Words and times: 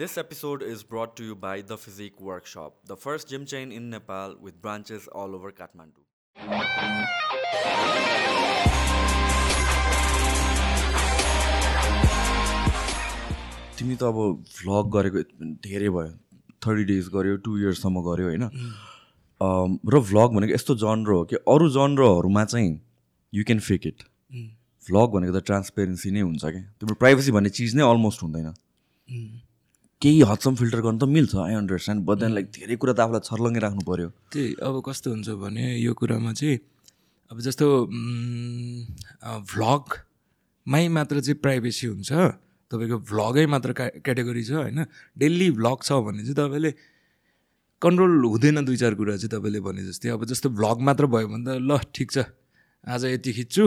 This 0.00 0.16
episode 0.16 0.62
is 0.62 0.82
brought 0.82 1.10
to 1.16 1.24
you 1.24 1.34
by 1.40 1.60
The 1.70 1.76
Physique 1.80 2.20
Workshop, 2.26 2.76
the 2.90 2.96
first 3.00 3.28
gym 3.28 3.42
chain 3.50 3.72
in 3.78 3.90
Nepal 3.94 4.34
with 4.44 4.54
branches 4.62 5.08
all 5.08 5.34
over 5.38 5.50
Kathmandu. 5.56 6.00
तिमी 13.80 13.96
त 13.96 14.08
अब 14.08 14.16
vlog 14.60 14.88
गरेको 14.96 15.24
धेरै 15.68 15.90
भयो 15.98 16.08
thirty 16.68 16.84
days 16.92 17.12
गऱ्यो 17.18 17.36
two 17.48 17.58
इयर्ससम्म 17.58 18.04
गऱ्यो 18.08 18.26
होइन? 18.30 18.48
अम, 19.40 19.78
र 19.84 20.00
भ्लग 20.08 20.28
भनेको 20.38 20.54
यस्तो 20.54 20.78
जनर 20.86 21.16
हो 21.16 21.20
कि 21.34 21.42
अरू 21.56 21.68
जनरहरूमा 21.76 22.44
चाहिँ 22.54 22.72
you 23.32 23.44
can 23.52 23.60
fake 23.68 23.86
it 23.92 24.08
vlog 24.88 25.12
भनेको 25.18 25.38
त 25.38 25.44
ट्रान्सपेरेन्सी 25.52 26.16
नै 26.16 26.26
हुन्छ 26.30 26.42
क्या 26.56 26.64
तिम्रो 26.80 27.00
प्राइभेसी 27.04 27.38
भन्ने 27.38 27.56
चिज 27.60 27.76
नै 27.76 27.88
अलमोस्ट 27.92 28.28
हुँदैन। 28.28 28.52
केही 30.02 30.20
हदसम्म 30.30 30.54
फिल्टर 30.56 30.80
गर्नु 30.80 30.98
त 30.98 31.04
मिल्छ 31.14 31.34
I 31.36 31.54
understand 31.54 32.04
but 32.08 32.18
then 32.18 32.32
like 32.36 32.46
धेरै 32.56 32.76
कुरा 32.82 32.92
त 32.92 33.00
आफूलाई 33.04 33.22
छर्लङ्गै 33.28 33.60
राख्नु 33.64 33.82
पऱ्यो 33.88 34.08
त्यही 34.32 34.54
अब 34.68 34.74
कस्तो 34.88 35.10
हुन्छ 35.14 35.28
भने 35.42 35.64
यो 35.78 35.92
कुरामा 36.00 36.32
चाहिँ 36.40 36.58
अब 37.30 37.40
जस्तो 37.46 37.66
भ्लगमै 39.52 40.84
मात्र 40.96 41.20
चाहिँ 41.20 41.38
प्राइभेसी 41.44 41.86
हुन्छ 41.86 42.10
तपाईँको 42.70 42.96
भ्लगै 43.12 43.44
मात्र 43.52 43.72
का 43.78 43.84
क्याटेगोरी 44.06 44.42
छ 44.48 44.52
होइन? 44.62 44.80
डेली 45.18 45.50
भ्लग 45.58 45.78
छ 45.84 45.92
भने 46.06 46.22
चाहिँ 46.24 46.38
तपाईँले 46.40 46.70
कन्ट्रोल 47.82 48.24
हुँदैन 48.24 48.64
दुई 48.64 48.76
चार 48.82 48.94
कुरा 48.94 49.16
चाहिँ 49.20 49.32
तपाईँले 49.36 49.60
भने 49.60 49.82
जस्तै 49.84 50.08
अब 50.16 50.24
जस्तो 50.32 50.48
भ्लग 50.58 50.80
मात्र 50.88 51.06
भयो 51.12 51.28
भने 51.28 51.44
त 51.44 51.60
ल 51.60 51.78
ठिक 51.94 52.08
छ 52.10 52.24
आज 52.88 53.04
यति 53.04 53.32
खिच्छु 53.36 53.64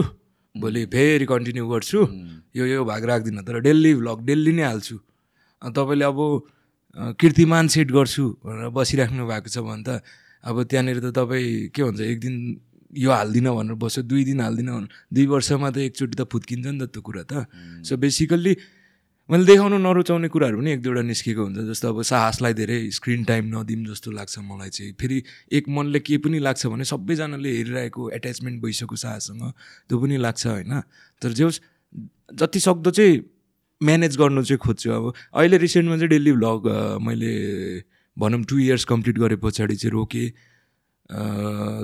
भोलि 0.54 0.86
फेरि 0.90 1.26
कन्टिन्यू 1.30 1.64
गर्छु 1.68 2.00
यो 2.58 2.64
यो 2.66 2.84
भाग 2.84 3.04
राख्दिनँ 3.10 3.42
तर 3.46 3.60
डेली 3.60 3.94
भ्लग 4.02 4.18
डेली 4.26 4.52
नै 4.52 4.62
हाल्छु। 4.62 4.96
तपाईँले 5.70 6.04
अब 6.04 6.18
कीर्तिमान 7.20 7.68
सेट 7.68 7.88
गर्छु 7.90 8.24
भनेर 8.44 8.68
बसिराख्नु 8.70 9.26
भएको 9.26 9.48
छ 9.48 9.58
भने 9.64 9.82
त 9.82 10.04
अब 10.44 10.56
त्यहाँनिर 10.68 10.98
त 11.00 11.06
तपाईँ 11.16 11.72
के 11.72 11.82
भन्छ 11.82 12.00
एक 12.00 12.18
दिन 12.20 12.34
यो 12.92 13.10
हाल्दिनँ 13.10 13.54
भनेर 13.56 13.74
बस्यो 13.80 14.02
दुई 14.04 14.24
दिन 14.24 14.40
हाल्दिनँ 14.40 14.86
दुई 15.10 15.26
वर्षमा 15.26 15.70
त 15.70 15.76
एकचोटि 15.88 16.14
त 16.14 16.22
फुत्किन्छ 16.28 16.66
नि 16.66 16.78
त 16.84 16.92
त्यो 16.92 17.02
कुरा 17.02 17.22
त। 17.26 17.48
सो 17.82 17.96
बेसिकल्ली 17.96 18.52
मैले 19.30 19.44
देखाउनु 19.48 19.76
नरुचाउने 19.80 20.28
कुराहरू 20.28 20.60
पनि 20.60 20.70
एक 20.76 20.80
दुईवटा 20.84 21.02
निस्केको 21.08 21.42
हुन्छ 21.42 21.58
जस्तो 21.72 21.86
अब 21.88 21.98
साहसलाई 22.04 22.52
धेरै 22.54 22.78
स्क्रिन 22.92 23.24
टाइम 23.24 23.44
नदिउँ 23.56 23.84
जस्तो 23.88 24.10
लाग्छ 24.12 24.38
मलाई 24.44 24.70
चाहिँ। 24.70 24.92
फेरि 25.00 25.18
एक 25.48 25.64
मनले 25.64 26.00
के 26.04 26.18
पनि 26.20 26.38
लाग्छ 26.44 26.66
भने 26.68 26.84
सबैजनाले 26.84 27.50
हेरिरहेको 27.56 28.02
एट्याचमेन्ट 28.20 28.62
भइसक्यो 28.62 28.96
साहससँग 29.00 29.42
त्यो 29.88 29.96
पनि 29.96 30.16
लाग्छ 30.20 30.46
होइन। 30.46 30.72
तर 31.24 31.32
जे 31.32 31.44
होस् 31.44 31.60
जति 32.36 32.60
सक्दो 32.60 32.90
चाहिँ 32.90 33.16
म्यानेज 33.84 34.16
गर्नु 34.16 34.42
चाहिँ 34.44 34.58
खोज्छु। 34.58 34.90
अब 34.90 35.04
अहिले 35.34 35.56
रिसेन्टमा 35.58 35.96
चाहिँ 35.96 36.08
डेली 36.08 36.32
भ्लग 36.32 36.66
मैले 37.04 37.32
भनौँ 38.16 38.42
टु 38.48 38.58
इयर्स 38.58 38.84
कम्प्लिट 38.84 39.18
गरे 39.18 39.36
पछाडि 39.44 39.76
चाहिँ 39.76 39.92
रोकेँ। 39.92 40.28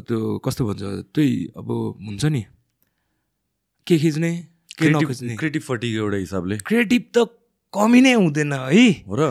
त्यो 0.07 0.19
कस्तो 0.45 0.63
भन्छ 0.67 0.83
त्यही 1.15 1.33
अब 1.57 1.69
हुन्छ 2.09 2.25
नि। 2.25 2.43
के 3.87 3.99
खिच्ने 3.99 4.33
के 4.79 4.89
नखिच्ने। 4.91 5.37
क्रिएटिभ 5.37 5.63
फटिक 5.63 5.95
एउटा 5.95 6.17
हिसाबले। 6.17 6.57
क्रिएटिभ 6.65 7.03
त 7.17 7.29
कमी 7.73 8.01
नै 8.01 8.13
हुँदैन 8.13 8.53
है। 8.53 8.87
हो 9.07 9.15
र? 9.15 9.23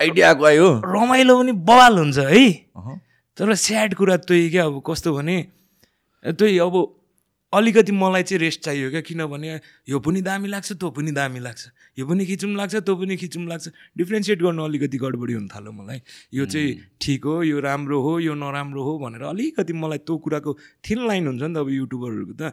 आइडिया 0.00 0.28
आएको 0.28 0.44
आयो? 0.44 0.68
रमाइलो 0.86 1.34
पनि 1.40 1.52
बवाल 1.52 1.98
हुन्छ 1.98 2.18
है। 2.18 2.46
तर 3.38 3.54
स्याड 3.54 3.94
कुरा 3.94 4.16
त्यही 4.26 4.50
क्या 4.50 4.64
अब 4.66 4.82
कस्तो 4.86 5.14
भने 5.14 5.36
त्यही 6.24 6.58
अब 6.58 6.74
अलिकति 7.52 7.92
मलाई 7.92 8.22
चाहिँ 8.28 8.40
रेस्ट 8.40 8.60
चाहियो 8.60 8.90
क्या? 8.90 9.00
किनभने 9.00 9.60
यो 9.88 9.98
पनि 10.04 10.20
दामी 10.20 10.48
लाग्छ 10.48 10.72
त्यो 10.72 10.90
पनि 10.92 11.10
दामी 11.16 11.40
लाग्छ। 11.40 11.62
यो 11.98 12.04
पनि 12.04 12.26
खिचौँ 12.26 12.52
लाग्छ 12.52 12.74
त्यो 12.84 12.94
पनि 12.96 13.16
खिचौँ 13.16 13.44
लाग्छ। 13.48 13.68
डिफ्रेन्सिएट 13.96 14.38
गर्नु 14.42 14.62
अलिकति 14.64 14.98
गडबडी 14.98 15.32
हुन 15.32 15.48
थाल्यो 15.48 15.72
मलाई। 15.72 16.00
यो 16.34 16.44
चाहिँ 16.44 16.68
ठिक 17.00 17.24
हो 17.24 17.42
यो 17.48 17.60
राम्रो 17.60 18.00
हो 18.04 18.12
यो 18.20 18.34
नराम्रो 18.36 18.82
हो 18.84 18.92
भनेर 19.00 19.22
अलिकति 19.32 19.72
मलाई 19.72 19.98
त्यो 20.04 20.16
कुराको 20.20 20.50
थिन 20.84 21.06
लाइन 21.08 21.26
हुन्छ 21.26 21.42
नि 21.42 21.54
त 21.54 21.56
अब 21.56 21.68
युट्युबरहरूको 21.72 22.34
त। 22.36 22.52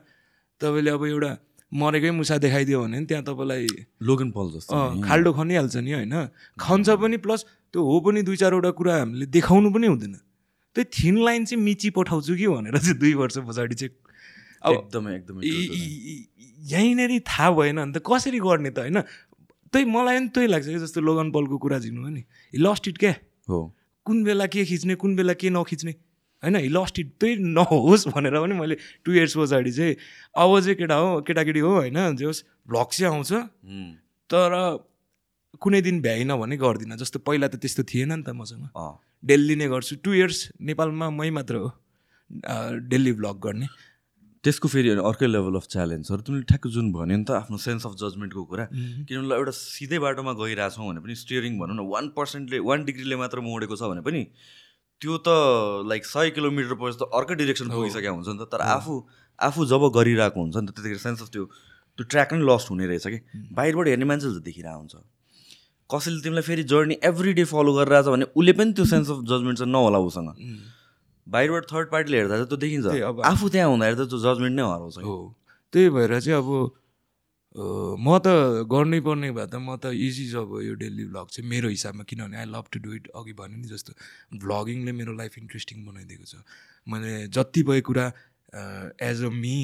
तपाईँले 0.63 0.91
अब 0.95 1.03
एउटा 1.11 1.31
मरेकै 1.75 2.11
मुसा 2.15 2.37
देखाइदियो 2.39 2.79
भने 2.79 2.99
नि 2.99 3.05
त्यहाँ 3.05 3.23
तपाईँलाई 3.27 3.67
लोगन 3.99 4.31
पल 4.31 4.47
जस्तो 4.55 5.03
खाल्डो 5.03 5.31
खनिहाल्छ 5.35 5.75
नि 5.75 5.91
होइन। 5.91 6.15
खन्छ 6.55 6.87
पनि 7.03 7.17
प्लस 7.19 7.43
त्यो 7.75 7.83
हो 7.83 7.95
पनि 7.99 8.23
दुई 8.23 8.37
चारवटा 8.39 8.71
कुरा 8.71 8.93
हामीले 8.95 9.25
देखाउनु 9.27 9.69
पनि 9.75 9.87
हुँदैन। 9.91 10.15
त्यो 10.71 10.83
थिन 10.87 11.15
लाइन 11.19 11.45
चाहिँ 11.51 11.59
मिची 11.59 11.89
पठाउँछु 11.91 12.35
कि 12.39 12.47
भनेर 12.47 12.77
चाहिँ 12.79 12.95
दुई 12.95 13.13
वर्ष 13.19 13.37
पछाडि 13.43 13.75
चाहिँ 13.75 13.91
एकदमै 14.63 15.15
एकदमै 15.15 15.41
यहीँनिर 16.65 17.11
थाहा 17.27 17.51
भएन 17.51 17.77
भने 17.77 17.93
त 17.93 18.01
कसरी 18.01 18.39
गर्ने 18.39 18.69
त 18.71 18.79
होइन? 18.79 19.01
त्यही 19.73 19.85
मलाई 19.85 20.17
पनि 20.17 20.29
त्यही 20.33 20.47
लाग्छ 20.47 20.67
कि 20.67 20.79
जस्तो 20.79 21.01
लोगन 21.01 21.31
पलको 21.31 21.57
कुरा 21.57 21.77
झिक्नु 21.79 22.01
हो 22.01 22.09
नि। 22.09 22.23
लस्ट 22.55 22.87
इट 22.87 22.97
क्या? 22.97 23.13
हो। 23.49 23.59
कुन 24.05 24.23
बेला 24.23 24.45
के 24.47 24.65
खिच्ने 24.65 24.95
कुन 24.95 25.15
बेला 25.15 25.33
के 25.33 25.49
नखिच्ने 25.49 25.91
होइन? 26.43 26.55
लस्ट 26.71 26.99
इट 26.99 27.09
त्यही 27.19 27.35
नहोस् 27.53 28.07
भनेर 28.09 28.39
पनि 28.39 28.53
मैले 28.55 28.75
टु 29.05 29.13
इयर्स 29.13 29.37
पछाडि 29.37 29.71
चाहिँ 29.71 29.95
अब 30.33 30.59
चाहिँ 30.59 30.75
केटा 30.75 30.95
हो 30.95 31.21
केटाकेटी 31.27 31.59
हो 31.59 31.71
होइन? 31.75 32.15
जे 32.15 32.25
होस् 32.25 32.43
भ्लग 32.69 32.89
चाहिँ 32.91 33.13
आउँछ। 33.13 33.31
तर 34.29 34.49
कुनै 35.61 35.81
दिन 35.81 36.01
भ्याइन 36.01 36.35
भने 36.35 36.57
गर्दिनँ 36.57 36.97
जस्तो 36.97 37.19
पहिला 37.19 37.47
त 37.47 37.55
त्यस्तो 37.61 37.83
थिएन 37.83 38.13
नि 38.13 38.23
त 38.23 38.29
मसँग। 38.33 38.65
डेली 39.23 39.55
नै 39.55 39.67
गर्छु। 39.67 39.95
टु 40.03 40.13
इयर्स 40.13 40.39
नेपालमा 40.61 41.09
मै 41.09 41.29
मात्र 41.29 41.55
हो 41.61 41.69
डेली 42.89 43.13
भ्लग 43.13 43.37
गर्ने। 43.41 43.67
त्यसको 44.45 44.67
फेरि 44.71 44.89
अर्कै 45.09 45.27
लेभल 45.27 45.55
अफ 45.57 45.65
च्यालेन्जहरू 45.73 46.21
तिमीले 46.25 46.45
ठ्याक्क 46.51 46.67
जुन 46.75 46.91
भन्यो 46.97 47.17
नि 47.17 47.25
त 47.25 47.31
आफ्नो 47.41 47.57
सेन्स 47.65 47.85
अफ 47.89 47.93
जजमेन्टको 48.01 48.43
कुरा 48.51 48.65
किनभने 48.73 49.35
एउटा 49.39 49.53
सिधै 49.59 49.99
बाटोमा 50.05 50.33
गइरहेछौँ 50.41 50.85
भने 50.89 51.01
पनि 51.05 51.15
स्टियरिङ 51.21 51.57
भनौँ 51.61 51.75
न 51.75 51.87
वान 51.93 52.13
पर्सेन्टले 52.19 52.59
वान 52.69 52.85
डिग्रीले 52.91 53.15
मात्र 53.23 53.45
मोडेको 53.47 53.75
छ 53.75 53.89
भने 53.93 54.05
पनि 54.05 54.21
त्यो 55.01 55.17
त 55.27 55.29
लाइक 55.91 56.05
सय 56.05 56.29
किलोमिटर 56.37 56.77
पछि 56.81 56.97
त 57.01 57.09
अर्कै 57.19 57.35
डिरेक्सन 57.41 57.67
पुगिसकेको 57.73 58.13
हुन्छ 58.15 58.27
नि 58.29 58.37
त। 58.39 58.47
तर 58.53 58.61
आफू 58.75 58.93
आफू 59.39 59.65
जब 59.71 59.83
गरिरहेको 59.97 60.39
हुन्छ 60.39 60.55
नि 60.55 60.67
त 60.67 60.71
त्यतिखेर 60.77 61.01
सेन्स 61.03 61.25
अफ 61.25 61.29
त्यो 61.33 61.43
त्यो 61.97 62.05
ट्र्याक 62.13 62.29
नै 62.37 62.45
लस्ट 62.47 62.71
हुने 62.71 62.85
रहेछ 62.87 63.05
कि। 63.07 63.19
बाहिरबाट 63.57 63.87
हेर्ने 63.91 64.05
मान्छेले 64.11 64.39
त 64.39 64.43
देखिरहेको 64.45 64.79
हुन्छ। 64.79 64.95
कसैले 65.89 66.21
तिमीलाई 66.23 66.45
फेरि 66.47 66.63
जर्नी 66.71 66.95
एभ्री 67.09 67.33
डे 67.33 67.43
फलो 67.51 67.71
गरिरहेछ 67.81 68.07
भने 68.13 68.25
उसले 68.39 68.53
पनि 68.61 68.71
त्यो 68.77 68.85
सेन्स 68.93 69.09
अफ 69.11 69.19
जजमेन्ट 69.31 69.57
चाहिँ 69.59 69.71
नहोला 69.73 69.99
उसँग। 70.07 70.31
बाहिरबाट 71.27 71.63
थर्ड 71.71 71.87
पार्टीले 71.91 72.17
हेर्दा 72.17 72.35
चाहिँ 72.35 72.47
त्यो 72.47 72.57
देखिन्छ। 72.57 72.85
अब- 73.09 73.23
आफू 73.25 73.49
त्यहाँ 73.49 73.69
हुँदाखेरि 73.69 73.97
त 74.05 74.09
त्यो 74.09 74.19
जजमेन्ट 74.25 74.55
नै 74.55 74.63
हराउँछ। 74.63 74.97
हो। 75.03 75.15
त्यही 75.73 75.89
भएर 75.89 76.19
चाहिँ 76.19 76.37
अब 76.39 76.49
म 78.05 78.19
त 78.19 78.27
गर्नै 78.67 78.99
पर्ने 78.99 79.31
भए 79.31 79.47
त 79.47 79.55
म 79.55 79.75
त 79.79 79.85
इजी 79.95 80.25
छ 80.31 80.35
अब 80.43 80.51
यो 80.61 80.73
डेली 80.75 81.05
भ्लग 81.07 81.27
चाहिँ 81.31 81.49
मेरो 81.49 81.67
हिसाबमा 81.71 82.03
किनभने 82.03 82.37
I 82.37 82.45
love 82.51 82.65
to 82.71 82.79
do 82.83 82.93
it 82.99 83.07
अघि 83.15 83.33
भने 83.33 83.55
नि 83.63 83.67
जस्तो। 83.71 83.93
भ्लगिङले 84.43 84.91
मेरो 84.91 85.13
लाइफ 85.15 85.37
इन्ट्रेस्टिङ 85.39 85.85
बनाइदिएको 85.87 86.25
छ। 86.27 86.35
मैले 86.87 87.27
जति 87.31 87.63
भयो 87.63 87.81
कुरा 87.81 88.05
एज 89.01 89.23
अ 89.23 89.29
मी 89.31 89.55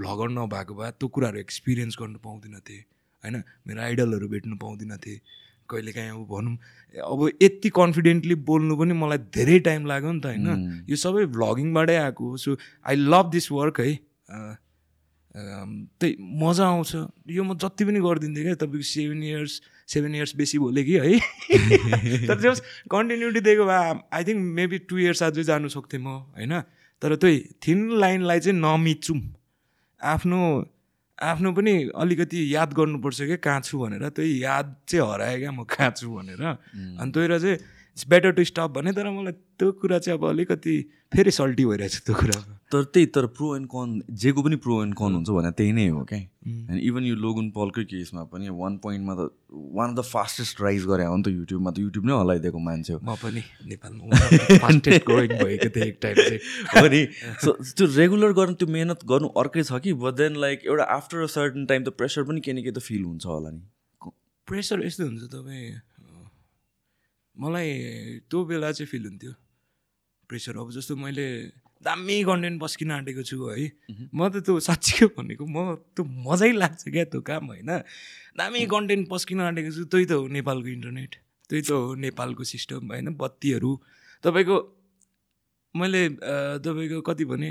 भ्लगर 0.00 0.28
नभएको 0.36 0.74
भए 0.74 0.90
त्यो 1.00 1.08
कुराहरू 1.08 1.38
एक्सपिरियन्स 1.38 1.96
गर्नु 2.00 2.18
पाउँदिनँ 2.20 2.60
थिएँ। 2.60 2.84
होइन 3.24 3.42
मेरो 3.66 3.80
आइडलहरू 3.82 4.28
भेट्नु 4.28 4.56
पाउँदिनँ 4.56 4.98
थिएँ। 5.00 5.20
कहिलेकाहीँ 5.70 6.10
अब 6.10 6.26
भनौँ 6.26 6.56
अब 7.04 7.20
यति 7.42 7.68
कन्फिडेन्टली 7.70 8.34
बोल्नु 8.44 8.76
पनि 8.76 8.94
मलाई 8.94 9.18
धेरै 9.34 9.58
टाइम 9.66 9.86
लाग्यो 9.86 10.12
नि 10.12 10.20
त 10.20 10.26
होइन। 10.26 10.86
यो 10.88 10.96
सबै 10.96 11.26
भ्लगिङबाटै 11.36 11.96
आएको 11.96 12.30
हो। 12.30 12.36
So 12.36 12.56
I 12.86 12.96
love 12.96 13.30
this 13.30 13.50
work 13.52 13.80
है। 13.80 13.92
त्यही 15.34 16.16
मजा 16.42 16.66
आउँछ। 16.66 16.92
यो 17.30 17.44
म 17.44 17.54
जति 17.54 17.84
पनि 17.84 18.00
गरिदिन्थेँ 18.00 18.44
क्या 18.44 18.54
तपाईँको 18.54 18.86
सेभेन 18.88 19.22
इयर्स 19.22 19.60
सेभेन 19.88 20.14
इयर्स 20.14 20.36
बेसी 20.36 20.58
बोलेँ 20.58 20.84
कि 20.84 20.94
है। 20.98 21.12
तर 22.28 22.40
जस 22.40 22.62
कन्टिन्युटी 22.90 23.40
दिएको 23.40 23.64
भए 23.64 24.00
I 24.12 24.24
think 24.24 24.40
maybe 24.56 24.78
two 24.88 24.98
years 24.98 25.22
अझै 25.22 25.44
जानु 25.44 25.68
सक्थेँ 25.68 26.00
म 26.00 26.08
होइन। 26.34 26.60
तर 27.02 27.14
त्यही 27.16 27.38
थिन 27.62 27.78
लाइनलाई 28.00 28.40
चाहिँ 28.40 28.58
नमिचौँ 28.58 29.20
आफ्नो 30.00 30.40
आफ्नो 31.18 31.52
पनि 31.52 31.74
अलिकति 31.98 32.38
याद 32.54 32.72
गर्नुपर्छ 32.78 33.20
क्या 33.22 33.36
कहाँ 33.42 33.60
छु 33.66 33.78
भनेर। 33.78 34.08
त्यही 34.14 34.42
याद 34.44 34.66
चाहिँ 34.88 35.02
हरायो 35.02 35.38
क्या 35.38 35.50
म 35.50 35.64
कहाँ 35.66 35.90
छु 35.98 36.06
भनेर। 36.14 36.42
अनि 36.42 37.10
त्यही 37.10 37.26
र 37.26 37.38
चाहिँ 37.38 37.58
इट्स 37.98 38.06
बेटर 38.08 38.30
टु 38.30 38.44
स्टप 38.44 38.70
भने 38.70 38.92
तर 38.94 39.10
मलाई 39.10 39.32
त्यो 39.58 39.70
कुरा 39.82 39.98
चाहिँ 39.98 40.18
अब 40.18 40.24
अलिकति 40.28 40.74
फेरि 41.14 41.30
सल्टी 41.34 41.64
भइरहेछ 41.66 41.94
त्यो 42.06 42.14
कुरा। 42.14 42.38
तर 42.72 42.82
त्यही 42.94 43.06
तर 43.16 43.26
प्रो 43.34 43.48
एन्ड 43.56 43.66
कन 43.74 44.00
जेको 44.22 44.42
पनि 44.42 44.56
प्रो 44.62 44.82
एन्ड 44.82 44.94
कन 44.94 45.14
हुन्छ 45.14 45.30
भने 45.34 45.50
त्यही 45.58 45.72
नै 45.72 45.86
हो 45.88 46.04
क्या 46.10 46.18
अनि 46.70 46.80
इभन 46.88 47.04
यो 47.04 47.14
लोगन 47.24 47.48
पलकै 47.56 47.84
केसमा 47.90 48.22
पनि 48.30 48.48
वान 48.60 48.76
पोइन्टमा 48.84 49.14
त 49.18 49.30
one 49.78 49.90
of 49.90 49.96
the 49.98 50.04
fastest 50.10 50.62
rise 50.62 50.86
गरे 50.90 51.04
हो 51.10 51.16
नि 51.16 51.22
त 51.22 51.34
युट्युबमा 51.34 51.70
त। 51.70 51.78
युट्युब 51.78 52.06
नै 52.06 52.14
हल्लाइदिएको 52.20 52.58
मान्छे 52.68 52.92
हो। 52.92 53.00
म 53.02 53.16
पनि 53.24 53.42
नेपालमा 53.66 54.14
फास्टेस्ट 54.62 55.04
ग्रोइङ 55.10 55.34
भएको 55.42 55.68
थिएँ 55.74 55.86
एक 55.88 55.98
टाइम 56.02 56.22
चाहिँ। 56.22 56.40
हो 56.76 56.86
नि 56.94 57.02
सो 57.42 57.56
त्यो 57.74 57.90
रेगुलर 57.96 58.38
गर्नु 58.38 58.54
त्यो 58.62 58.68
मेहनत 58.78 59.04
गर्नु 59.10 59.34
अर्कै 59.42 59.66
छ 59.66 59.82
कि? 59.82 59.98
बट 60.06 60.22
देन 60.22 60.40
लाइक 60.46 60.70
एउटा 60.70 60.88
आफ्टर 61.00 61.26
अ 61.26 61.32
सर्टन 61.34 61.66
टाइम 61.66 61.82
त 61.82 61.98
प्रेसर 61.98 62.30
पनि 62.30 62.46
केही 62.46 62.58
न 62.60 62.62
केही 62.62 62.78
त 62.78 62.86
फिल 62.92 63.04
हुन्छ 63.10 63.26
होला 63.34 63.50
नि। 63.50 63.62
प्रेसर 64.48 64.86
यस्तो 64.86 65.04
हुन्छ 65.04 65.34
तपाईँ 65.34 65.66
मलाई 67.38 67.70
त्यो 68.26 68.38
बेला 68.44 68.70
चाहिँ 68.74 68.90
फिल 68.90 69.04
हुन्थ्यो। 69.06 69.32
प्रेसर 70.28 70.56
अब 70.58 70.70
जस्तो 70.74 70.96
मैले 70.98 71.26
दामी 71.80 72.16
कन्टेन्ट 72.26 72.60
बस्किन 72.60 72.90
आँटेको 72.90 73.22
छु 73.22 73.36
है। 73.48 73.66
म 74.10 74.28
त 74.28 74.42
त्यो 74.42 74.58
साँच्चीकै 74.58 75.06
भनेको 75.14 75.44
म 75.46 75.78
त्यो 75.94 76.02
मजै 76.04 76.50
लाग्छ 76.58 76.82
क्या 76.90 77.04
त्यो 77.14 77.20
काम 77.22 77.46
होइन। 77.54 77.70
दामी 78.34 78.66
कन्टेन्ट 78.66 79.08
पस्किन 79.08 79.40
आँटेको 79.40 79.70
छु 79.70 79.84
त्यही 79.86 80.04
त 80.10 80.12
हो 80.18 80.26
नेपालको 80.26 80.68
इन्टरनेट 80.68 81.12
त्यही 81.50 81.62
त 81.62 81.70
हो 81.70 81.94
नेपालको 81.94 82.42
सिस्टम 82.44 82.82
होइन 82.90 83.14
बत्तीहरू। 83.14 83.72
तपाईँको 84.24 84.56
मैले 85.74 86.02
तपाईँको 86.66 87.00
कति 87.06 87.24
भने 87.24 87.50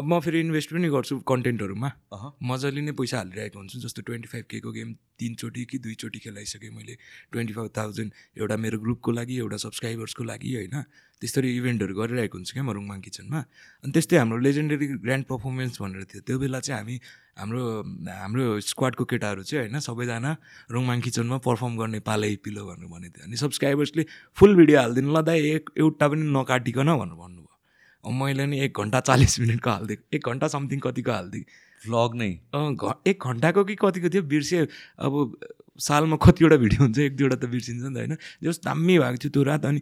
अब 0.00 0.06
म 0.08 0.18
फेरि 0.24 0.40
इन्भेस्ट 0.40 0.72
पनि 0.72 0.88
गर्छु 0.88 1.14
कन्टेन्टहरूमा। 1.28 1.88
मजाले 2.40 2.80
नै 2.80 2.92
पैसा 2.96 3.16
हालिरहेको 3.20 3.58
हुन्छु 3.60 3.76
जस्तो 3.84 4.00
ट्वेन्टी 4.08 4.28
फाइभ 4.32 4.44
केको 4.48 4.70
गेम 4.72 4.88
तिनचोटि 5.20 5.64
कि 5.68 5.76
दुईचोटि 5.84 6.18
खेलाइसकेँ 6.24 6.72
मैले। 6.72 6.96
ट्वेन्टी 7.28 7.52
फाइभ 7.52 7.68
थाउजन्ड 7.76 8.10
एउटा 8.40 8.56
मेरो 8.64 8.78
ग्रुपको 8.80 9.10
लागि 9.12 9.36
एउटा 9.44 9.56
सब्सक्राइबर्सको 9.60 10.24
लागि 10.24 10.54
होइन? 10.56 10.76
त्यस्तरी 11.20 11.48
इभेन्टहरू 11.52 11.92
गरिरहेको 12.00 12.32
हुन्छु 12.32 12.52
क्या 12.56 12.64
म 12.64 12.72
रुङमाङ 12.80 13.00
किचनमा। 13.04 13.40
अनि 13.84 13.92
त्यस्तै 13.92 14.16
हाम्रो 14.24 14.38
लेजेन्डरी 14.40 14.86
ग्रान्ड 15.04 15.24
पर्फर्मेन्स 15.28 15.74
भनेर 15.84 16.04
थियो। 16.08 16.20
त्यो 16.24 16.36
बेला 16.40 16.60
चाहिँ 16.64 16.80
हामी 16.80 16.96
हाम्रो 17.36 17.62
हाम्रो 18.08 18.44
स्क्वाडको 18.72 19.04
केटाहरू 19.04 19.42
चाहिँ 19.44 19.68
होइन? 19.68 19.76
सबैजना 19.84 20.32
रुङमाङ 20.72 20.98
किचनमा 21.04 21.38
पर्फर्म 21.44 21.76
गर्ने 21.76 22.00
पालै 22.08 22.32
पिलो 22.40 22.64
भनेर 22.64 22.88
भनेको 22.88 23.20
थियो। 23.20 23.28
अनि 23.28 23.36
सब्सक्राइबर्सले 23.36 24.02
फुल 24.32 24.56
भिडियो 24.56 24.80
हालिदिनु 24.80 25.12
ल 25.12 25.20
दाइ 25.28 25.38
एक 25.60 25.76
एउटा 25.76 26.04
पनि 26.08 26.24
नकाटिकन 26.24 26.88
भनेर 26.88 27.20
भन्नुभयो। 27.20 27.49
मैले 28.04 28.46
नि 28.46 28.60
एक 28.64 28.78
घन्टा 28.80 29.00
चालिस 29.00 29.40
मिनटको 29.40 29.70
हालिदिएको 29.70 30.16
एक 30.16 30.28
घन्टा 30.28 30.48
समथिङ 30.48 30.78
कतिको 30.80 31.12
हालिदिएँ 31.12 31.44
भ्लग 31.86 32.14
नै। 32.16 32.30
एक 33.10 33.18
घन्टाको 33.24 33.64
कि 33.64 33.74
कतिको 33.80 34.08
थियो? 34.08 34.22
बिर्सेँ 34.22 34.66
अब 35.00 35.12
सालमा 35.80 36.16
कतिवटा 36.20 36.56
भिडियो 36.56 36.80
हुन्छ 36.80 36.98
एक 36.98 37.16
दुईवटा 37.16 37.36
त 37.36 37.44
बिर्सिन्छ 37.48 37.82
नि 37.82 37.94
त 37.94 37.96
होइन? 37.96 38.16
जस 38.44 38.60
दामी 38.64 38.98
भएको 38.98 39.16
थियो 39.16 39.30
त्यो 39.32 39.42
रात 39.48 39.64
अनि 39.64 39.80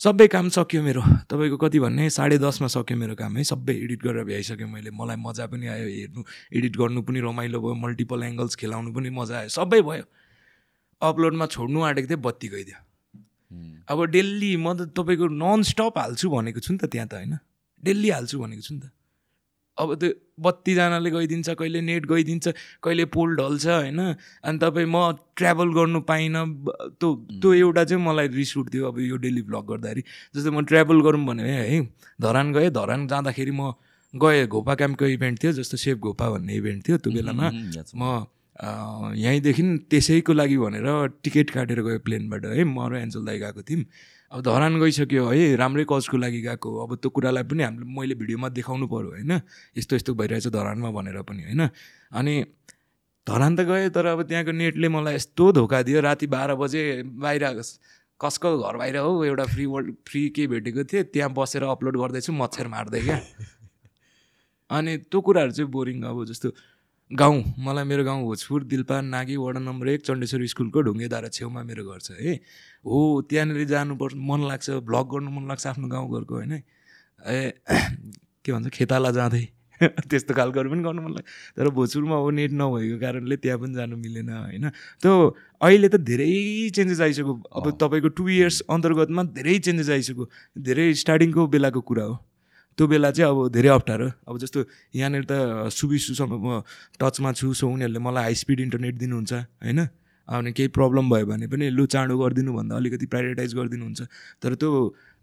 सबै 0.00 0.26
काम 0.32 0.48
सक्यो 0.48 0.82
मेरो। 0.82 1.02
तपाईँको 1.28 1.56
कति 1.60 1.78
भन्ने? 1.80 2.08
साढे 2.10 2.38
दसमा 2.40 2.68
सक्यो 2.72 2.96
मेरो 2.96 3.14
काम 3.20 3.36
है? 3.36 3.44
सबै 3.44 3.74
एडिट 3.84 4.00
गरेर 4.00 4.24
भ्याइसकेँ 4.24 4.68
मैले। 4.68 4.90
मलाई 4.96 5.16
मजा 5.20 5.46
पनि 5.52 5.66
आयो 5.68 5.86
हेर्नु 5.88 6.24
एडिट 6.56 6.76
गर्नु 6.76 7.02
पनि 7.04 7.20
रमाइलो 7.20 7.60
भयो 7.60 7.74
मल्टिपल 7.84 8.22
एङ्गल्स 8.32 8.56
खेलाउनु 8.56 8.92
पनि 8.96 9.10
मजा 9.12 9.38
आयो। 9.44 9.48
सबै 9.52 9.80
भयो। 9.84 10.04
अपलोडमा 11.00 11.46
छोड्नु 11.52 11.80
आँटेको 11.84 12.08
थिएँ 12.08 12.20
बत्ती 12.20 12.48
गइदियो। 12.48 12.78
अब 13.88 14.04
डेली 14.14 14.56
म 14.56 14.74
त 14.78 14.94
तपाईँको 14.94 15.26
नन 15.28 15.62
स्टप 15.66 15.98
हाल्छु 15.98 16.30
भनेको 16.30 16.60
छु 16.60 16.72
नि 16.72 16.78
त 16.78 16.84
त्यहाँ 16.86 17.08
त 17.08 17.14
होइन। 17.14 17.38
डेली 17.82 18.08
हाल्छु 18.10 18.38
भनेको 18.38 18.62
छु 18.62 18.74
नि 18.74 18.80
त। 18.80 18.90
अब 19.78 19.94
त्यो 19.96 20.10
बत्तीजनाले 20.44 21.10
गइदिन्छ 21.10 21.48
कहिले 21.56 21.80
नेट 21.80 22.06
गइदिन्छ 22.06 22.46
कहिले 22.84 23.04
पोल 23.16 23.36
ढल्छ 23.36 23.66
होइन। 23.66 24.00
अनि 24.44 24.58
तपाईँ 24.60 24.86
म 24.86 24.96
ट्राभल 25.36 25.68
गर्नु 25.72 26.00
पाइनँ 26.04 26.42
त्यो 27.00 27.08
त्यो 27.40 27.52
एउटा 27.52 27.84
चाहिँ 27.84 28.02
मलाई 28.04 28.28
रिस 28.28 28.56
उठ्थ्यो 28.56 28.86
अब 28.86 28.98
यो 29.00 29.16
डेली 29.16 29.42
भ्लग 29.48 29.64
गर्दाखेरि। 29.70 30.02
जस्तै 30.36 30.50
म 30.50 30.64
ट्राभल 30.68 31.00
गरौँ 31.00 31.24
भने 31.26 31.42
है 31.42 31.80
धरान 32.20 32.52
गएँ 32.52 32.70
धरान 32.70 33.06
जाँदाखेरि 33.08 33.50
म 33.50 33.72
गएँ 34.14 34.46
घोपा 34.46 34.74
क्याम्पको 34.74 35.06
इभेन्ट 35.16 35.42
थियो 35.42 35.52
जस्तो 35.52 35.76
सेफ 35.76 35.98
घोपा 35.98 36.28
भन्ने 36.30 36.54
इभेन्ट 36.54 36.88
थियो 36.88 36.96
त्यो 36.98 37.12
बेलामा। 37.12 37.50
म 37.96 38.26
यहीँदेखि 38.60 39.62
त्यसैको 39.90 40.32
लागि 40.32 40.56
भनेर 40.58 40.86
टिकट 41.24 41.50
काटेर 41.50 41.80
गयो 41.82 41.98
प्लेनबाट। 42.04 42.44
है 42.46 42.64
म 42.64 42.88
र 42.92 42.96
एन्जल 43.00 43.24
दाई 43.24 43.38
गएको 43.40 43.62
थियौँ। 43.62 43.84
अब 44.32 44.40
धरान 44.46 44.78
गइसक्यो 44.80 45.26
है 45.26 45.56
राम्रै 45.56 45.84
कजको 45.90 46.16
लागि 46.16 46.40
गएको। 46.42 46.68
अब 46.84 46.94
त्यो 47.00 47.10
कुरालाई 47.10 47.44
पनि 47.48 47.62
हामीले 47.62 47.86
मैले 47.88 48.14
भिडियोमा 48.14 48.48
देखाउनु 48.52 48.86
पऱ्यो 48.86 49.10
होइन? 49.16 49.32
यस्तो 49.74 49.96
यस्तो 49.96 50.14
भइरहेछ 50.14 50.46
धरानमा 50.52 50.90
भनेर 50.92 51.22
पनि 51.24 51.42
होइन? 51.48 51.62
अनि 52.12 52.34
धरान 53.26 53.56
त 53.56 53.60
गएँ 53.64 53.88
तर 53.90 54.06
अब 54.06 54.22
त्यहाँको 54.28 54.52
नेटले 54.52 54.88
मलाई 54.88 55.14
यस्तो 55.14 55.52
धोका 55.52 55.82
दियो 55.82 56.00
राति 56.00 56.26
बाह्र 56.28 56.54
बजे 56.60 57.02
बाहिर 57.16 57.44
कसको 58.20 58.48
घर 58.60 58.76
बाहिर 58.76 58.96
हो 59.00 59.24
एउटा 59.24 59.44
फ्री 59.50 59.64
वर्ल्ड 59.66 59.94
फ्री 60.06 60.28
के 60.36 60.46
भेटेको 60.46 60.84
थिएँ। 60.84 61.04
त्यहाँ 61.08 61.32
बसेर 61.32 61.62
अपलोड 61.64 61.96
गर्दैछु 61.96 62.32
मच्छर 62.32 62.68
मार्दै 62.68 63.00
क्या। 63.00 63.18
अनि 64.70 64.96
त्यो 65.10 65.20
कुराहरू 65.20 65.52
चाहिँ 65.52 65.70
बोरिङ 65.70 66.02
अब 66.04 66.24
जस्तो। 66.28 66.48
गाउँ 67.10 67.42
मलाई 67.58 67.84
मेरो 67.84 68.04
गाउँ 68.04 68.22
भोजपुर 68.22 68.64
दिलपान 68.64 69.04
नागी 69.04 69.36
वडा 69.36 69.60
नम्बर 69.60 69.88
एक 69.88 70.02
चण्डेश्वर 70.06 70.46
स्कुलको 70.46 70.80
ढुङ्गेधारा 70.80 71.28
छेउमा 71.28 71.62
मेरो 71.66 71.82
घर 71.82 71.98
छ 71.98 72.10
है। 72.14 72.34
हो 72.86 72.98
त्यहाँनिर 73.26 73.64
जानुपर्छ 73.66 74.14
मन 74.14 74.46
लाग्छ 74.46 74.70
भ्लग 74.86 75.08
गर्नु 75.10 75.30
मन 75.30 75.48
लाग्छ 75.48 75.66
आफ्नो 75.66 75.88
गाउँघरको 75.88 76.34
होइन। 76.34 76.52
ए 77.26 77.52
के 78.46 78.52
भन्छ 78.52 78.68
खेताला 78.70 79.10
जाँदै। 79.10 79.42
त्यस्तो 79.82 80.34
खालकोहरू 80.34 80.70
पनि 80.70 80.82
गर्नु 80.86 81.02
मन 81.02 81.12
लाग्छ 81.18 81.26
तर 81.58 81.68
भोजपुरमा 81.74 82.16
अब 82.16 82.30
नेट 82.30 82.52
नभएको 82.54 82.98
कारणले 83.02 83.36
त्यहाँ 83.42 83.58
पनि 83.58 83.74
जानु 83.74 83.96
मिलेन 83.98 84.30
होइन। 84.30 84.70
त्यो 85.02 85.12
अहिले 85.60 85.88
त 85.90 85.98
धेरै 86.06 86.30
चेन्जेस 86.70 87.00
आइसक्यो। 87.10 87.34
अब 87.58 87.70
तपाईँको 87.74 88.08
टु 88.14 88.28
इयर्स 88.38 88.62
अन्तर्गतमा 88.70 89.22
धेरै 89.34 89.58
चेन्जेस 89.58 89.90
आइसक्यो। 89.98 90.30
धेरै 90.62 90.92
स्टार्टिङको 90.94 91.46
बेलाको 91.58 91.80
कुरा 91.82 92.04
हो। 92.04 92.18
त्यो 92.80 92.86
बेला 92.88 93.10
चाहिँ 93.12 93.28
अब 93.28 93.52
धेरै 93.52 93.68
अप्ठ्यारो। 93.76 94.08
अब 94.24 94.34
जस्तो 94.40 94.60
यहाँनिर 94.96 95.24
त 95.28 95.68
सुबिसुसँग 95.68 96.32
म 96.32 96.64
टचमा 96.96 97.30
छु 97.36 97.52
सो 97.52 97.68
उनीहरूले 97.68 98.00
मलाई 98.00 98.32
हाई 98.32 98.34
स्पिड 98.40 98.60
इन्टरनेट 98.64 98.94
दिनुहुन्छ 98.96 99.32
होइन? 99.60 99.80
अनि 100.24 100.52
केही 100.56 100.68
प्रब्लम 100.72 101.04
भयो 101.12 101.26
भने 101.28 101.46
पनि 101.52 101.68
लु 101.76 101.84
चाँडो 101.92 102.16
गरिदिनु 102.16 102.52
भन्दा 102.56 102.72
अलिकति 102.80 103.06
प्रायोरिटाइज 103.12 103.52
गरिदिनुहुन्छ। 103.52 104.00
तर 104.40 104.54
त्यो 104.56 104.70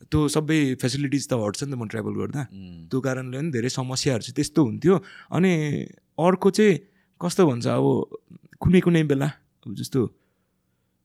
त्यो 0.05 0.19
सबै 0.29 0.77
फेसिलिटिज 0.77 1.23
त 1.25 1.33
हट्छ 1.33 1.63
नि 1.65 1.71
त 1.71 1.75
म 1.81 1.87
ट्राभल 1.89 2.13
गर्दा। 2.21 2.41
त्यो 2.93 2.99
कारणले 3.01 3.37
पनि 3.41 3.49
धेरै 3.49 3.69
समस्याहरू 3.73 4.21
चाहिँ 4.21 4.35
त्यस्तो 4.37 4.61
हुन्थ्यो। 4.61 4.95
अनि 5.33 5.51
अर्को 6.13 6.49
चाहिँ 6.53 6.73
कस्तो 7.17 7.41
भन्छ 7.49 7.65
अब 7.73 7.85
कुनै 8.61 8.79
कुनै 8.85 9.03
बेला 9.09 9.27
अब 9.65 9.73
जस्तो 9.73 9.99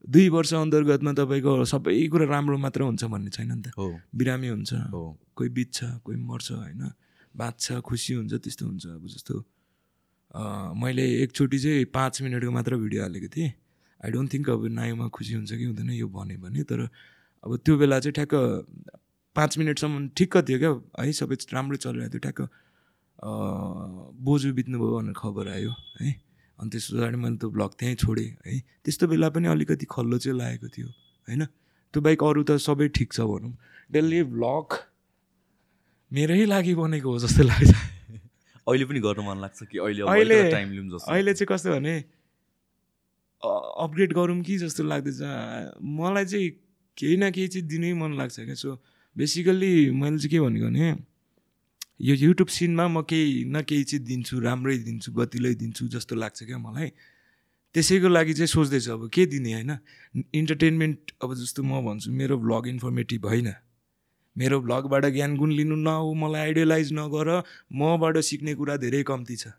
दुई 0.02 0.28
वर्ष 0.28 0.54
अन्तर्गतमा 0.54 1.12
तपाईँको 1.12 1.64
सबै 1.64 1.94
कुरा 2.08 2.26
राम्रो 2.26 2.56
मात्र 2.58 2.82
हुन्छ 2.82 3.04
भन्ने 3.04 3.31
छैन 3.31 3.52
नि 3.52 3.62
त। 3.62 3.66
हो। 3.78 4.00
बिरामी 4.14 4.49
हुन्छ। 4.49 4.72
हो। 4.90 5.19
कोही 5.37 5.49
बित्छ 5.50 5.78
कोही 6.04 6.16
मर्छ 6.19 6.52
होइन? 6.52 6.82
बाँच्छ 7.37 7.81
खुसी 7.87 8.14
हुन्छ 8.14 8.32
त्यस्तो 8.34 8.66
हुन्छ 8.66 8.87
अब 8.87 9.06
जस्तो। 9.06 9.34
मैले 10.75 11.04
एकचोटि 11.22 11.58
चाहिँ 11.58 11.84
पाँच 11.94 12.22
मिनटको 12.22 12.50
मात्र 12.50 12.76
भिडियो 12.76 13.02
हालेको 13.02 13.28
थिएँ। 13.37 13.50
आई 14.04 14.10
डोन्ट 14.10 14.32
थिङ्क 14.32 14.50
अब 14.50 14.66
नायोमा 14.66 15.06
खुसी 15.08 15.34
हुन्छ 15.34 15.52
कि 15.52 15.64
हुँदैन 15.64 15.90
यो 15.90 16.08
भन्यो 16.08 16.38
भने 16.40 16.62
तर 16.66 16.81
अब 17.44 17.56
त्यो 17.64 17.76
बेला 17.78 18.00
चाहिँ 18.00 18.12
ठ्याक्क 18.12 18.34
पाँच 19.37 19.58
मिनटसम्म 19.58 20.08
ठिक्क 20.19 20.37
थियो 20.48 20.58
क्या। 20.58 21.05
है 21.05 21.12
सबै 21.12 21.37
राम्रै 21.55 21.76
चलिरहेको 21.78 22.12
थियो। 22.12 22.20
ठ्याक्क 22.20 22.40
अँ, 22.43 24.10
बोजू 24.19 24.52
बित्नुभयो 24.55 24.98
भनेर 24.98 25.14
खबर 25.14 25.48
आयो 25.48 25.72
है? 26.00 26.10
अनि 26.58 26.69
त्यस 26.70 26.84
पछाडि 26.93 27.16
मैले 27.16 27.37
त्यो 27.37 27.49
भ्लग 27.50 27.70
त्यहीँ 27.78 27.96
छोडेँ 28.02 28.31
है। 28.46 28.58
त्यस्तो 28.84 29.04
बेला 29.08 29.28
पनि 29.32 29.46
अलिकति 29.49 29.87
खल्लो 29.90 30.16
चाहिँ 30.19 30.38
लागेको 30.38 30.69
थियो 30.69 30.88
होइन। 30.88 31.43
त्यो 31.94 32.00
बाहेक 32.02 32.22
अरू 32.22 32.43
त 32.43 32.56
सबै 32.60 32.88
ठिक 32.96 33.12
छ 33.12 33.20
भनौँ। 33.28 33.52
डेली 33.93 34.22
भ्लग 34.32 34.66
मेरै 36.10 36.44
लागि 36.46 36.75
बनेको 36.75 37.08
हो 37.08 37.19
जस्तो 37.25 37.43
लाग्छ। 37.44 37.72
अहिले 38.62 38.84
पनि 38.84 39.00
गर्न 39.00 39.20
मन 39.26 39.38
लाग्छ 39.43 39.58
कि 39.70 39.78
अहिले 39.78 40.02
अहिले 40.06 40.38
टाइम 40.50 40.69
अहिले 41.02 41.32
चाहिँ 41.34 41.49
कस्तो 41.50 41.70
भने 41.72 41.94
अपग्रेड 43.43 44.12
गरौँ 44.14 44.40
कि 44.43 44.55
जस्तो 44.58 44.82
लाग्दैछ। 44.87 45.20
मलाई 45.82 46.25
चाहिँ 46.25 46.50
केही 46.96 47.16
न 47.16 47.31
केही 47.34 47.48
चाहिँ 47.48 47.66
दिनै 47.66 47.93
मन 47.98 48.12
लाग्छ 48.19 48.36
क्या। 48.41 48.55
सो 48.55 48.79
बेसिकल्ली 49.17 49.91
मैले 49.91 50.19
चाहिँ 50.19 50.31
के 50.31 50.41
भनेको 50.41 50.67
भने 50.67 50.91
यो 52.01 52.15
युट्युब 52.15 52.49
सिनमा 52.49 52.87
म 52.89 53.03
केही 53.03 53.44
न 53.46 53.63
केही 53.63 53.84
चाहिँ 53.84 54.05
दिन्छु 54.05 54.39
राम्रै 54.41 54.77
दिन्छु 54.79 55.13
गतिलै 55.13 55.55
दिन्छु 55.55 55.89
जस्तो 55.89 56.15
लाग्छ 56.17 56.43
क्या 56.43 56.58
मलाई। 56.58 56.89
त्यसैको 57.75 58.08
लागि 58.08 58.32
चाहिँ 58.34 58.46
सोच्दैछु 58.49 58.91
अब 58.93 59.08
के 59.08 59.27
दिने 59.27 59.53
होइन? 59.53 59.72
इन्टरटेनमेन्ट 60.34 61.13
अब 61.22 61.34
जस्तो 61.34 61.63
म 61.63 61.81
भन्छु 61.87 62.11
मेरो 62.11 62.39
भ्लग 62.39 62.69
इन्फर्मेटिभ 62.69 63.27
होइन। 63.27 63.49
मेरो 64.37 64.61
भ्लगबाट 64.61 65.05
ज्ञान 65.13 65.37
गुण 65.37 65.51
लिनु 65.53 65.77
नहो 65.77 66.13
मलाई 66.15 66.41
आइडियलाइज 66.41 66.93
नगर 66.93 67.29
मबाट 67.70 68.19
सिक्ने 68.19 68.55
कुरा 68.55 68.77
धेरै 68.82 69.03
कम्ती 69.05 69.37
छ। 69.37 69.55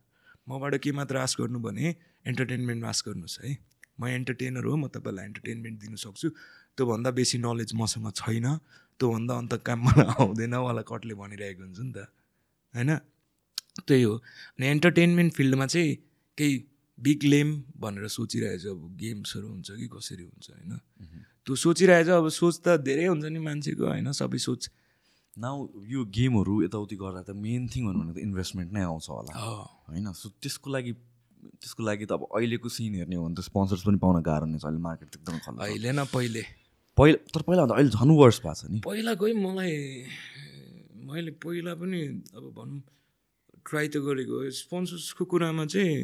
मबाट 0.49 0.75
के 0.83 0.91
मात्र 0.91 1.17
आश 1.23 1.35
गर्नु 1.39 1.59
भने 1.63 1.95
एन्टरटेनमेन्ट 2.27 2.83
आश 2.83 3.03
गर्नुहोस् 3.07 3.39
है। 3.39 3.57
म 3.99 4.07
एन्टरटेनर 4.09 4.65
हो 4.65 4.75
म 4.75 4.87
तपाईँलाई 4.89 5.25
एन्टरटेनमेन्ट 5.25 5.79
दिनु 5.79 5.97
सक्छु। 5.97 6.27
त्योभन्दा 6.75 7.09
बेसी 7.13 7.37
नलेज 7.39 7.71
मसँग 7.77 8.11
छैन 8.11 8.47
त्योभन्दा 8.99 9.33
अन्त 9.37 9.53
काम 9.63 9.79
मलाई 9.85 10.07
आउँदैन 10.19 10.53
वाला 10.59 10.81
कटले 10.81 11.13
भनिरहेको 11.13 11.63
हुन्छ 11.63 11.79
नि 11.79 11.93
त। 11.93 12.09
होइन? 12.75 12.95
त्यही 13.87 14.03
हो। 14.03 14.13
अनि 14.59 14.65
एन्टरटेनमेन्ट 14.67 15.33
फिल्डमा 15.33 15.65
चाहिँ 15.65 15.95
केही 16.37 16.53
बिग 16.99 17.23
लेम 17.23 17.63
भनेर 17.79 18.07
सोचिरहेछ 18.07 18.65
अब 18.65 18.97
गेम्सहरू 18.97 19.47
हुन्छ 19.47 19.71
कि 19.71 19.87
कसरी 19.87 20.23
हुन्छ 20.23 20.49
होइन? 20.49 20.71
त्यो 21.45 21.55
सोचिरहेछ 21.55 22.07
अब 22.07 22.29
सोच 22.29 22.55
त 22.61 22.77
धेरै 22.81 23.05
हुन्छ 23.05 23.25
नि 23.25 23.39
मान्छेको 23.39 23.85
होइन? 23.85 24.11
सबै 24.11 24.37
सोच। 24.37 24.69
नाउ 25.37 25.67
यो 25.87 26.05
गेमहरू 26.05 26.63
यताउति 26.63 26.95
गर्दा 26.95 27.21
त 27.21 27.29
मेन 27.35 27.67
थिङ 27.67 27.81
भनेको 27.89 28.13
त 28.13 28.17
इन्भेस्टमेन्ट 28.17 28.69
नै 28.73 28.81
आउँछ 28.81 29.09
होला। 29.09 29.33
होइन? 29.89 30.11
सो 30.13 30.29
त्यसको 30.29 30.69
लागि 30.69 30.93
त्यसको 31.59 31.83
लागि 31.83 32.05
त 32.05 32.11
अब 32.11 32.27
अहिलेको 32.31 32.69
सिन 32.69 32.95
हेर्ने 32.95 33.15
हो 33.15 33.25
भने 33.25 33.35
त 33.35 33.39
स्पोन्सर्स 33.41 33.83
पनि 33.83 33.97
पाउन 33.97 34.21
गाह्रो 34.21 34.45
नै 34.45 34.59
छ। 34.59 34.65
अहिले 34.65 34.79
मार्केट 34.79 35.09
त 35.09 35.15
एकदम 35.17 35.37
खल्लो। 35.43 35.59
अहिले 35.59 35.91
न 35.91 36.05
पहिले। 36.13 36.43
पहिला 36.97 37.17
तर 37.33 37.41
पहिला 37.41 37.61
भन्दा 37.65 37.75
अहिले 37.75 37.89
झन् 37.89 38.13
वर्स 38.15 38.37
भएको 38.39 38.53
छ 38.53 38.63
नि। 38.71 38.79
पहिला 38.85 39.13
गइ 39.17 39.33
मलाई 39.33 39.73
मैले 41.07 41.31
पहिला 41.43 41.73
पनि 41.75 42.01
अब 42.37 42.43
भनौँ 42.57 42.79
ट्राई 43.67 43.87
त 43.87 43.95
गरेको। 44.07 44.35
स्पोन्सर्सको 44.63 45.23
कुरामा 45.31 45.65
चाहिँ 45.73 45.97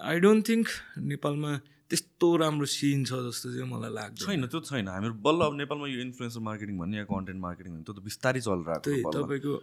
आई 0.00 0.16
डोन्ट 0.24 0.42
थिङ्क 0.48 0.66
नेपालमा 1.10 1.52
त्यस्तो 1.90 2.28
राम्रो 2.40 2.66
सिन 2.72 3.04
छ 3.04 3.12
जस्तो 3.28 3.46
चाहिँ 3.54 3.68
मलाई 3.70 3.92
लाग्छ 3.92 4.18
छैन 4.24 4.46
त्यो 4.48 4.60
छैन। 4.68 4.88
हामीहरू 4.88 5.14
बल्ल 5.26 5.40
अब 5.44 5.54
नेपालमा 5.60 5.86
यो 5.92 6.00
इन्फ्लुएन्सर 6.00 6.40
मार्केटिङ 6.48 6.74
भन्ने 6.78 6.96
या 6.98 7.06
कन्टेन्ट 7.12 7.40
मार्केटिङ 7.46 7.70
भन्ने 7.72 7.84
त्यो 7.84 7.94
त 7.94 8.00
बिस्तारै 8.08 8.40
चलिरहेको 8.46 8.84
त्यही 8.84 9.02
बल्ल। 9.04 9.16
तपाईँको 9.20 9.54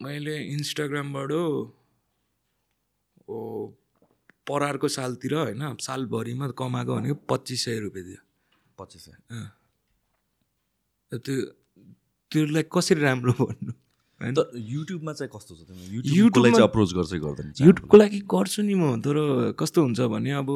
मैले 0.00 0.34
इन्स्टाग्रामबाट 0.54 1.30
ओ 3.28 3.38
पर 4.46 4.62
अर्को 4.68 4.88
सालतिर 4.90 5.34
होइन 5.34 5.62
सालभरिमा 5.86 6.46
कमाएको 6.58 6.92
भनेको 6.94 7.16
पच्चिस 7.30 7.60
सय 7.64 7.78
रुपियाँ 7.86 8.06
दियो 8.06 8.20
पच्चिस 8.78 9.02
सय। 9.06 9.16
त्यो 11.12 11.36
त्योलाई 12.32 12.64
कसरी 12.72 13.00
राम्रो 13.00 13.32
भन्नु? 13.32 13.72
होइन? 14.20 14.34
युट्युबमा 14.56 15.12
चाहिँ 15.12 15.30
कस्तो 15.34 15.52
छ? 15.54 15.60
लागि 15.68 16.50
चाहिँ 16.50 16.68
अप्रोच 16.68 16.90
गर्छै 16.96 17.18
गर्दैन? 17.20 17.52
युट्युबको 17.60 17.96
लागि 17.96 18.18
गर्छु 18.24 18.62
नि 18.62 18.74
म 18.74 19.00
तर 19.04 19.16
कस्तो 19.58 19.78
हुन्छ 19.82 20.00
भने 20.08 20.32
अब 20.40 20.48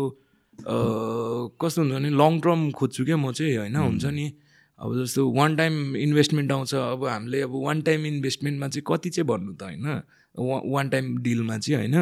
कस्तो 1.60 1.78
हुन्छ 1.82 1.92
भने 1.92 2.10
लङ 2.16 2.32
टर्म 2.40 2.60
खोज्छु 2.72 3.04
क्या 3.04 3.16
म 3.16 3.32
चाहिँ 3.32 3.56
होइन? 3.56 3.76
हुन्छ 3.76 4.04
नि? 4.08 4.26
अब 4.78 4.88
जस्तो 5.02 5.20
वान 5.32 5.56
टाइम 5.56 5.96
इन्भेस्टमेन्ट 5.96 6.52
आउँछ 6.52 6.74
अब 6.74 7.04
हामीले 7.04 7.40
अब 7.48 7.52
वान 7.64 7.80
टाइम 7.82 8.06
इन्भेस्टमेन्टमा 8.06 8.68
चाहिँ 8.68 8.84
कति 8.88 9.10
चाहिँ 9.10 9.26
भन्नु 9.28 9.52
त 9.56 9.62
होइन? 9.62 9.86
वान 10.72 10.88
टाइम 10.88 11.16
डिलमा 11.24 11.58
चाहिँ 11.58 11.76
होइन? 11.80 11.96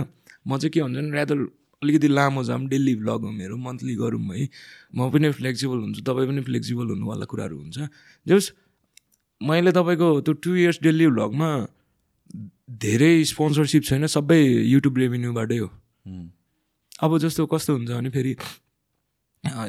म 0.47 0.59
चाहिँ 0.59 0.71
के 0.71 0.81
हुन्छ 0.81 0.97
भने 0.97 1.11
rather 1.15 1.39
अलिकति 1.83 2.09
लामो 2.09 2.43
जाऊँ 2.45 2.67
डेली 2.69 2.95
भ्लग 2.97 3.21
हो 3.25 3.31
मेरो 3.31 3.57
मन्थली 3.57 3.95
गरौँ 3.95 4.21
है। 4.35 4.49
म 4.97 5.11
पनि 5.11 5.31
फ्लेक्सिबल 5.39 5.79
हुन्छु 5.79 6.03
तपाईँ 6.03 6.27
पनि 6.29 6.41
फ्लेक्सिबल 6.43 6.87
हुनुवाला 6.97 7.25
कुराहरू 7.25 7.57
हुन्छ। 7.59 7.79
जस 8.27 8.53
मैले 9.41 9.73
तपाईँको 9.73 10.09
त्यो 10.21 10.35
टु 10.35 10.55
इयर्स 10.55 10.79
डेली 10.83 11.07
भ्लगमा 11.09 11.51
धेरै 12.81 13.25
स्पोन्सरसिप 13.25 13.83
छैन 13.85 14.07
सबै 14.07 14.41
युट्युब 14.71 14.99
रेभेन्यूबाटै 14.99 15.59
हो 15.59 15.67
हुँ। 15.67 16.33
अब 17.03 17.19
जस्तो 17.19 17.47
कस्तो 17.47 17.73
हुन्छ 17.77 17.91
भने 17.91 18.11
फेरि 18.11 18.37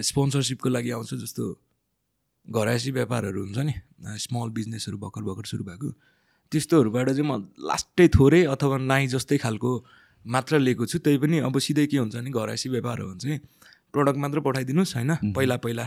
स्पोन्सरसिपको 0.04 0.70
लागि 0.70 0.92
आउँछ 0.92 1.14
जस्तो 1.14 1.44
घरायसी 2.48 2.92
व्यापारहरू 2.92 3.44
हुन्छ 3.44 3.58
नि 3.58 3.74
स्मल 4.18 4.50
बिजनेसहरू 4.50 4.98
भर्खर 4.98 5.22
भर्खर 5.22 5.46
सुरु 5.46 5.64
भएको 5.64 5.90
त्यस्तोहरूबाट 6.52 7.10
चाहिँ 7.10 7.26
म 7.26 7.50
लास्टै 7.60 8.08
थोरै 8.08 8.44
अथवा 8.46 8.78
नाइ 8.78 9.08
जस्तै 9.08 9.38
खालको 9.38 9.72
मात्र 10.26 10.60
लिएको 10.60 10.86
छु 10.86 11.00
त्यही 11.00 11.18
पनि 11.18 11.40
अब 11.40 11.58
सिधै 11.60 11.86
के 11.88 11.98
हुन्छ 11.98 12.16
भने 12.16 12.32
घरायसी 12.32 12.70
व्यापार 12.70 13.00
हो 13.00 13.08
भने 13.10 13.20
चाहिँ 13.20 13.40
प्रडक्ट 13.96 14.20
मात्र 14.20 14.40
पठाइदिनुहोस् 14.48 14.94
होइन? 14.96 15.12
पहिला 15.34 15.56
पहिला 15.64 15.86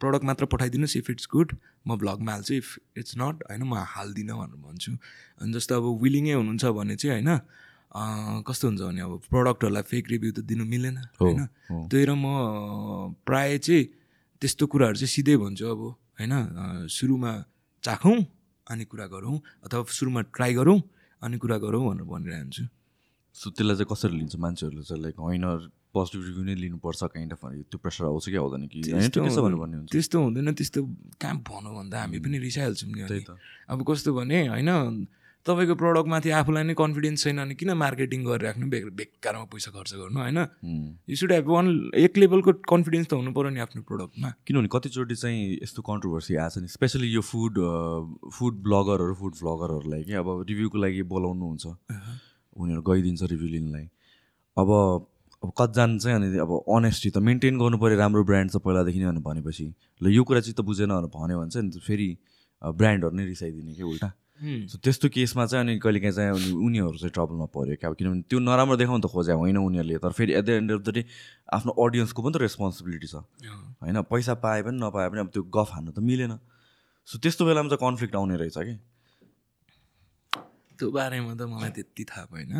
प्रडक्ट 0.00 0.24
मात्र 0.24 0.44
पठाइदिनुहोस् 0.52 0.96
इफ 0.96 1.10
इट्स 1.10 1.26
गुड 1.32 1.48
म 1.86 1.96
भ्लगमा 2.00 2.32
हाल्छु 2.32 2.54
इफ 2.54 2.68
इट्स 2.98 3.12
नट 3.20 3.44
होइन 3.44 3.62
म 3.62 3.74
हाल्दिनँ 3.92 4.36
भनेर 4.40 4.58
भन्छु। 4.58 4.92
अनि 5.40 5.52
जस्तो 5.52 5.72
अब 5.76 5.86
विलिङै 6.02 6.34
हुनुहुन्छ 6.40 6.64
भने 6.64 6.96
चाहिँ 6.96 7.12
होइन 7.14 7.30
कस्तो 8.42 8.64
हुन्छ 8.68 8.80
भने 8.82 9.00
अब 9.06 9.12
प्रडक्टहरूलाई 9.30 9.84
फेक 9.86 10.04
रिभ्यू 10.10 10.30
त 10.32 10.40
दिनु 10.42 10.64
मिलेन 10.66 10.96
होइन। 11.20 11.40
त्यही 11.86 12.04
र 12.04 12.12
म 12.16 12.26
प्राय 13.22 13.58
चाहिँ 13.62 13.84
त्यस्तो 14.42 14.64
कुराहरू 14.66 14.96
चाहिँ 14.98 15.12
सिधै 15.14 15.36
भन्छु 15.38 15.64
अब 15.64 15.80
होइन? 16.18 16.32
सुरुमा 16.90 17.32
चाखौँ 17.84 18.18
अनि 18.66 18.84
कुरा 18.90 19.06
गरौँ 19.12 19.36
अथवा 19.62 19.82
सुरुमा 19.92 20.20
ट्राई 20.34 20.52
गरौँ 20.58 20.78
अनि 21.22 21.36
कुरा 21.38 21.56
गरौँ 21.62 21.82
भनेर 21.86 22.06
भनिरहन्छु। 22.08 22.64
सो 23.36 23.46
त्यसलाई 23.50 23.76
चाहिँ 23.76 23.88
कसरी 23.92 24.14
लिन्छ 24.18 24.34
मान्छेहरूले? 24.42 24.82
चाहिँ 24.82 25.02
लाइक 25.02 25.16
होइन 25.20 25.44
पोजिटिभ 25.94 26.22
रिभ्यू 26.26 26.44
नै 26.44 26.54
लिनुपर्छ 26.54 27.00
काइन्ड 27.14 27.32
अफ 27.32 27.42
त्यो 27.70 27.78
प्रेसर 27.78 28.04
आउँछ 28.04 28.24
कि 28.28 28.36
आउँदैन 28.36 28.66
कि? 28.66 28.80
त्यस्तो 28.82 29.20
हुँदैन- 29.22 30.46
हुन्छ। 30.46 30.56
त्यस्तो 30.58 30.80
कहाँ 31.20 31.36
भनौँ 31.48 31.74
भन्दा 31.78 31.96
हामी 32.00 32.18
पनि 32.18 32.38
रिसाइहाल्छौँ 32.38 32.90
नि। 32.90 33.20
त। 33.22 33.38
अब 33.70 33.78
कस्तो 33.88 34.10
भने 34.14 34.38
होइन 34.48 35.06
तपाईँको 35.46 35.74
प्रडक्टमाथि 35.76 36.30
आफूलाई 36.40 36.64
नै 36.64 36.74
कन्फिडेन्स 36.74 37.20
छैन 37.24 37.36
भने 37.36 37.54
किन 37.54 37.70
मार्केटिङ 37.76 38.20
गरिराख्नु? 38.24 38.64
बे 38.64 38.78
बेकारमा 38.96 39.44
पैसा 39.44 39.70
खर्च 39.76 39.92
गर्नु 39.94 40.18
होइन। 40.20 40.38
यु 41.04 41.16
सुड 41.16 41.32
हेभ 41.32 41.46
वान 41.48 41.66
एक 41.94 42.16
लेभलको 42.16 42.52
कन्फिडेन्स 42.64 43.06
त 43.08 43.12
हुनु 43.12 43.30
पऱ्यो 43.36 43.50
नि 43.52 43.60
आफ्नो 43.60 43.82
प्रडक्टमा 43.84 44.28
किनभने 44.46 44.68
कतिचोटि 44.72 45.14
चाहिँ 45.14 45.60
यस्तो 45.62 45.80
कन्ट्रोभर्सी 45.84 46.32
आएको 46.40 46.50
छ 46.50 46.58
नि 46.64 46.68
स्पेसली 46.68 47.08
यो 47.12 47.20
फुड 47.20 47.54
फुड 48.32 48.54
ब्लगरहरू 48.64 49.14
फुड 49.20 49.34
भ्लगरहरूलाई 49.36 50.02
कि 50.08 50.12
अब 50.16 50.28
रिभ्यूको 50.48 50.76
लागि 50.80 51.02
बोलाउनुहुन्छ। 51.12 51.64
उनीहरू 52.56 52.82
गइदिन्छ 52.82 53.22
रिभ्यू 53.22 53.48
लिनलाई। 53.48 53.86
अब 54.56 54.68
अब 55.44 55.52
कतिजना 55.52 55.98
चाहिँ 56.00 56.16
अनि 56.16 56.38
अब 56.40 56.50
अनेस्टी 56.64 57.10
त 57.12 57.20
मेन्टेन 57.20 57.60
गर्नु 57.60 57.76
पऱ्यो 57.76 57.96
राम्रो 58.00 58.24
ब्रान्ड 58.24 58.48
छ 58.50 58.64
पहिलादेखि 58.64 58.98
नै 59.04 59.20
भनेपछि। 59.20 59.66
ल 60.00 60.08
यो 60.08 60.24
कुरा 60.24 60.40
चाहिँ 60.40 60.56
त 60.56 60.64
बुझेन 60.64 60.88
भनेर 60.88 61.12
भन्यो 61.12 61.36
भने 61.36 61.52
चाहिँ 61.52 61.84
फेरि 61.84 62.08
ब्रान्डहरू 62.64 63.12
नै 63.12 63.24
रिसाइदिने 63.28 63.74
कि 63.76 63.84
उल्टा। 63.84 64.08
सो 64.72 64.76
त्यस्तो 64.80 65.08
केसमा 65.14 65.44
चाहिँ 65.46 65.62
अनि 65.64 65.78
कहिलेकाहीँ 65.84 66.14
चाहिँ 66.16 66.30
अनि 66.32 66.48
उनीहरू 66.56 66.96
चाहिँ 66.96 67.12
ट्रबलमा 67.12 67.46
पऱ्यो 67.52 67.76
क्या। 67.76 67.88
अब 67.92 67.94
किनभने 68.00 68.22
त्यो 68.24 68.38
नराम्रो 68.40 68.76
देखाउनु 68.80 69.04
त 69.04 69.08
खोजे 69.12 69.32
होइन 69.36 69.56
उनीहरूले। 69.60 70.00
तर 70.00 70.12
फेरि 70.16 70.32
at 70.32 70.44
the 70.44 70.50
end 70.64 70.72
of 70.72 70.80
the 70.80 70.90
day 70.96 71.02
आफ्नो 71.52 71.70
अडियन्सको 71.76 72.20
पनि 72.24 72.32
त 72.32 72.36
रेस्पोन्सिबिलिटी 72.42 73.08
छ। 73.12 73.20
होइन 73.84 74.00
पैसा 74.08 74.34
पाए 74.40 74.64
पनि 74.64 74.80
नपाए 74.80 75.08
पनि 75.12 75.20
अब 75.22 75.28
त्यो 75.28 75.42
गफ 75.44 75.68
हान्नु 75.76 75.92
त 75.92 76.00
मिलेन। 76.00 76.40
सो 77.04 77.20
त्यस्तो 77.20 77.44
बेलामा 77.44 77.68
चाहिँ 77.68 77.82
कन्फ्लिक्ट 77.84 78.14
आउने 78.16 78.36
रहेछ 78.40 78.58
कि? 78.58 78.74
त्यो 80.80 80.86
बारेमा 80.90 81.32
त 81.36 81.42
मलाई 81.46 81.70
त्यति 81.70 82.04
थाहा 82.10 82.24
भएन. 82.32 82.52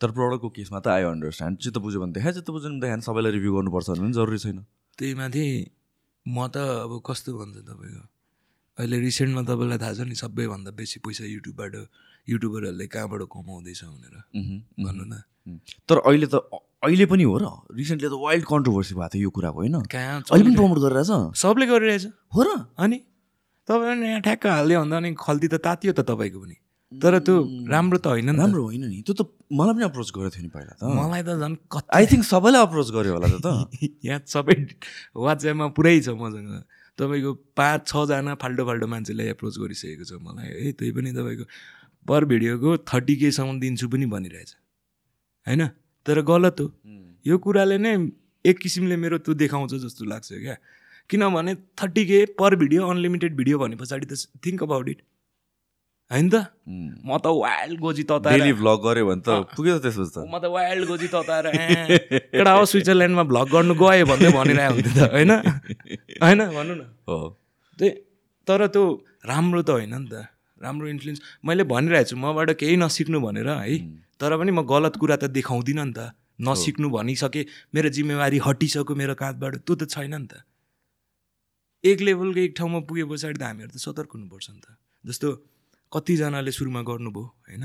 तर 0.00 0.10
प्रडक्टको 0.12 0.48
केसमा 0.52 0.78
त 0.80 0.86
आई 0.92 1.02
अन्डरस्ट्यान्ड 1.08 1.58
चित्त 1.58 1.78
बुझ्यो 1.78 2.00
भने 2.00 2.12
देखाए 2.12 2.32
चित्त 2.32 2.50
बुझ्यो 2.50 2.70
भने 2.70 2.80
देखाएन 2.80 3.00
सबैलाई 3.00 3.32
रिभ्यू 3.32 3.52
गर्नुपर्छ 3.56 3.88
भने 3.90 4.12
जरुरी 4.12 4.38
छैन। 4.38 4.58
त्यही 4.98 5.14
माथि 5.14 5.44
म 6.26 6.46
त 6.52 6.56
अब 6.84 6.92
कस्तो 7.06 7.32
भन्छ 7.32 7.56
तपाईँको? 7.64 8.04
अहिले 8.78 8.96
रिसेन्टमा 9.00 9.42
तपाईँलाई 9.48 9.78
थाहा 9.80 9.94
छ 9.96 10.00
नि 10.04 10.14
सबैभन्दा 10.20 10.70
बेसी 10.76 11.00
पैसा 11.00 11.24
युट्युबबाट 11.24 11.74
युट्युबरहरूले 12.28 12.86
कहाँबाट 12.92 13.22
कमाउँदैछ 13.24 13.80
भनेर। 13.88 14.16
भन्नु 14.84 15.04
न. 15.08 15.14
तर 15.88 15.96
अहिले 16.04 16.26
त 16.28 16.44
अहिले 16.84 17.06
पनि 17.08 17.24
हो 17.24 17.36
र। 17.40 17.44
रिसेन्टली 17.72 18.08
त 18.12 18.16
वाइल्ड 18.20 18.44
कन्ट्रोभर्सी 18.44 18.94
भएको 19.00 19.08
थियो 19.16 19.22
यो 19.22 19.30
कुराको 19.32 19.58
होइन? 19.64 19.76
कहाँ 19.88 20.20
अहिले 20.28 20.44
पनि 20.44 20.56
प्रमोट 20.60 20.78
गरिरहेछ? 20.84 21.10
सबले 21.40 21.66
गरिरहेछ। 21.72 22.04
हो 22.36 22.40
र? 22.44 22.48
अनि? 22.76 22.98
तपाईँले 23.64 24.06
यहाँ 24.06 24.20
ठ्याक्क 24.20 24.46
हालिदियो 24.46 24.80
भन्दा 24.84 24.96
अनि 24.96 25.10
खल्ती 25.16 25.48
त 25.48 25.56
तातियो 25.64 25.92
त 25.96 26.00
तपाईँको 26.04 26.38
पनि। 26.44 26.56
तर 26.92 27.18
त्यो 27.18 27.34
राम्रो 27.66 27.98
त 27.98 28.06
होइन। 28.06 28.30
राम्रो 28.30 28.62
होइन 28.62 28.84
नि। 28.86 29.02
त्यो 29.02 29.14
त 29.14 29.26
मलाई 29.52 29.74
पनि 29.74 29.84
अप्रोच 29.84 30.10
गरेको 30.14 30.30
थियो 30.30 30.42
नि 30.42 30.50
पहिला 30.54 30.74
त। 30.78 30.82
मलाई 30.86 31.22
त 31.22 31.30
झन् 31.34 31.56
आई 31.90 32.06
थिङ्क 32.06 32.24
सबैलाई 32.24 32.62
अप्रोच 32.62 32.88
गर्यो 32.90 33.12
होला 33.12 33.28
त 33.42 33.48
यहाँ 34.06 34.20
सबै 34.26 34.54
वाट्सएपमा 35.16 35.66
पुरै 35.74 36.00
छ 36.00 36.14
मसँग। 36.14 36.62
तपाईँको 36.98 37.32
पाँच 37.58 37.80
छजना 37.88 38.34
फाल्टो 38.34 38.62
फाल्टो 38.64 38.86
मान्छेले 38.86 39.28
एप्रोच 39.30 39.54
गरिसकेको 39.58 40.04
छ 40.04 40.12
मलाई। 40.22 40.46
है 40.46 40.72
त्यही 40.72 40.92
पनि 40.92 41.10
तपाईँको 41.12 41.44
पर 42.06 42.24
भिडियोको 42.24 42.76
थर्टी 42.86 43.14
केसम्म 43.16 43.58
दिन्छु 43.60 43.88
पनि 43.88 44.06
भनिरहेछ। 44.06 44.50
होइन? 45.46 45.66
तर 46.06 46.22
गलत 46.22 46.60
हो। 46.60 46.66
यो 47.26 47.38
कुराले 47.38 47.78
नै 47.78 47.92
एक 48.44 48.58
किसिमले 48.58 48.96
मेरो 48.96 49.18
त्यो 49.18 49.34
देखाउँछ 49.34 49.74
जस्तो 49.74 50.04
लाग्छ 50.04 50.32
क्या। 50.32 50.56
किनभने 51.10 51.54
थर्टी 51.54 52.04
के 52.06 52.24
पर 52.38 52.56
भिडियो 52.56 52.88
अनलिमिटेड 52.88 53.36
भिडियो 53.36 53.58
भने 53.58 53.76
पछाडि 53.76 54.06
त 54.06 54.14
थिङ्क 54.46 54.62
अबाउट 54.62 54.88
इट 54.88 55.02
होइन 56.10 56.28
त? 56.30 56.34
म 57.02 57.18
त 57.18 57.26
वाइल्ड 57.26 57.78
गोजी 57.80 58.02
तताएर। 58.06 58.38
डेली 58.38 58.52
भ्लग 58.62 58.78
गऱ्यो 58.84 59.06
भने 59.06 59.22
त 59.26 59.28
पुग्यो 59.56 59.78
त्यसपछि 59.82 60.10
त 60.14 60.18
म 60.22 60.38
त 60.38 60.46
वाइल्ड 60.54 60.86
गोजी 60.86 61.08
तताएर 61.10 61.46
एउटा 61.50 62.52
हो 62.58 62.64
स्विजरल्यान्डमा 62.64 63.24
भ्लग 63.26 63.46
गर्नु 63.50 63.74
गएँ 63.74 64.04
भन्दै 64.06 64.30
भनिरहेको 64.38 64.74
हुन्थ्यो 64.74 64.94
त 64.94 65.10
होइन? 65.10 65.32
होइन 66.22 66.40
भन्नु 66.54 66.74
न। 66.74 66.82
हो। 67.10 67.18
त्यही 67.78 67.90
तर 68.46 68.66
त्यो 68.70 68.84
राम्रो 69.26 69.62
त 69.62 69.70
होइन 69.70 69.94
नि 69.98 70.06
त। 70.06 70.14
राम्रो 70.62 70.86
इन्फ्लुएन्स 70.88 71.20
मैले 71.44 71.64
भनिरहेको 71.66 72.10
छु 72.10 72.16
मबाट 72.16 72.50
केही 72.54 72.76
नसिक्नु 72.76 73.18
भनेर 73.20 73.48
है। 73.50 73.76
तर 74.20 74.30
पनि 74.38 74.52
म 74.54 74.62
गलत 74.62 74.94
कुरा 75.02 75.16
त 75.16 75.24
देखाउँदिनँ 75.34 75.84
नि 75.84 75.92
त। 75.92 76.14
नसिक्नु 76.38 76.86
भनिसकेँ 76.90 77.44
मेरो 77.74 77.88
जिम्मेवारी 77.88 78.38
हटिसक्यो 78.46 78.94
मेरो 78.94 79.14
काँधबाट 79.18 79.54
त्यो 79.66 79.74
त 79.74 79.90
छैन 79.90 80.14
नि 80.14 80.26
त। 80.30 80.46
एक 81.84 81.98
लेभलको 82.00 82.40
एक 82.40 82.54
ठाउँमा 82.58 82.78
पुगे 82.86 83.04
पछाडि 83.10 83.38
त 83.38 83.42
हामीहरू 83.42 83.72
त 83.74 83.82
सतर्क 83.82 84.10
हुनुपर्छ 84.14 84.46
नि 84.50 84.60
त। 84.62 84.78
जस्तो 85.04 85.28
कतिजनाले 85.92 86.52
सुरुमा 86.52 86.82
गर्नुभयो 86.82 87.24
होइन? 87.48 87.64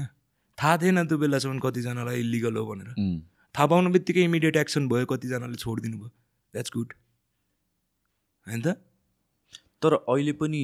थाहा 0.57 0.77
थिएन 0.77 0.97
त्यो 1.07 1.17
बेलासम्म 1.17 1.59
कतिजनालाई 1.59 2.19
इलिगल 2.19 2.55
हो 2.57 2.65
भनेर. 2.65 2.89
थाहा 3.55 3.67
पाउनु 3.67 3.89
बित्तिकै 3.91 4.23
इमिडिएट 4.23 4.55
एक्सन 4.57 4.87
भयो 4.89 5.05
कतिजनाले 5.11 5.57
छोडिदिनु 5.63 5.97
भयो 5.97 6.09
द्याट्स 6.53 6.71
गुड 6.75 6.89
होइन 8.47 8.61
त? 8.61 8.67
तर 9.81 9.91
अहिले 9.95 10.33
पनि 10.37 10.61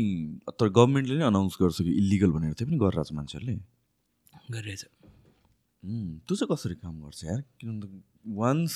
तर 0.60 0.70
गभर्मेन्टले 0.70 1.18
नै 1.18 1.26
अनाउन्स 1.26 1.58
गर्छ 1.62 1.78
कि 1.82 1.92
इलिगल 2.02 2.32
भनेर 2.32 2.54
त्यो 2.54 2.68
पनि 2.68 2.78
गरिरहेको 2.78 3.10
छ 3.10 3.18
मान्छेहरूले। 3.18 3.56
गरिरहेछ। 4.54 4.84
त्यो 6.28 6.36
चाहिँ 6.36 6.50
कसरी 6.52 6.76
काम 6.78 6.96
गर्छ 7.02 7.20
यार? 7.26 7.42
किनभने 7.60 7.88
वान्स 8.38 8.74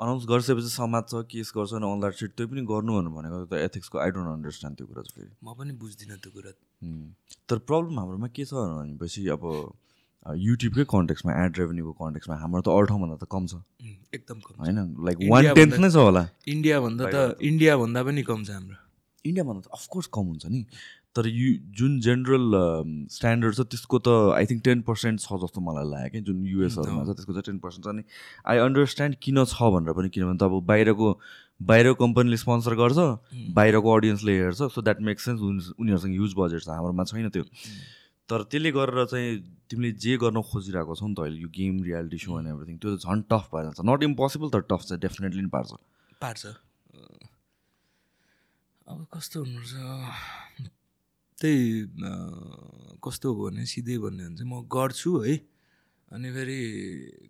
अनाउन्स 0.00 0.24
गरिसकेपछि 0.30 0.70
समाज 0.72 1.04
छ 1.12 1.22
केस 1.28 1.52
गर्छ 1.56 1.72
अनि 1.76 1.86
द्याट 2.00 2.14
सिट 2.20 2.30
त्यो 2.36 2.46
पनि 2.48 2.62
गर्नु 2.72 2.90
भनेर 2.96 3.12
भनेको 3.16 3.44
त 3.52 3.60
एथिक्सको 3.68 3.98
आई 4.00 4.10
डोन्ट 4.16 4.28
अन्डरस्ट्यान्ड 4.32 4.76
त्यो 4.78 4.86
कुरा 4.86 5.02
चाहिँ 5.04 5.16
फेरि। 5.16 5.32
म 5.44 5.52
पनि 5.60 5.72
बुझ्दिनँ 5.76 6.18
त्यो 6.24 6.30
कुरा. 6.32 6.50
तर 7.48 7.56
प्रब्लम 7.68 7.98
हाम्रोमा 8.00 8.28
के 8.32 8.44
छ 8.44 8.52
भनेपछि 8.54 9.28
अब 9.36 9.44
युट्युबकै 10.40 10.84
कन्टेक्समा 10.92 11.32
एड 11.44 11.58
रेभेन्यूको 11.58 11.92
कन्टेक्समा 12.00 12.34
हाम्रो 12.40 12.60
त 12.60 12.68
अरू 12.68 12.86
ठाउँभन्दा 12.92 13.16
त 13.20 13.28
कम 13.28 13.44
छ। 13.46 13.60
एकदम 14.16 14.38
कम। 14.40 14.54
होइन? 14.64 14.78
लाइक 15.04 15.16
वान 15.32 15.52
टेन्थ 15.58 15.74
नै 15.84 15.90
छ 15.90 15.96
होला। 15.96 16.22
इन्डियाभन्दा 16.48 17.04
त 17.08 17.16
इन्डियाभन्दा 17.40 18.00
पनि 18.08 18.22
कम 18.28 18.40
छ 18.44 18.50
हाम्रो। 18.56 18.76
इन्डियाभन्दा 19.24 19.60
त 19.64 19.68
अफकोर्स 19.76 20.06
कम 20.16 20.24
हुन्छ 20.32 20.44
नि। 20.48 20.60
तर 21.16 21.26
यु 21.26 21.52
जुन 21.78 21.98
जेनरल 22.00 22.44
स्ट्यान्डर्ड 23.10 23.54
छ 23.54 23.60
त्यसको 23.70 23.98
त 23.98 24.08
आई 24.34 24.46
थिङ्क 24.50 24.62
टेन 24.64 24.82
पर्सेन्ट 24.88 25.20
छ 25.20 25.38
जस्तो 25.44 25.60
मलाई 25.68 25.86
लाग्यो 25.92 26.10
कि 26.12 26.20
जुन 26.26 26.44
युएसहरूमा 26.46 27.04
छ 27.04 27.16
त्यसको 27.18 27.32
चाहिँ 27.32 27.46
टेन 27.50 27.58
पर्सेन्ट 27.64 27.84
छ। 27.84 27.88
अनि 27.90 28.02
आई 28.46 28.58
अन्डरस्ट्यान्ड 28.66 29.16
किन 29.26 29.44
छ 29.44 29.70
भनेर 29.76 29.92
पनि 29.98 30.08
किनभने 30.16 30.38
त 30.38 30.42
अब 30.46 30.54
बाहिरको 30.70 31.08
बाहिरको 31.70 31.94
कम्पनीले 32.06 32.36
स्पोन्सर 32.42 32.74
गर्छ 32.82 32.98
बाहिरको 33.58 33.88
अडियन्सले 33.96 34.32
हेर्छ 34.38 34.70
सो 34.76 34.82
द्याट 34.82 35.00
मेक्स 35.10 35.24
सेन्स 35.30 35.40
उनीहरूसँग 35.74 36.14
युज 36.14 36.32
बजेट 36.38 36.62
छ 36.62 36.68
हाम्रोमा 36.78 37.04
छैन 37.10 37.28
त्यो। 37.34 37.44
तर 38.30 38.42
त्यसले 38.46 38.70
गरेर 38.78 39.04
चाहिँ 39.10 39.28
तिमीले 39.66 39.90
जे 40.02 40.16
गर्न 40.22 40.38
खोजिरहेको 40.46 40.94
छौ 40.94 41.06
नि 41.06 41.14
त 41.18 41.26
अहिले 41.26 41.38
यो 41.42 41.48
game 41.50 41.82
reality 41.90 42.18
show 42.22 42.38
and 42.38 42.48
everything 42.54 42.76
त्यो 42.78 42.96
त 42.96 43.02
झन् 43.02 43.26
टफ 43.26 43.50
भएर 43.50 43.64
जान्छ 43.66 43.82
नट 43.90 44.00
इम्पोसिबल 44.08 44.48
तर 44.54 44.62
टफ 44.70 44.82
चाहिँ 44.86 45.00
डेफिनेटली 45.02 45.42
नि 45.42 45.50
पार्छ। 45.50 45.70
पार्छ। 46.22 46.42
अब 48.86 49.06
कस्तो 49.14 49.36
हुनुपर्छ? 49.42 49.74
त्यही 51.40 51.64
कस्तो 53.04 53.28
हो 53.34 53.48
भने 53.48 53.64
सिधै 53.66 53.96
भन्यो 53.98 54.26
भने 54.28 54.36
चाहिँ 54.36 54.50
म 54.52 54.62
गर्छु 54.68 55.10
है। 55.24 55.34
अनि 56.12 56.28
फेरि 56.36 56.60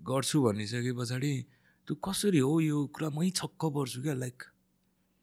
गर्छु 0.02 0.36
भनिसके 0.42 0.92
पछाडि 0.98 1.32
त्यो 1.88 1.94
कसरी 2.04 2.38
हो 2.38 2.52
यो 2.60 2.78
कुरा 2.94 3.08
मै 3.14 3.30
छक्क 3.30 3.62
पर्छु 3.76 4.02
क्या? 4.02 4.14
लाइक 4.14 4.38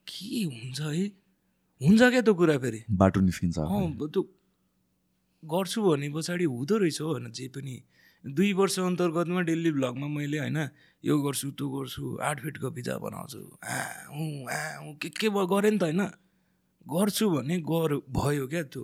के 0.07 0.43
हुन्छ 0.45 0.79
है? 0.81 1.05
हुन्छ 1.81 2.01
क्या 2.13 2.21
त्यो 2.21 2.33
कुरा 2.33 2.57
फेरि? 2.63 2.79
बाटो 2.91 3.19
निस्किन्छ। 3.27 3.57
त्यो 3.57 4.21
गर्छु 5.43 5.79
भने 5.83 6.07
पछाडि 6.15 6.45
हुँदो 6.45 6.75
रहेछ 6.77 7.01
हो 7.01 7.07
होइन 7.11 7.31
जे 7.31 7.47
पनि। 7.55 7.75
दुई 8.23 8.51
वर्ष 8.59 8.79
अन्तर्गतमा 8.79 9.41
डेली 9.47 9.71
भ्लगमा 9.71 10.07
मैले 10.07 10.37
होइन 10.39 10.59
यो 11.03 11.13
गर्छु 11.21 11.47
त्यो 11.57 11.67
गर्छु 11.69 12.03
आठ 12.19 12.37
फिटको 12.43 12.69
पिज्जा 12.75 12.97
बनाउँछु। 13.03 13.41
आ 13.63 13.75
हुँ 14.15 14.31
आ 14.47 14.59
हुँ 14.83 14.95
के 15.01 15.09
के 15.09 15.27
गरेँ 15.29 15.71
नि 15.71 15.77
त 15.77 15.83
होइन। 15.83 16.01
गर्छु 16.87 17.29
भने 17.29 17.57
गर 17.61 17.91
भयो 18.09 18.47
क्या 18.47 18.63
त्यो। 18.63 18.83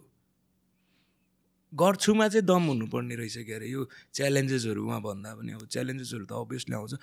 गर्छुमा 1.74 2.28
चाहिँ 2.28 2.46
दम 2.46 2.64
हुनुपर्ने 2.64 3.16
रहेछ 3.16 3.38
क्या 3.38 3.56
अरे। 3.56 3.68
यो 3.68 3.90
च्यालेन्जेसहरूमा 4.14 5.00
भन्दा 5.00 5.36
पनि 5.36 5.52
अब 5.54 5.66
च्यालेन्जेसहरू 5.66 6.26
त 6.26 6.32
अभियसली 6.32 6.76
आउँछ 6.76 6.94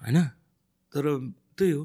होइन? 0.00 0.18
तर 0.94 1.04
त्यही 1.58 1.72
हो। 1.72 1.84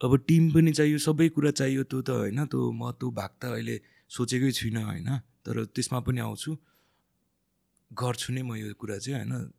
अब 0.00 0.16
टिम 0.28 0.50
पनि 0.50 0.72
चाहियो 0.72 0.98
सबै 0.98 1.28
कुरा 1.28 1.50
चाहियो 1.50 1.82
त्यो 1.84 2.00
त 2.02 2.10
होइन 2.10 2.44
त्यो 2.46 2.72
म 2.72 2.90
त्यो 2.90 3.10
भाग 3.10 3.30
त 3.40 3.44
अहिले 3.44 3.76
सोचेकै 4.08 4.50
छुइनँ 4.52 4.82
होइन? 4.82 5.08
तर 5.46 5.64
त्यसमा 5.64 6.00
पनि 6.00 6.20
आउँछु। 6.20 6.56
गर्छु 7.92 8.32
नै 8.32 8.42
म 8.42 8.54
यो 8.56 8.74
कुरा 8.74 8.98
चाहिँ 8.98 9.20
होइन? 9.20 9.52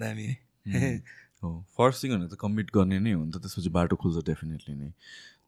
दामी 0.00 0.26
है। 0.66 1.02
हो। 1.42 1.48
फर्स्ट 1.76 2.04
थिङ 2.04 2.10
भनेको 2.12 2.36
त 2.36 2.38
कमिट 2.38 2.70
गर्ने 2.70 2.98
नै 2.98 3.12
हो 3.12 3.24
नि 3.24 3.32
त 3.32 3.36
त्यसपछि 3.36 3.68
बाटो 3.68 3.96
खुल्छ 3.96 4.26
डेफिनेटली 4.26 4.74
नै। 4.74 4.92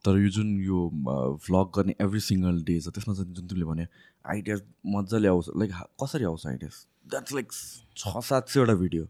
तर 0.05 0.19
यो 0.19 0.29
जुन 0.37 0.49
यो 0.63 0.79
भ्लग 1.47 1.71
गर्ने 1.77 1.95
एभ्री 2.01 2.21
सिङ्गल 2.21 2.63
डे 2.65 2.81
छ 2.81 2.95
त्यसमा 2.97 3.15
चाहिँ 3.15 3.35
जुन 3.35 3.47
तिमीले 3.47 3.67
भने 3.67 3.87
आइडियाज 4.25 4.63
मजाले 4.97 5.29
आउँछ 5.29 5.49
लाइक 5.63 5.73
कसरी 6.03 6.25
आउँछ 6.25 6.47
आइडियाज 6.47 6.77
द्याट्स 7.11 7.33
लाइक 7.35 7.53
छ 7.97 8.23
सात 8.31 8.49
सयवटा 8.49 8.75
भिडियो. 8.83 9.05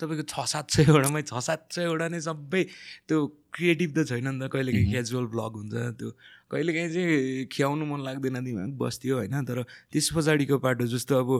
तपाईँको 0.00 0.24
छ 0.32 0.46
सात 0.50 0.70
सयवटामै 0.70 1.22
छ 1.22 1.42
सात 1.44 1.66
सयवटा 1.72 2.08
नै 2.08 2.20
सबै 2.26 2.62
त्यो 3.08 3.26
क्रिएटिभ 3.52 3.90
त 3.96 4.06
छैन 4.08 4.28
नि 4.28 4.38
त 4.40 4.50
कहिलेकाहीँ 4.52 4.90
क्याजुअल 4.90 5.26
भ्लग 5.34 5.56
हुन्छ 5.60 5.74
त्यो 5.98 6.10
कहिलेकाहीँ 6.50 6.90
चाहिँ 6.94 7.46
खियाउनु 7.52 7.84
मन 7.90 8.00
लाग्दैन 8.06 8.42
दिमाग 8.44 8.72
बस्थ्यो 8.78 9.16
होइन 9.16 9.44
तर 9.44 9.62
त्यस 9.92 10.10
पछाडिको 10.16 10.58
पाटो 10.64 10.86
जस्तो 10.94 11.14
अब 11.20 11.30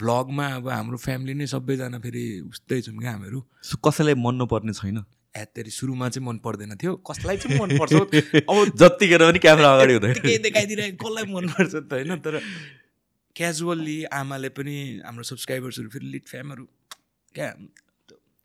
भ्लगमा 0.00 0.46
अब 0.56 0.68
हाम्रो 0.68 0.98
फ्यामिली 1.04 1.34
नै 1.34 1.46
सबैजना 1.54 1.98
फेरि 2.00 2.24
उस्तै 2.48 2.80
छौँ 2.82 2.98
क्या 2.98 3.12
हामीहरू 3.12 3.40
कसैलाई 3.86 4.14
मन 4.18 4.42
नपर्ने 4.42 4.72
छैन? 4.72 5.04
एतेरी 5.36 5.70
सुरुमा 5.70 6.08
चाहिँ 6.08 6.26
मन 6.28 6.38
पर्दैन 6.38 6.76
थियो। 6.76 6.96
कसलाई 6.96 7.36
चाहिँ 7.36 7.60
मन 7.60 7.78
पर्छ? 7.78 7.92
हो? 7.92 8.04
अब 8.04 8.76
जतिखेर 8.80 9.22
पनि 9.30 9.38
क्यामेरा 9.38 9.74
अगाडि 9.74 9.92
हुँदैन। 9.92 10.14
केही 10.14 10.38
देखाइदिरहेको 10.38 11.08
कसलाई 11.08 11.32
मनपर्छ 11.32 11.74
त 11.74 11.92
होइन? 11.92 12.16
तर 12.20 12.40
क्याजुअल्ली 13.36 14.04
आमाले 14.04 14.48
पनि 14.48 15.00
हाम्रो 15.04 15.22
सब्सक्राइबर्सहरू 15.22 15.88
फेरि 15.88 16.06
लिड 16.06 16.24
फ्यामहरू 16.26 16.68
क्या? 17.34 17.48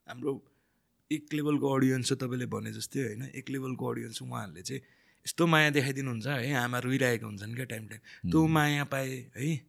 हाम्रो 0.08 0.44
एक 1.12 1.34
लेभलको 1.34 1.76
अडियन्स 1.76 2.08
छ 2.08 2.14
तपाईँले 2.14 2.46
भने 2.46 2.72
जस्तै 2.72 3.00
होइन 3.00 3.32
एक 3.36 3.50
लेभलको 3.50 3.88
अडियन्स 3.88 4.22
उहाँहरूले 4.22 4.62
चाहिँ 4.62 4.82
यस्तो 5.26 5.48
माया 5.48 5.70
देखाइदिनुहुन्छ 5.70 6.28
है? 6.28 6.54
आमा 6.54 6.80
रोइरहेको 6.80 7.26
हुन्छन् 7.26 7.56
क्या 7.56 7.66
टाइम 7.66 7.88
टाइम। 7.88 8.32
त्यो 8.32 8.48
माया 8.48 8.84
पाएँ 8.84 9.32
है? 9.38 9.60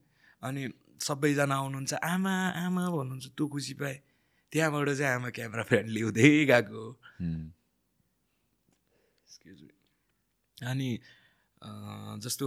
अनि 0.43 0.71
सबैजना 1.03 1.55
आउनुहुन्छ 1.55 1.95
आमा 1.95 2.35
आमा 2.67 2.83
भन्नुहुन्छ 2.91 3.27
त्यो 3.27 3.47
खुसी 3.47 3.75
पाएँ। 3.75 3.99
त्यहाँबाट 4.53 4.89
चाहिँ 4.99 5.13
आमा 5.15 5.31
क्यामेरा 5.37 5.63
फ्रेन्डली 5.71 6.01
हुँदै 6.01 6.29
गएको. 6.51 6.83
अनि 10.71 10.89
जस्तो 12.25 12.47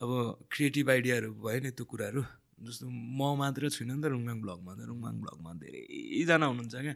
अब 0.00 0.10
क्रिएटिभ 0.52 0.90
आइडियाहरू 0.90 1.30
भयो 1.44 1.60
नि 1.64 1.70
त्यो 1.76 1.84
कुराहरू 1.90 2.22
जस्तो 2.66 2.84
म 2.88 3.20
मात्र 3.40 3.68
छुइनँ 3.68 3.94
नि 3.96 4.02
त 4.02 4.06
रुङमाङ 4.12 4.36
ब्लगमा 4.44 4.72
त। 4.76 4.80
रुङमाङ 4.90 5.14
ब्लगमा 5.22 5.50
धेरैजना 5.62 6.46
हुनुहुन्छ 6.46 6.74
क्या। 6.84 6.94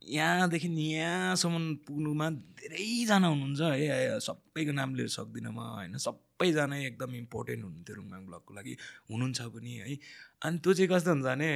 यहाँदेखि 0.00 0.68
यहाँसम्म 0.68 1.64
पुग्नुमा 1.84 2.26
धेरैजना 2.60 3.26
हुनुहुन्छ। 3.32 3.60
है 3.60 4.20
सबैको 4.20 4.72
नाम 4.72 4.90
लिएर 4.96 5.08
सक्दिनँ 5.12 5.52
म 5.52 5.60
होइन? 5.60 5.96
सबैजना 6.00 6.76
एकदम 6.88 7.10
इम्पोर्टेन्ट 7.24 7.60
हुनुहुन्थ्यो 7.64 7.94
रुङमाङ 8.00 8.20
ब्लगको 8.28 8.52
लागि। 8.56 8.72
हुनुहुन्छ 9.10 9.38
पनि 9.54 9.72
है? 9.80 9.84
अनि 10.44 10.56
त्यो 10.64 10.72
चाहिँ 10.72 10.88
कस्तो 10.92 11.10
हुन्छ 11.12 11.24
भने 11.28 11.50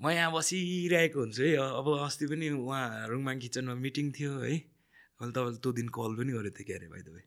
म 0.00 0.10
यहाँ 0.12 0.30
बसिरहेको 0.32 1.18
हुन्छु 1.20 1.42
है। 1.42 1.56
अब 1.56 1.86
अस्ति 2.04 2.26
पनि 2.28 2.46
उहाँ 2.52 3.08
रुङमाङ 3.08 3.36
किचनमा 3.40 3.74
मिटिङ 3.80 4.06
थियो 4.12 4.32
है। 4.44 4.54
मैले 5.20 5.32
तपाईँलाई 5.32 5.60
त्यो 5.64 5.72
दिन 5.72 5.88
कल 5.88 6.12
पनि 6.20 6.32
गरेको 6.36 6.56
थिएँ 6.56 6.66
क्यारे 6.68 6.86
भाइ 6.92 7.02
तपाईँ 7.06 7.26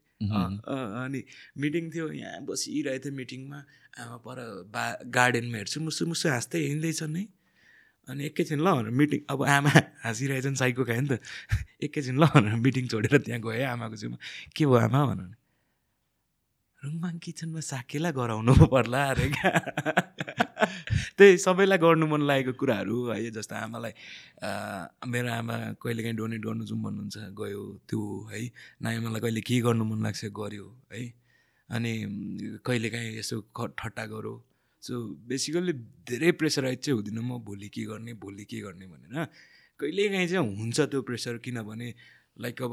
अनि 1.02 1.20
मिटिङ 1.58 1.84
थियो 1.90 2.06
यहाँ 2.14 2.46
बसिरहेको 2.46 3.02
थियो 3.04 3.14
मिटिङमा। 3.18 3.58
आमा 3.98 4.16
पर 4.22 4.38
बा 4.70 4.84
गार्डनमा 5.10 5.56
हेर्छु 5.58 5.78
मुसु 5.82 6.06
मुसु 6.06 6.28
हाँस्दै 6.30 6.58
हिँड्दैछन् 6.70 7.16
है। 7.18 7.24
अनि 8.08 8.22
एकैछिन 8.30 8.60
ल 8.62 8.68
भनेर 8.70 8.94
मिटिङ 9.00 9.20
अब 9.34 9.40
आमा 9.50 9.70
हाँसिरहेछन् 10.06 10.54
साइको 10.62 10.82
खायो 10.86 11.02
नि 11.02 11.08
त। 11.10 11.18
एकैछिन 11.84 12.16
ल 12.22 12.24
भनेर 12.34 12.54
मिटिङ 12.62 12.86
छोडेर 12.86 13.18
त्यहाँ 13.26 13.40
गएँ 13.42 13.66
आमाको 13.74 13.96
छेउमा। 13.98 14.18
के 14.54 14.64
भयो 14.66 14.78
आमा? 14.78 15.00
भनेर। 15.10 15.34
रुङमाङ 16.82 17.14
किचनमा 17.18 17.60
साकेला 17.60 18.10
गराउनु 18.14 18.54
पर्ला 18.72 19.00
अरे 19.10 19.26
क्या 19.34 19.50
त्यही 21.16 21.38
सबैलाई 21.46 21.78
गर्नु 21.84 22.06
मन 22.12 22.22
लागेको 22.30 22.52
कुराहरू 22.60 22.96
है 23.10 23.30
जस्तो 23.36 23.54
आमालाई 23.56 23.92
मेरो 25.12 25.30
आमा 25.40 25.56
कहिलेकाहीँ 25.82 26.16
डोनेट 26.20 26.40
गर्नु 26.46 26.64
जाउँ 26.70 26.80
भन्नुहुन्छ 26.84 27.16
गयो 27.40 27.62
त्यो 27.88 28.00
है 28.32 28.40
नाइमालाई 28.82 29.20
कहिले 29.24 29.40
के 29.48 29.60
गर्नु 29.66 29.84
मन 29.90 29.98
लाग्छ 30.04 30.24
गऱ्यो 30.40 30.66
है 30.92 31.02
अनि 31.68 31.92
उम्, 32.04 32.58
कहिलेकाहीँ 32.66 33.10
यसो 33.18 33.36
ठट्टा 33.78 34.04
गरौँ 34.12 34.38
सो 34.82 34.94
बेसिकल्ली 35.28 35.72
धेरै 36.08 36.30
प्रेसराइज 36.40 36.78
चाहिँ 36.84 36.96
हुँदिनँ 36.96 37.22
म 37.22 37.38
भोलि 37.44 37.68
के 37.68 37.82
गर्ने 37.84 38.12
भोलि 38.16 38.44
के 38.50 38.60
गर्ने 38.64 38.86
भनेर। 38.86 39.26
कहिलेकाहीँ 39.80 40.28
चाहिँ 40.28 40.56
हुन्छ 40.56 40.80
त्यो 40.80 41.00
प्रेसर 41.08 41.36
किनभने 41.44 41.88
लाइक 42.40 42.62
अब 42.62 42.72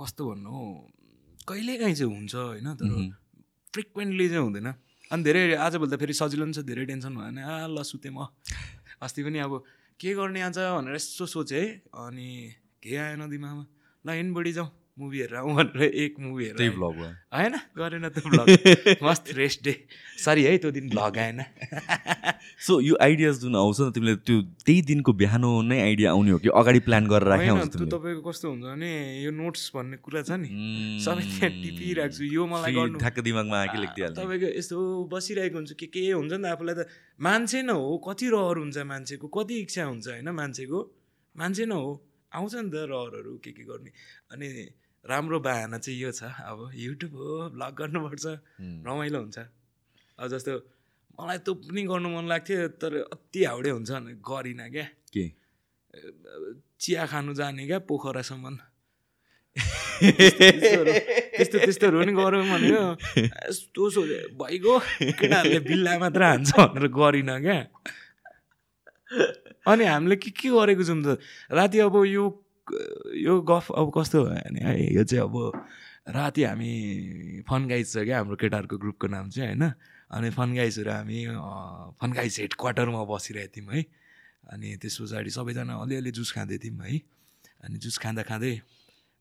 कस्तो 0.00 0.22
भन्नु 0.30 0.50
हौ, 0.50 0.64
कहिलेकाहीँ 1.48 1.94
चाहिँ 1.94 2.12
हुन्छ 2.14 2.34
होइन 2.34 2.68
तर 2.80 2.88
फ्रिक्वेन्टली 3.74 4.28
चाहिँ 4.28 4.42
हुँदैन। 4.44 4.68
अनि 5.10 5.22
धेरै 5.26 5.40
आजभोलि 5.58 5.90
त 5.90 5.98
फेरि 5.98 6.14
सजिलो 6.14 6.44
पनि 6.46 6.54
छ 6.54 6.62
धेरै 6.62 6.84
टेन्सन 6.86 7.12
भयो 7.18 7.26
भने 7.26 7.42
आ 7.42 7.66
ल 7.66 7.82
सुतेँ 7.82 8.14
म। 8.14 8.30
अस्ति 9.02 9.20
पनि 9.26 9.38
अब 9.42 9.52
के 10.00 10.14
गर्ने 10.14 10.40
आज 10.46 10.58
भनेर 10.58 10.94
यसो 10.94 11.26
सोचेँ। 11.26 11.58
है 11.58 11.82
अनि 11.98 12.28
केही 12.82 12.96
आएन 12.96 13.22
दिमागमा 13.26 13.64
ल 14.06 14.08
हिँड 14.14 14.30
बढी 14.34 14.52
जाउँ 14.54 14.70
मुभी 15.00 15.18
हेरेर 15.20 15.36
आउँ 15.40 15.54
भनेर 15.56 15.82
एक 15.82 16.14
मुभी 16.20 16.44
हेरेर 16.44 16.58
त्यही। 16.60 16.70
भ्लग 16.76 16.94
भयो 17.00 17.10
आएन 17.32 17.54
गरेन 17.78 18.08
त्यो 18.12 18.28
भ्लग 18.28 18.46
मस्त 19.08 19.32
रेस्ट 19.36 19.64
डे 19.64 19.74
सरी 20.24 20.42
है 20.44 20.56
त्यो 20.60 20.70
दिन 20.70 20.88
भ्लग 20.92 21.18
आएन। 21.18 21.40
सो 22.66 22.80
यो 22.80 22.94
आइडियाज 23.00 23.40
जुन 23.40 23.56
आउँछ 23.56 23.80
नि 23.80 23.90
तिमीले 23.96 24.14
त्यो 24.28 24.36
त्यही 24.66 24.80
दिनको 24.90 25.12
बिहान 25.16 25.44
नै 25.66 25.80
आइडिया 25.80 26.10
आउने 26.12 26.30
हो 26.30 26.38
कि? 26.38 26.48
अगाडि 26.60 26.80
प्लान 26.84 27.06
गरेर 27.08 27.28
राखे 27.32 27.48
होइन 27.48 27.60
हुन्छ 27.60 27.76
त्यो 27.76 27.86
तपाईँको 27.96 28.22
कस्तो 28.28 28.46
हुन्छ 28.50 28.64
भने 28.68 28.90
यो 29.24 29.30
नोट्स 29.32 29.64
भन्ने 29.74 29.96
कुरा 30.04 30.22
छ 30.28 30.36
नि। 30.36 30.48
सबै 31.00 31.24
त्यहाँ 31.24 31.50
टिपिरहेको 31.64 32.14
छु। 32.14 32.24
यो 32.36 32.42
मलाई 32.46 32.72
गर्नु 32.76 32.98
ठ्याक्क 33.00 33.18
दिमागमा 33.24 33.56
आएकै 33.60 33.78
लेखिदिइहाल्ने। 33.80 34.16
तपाईँको 34.20 34.48
यस्तो 34.60 34.78
बसिरहेको 35.08 35.56
हुन्छ 35.56 35.70
के 35.80 35.86
के 35.88 36.00
हुन्छ 36.12 36.32
नि 36.32 36.44
त 36.44 36.52
आफूलाई 36.52 36.74
त। 36.76 36.80
मान्छे 37.16 37.58
न 37.64 37.70
हो 37.80 37.96
कति 38.04 38.26
रहर 38.36 38.56
हुन्छ 38.60 38.78
मान्छेको 38.92 39.26
कति 39.32 39.54
इच्छा 39.64 39.84
हुन्छ 39.88 40.06
होइन 40.20 40.28
मान्छेको। 40.36 40.78
मान्छे 41.34 41.64
न 41.64 41.72
हो 41.72 41.90
आउँछ 42.32 42.54
नि 42.54 42.70
त 42.70 42.76
रहरहरू 42.90 43.32
के 43.42 43.50
के 43.56 43.64
गर्ने। 43.64 43.90
अनि 44.30 44.48
राम्रो 45.04 45.38
बाहना 45.40 45.78
चाहिँ 45.78 45.98
यो 46.00 46.10
छ। 46.12 46.22
अब 46.24 46.70
युट्युब 46.76 47.12
हो 47.16 47.56
भ्लग 47.56 47.72
गर्नुपर्छ 47.78 48.26
रमाइलो 48.60 49.18
हुन्छ। 49.20 49.38
अब 50.18 50.26
जस्तो 50.28 50.52
मलाई 51.16 51.38
त्यो 51.44 51.52
पनि 51.54 51.82
गर्नु 51.88 52.08
मन 52.08 52.24
लाग्थ्यो 52.28 52.68
तर 52.80 52.92
अति 53.08 53.40
हाउडे 53.44 53.70
हुन्छ 53.70 53.90
भने 53.90 54.12
गरिनँ 54.20 54.68
क्या। 54.70 54.86
के? 55.12 55.24
चिया 56.80 57.06
खानु 57.06 57.32
जाने 57.34 57.66
क्या 57.66 57.78
पोखरासम्म। 57.88 58.56
त्यस्तो 60.00 61.56
त्यस्तोहरू 61.58 61.96
पनि 62.00 62.12
गरौँ 62.14 62.44
भनेको। 62.46 62.84
यस्तो 63.20 63.82
सोचे 63.90 64.18
भइगयो 64.36 64.74
केटाहरूले 65.18 65.60
बिल्ला 65.60 65.92
मात्र 65.98 66.22
हान्छ 66.22 66.50
भनेर 66.56 66.86
गरिनँ 66.88 67.36
क्या। 67.40 67.58
अनि 69.66 69.84
हामीले 69.84 70.16
के 70.16 70.30
के 70.30 70.48
गरेको 70.48 70.84
छौँ 70.84 71.02
त? 71.04 71.18
राति 71.50 71.78
अब 71.84 71.96
यो 72.06 72.24
यो 73.20 73.40
गफ 73.42 73.70
अब 73.72 73.92
कस्तो 73.96 74.24
भयो 74.24 74.42
भने 74.46 74.60
है 74.60 74.94
यो 74.94 75.04
चाहिँ 75.04 75.24
अब 75.24 75.36
राति 76.08 76.42
हामी 76.44 77.44
फन 77.48 77.68
गाइज 77.68 77.86
छ 77.92 78.04
क्या 78.04 78.18
हाम्रो 78.18 78.36
केटाहरूको 78.36 78.76
ग्रुपको 78.78 79.06
नाम 79.06 79.30
चाहिँ 79.30 79.48
होइन। 79.48 79.72
अनि 80.10 80.30
फन 80.30 80.56
हामी 80.58 81.18
फन 82.00 82.12
गाइज 82.12 82.40
हेड 82.40 82.54
क्वार्टरमा 82.58 83.04
बसिरहेको 83.04 83.52
थियौँ 83.56 83.74
है। 83.74 83.82
अनि 84.50 84.76
त्यस 84.82 84.96
पछाडि 85.00 85.30
सबैजना 85.30 85.74
अलिअलि 85.76 86.10
जुस 86.10 86.32
खाँदै 86.32 86.58
थियौँ 86.58 86.86
है। 86.86 86.98
अनि 87.64 87.78
जुस 87.78 87.98
खाँदा 87.98 88.22
खाँदै 88.26 88.60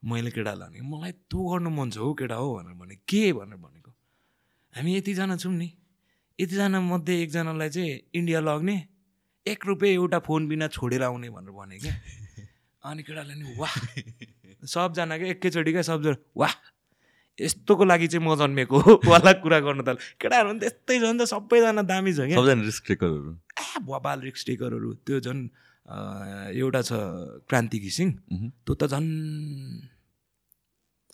मैले 0.02 0.32
केटालाई 0.32 0.70
भने 0.70 0.82
मलाई 0.90 1.12
त्यो 1.28 1.40
गर्नु 1.50 1.70
मन 1.70 1.90
छ 1.92 1.98
हौ 2.00 2.14
केटा 2.16 2.36
हो 2.36 2.48
भनेर 2.56 2.74
भने 2.80 2.96
के? 3.04 3.34
भनेर 3.34 3.60
भनेको। 3.60 3.92
हामी 4.74 4.96
यतिजना 4.98 5.36
छौँ 5.36 5.54
नि। 5.54 5.70
यतिजना 6.40 6.80
मध्ये 6.80 7.22
एकजनालाई 7.22 7.70
चाहिँ 7.70 8.00
इन्डिया 8.16 8.40
लग्ने 8.40 8.76
एक 9.46 9.66
रुपियाँ 9.68 9.94
एउटा 9.94 10.20
फोन 10.24 10.48
बिना 10.48 10.68
छोडेर 10.72 11.04
आउने 11.04 11.30
भनेर 11.30 11.52
भने 11.52 11.78
क्या। 11.78 11.94
अनि 12.84 13.04
केटाले 13.04 13.34
नि 13.36 13.56
वाह। 13.60 13.74
सबजना 14.74 15.18
क्या 15.18 15.28
एकैचोटि 15.36 15.72
क्या 15.72 15.82
सबजना 15.92 16.16
वाह। 16.38 16.54
यस्तोको 17.40 17.84
लागि 17.86 18.08
चाहिँ 18.08 18.24
म 18.26 18.36
जन्मेको 18.36 18.78
वाला 19.12 19.32
कुरा 19.44 19.60
गर्न 19.64 19.84
थाल 19.88 19.98
केटाहरू 20.20 20.48
पनि 20.50 20.60
त्यस्तै 20.60 20.96
छ 21.00 21.04
नि 21.08 21.20
त 21.20 21.28
सबैजना 21.32 21.84
दामी 21.88 22.12
छ 22.14 22.28
क्या। 22.28 22.40
रिस्क 22.40 22.84
टेकरहरू 22.88 23.32
ए 23.32 23.84
बबाल 23.88 24.20
रिक्स 24.28 24.46
टेकरहरू 24.48 24.90
त्यो 25.08 25.20
झन् 25.24 25.42
एउटा 26.56 26.82
छ 26.88 26.92
क्रान्ति 27.48 27.80
घिसिङ। 27.80 28.08
त्यो 28.64 28.74
त 28.76 28.92
झन् 28.92 29.10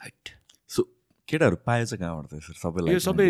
हाइट 0.02 0.34
सो 0.70 0.82
केटाहरू 1.28 1.58
पाएछ 1.66 1.94
कहाँबाट 1.94 2.26
त 2.30 2.34
यसरी 2.42 2.58
सबैलाई 2.62 2.94
यो 2.94 3.02
सबै 3.06 3.28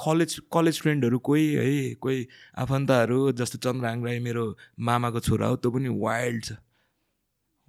कलेज 0.00 0.32
कलेज 0.52 0.76
फ्रेन्डहरू 0.84 1.18
कोही 1.28 1.46
है 1.54 1.94
कोही 2.00 2.18
आफन्तहरू 2.64 3.20
जस्तो 3.40 3.56
चन्द्रहाङ 3.68 4.04
राई 4.04 4.18
मेरो 4.28 4.44
मामाको 4.88 5.20
छोरा 5.28 5.46
हो 5.52 5.56
त्यो 5.60 5.70
पनि 5.76 5.92
वाइल्ड 6.04 6.44
छ। 6.44 6.60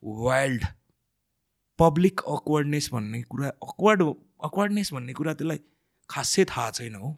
वाइल्ड 0.03 0.65
पब्लिक 1.79 2.21
अक्वर्डनेस 2.27 2.89
भन्ने 2.93 3.21
कुरा 3.23 3.49
अक्वर्ड 3.49 4.01
अक्वर्डनेस 4.43 4.93
भन्ने 4.93 5.13
कुरा 5.13 5.33
त्यसलाई 5.33 5.59
खासै 6.09 6.45
थाहा 6.45 6.71
छैन 6.71 6.95
हो। 6.95 7.09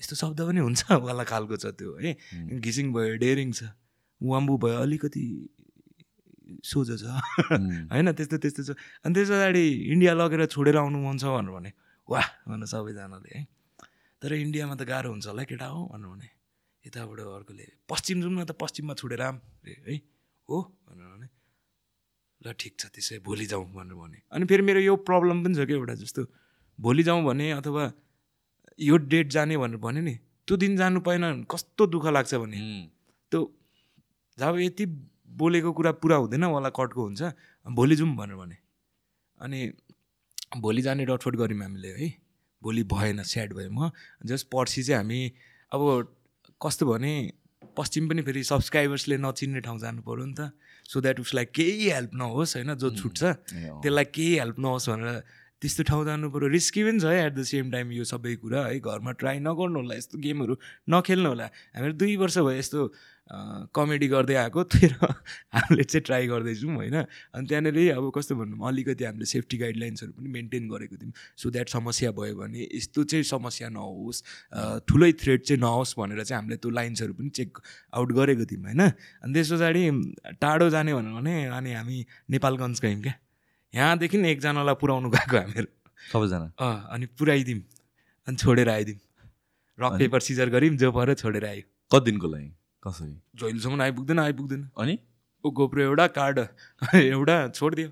यस्तो 0.00 0.16
शब्द 0.16 0.40
पनि 0.46 0.60
हुन्छ 0.60 0.92
वाला 0.92 1.24
खालको 1.24 1.56
छ 1.56 1.74
त्यो 1.78 1.96
है। 2.02 2.12
घिसिङ 2.58 2.92
भयो 2.92 3.16
डेरिङ 3.22 3.52
छ। 3.52 3.70
वाम्बु 4.20 4.56
भयो 4.58 4.78
अलिकति 4.82 5.24
सोझो 6.64 6.96
छ। 6.98 7.04
होइन 7.90 8.12
त्यस्तो 8.12 8.36
त्यस्तो 8.38 8.62
छ। 8.62 8.70
अनि 9.02 9.14
त्यस 9.14 9.28
पछाडि 9.30 9.64
इन्डिया 9.92 10.12
लगेर 10.14 10.46
छोडेर 10.46 10.76
आउनु 10.78 10.98
मन 11.02 11.18
छ 11.18 11.24
भनेर 11.32 11.50
भने 11.54 11.70
वाह! 12.08 12.26
भनेर 12.46 12.66
सबैजनाले 12.66 13.30
है। 13.34 13.42
तर 14.22 14.32
इन्डियामा 14.38 14.74
त 14.74 14.82
गाह्रो 14.86 15.10
हुन्छ 15.10 15.26
होला 15.26 15.42
केटा 15.50 15.66
हो 15.66 15.80
भनेर 15.90 16.08
भने 16.12 16.28
यताबाट 16.84 17.18
अर्कोले 17.18 17.66
पश्चिम 17.90 18.16
जाउँ 18.22 18.32
न 18.32 18.44
त 18.44 18.52
पश्चिममा 18.58 18.94
छोडेर 18.94 19.22
आऊँ 19.22 19.38
रे 19.66 19.74
है। 19.86 19.96
हो? 20.48 20.58
भनेर 20.86 21.06
भने 21.14 21.26
ल 22.42 22.52
ठिक 22.58 22.72
छ 22.78 22.86
त्यसै 22.94 23.18
भोलि 23.22 23.46
जाउँ 23.46 23.64
भनेर 23.72 23.94
भने। 23.94 24.18
अनि 24.32 24.44
फेरि 24.50 24.62
मेरो 24.62 24.80
यो 24.80 24.94
प्रब्लम 25.08 25.44
पनि 25.44 25.54
छ 25.54 25.66
क्या 25.66 25.76
एउटा 25.76 25.94
जस्तो। 26.02 26.22
भोलि 26.78 27.02
जाउँ 27.02 27.22
भने 27.24 27.50
अथवा 27.52 27.84
यो 28.78 28.96
डेट 28.96 29.26
जाने 29.30 29.56
भनेर 29.56 29.78
भने 29.78 30.00
नि 30.00 30.14
त्यो 30.48 30.56
दिन 30.56 30.76
जानु 30.76 31.00
पाएन 31.06 31.22
भने 31.22 31.44
कस्तो 31.46 31.86
दुःख 31.86 32.06
लाग्छ 32.10 32.34
भने। 32.34 32.58
त्यो 33.32 33.40
जब 34.38 34.58
यति 34.58 34.84
बोलेको 35.38 35.72
कुरा 35.72 35.92
पुरा 36.02 36.16
हुँदैन 36.16 36.44
वाला 36.50 36.70
कटको 36.74 37.02
हुन्छ 37.02 37.22
भोलि 37.66 37.96
जाउँ 37.96 38.16
भनेर 38.16 38.36
भने। 38.36 38.56
अनि 39.38 39.60
भोलि 40.58 40.82
जाने 40.82 41.04
डटफट 41.06 41.34
गऱ्यौँ 41.36 41.62
हामीले 41.62 41.92
है। 41.94 42.08
भोलि 42.62 42.82
भएन 42.84 43.22
स्याड 43.22 43.52
भयो 43.54 43.70
म। 43.70 43.90
जस्ट 44.26 44.46
पर्सि 44.50 44.82
चाहिँ 44.82 44.98
हामी 44.98 45.20
अब 45.72 45.80
कस्तो 46.60 46.86
भने 46.86 47.12
पश्चिम 47.76 48.08
पनि 48.08 48.22
फेरि 48.22 48.42
सब्सक्राइबर्सले 48.44 49.16
नचिन्ने 49.18 49.60
ठाउँ 49.62 49.78
जानु 49.78 50.02
पऱ्यो 50.02 50.26
नि 50.26 50.34
त। 50.34 50.52
सो 50.88 51.00
द्याट 51.00 51.20
उसलाई 51.20 51.44
केही 51.54 51.88
हेल्प 51.90 52.10
नहोस् 52.14 52.56
होइन 52.56 52.74
जो 52.74 52.90
छुट्छ। 52.90 53.22
त्यसलाई 53.82 54.04
केही 54.14 54.34
हेल्प 54.38 54.58
नहोस् 54.58 54.88
भनेर 54.90 55.22
त्यस्तो 55.62 55.82
ठाउँ 55.86 56.04
जानु 56.06 56.26
पऱ्यो 56.34 56.48
रिस्की 56.50 56.82
पनि 56.84 57.00
छ 57.00 57.06
है 57.06 57.26
एट 57.26 57.34
द 57.34 57.42
सेम 57.46 57.70
टाइम 57.70 57.92
यो 57.92 58.04
सबै 58.04 58.34
कुरा 58.42 58.60
है 58.66 58.78
घरमा 58.82 59.12
ट्राई 59.14 59.38
नगर्नु 59.46 59.78
होला 59.78 59.94
यस्तो 59.94 60.18
गेमहरू 60.18 60.54
नखेल्नु 60.90 61.28
होला 61.28 61.46
हामीहरू 61.46 61.94
दुई 62.02 62.16
वर्ष 62.18 62.38
भयो 62.38 62.58
यस्तो 62.58 62.80
कमेडी 63.72 64.06
गर्दै 64.08 64.34
आएको 64.34 64.62
तर 64.72 64.92
हामीले 65.52 65.84
चाहिँ 65.84 66.04
ट्राई 66.04 66.26
गर्दैछौँ 66.28 66.74
होइन? 66.74 66.96
अनि 67.32 67.46
त्यहाँनिर 67.48 67.96
अब 67.96 68.10
कस्तो 68.12 68.34
भनौँ 68.36 68.68
अलिकति 68.68 69.04
हामीले 69.04 69.24
सेफ्टी 69.24 69.56
गाइडलाइन्सहरू 69.58 70.12
पनि 70.12 70.28
मेन्टेन 70.28 70.68
गरेको 70.68 70.96
थियौँ। 71.00 71.12
सो 71.36 71.50
द्याट 71.50 71.68
समस्या 71.68 72.10
भयो 72.12 72.36
भने 72.36 72.68
यस्तो 72.68 73.04
चाहिँ 73.04 73.24
समस्या 73.24 73.68
नहोस् 73.72 74.22
ठुलै 74.84 75.12
थ्रेड 75.16 75.40
चाहिँ 75.42 75.60
नहोस् 75.60 75.94
भनेर 75.98 76.24
चाहिँ 76.24 76.40
हामीले 76.42 76.56
त्यो 76.60 76.70
लाइन्सहरू 76.70 77.12
पनि 77.16 77.28
चेक 77.32 77.58
आउट 77.94 78.12
गरेको 78.12 78.44
थियौँ 78.44 78.64
होइन? 78.64 78.82
अनि 79.24 79.32
त्यस 79.32 79.52
पछाडि 79.52 79.82
टाढो 80.36 80.70
जाने 80.70 80.94
भनेर 80.94 81.12
भने 81.16 81.34
अनि 81.56 81.72
हामी 81.72 82.04
नेपालगञ्ज 82.30 82.80
गयौँ 82.80 83.02
क्या। 83.02 83.14
यहाँदेखि 83.74 84.18
एकजनालाई 84.30 84.76
पुऱ्याउनु 84.76 85.08
गएको 85.08 85.36
हामीहरू। 85.36 85.68
सबैजना? 86.12 86.46
अँ 86.60 86.88
अनि 86.92 87.06
पुऱ्याइदिउँ 87.16 87.62
अनि 88.28 88.36
छोडेर 88.36 88.68
आइदिउँ। 88.68 88.98
रक 89.78 89.92
पेपर 89.98 90.20
सिजर 90.20 90.48
गऱ्यौँ 90.50 90.76
जो 90.76 90.92
पऱ्यो 90.92 91.14
छोडेर 91.16 91.44
आयो। 91.44 91.62
कति 91.90 92.10
दिनको 92.10 92.28
लागि? 92.28 92.50
कसरी? 92.82 93.14
जहिलेसम्म 93.36 93.82
आइपुग्दैन 93.82 94.18
आइपुग्दैन। 94.18 94.68
अनि? 94.78 94.98
ऊ 95.44 95.50
गोप्रो 95.50 95.82
एउटा 95.82 96.06
कार्ड 96.18 96.38
एउटा 96.94 97.36
छोडिदियो 97.48 97.88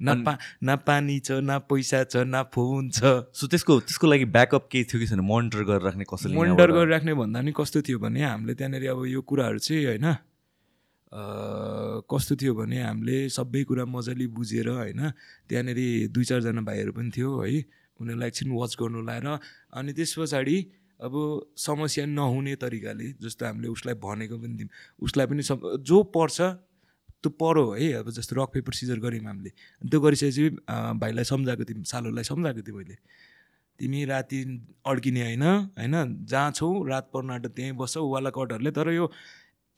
न 0.00 0.22
पा 0.24 0.32
न 0.64 0.76
पानी 0.86 1.18
छ 1.20 1.38
न 1.42 1.58
पैसा 1.70 2.02
छ 2.04 2.26
न 2.26 2.42
फोन 2.54 2.90
छ। 2.90 3.30
सो 3.38 3.46
त्यसको 3.46 3.78
त्यसको 3.86 4.06
लागि 4.06 4.24
ब्याकअप 4.34 4.68
केही 4.72 4.84
थियो 4.90 4.98
कि 5.00 5.06
छैन? 5.06 5.20
मोनिटर 5.22 5.62
गरेर 5.62 5.82
राख्ने 5.82 6.04
कसैले 6.10 6.34
मोनिटर? 6.34 6.72
गरेर 6.74 6.90
राख्ने 6.90 7.14
भन्दा 7.14 7.40
नि 7.40 7.52
कस्तो 7.54 7.82
थियो 7.86 7.98
भने 8.02 8.22
हामीले 8.22 8.54
त्यहाँनिर 8.58 8.90
अब 8.90 9.06
यो 9.06 9.20
कुराहरू 9.22 9.58
चाहिँ 9.62 9.86
होइन 9.86 10.06
कस्तो 12.10 12.34
थियो 12.40 12.54
भने 12.54 12.82
हामीले 12.82 13.16
सबै 13.30 13.62
कुरा 13.68 13.84
मजाले 13.84 14.26
बुझेर 14.32 14.68
होइन 14.68 15.02
त्यहाँनिर 15.46 15.78
दुई 16.10 16.24
चारजना 16.24 16.62
भाइहरू 16.66 16.92
पनि 16.98 17.10
थियो 17.14 17.30
है 17.38 17.62
उनीहरूलाई 18.00 18.28
एकछिन 18.28 18.50
वाच 18.58 18.72
गर्नु 18.80 19.00
लाएर 19.06 19.26
अनि 19.78 19.92
त्यस 19.92 20.14
पछाडि 20.18 20.56
अब 21.02 21.14
समस्या 21.58 22.06
नहुने 22.06 22.54
तरिकाले 22.62 23.06
जस्तो 23.22 23.46
हामीले 23.46 23.68
उसलाई 23.68 23.94
भनेको 23.98 24.38
पनि 24.38 24.54
थियौँ। 24.58 24.70
उसलाई 25.02 25.26
पनि 25.26 25.42
जो 25.82 26.02
पर्छ 26.14 26.40
त्यो 27.22 27.30
पऱ्यो 27.38 27.64
है। 27.74 27.92
अब 28.02 28.10
जस्तो 28.10 28.32
रक 28.38 28.50
पेपर 28.54 28.72
सिजर 28.74 28.98
गऱ्यौँ 28.98 29.26
हामीले। 29.26 29.50
त्यो 29.82 29.98
गरिसकेपछि 30.00 30.44
भाइलाई 31.02 31.24
सम्झाएको 31.24 31.64
थियौँ 31.64 31.84
सालोलाई 31.86 32.24
सम्झाएको 32.24 32.62
थिएँ 32.62 32.76
मैले। 32.76 32.96
तिमी 33.78 34.04
राति 34.04 34.38
अड्किने 34.86 35.22
होइन 35.22 35.42
होइन? 35.42 35.94
जहाँ 36.26 36.50
छौ 36.52 36.66
रात 36.86 37.10
पर्न 37.14 37.30
आँट्दा 37.30 37.48
त्यहीँ 37.50 37.72
बस्छौ 37.78 38.06
वाला 38.08 38.30
कटहरूले। 38.30 38.70
तर 38.70 38.90
यो 38.92 39.10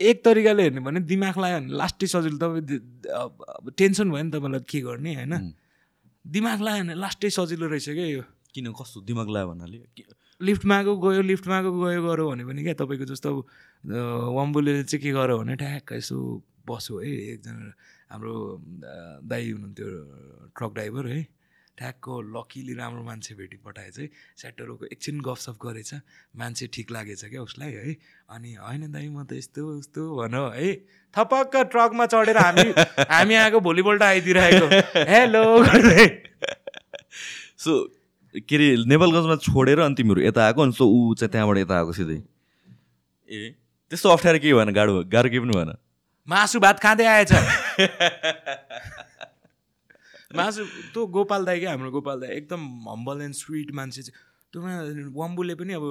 एक 0.00 0.24
तरिकाले 0.24 0.62
हेर्ने 0.62 0.80
भने 0.80 1.00
दिमाग 1.08 1.38
लाग्यो 1.38 1.58
भने 1.60 1.72
लास्टै 1.72 2.06
सजिलो 2.06 2.36
तपाईँ 2.36 2.80
अब 3.08 3.72
टेन्सन 3.78 4.10
भयो 4.10 4.22
नि 4.22 4.30
तपाईँलाई 4.30 4.60
के 4.68 4.80
गर्ने 4.80 5.14
होइन. 5.14 5.34
दिमाग 6.24 6.60
लाग्यो 6.60 6.84
भने 6.84 6.94
लास्टै 7.00 7.30
सजिलो 7.30 7.66
रहेछ 7.68 7.88
क्या 7.96 8.06
यो। 8.12 8.22
किन? 8.52 8.72
कस्तो 8.72 9.00
दिमाग 9.08 9.28
लाग्यो 9.30 9.48
भन्नाले? 9.52 9.78
लिफ्टमा 10.40 10.76
आएको 10.76 10.96
गयो 10.98 11.22
लिफ्टमा 11.22 11.56
आएको 11.56 11.70
गयो 11.80 12.02
गऱ्यो 12.02 12.30
भने 12.30 12.44
पनि 12.44 12.62
क्या 12.62 12.74
तपाईँको 12.74 13.04
जस्तो 13.04 13.30
अब 13.30 14.34
वम्बुले 14.36 14.82
चाहिँ 14.84 15.02
के 15.02 15.10
गर्यो 15.12 15.38
भने 15.38 15.56
ठ्याक्क 15.56 15.92
यसो 15.92 16.18
बस्यो 16.66 16.98
है 16.98 17.12
एकजना 17.32 17.72
हाम्रो 18.10 18.34
दाइ 19.22 19.50
हुनुहुन्थ्यो 19.50 19.88
ट्रक 20.56 20.72
ड्राइभर 20.74 21.06
है। 21.06 21.22
ठ्याक्क 21.78 22.06
लकिली 22.34 22.74
राम्रो 22.74 23.02
मान्छे 23.02 23.34
भेटी 23.34 23.56
पठाए 23.66 23.90
चाहिँ 23.90 24.08
स्याटरको 24.38 24.86
एकछिन 24.92 25.20
गफसफ 25.20 25.56
गरेछ 25.62 25.94
मान्छे 26.36 26.66
ठिक 26.74 26.90
लागेछ 26.90 27.24
क्या 27.24 27.42
उसलाई 27.42 27.72
है। 27.72 27.96
अनि 28.30 28.54
होइन 28.54 28.92
दाइ 28.92 29.08
म 29.08 29.24
त 29.24 29.32
यस्तो 29.32 29.66
उस्तो 29.78 30.02
भन 30.16 30.34
है। 30.54 30.74
थपक्क 31.14 31.56
ट्रकमा 31.74 32.06
चढेर 32.06 32.36
हामी 32.38 32.66
हामी 33.10 33.34
आएको 33.34 33.60
भोलिपल्ट 33.60 34.02
आइदिइरहेको। 34.02 34.66
हेलो 35.12 35.44
सो 37.58 37.74
के 38.34 38.56
अरे 38.56 38.84
नेपालगञ्जमा 38.84 39.36
छोडेर 39.36 39.78
अनि 39.78 39.94
तिमीहरू 39.94 40.22
यता 40.22 40.46
आएको 40.46 40.62
अनि 40.62 40.72
सो 40.72 40.86
ऊ 40.86 41.14
चाहिँ 41.14 41.30
त्यहाँबाट 41.30 41.58
यता 41.58 41.78
आएको 41.78 41.92
सिधै? 41.92 42.22
ए। 43.30 43.54
त्यस्तो 43.90 44.08
अप्ठ्यारो 44.08 44.38
केही 44.38 44.52
भएन 44.52 44.74
गाह्रो 44.74 45.04
गाह्रो 45.06 45.30
केही 45.30 45.40
पनि 45.40 45.54
भएन। 45.54 45.72
मासु 46.28 46.60
भात 46.60 46.80
खाँदै 46.80 47.04
आएछ। 47.04 47.32
मासु 50.34 50.64
त्यो 50.64 51.06
गोपाल 51.06 51.44
दाई 51.44 51.60
क्या 51.60 51.70
हाम्रो 51.70 51.90
गोपाल 51.90 52.20
दाई 52.20 52.36
एकदम 52.36 52.90
हम्बल 52.90 53.22
एन्ड 53.22 53.34
स्विट 53.34 53.72
मान्छे 53.72 54.02
चाहिँ 54.02 54.20
त्योमा 54.52 55.10
वम्बुले 55.14 55.54
पनि 55.54 55.72
अब 55.72 55.82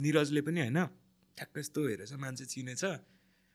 निरजले 0.00 0.40
पनि 0.40 0.60
होइन 0.60 0.86
ठ्याक्क 1.36 1.58
यस्तो 1.58 1.88
हेरेछ 1.88 2.12
मान्छे 2.12 2.44
चिनेछ। 2.44 2.84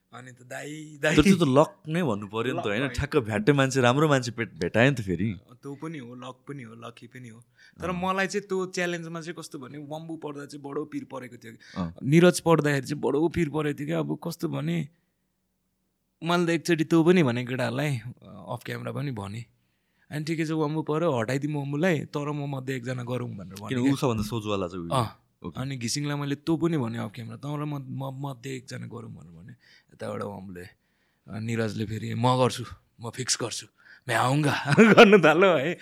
अनि 0.09 0.31
त 0.33 0.41
दाई 0.49 0.97
दाई। 1.01 1.15
त्यो 1.21 1.37
त 1.37 1.45
लक 1.45 1.71
नै 1.93 2.01
भन्नु 2.01 2.25
पऱ्यो 2.33 2.53
नि 2.57 2.61
त 2.61 2.67
होइन। 2.67 2.85
ठ्याक्क 2.97 3.15
भ्याट्टे 3.29 3.51
मान्छे 3.53 3.79
राम्रो 3.85 4.07
मान्छे 4.09 4.31
पेट 4.37 4.49
भेटायो 4.57 4.89
नि 4.89 4.95
त 4.97 5.01
फेरि। 5.05 5.27
त्यो 5.61 5.73
पनि 5.81 5.97
हो 6.01 6.15
लक 6.17 6.37
पनि 6.49 6.63
हो 6.65 6.73
लकी 6.81 7.07
पनि 7.13 7.29
हो। 7.29 7.39
तर 7.77 7.91
मलाई 7.93 8.27
चाहिँ 8.33 8.45
त्यो 8.49 8.57
च्यालेन्जमा 8.73 9.19
चाहिँ 9.21 9.37
कस्तो 9.37 9.61
भने 9.61 9.77
वम्बु 9.85 10.13
पढ्दा 10.23 10.45
चाहिँ 10.49 10.61
बडो 10.65 10.81
पिर 10.89 11.05
परेको 11.13 11.37
थियो। 11.37 11.53
निरज 12.01 12.37
पढ्दाखेरि 12.41 12.85
चाहिँ 12.89 13.01
बडो 13.05 13.27
पिर 13.37 13.49
परेको 13.53 13.77
थियो 13.77 13.87
क्या 13.87 13.99
अब 14.01 14.09
कस्तो 14.17 14.49
भने 14.49 14.77
मैले 16.21 16.45
त 16.45 16.49
एकचोटि 16.57 16.83
त्यो 16.89 16.99
पनि 17.05 17.21
भने 17.29 17.45
केटाहरूलाई 17.45 17.91
अफ 18.49 18.61
क्यामेरा 18.65 18.91
पनि 18.97 19.11
भने। 19.13 19.41
अनि 20.09 20.25
ठिकै 20.25 20.45
छ 20.49 20.57
वम्बु 20.57 20.81
पऱ्यो 20.89 21.13
हटाइदिउँ 21.13 21.53
वम्बुलाई 21.53 22.09
तर 22.09 22.33
म 22.33 22.49
मध्ये 22.49 22.81
एकजना 22.81 23.03
गरौँ 23.05 23.29
भनेर 23.37 23.61
भने 23.61 23.93
सबभन्दा 23.93 24.25
सोचवाला 24.25 24.67
चाहिँ। 24.73 25.53
अनि 25.53 25.73
घिसिङलाई 25.77 26.17
मैले 26.17 26.35
त्यो 26.41 26.53
पनि 26.57 26.77
भने 26.81 26.97
अफ 27.05 27.11
क्यामेरा 27.13 27.37
तर 27.45 27.61
म 27.61 27.77
मध्ये 28.25 28.55
एकजना 28.57 28.87
गरौँ 28.89 29.11
भनेर 29.13 29.33
भने। 29.37 29.53
यताबाट 29.99 30.67
अनि 31.27 31.45
निरजले 31.45 31.85
फेरि 31.85 32.13
म 32.15 32.27
गर्छु 32.39 32.63
म 33.03 33.09
फिक्स 33.11 33.37
गर्छु। 33.41 33.67
मैं 34.07 34.15
आउँगा 34.15 34.53
गर्नु 34.95 35.17
थाल्यो 35.19 35.51
है। 35.59 35.73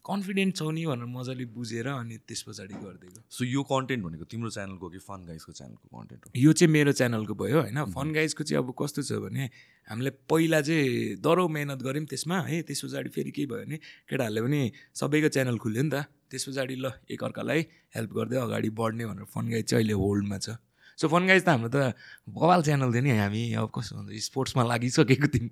कन्फिडेन्ट 0.00 0.56
छौ 0.56 0.70
नि 0.70 0.86
भनेर 0.86 1.06
मजाले 1.06 1.44
बुझेर 1.50 1.86
अनि 1.92 2.16
त्यस 2.26 2.42
पछाडि 2.48 2.74
गरिदिएको। 2.74 3.20
सो 3.30 3.44
यो 3.44 3.62
कन्टेन्ट 3.62 4.02
भनेको 4.04 4.24
तिम्रो 4.24 4.50
च्यानलको 4.50 4.86
कि 4.88 4.98
फन 4.98 5.20
गाइसको 5.28 5.52
च्यानलको 5.52 5.86
कन्टेन्ट 5.92 6.22
हो? 6.24 6.30
यो 6.34 6.52
चाहिँ 6.52 6.72
मेरो 6.72 6.92
च्यानलको 6.92 7.34
भयो 7.34 7.58
होइन? 7.60 7.78
फन 7.94 8.12
गाइजको 8.16 8.42
चाहिँ 8.44 8.58
अब 8.62 8.74
कस्तो 8.80 9.02
छ 9.02 9.12
भने 9.22 9.50
हामीले 9.90 10.10
पहिला 10.30 10.60
चाहिँ 10.62 11.22
दह्रो 11.22 11.48
मेहनत 11.48 11.82
गऱ्यौँ 11.82 12.06
त्यसमा 12.06 12.38
है? 12.50 12.62
त्यस 12.62 12.80
पछाडि 12.86 13.10
फेरि 13.14 13.30
के 13.30 13.46
भयो 13.46 13.62
भने 13.62 13.76
केटाहरूले 14.10 14.40
पनि 14.42 14.60
सबैको 14.94 15.28
च्यानल 15.28 15.58
खुल्यो 15.58 15.82
नि 15.82 15.90
त। 15.90 16.06
त्यस 16.30 16.42
पछाडि 16.48 16.76
ल 16.82 16.86
एकअर्कालाई 17.10 17.60
हेल्प 17.94 18.10
गर्दै 18.18 18.38
अगाडि 18.46 18.70
बढ्ने 18.74 19.04
भनेर 19.06 19.26
फन 19.30 19.44
गाइज 19.50 19.64
चाहिँ 19.70 19.82
अहिले 19.82 19.94
होल्डमा 20.02 20.38
छ। 20.38 20.58
सो 20.98 21.08
फन 21.12 21.26
गाइज 21.26 21.44
त 21.44 21.48
हाम्रो 21.48 21.68
त 21.68 21.92
बवाल 22.32 22.62
च्यानल 22.66 22.92
थियो 22.92 23.02
नि 23.04 23.10
हामी 23.20 23.42
अब 23.60 23.68
कस्तो 23.74 23.96
भन्छ 23.96 24.20
स्पोर्ट्समा 24.28 24.62
लागिसकेको 24.64 25.28
थियौँ। 25.28 25.50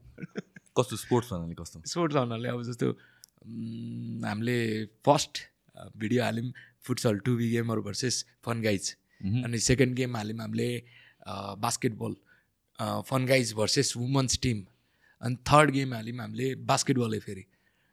कस्तो 0.72 0.96
स्पोर्ट्स 0.96 1.28
भन्नाले 1.32 1.54
कस्तो? 1.60 1.76
स्पोर्ट्स 1.84 2.16
भन्नाले 2.16 2.48
अब 2.48 2.62
जस्तो 2.64 2.86
हामीले 4.24 4.58
फर्स्ट 5.04 5.34
भिडियो 6.00 6.22
हाल्यौँ 6.24 6.52
फुटसल 6.86 7.18
टु 7.24 7.36
बी 7.36 7.50
गेमहरू 7.50 7.82
भर्सेस 7.82 8.24
फन 8.44 8.62
गाइज। 8.62 8.84
अनि 9.44 9.58
सेकेन्ड 9.68 9.94
गेम 9.96 10.16
हाल्यौँ 10.16 10.40
हामीले 10.40 10.68
basketball 11.60 12.16
fun 13.08 13.26
guys 13.26 13.52
versus 13.60 13.96
women's 13.96 14.38
team. 14.42 14.64
अनि 15.22 15.36
थर्ड 15.44 15.70
गेम 15.76 15.94
हाल्यौँ 15.94 16.18
हामीले 16.20 16.54
बास्केटबलै 16.72 17.18
फेरि 17.20 17.44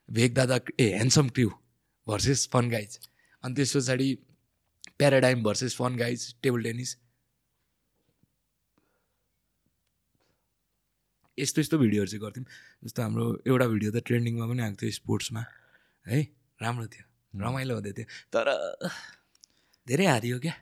भेग 0.09 0.33
दादा 0.35 0.59
a 0.79 0.87
handsome 0.95 1.29
crew 1.35 1.49
versus 2.07 2.47
fun 2.53 2.69
guys. 2.69 2.99
अनि 3.43 3.53
त्यस 3.55 3.75
पछाडि 3.75 4.09
paradigm 4.97 5.43
versus 5.43 5.75
fun 5.75 5.95
guys 5.97 6.33
table 6.43 6.63
tennis. 6.63 6.97
यस्तो 11.41 11.61
यस्तो 11.61 11.77
भिडियोहरू 11.77 12.09
चाहिँ 12.11 12.23
गर्थ्यौँ। 12.25 12.45
जस्तो 12.83 13.01
हाम्रो 13.01 13.25
एउटा 13.47 13.67
भिडियो 13.67 13.91
त 13.91 14.03
ट्रेन्डिङमा 14.05 14.45
पनि 14.47 14.61
आएको 14.61 14.77
थियो 14.81 14.91
स्पोर्ट्समा 14.91 15.43
है? 16.07 16.19
राम्रो 16.61 16.85
थियो 16.87 17.05
रमाइलो 17.41 17.73
हुँदै 17.75 17.91
थियो। 17.97 18.07
तर 18.33 18.45
धेरै 19.87 20.05
हारियो 20.05 20.39
क्या? 20.39 20.53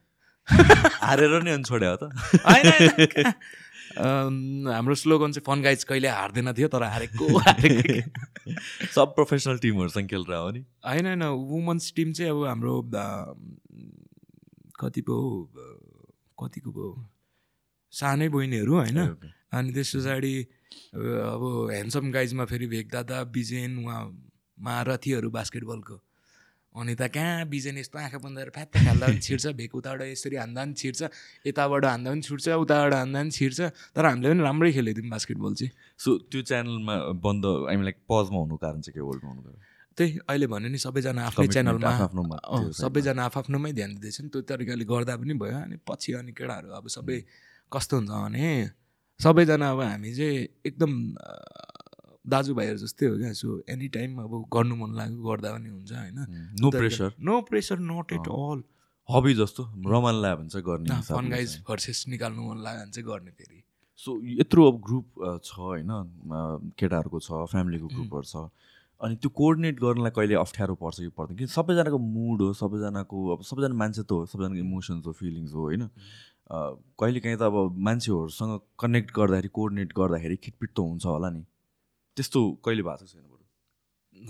हारेर 1.05 1.41
नि 1.43 1.51
अनि 1.51 1.63
छोड्यो 1.63 1.95
त। 1.95 2.03
हाम्रो 4.69 4.95
स्लोगन 4.95 5.31
चाहिँ 5.31 5.43
फन 5.45 5.61
गाइज 5.63 5.83
कहिले 5.83 6.07
हार्दैन 6.07 6.53
थियो 6.53 6.67
तर 6.67 6.83
हारेको। 6.83 7.25
सब 8.93 9.07
प्रोफेसनल 9.15 9.57
टिमहरूसँग 9.57 10.07
खेलेर 10.09 10.33
हो 10.33 10.51
नि। 10.51 10.61
होइन 10.85 11.05
होइन। 11.05 11.23
वुमन्स 11.23 11.93
टिम 11.95 12.13
चाहिँ 12.13 12.31
अब 12.31 12.45
हाम्रो 12.45 12.81
कति 14.79 15.01
पो 15.01 15.15
कतिको 16.39 16.71
पो? 16.71 16.85
सानै 17.91 18.29
बहिनीहरू 18.29 18.73
होइन. 18.75 18.99
अनि 19.51 19.73
त्यस 19.73 19.95
पछाडि 19.95 20.33
अब 20.71 21.43
ह्यान्डसम 21.71 22.11
गाइजमा 22.11 22.45
फेरि 22.45 22.67
भेग 22.67 22.91
दादा 22.91 23.23
बिजेन 23.35 23.77
उहाँ 23.85 24.03
महारथीहरू 24.57 25.29
बास्केटबलको 25.29 25.97
अनि 26.75 26.93
त 26.95 27.07
कहाँ 27.09 27.45
बिजेन 27.49 27.77
यस्तो 27.77 27.99
आँखा 27.99 28.17
बन्द 28.21 28.37
गरेर 28.37 28.51
फ्यात्त 28.55 28.77
खेल्दा 28.77 29.07
पनि 29.07 29.19
छिर्छ 29.25 29.45
भेक 29.57 29.75
उताबाट 29.75 30.01
यसरी 30.13 30.35
हान्दा 30.35 30.61
पनि 30.65 30.73
छिर्छ 30.81 31.01
यताबाट 31.47 31.85
हान्दा 31.85 32.09
पनि 32.11 32.21
छुट्छ 32.21 32.47
उताबाट 32.63 32.93
हान्दा 32.93 33.19
पनि 33.19 33.31
छिर्छ 33.31 33.59
तर 33.97 34.05
हामीले 34.05 34.29
पनि 34.29 34.43
राम्रै 34.45 34.71
खेलेको 34.77 35.09
बास्केटबल 35.09 35.53
चाहिँ। 35.59 35.71
सो 35.97 36.09
त्यो 36.29 36.41
च्यानलमा 36.49 36.95
बन्द 37.25 37.45
आई 37.69 37.75
मिन 37.75 37.85
लाइक 37.89 37.97
पजमा 38.05 38.39
हुनु 38.39 38.55
कारण 38.63 38.81
चाहिँ 38.85 38.93
के 38.93 39.01
वर्ल्डमा 39.01 39.29
हुनु 39.29 39.41
कारण? 39.41 39.57
त्यही 39.97 40.11
अहिले 40.29 40.47
भन्यो 40.53 40.69
नि 40.69 40.79
सबैजना 40.85 41.21
आफ्नै 41.29 41.47
च्यानलमा 41.55 41.91
सबैजना 42.81 43.21
आफआफ्नोमै 43.29 43.71
ध्यान 43.73 43.89
दिँदैछ 43.97 44.17
नि 44.21 44.29
त्यो 44.29 44.41
तरिकाले 44.53 44.85
गर्दा 44.85 45.13
पनि 45.17 45.33
भयो 45.41 45.57
अनि 45.65 45.77
पछि 45.89 46.13
अनि 46.21 46.31
केटाहरू 46.37 46.69
अब 46.77 46.85
सबै 46.97 47.17
कस्तो 47.73 47.95
हुन्छ 47.97 48.11
भने 48.13 48.45
सबैजना 49.19 49.69
अब 49.71 49.81
हामी 49.81 50.13
चाहिँ 50.15 50.47
एकदम 50.65 50.91
दाजुभाइहरू 52.29 52.77
जस्तै 52.77 53.05
हो 53.05 53.17
क्या 53.17 53.31
सो 53.33 53.47
एनी 53.69 53.87
टाइम 53.95 54.17
अब 54.23 54.33
गर्नु 54.53 54.75
मन 54.75 54.91
लाग्यो 54.95 55.21
गर्दा 55.29 55.49
पनि 55.53 55.69
हुन्छ 55.69 55.91
होइन? 55.91 56.19
No 56.61 56.69
pressure 56.71 57.13
no 57.19 57.41
pressure 57.49 57.79
not 57.79 58.13
at 58.13 58.27
all 58.31 58.63
hobby 59.09 59.33
जस्तो 59.33 59.63
रमाइलो 59.91 60.21
लाग्यो 60.21 60.37
भने 60.37 60.49
चाहिँ 60.49 60.65
गर्ने 60.65 60.89
फन 60.89 60.95
हिसाबले 60.95 61.29
गाइज 61.29 61.49
चाहिँ। 61.51 61.63
भर्सेस 61.69 62.05
निकाल्नु 62.09 62.41
मन 62.49 62.57
लाग्यो 62.63 62.81
भने 62.81 62.91
चाहिँ 62.91 63.07
गर्ने 63.09 63.31
फेरि। 63.31 63.63
सो 63.99 64.09
यत्रो 64.39 64.71
अब 64.71 64.81
ग्रुप 64.87 65.07
छ 65.43 65.57
होइन? 65.57 65.91
केटाहरूको 66.79 67.19
छ 67.19 67.29
फ्यामिलीको 67.51 67.87
ग्रुपहरू 67.87 68.27
छ। 68.31 68.47
अनि 69.01 69.15
त्यो 69.15 69.29
कोअर्डिनेट 69.35 69.75
गर्नलाई 69.79 70.11
कहिले 70.15 70.35
अप्ठ्यारो 70.35 70.75
पर्छ 70.75 70.99
कि 70.99 71.11
पर्दैन? 71.17 71.35
किन 71.37 71.47
सबैजनाको 71.47 71.97
मुड 71.97 72.41
हो 72.41 72.53
सबैजनाको 72.61 73.17
अब 73.35 73.41
सबैजना 73.49 73.75
मान्छे 73.81 74.03
त 74.03 74.11
हो 74.11 74.25
सबैजनाको 74.31 74.59
इमोसन्स 74.59 75.05
हो 75.07 75.11
फिलिङ्स 75.19 75.53
हो 75.53 75.61
होइन? 75.67 75.83
अ, 76.49 76.57
कहिले 76.99 77.19
काहीँ 77.23 77.37
त 77.37 77.41
अब 77.49 77.55
मान्छेहरूसँग 77.87 78.53
कनेक्ट 78.81 79.09
गर्दाखेरि 79.15 79.47
कोअर्डिनेट 79.57 79.89
गर्दाखेरि 79.97 80.35
खिटपिट 80.45 80.69
त 80.75 80.79
हुन्छ 80.79 81.05
होला 81.05 81.29
नि। 81.35 81.43
त्यस्तो 82.17 82.39
कहिले 82.65 82.83
भएको 82.89 83.05
छैन 83.11 83.23
बरु? 83.29 83.43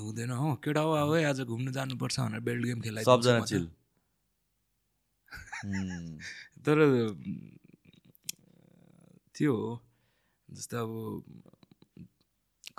हुँदैन 0.03 0.31
हो। 0.41 0.47
केटा 0.63 0.81
हो 0.87 0.91
अब 1.03 1.13
है 1.15 1.23
आज 1.31 1.39
घुम्नु 1.47 1.71
जानुपर्छ 1.77 2.19
भनेर 2.19 2.39
बेल्ट 2.47 2.65
गेम 2.65 2.79
खेलाइ 2.85 3.03
सबजना 3.03 3.45
चिल 3.51 3.65
तर 6.65 6.77
त्यो 9.35 9.53
हो। 9.55 9.69
जस्तो 10.49 10.77
अब 10.83 10.91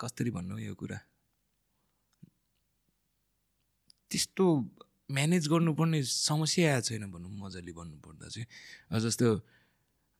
कसरी 0.01 0.31
भन्नु 0.37 0.57
यो 0.59 0.73
कुरा। 0.75 0.99
त्यस्तो 4.11 4.45
म्यानेज 5.11 5.47
गर्नुपर्ने 5.51 5.99
समस्या 6.03 6.73
आएको 6.73 6.87
छैन 6.87 7.03
भनौँ 7.11 7.31
मजाले 7.43 7.71
भन्नुपर्दा 7.73 8.27
चाहिँ। 8.33 8.47
जस्तो 9.01 9.27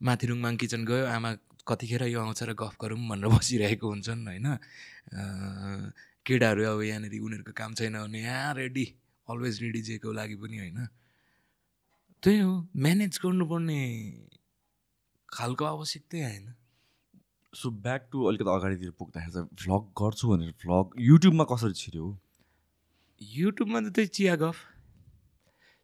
माथिरुङमाङ 0.01 0.53
किचन 0.61 0.81
गयो 0.85 1.05
आमा 1.15 1.31
कतिखेर 1.67 2.03
यो 2.09 2.19
आउँछ 2.21 2.41
र 2.49 2.53
गफ 2.57 2.75
गरौँ 2.81 2.99
भनेर 3.09 3.27
बसिरहेको 3.35 3.87
हुन्छन् 3.87 4.27
होइन? 4.27 4.47
केटाहरू 6.25 6.61
अब 6.71 6.81
यहाँनिर 6.81 7.13
उनीहरूको 7.21 7.53
काम 7.53 7.73
छैन 7.77 7.95
भने 8.01 8.19
यहाँ 8.21 8.53
रेडी 8.57 8.85
अलवेज 9.27 9.61
रेडी 9.63 9.81
जेको 9.89 10.11
लागि 10.13 10.35
पनि 10.41 10.57
होइन? 10.57 10.79
त्यही 12.23 12.39
हो 12.39 12.53
म्यानेज 12.75 13.19
गर्नुपर्ने 13.23 13.79
खालको 15.29 15.65
आवश्यकतै 15.65 16.21
आएन। 16.21 16.45
सो 17.53 17.69
ब्याक 17.85 18.09
टु 18.11 18.17
अलिकति 18.25 18.49
अगाडितिर 18.49 18.91
पुग्दाखेरि 18.99 19.33
चाहिँ 19.33 19.47
भ्लग 19.61 19.83
गर्छु 20.01 20.25
भनेर 20.29 20.53
भ्लग 20.63 20.85
युट्युबमा 20.99 21.43
कसरी 21.51 21.73
छिर्यो? 21.77 22.05
युट्युबमा 23.21 23.79
त 23.81 23.93
त्यही 23.95 24.07
चिया 24.17 24.35
गफ। 24.35 24.57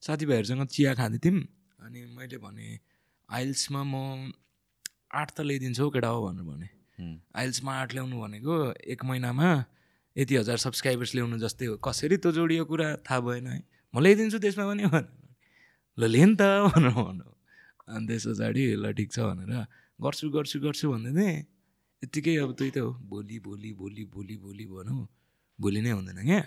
साथीभाइहरूसँग 0.03 0.65
चिया 0.67 0.93
खाँदै 0.95 1.19
थियौँ 1.23 1.41
अनि 1.85 1.99
मैले 2.17 2.37
भने 2.37 2.67
आइल्समा 3.29 3.81
म 3.83 3.95
आठ 5.11 5.29
त 5.35 5.39
ल्याइदिन्छु 5.47 5.83
हौ 5.83 5.89
केटा 5.89 6.07
हो 6.07 6.19
भनेर 6.27 6.43
भने। 6.43 6.67
आइल्समा 7.35 7.71
आठ 7.81 7.93
ल्याउनु 7.93 8.15
भनेको 8.21 8.55
एक 8.93 9.05
महिनामा 9.05 9.47
यति 10.15 10.35
हजार 10.35 10.57
सब्सक्राइबर्स 10.57 11.11
ल्याउनु 11.15 11.37
जस्तै 11.39 11.65
हो। 11.65 11.75
कसरी 11.77 12.17
त्यो 12.17 12.31
जोडियो 12.31 12.65
कुरा 12.65 12.87
थाहा 13.07 13.19
भएन 13.23 13.47
है। 13.47 13.59
म 13.93 13.99
ल्याइदिन्छु 14.03 14.37
त्यसमा 14.43 14.63
पनि 14.69 14.83
भनेर 14.87 15.05
ल 15.97 16.03
ले 16.13 16.23
नि 16.25 16.35
त 16.35 16.41
भनेर 16.67 16.93
भन्नु 16.97 17.27
अनि 17.87 18.05
त्यस 18.07 18.25
पछाडि 18.27 18.63
ल 18.83 18.85
ठिक 18.97 19.09
छ 19.11 19.17
भनेर 19.29 19.51
गर्छु 19.99 20.25
गर्छु 20.35 20.57
गर्छु 20.65 20.85
भन्दै 20.91 21.11
थिएँ 21.17 21.35
यत्तिकै 22.03 22.35
अब 22.43 22.51
त्यही 22.57 22.71
त 22.71 22.77
हो। 22.83 22.91
भोलि 23.11 23.37
भोलि 23.45 23.71
भोलि 23.79 24.03
भोलि 24.13 24.35
भोलि 24.43 24.65
भनौँ। 24.65 25.07
भोलि 25.59 25.79
नै 25.81 25.91
हुँदैन 25.97 26.19
क्या। 26.25 26.43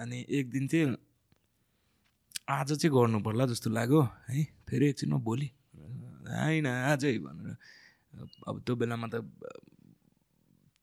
अनि 0.00 0.18
एक 0.28 0.50
दिन 0.50 0.64
चाहिँ 0.68 0.88
आज 2.50 2.72
चाहिँ 2.74 2.90
गर्नु 2.90 3.18
पर्ला 3.22 3.46
जस्तो 3.46 3.70
लाग्यो 3.70 4.00
है? 4.26 4.42
फेरि 4.66 4.86
एकछिनमा 4.90 5.18
भोलि। 5.22 5.48
होइन 6.26 6.66
आजै 6.66 7.18
भनेर। 7.22 7.54
अब 8.42 8.56
त्यो 8.66 8.74
बेलामा 8.74 9.06
त 9.06 9.22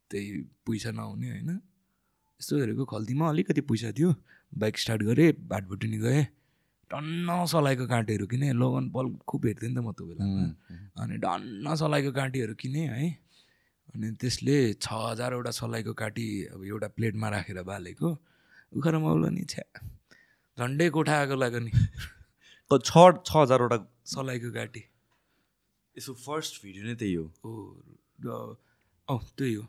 त्यही 0.08 0.32
पैसा 0.64 0.92
नहुने 0.96 1.28
होइन? 1.28 1.50
यस्तो 2.40 2.54
हेरेको 2.64 2.84
खल्तीमा 2.88 3.26
अलिकति 3.30 3.62
पैसा 3.68 3.92
थियो। 3.92 4.16
बाइक 4.56 4.78
स्टार्ट 4.80 5.02
गरेँ 5.04 5.32
भाटभुटिनी 5.44 5.98
गएँ। 6.00 6.24
टन्न 6.88 7.46
सलाइको 7.52 7.86
काँटीहरू 7.92 8.26
किनेँ। 8.32 8.56
लोगन 8.56 8.88
पल 8.96 9.06
खुब 9.28 9.46
हेर्थेँ 9.46 9.68
नि 9.68 9.76
त 9.76 9.84
म 9.84 9.92
त्यो 9.92 10.08
बेलामा। 10.08 10.44
अनि 11.04 11.16
डन्न 11.20 11.76
सलाइको 11.76 12.12
काँटीहरू 12.16 12.56
किनेँ 12.56 12.88
है? 12.88 13.08
अनि 13.92 14.08
त्यसले 14.16 14.58
छ 14.80 14.88
हजारवटा 14.88 15.52
सलाइको 15.52 15.94
काँटी 16.00 16.28
अब 16.56 16.64
एउटा 16.64 16.88
प्लेटमा 16.96 17.28
राखेर 17.28 17.60
बालेको। 17.68 18.08
उखाएर 18.72 18.96
मौलो 19.04 19.28
नि 19.36 19.44
छ्या। 19.44 19.68
झन्डै 20.58 20.90
कोठा 20.98 21.16
आएको 21.20 21.36
लाग्यो 21.36 21.60
नि? 21.66 21.72
क- 22.72 22.84
छ 22.84 22.92
छ 23.28 23.30
हजारवटा 23.38 23.78
सलाइको 24.14 24.50
काँटी 24.58 24.82
यसो 25.96 26.14
फर्स्ट 26.26 26.62
भिडियो 26.64 26.84
नै 26.88 26.96
त्यही 27.02 27.14
हो। 27.14 27.26
औ 29.08 29.18
त्यही 29.38 29.54
हो। 29.54 29.66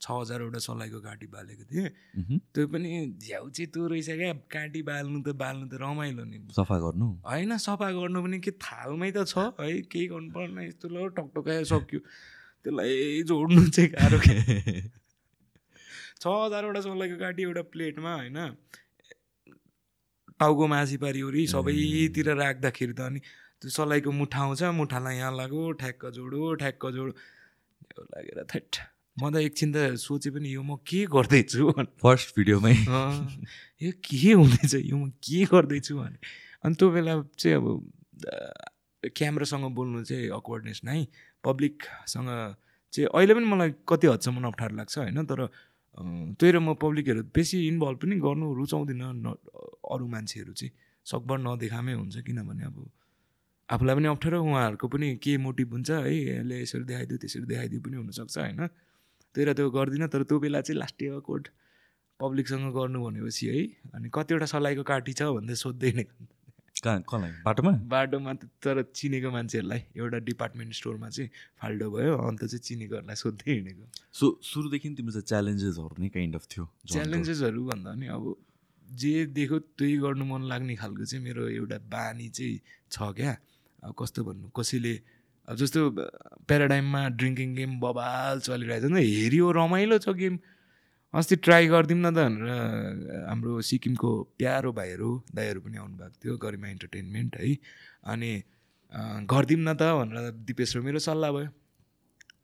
छ 0.00 0.10
हजारवटा 0.10 0.58
सलाइको 0.64 0.98
काँटी 1.04 1.26
बालेको 1.34 1.64
थिएँ। 1.70 1.88
त्यो 2.54 2.66
पनि 2.72 2.90
झ्याउची 3.20 3.66
त्यो 3.72 3.86
रहेछ 3.92 4.08
क्या। 4.20 4.32
काँटी 4.54 4.80
बाल्नु 4.88 5.18
त 5.26 5.36
बाल्नु 5.42 5.66
त 5.68 5.74
रमाइलो 5.82 6.24
नि। 6.24 6.38
सफा 6.56 6.76
गर्नु? 6.84 7.06
होइन 7.28 7.56
सफा 7.60 7.88
गर्नु 8.00 8.18
पनि 8.24 8.38
के 8.40 8.50
थालमै 8.64 9.10
त 9.12 9.24
छ। 9.28 9.52
है 9.60 9.68
केही 9.92 10.06
गर्नु 10.12 10.30
पर्दैन। 10.32 10.58
यस्तो 10.68 10.86
ल 10.88 11.08
टकटकाए 11.16 11.64
सक्यो। 11.68 12.00
त्यसलाई 12.64 13.22
जोड्नु 13.28 13.60
चाहिँ 13.76 13.88
गाह्रो 13.92 14.18
के 14.24 14.34
छ 16.20 16.24
हजारवटा 16.26 16.80
सलाइको 16.88 17.16
काँटी 17.20 17.42
एउटा 17.48 17.62
प्लेटमा 17.72 18.12
होइन। 18.24 18.38
टाउको 20.40 20.66
मासी 20.72 20.96
पारिवरी 21.04 21.46
सबैतिर 21.52 22.28
राख्दाखेरि 22.40 22.94
त 22.96 23.00
अनि 23.00 23.20
त्यो 23.60 23.70
सलाइको 23.70 24.10
मुठा 24.10 24.40
आउँछ 24.40 24.62
मुठालाई 24.80 25.16
यहाँ 25.16 25.32
लाग्यो 25.36 25.62
ठ्याक्क 25.80 26.02
जोडो 26.16 26.54
ठ्याक्क 26.60 26.82
जोडो। 26.96 27.12
लागेर 28.00 28.38
थेट 28.48 28.70
म 29.20 29.30
त 29.30 29.36
एकछिन 29.44 29.70
त 29.74 29.76
सोचेँ 30.00 30.32
पनि 30.32 30.48
यो 30.48 30.62
म 30.64 30.80
के 30.80 31.04
गर्दैछु 31.12 31.72
फर्स्ट 32.00 32.28
भिडियोमै 32.36 32.74
यो 33.84 33.90
के 34.00 34.32
हुँदैछ 34.32 34.74
यो 34.80 34.96
म 34.96 35.12
के 35.20 35.44
गर्दैछु 35.52 35.92
भने 36.00 36.18
अनि 36.64 36.74
त्यो 36.80 36.88
बेला 36.88 37.14
चाहिँ 37.36 37.56
अब 37.60 37.66
क्यामेरासँग 39.04 39.64
बोल्नु 39.76 40.04
चाहिँ 40.08 40.28
अक्वर्डनेस 40.40 40.80
नै। 40.84 41.04
पब्लिकसँग 41.44 42.28
चाहिँ 42.92 43.08
अहिले 43.12 43.32
पनि 43.34 43.46
मलाई 43.52 43.70
कति 43.88 44.06
हदसम्म 44.06 44.44
अप्ठ्यारो 44.46 44.76
लाग्छ 44.76 44.94
होइन 44.98 45.24
तर 45.24 45.40
त्यही 45.98 46.52
र 46.52 46.58
म 46.58 46.74
पब्लिकहरू 46.74 47.22
बेसी 47.34 47.56
इन्भल्भ 47.68 47.98
पनि 47.98 48.16
गर्नु 48.20 48.46
रुचाउँदिनँ 48.54 49.12
न 49.24 49.26
अरू 49.90 50.06
मान्छेहरू 50.06 50.52
चाहिँ। 50.52 50.72
सकभर 51.04 51.38
नदेखामै 51.38 51.94
हुन्छ 51.94 52.16
किनभने 52.26 52.64
अब 52.64 52.76
आफूलाई 53.68 53.94
पनि 53.96 54.08
अप्ठ्यारो 54.08 54.38
उहाँहरूको 54.42 54.86
पनि 54.88 55.08
के 55.22 55.36
मोटिभ 55.36 55.68
हुन्छ 55.72 55.90
है 55.90 56.14
यसले 56.14 56.56
यसरी 56.62 56.84
देखाइदियो 56.84 57.18
त्यसरी 57.18 57.46
देखाइदियो 57.46 57.80
पनि 57.80 57.96
हुनसक्छ 57.96 58.38
होइन? 58.38 58.60
त्यही 59.34 59.44
र 59.46 59.52
त्यो 59.54 59.70
गर्दिनँ 59.70 60.08
तर 60.08 60.22
त्यो 60.22 60.38
बेला 60.40 60.60
चाहिँ 60.60 60.78
लास्ट 60.78 61.02
इयर 61.02 61.20
कोड 61.28 61.48
पब्लिकसँग 62.20 62.66
गर्नु 62.74 62.98
भनेपछि 63.04 63.46
है 63.46 63.60
अनि 63.94 64.08
कतिवटा 64.14 64.46
सलाइको 64.46 64.82
काटी 64.82 65.12
छ 65.12 65.22
भन्दै 65.36 65.54
सोध्दै 65.54 65.88
हिँडेको 65.88 66.14
कहाँ 66.84 67.20
बाटोमा? 67.44 67.72
बाटोमा 67.92 68.32
तर 68.64 68.82
चिनेको 68.94 69.30
मान्छेहरूलाई 69.30 69.80
एउटा 69.96 70.18
डिपार्टमेन्ट 70.28 70.72
स्टोरमा 70.74 71.08
चाहिँ 71.08 71.30
फाल्टो 71.60 71.90
भयो 71.90 72.16
अन्त 72.28 72.44
चाहिँ 72.44 72.62
चिनेकोहरूलाई 72.68 73.16
सोध्दै 73.16 73.50
हिँडेको। 73.52 73.84
सो 74.12 74.26
सुरुदेखि 74.42 74.88
तिम्रो 74.96 75.12
चाहिँ 75.12 75.26
च्यालेन्जेसहरू 75.30 75.94
नै 76.02 76.08
काइन्ड 76.08 76.34
अफ 76.36 76.44
थियो। 76.50 76.64
च्यालेन्जेसहरू 76.88 77.60
भन्दा 77.70 77.90
पनि 77.90 78.06
अब 78.16 78.24
जे 78.86 79.14
देख्यो 79.38 79.58
त्यही 79.78 79.96
गर्नु 80.04 80.24
मन 80.24 80.42
लाग्ने 80.50 80.74
खालको 80.76 81.04
चाहिँ 81.04 81.24
मेरो 81.24 81.48
एउटा 81.48 81.78
बानी 81.88 82.28
चाहिँ 82.28 82.60
छ 82.90 83.12
क्या। 83.18 83.32
अब 83.84 83.94
कस्तो 83.98 84.20
भन्नु 84.24 84.48
कसैले 84.56 84.94
अब 85.48 85.56
जस्तो 85.56 85.80
प्याराडाइममा 86.48 87.02
ड्रिङ्किङ 87.18 87.54
गेम 87.54 87.72
बबाल 87.80 88.40
चलिरहेको 88.40 88.88
छ 88.88 88.92
नि 88.92 89.02
हेऱ्यो 89.04 89.46
रमाइलो 89.52 89.98
छ 89.98 90.08
गेम 90.20 90.34
अस्ति 91.14 91.36
ट्राई 91.36 91.66
गरिदिउँ 91.66 92.00
न 92.00 92.14
त 92.14 92.14
भनेर 92.14 93.26
हाम्रो 93.28 93.60
सिक्किमको 93.60 94.22
प्यारो 94.38 94.72
भाइहरू 94.72 95.22
दाइहरू 95.34 95.60
पनि 95.60 95.78
आउनुभएको 95.78 96.14
थियो 96.22 96.36
गरिमा 96.38 96.68
इन्टरटेनमेन्ट 96.68 97.36
है। 97.36 97.58
अनि 98.04 98.42
गरिदिउँ 99.26 99.60
न 99.60 99.74
त 99.74 99.82
भनेर 99.98 100.30
दिपेश 100.46 100.76
र 100.76 100.80
मेरो 100.80 100.98
सल्लाह 100.98 101.32
भयो। 101.32 101.48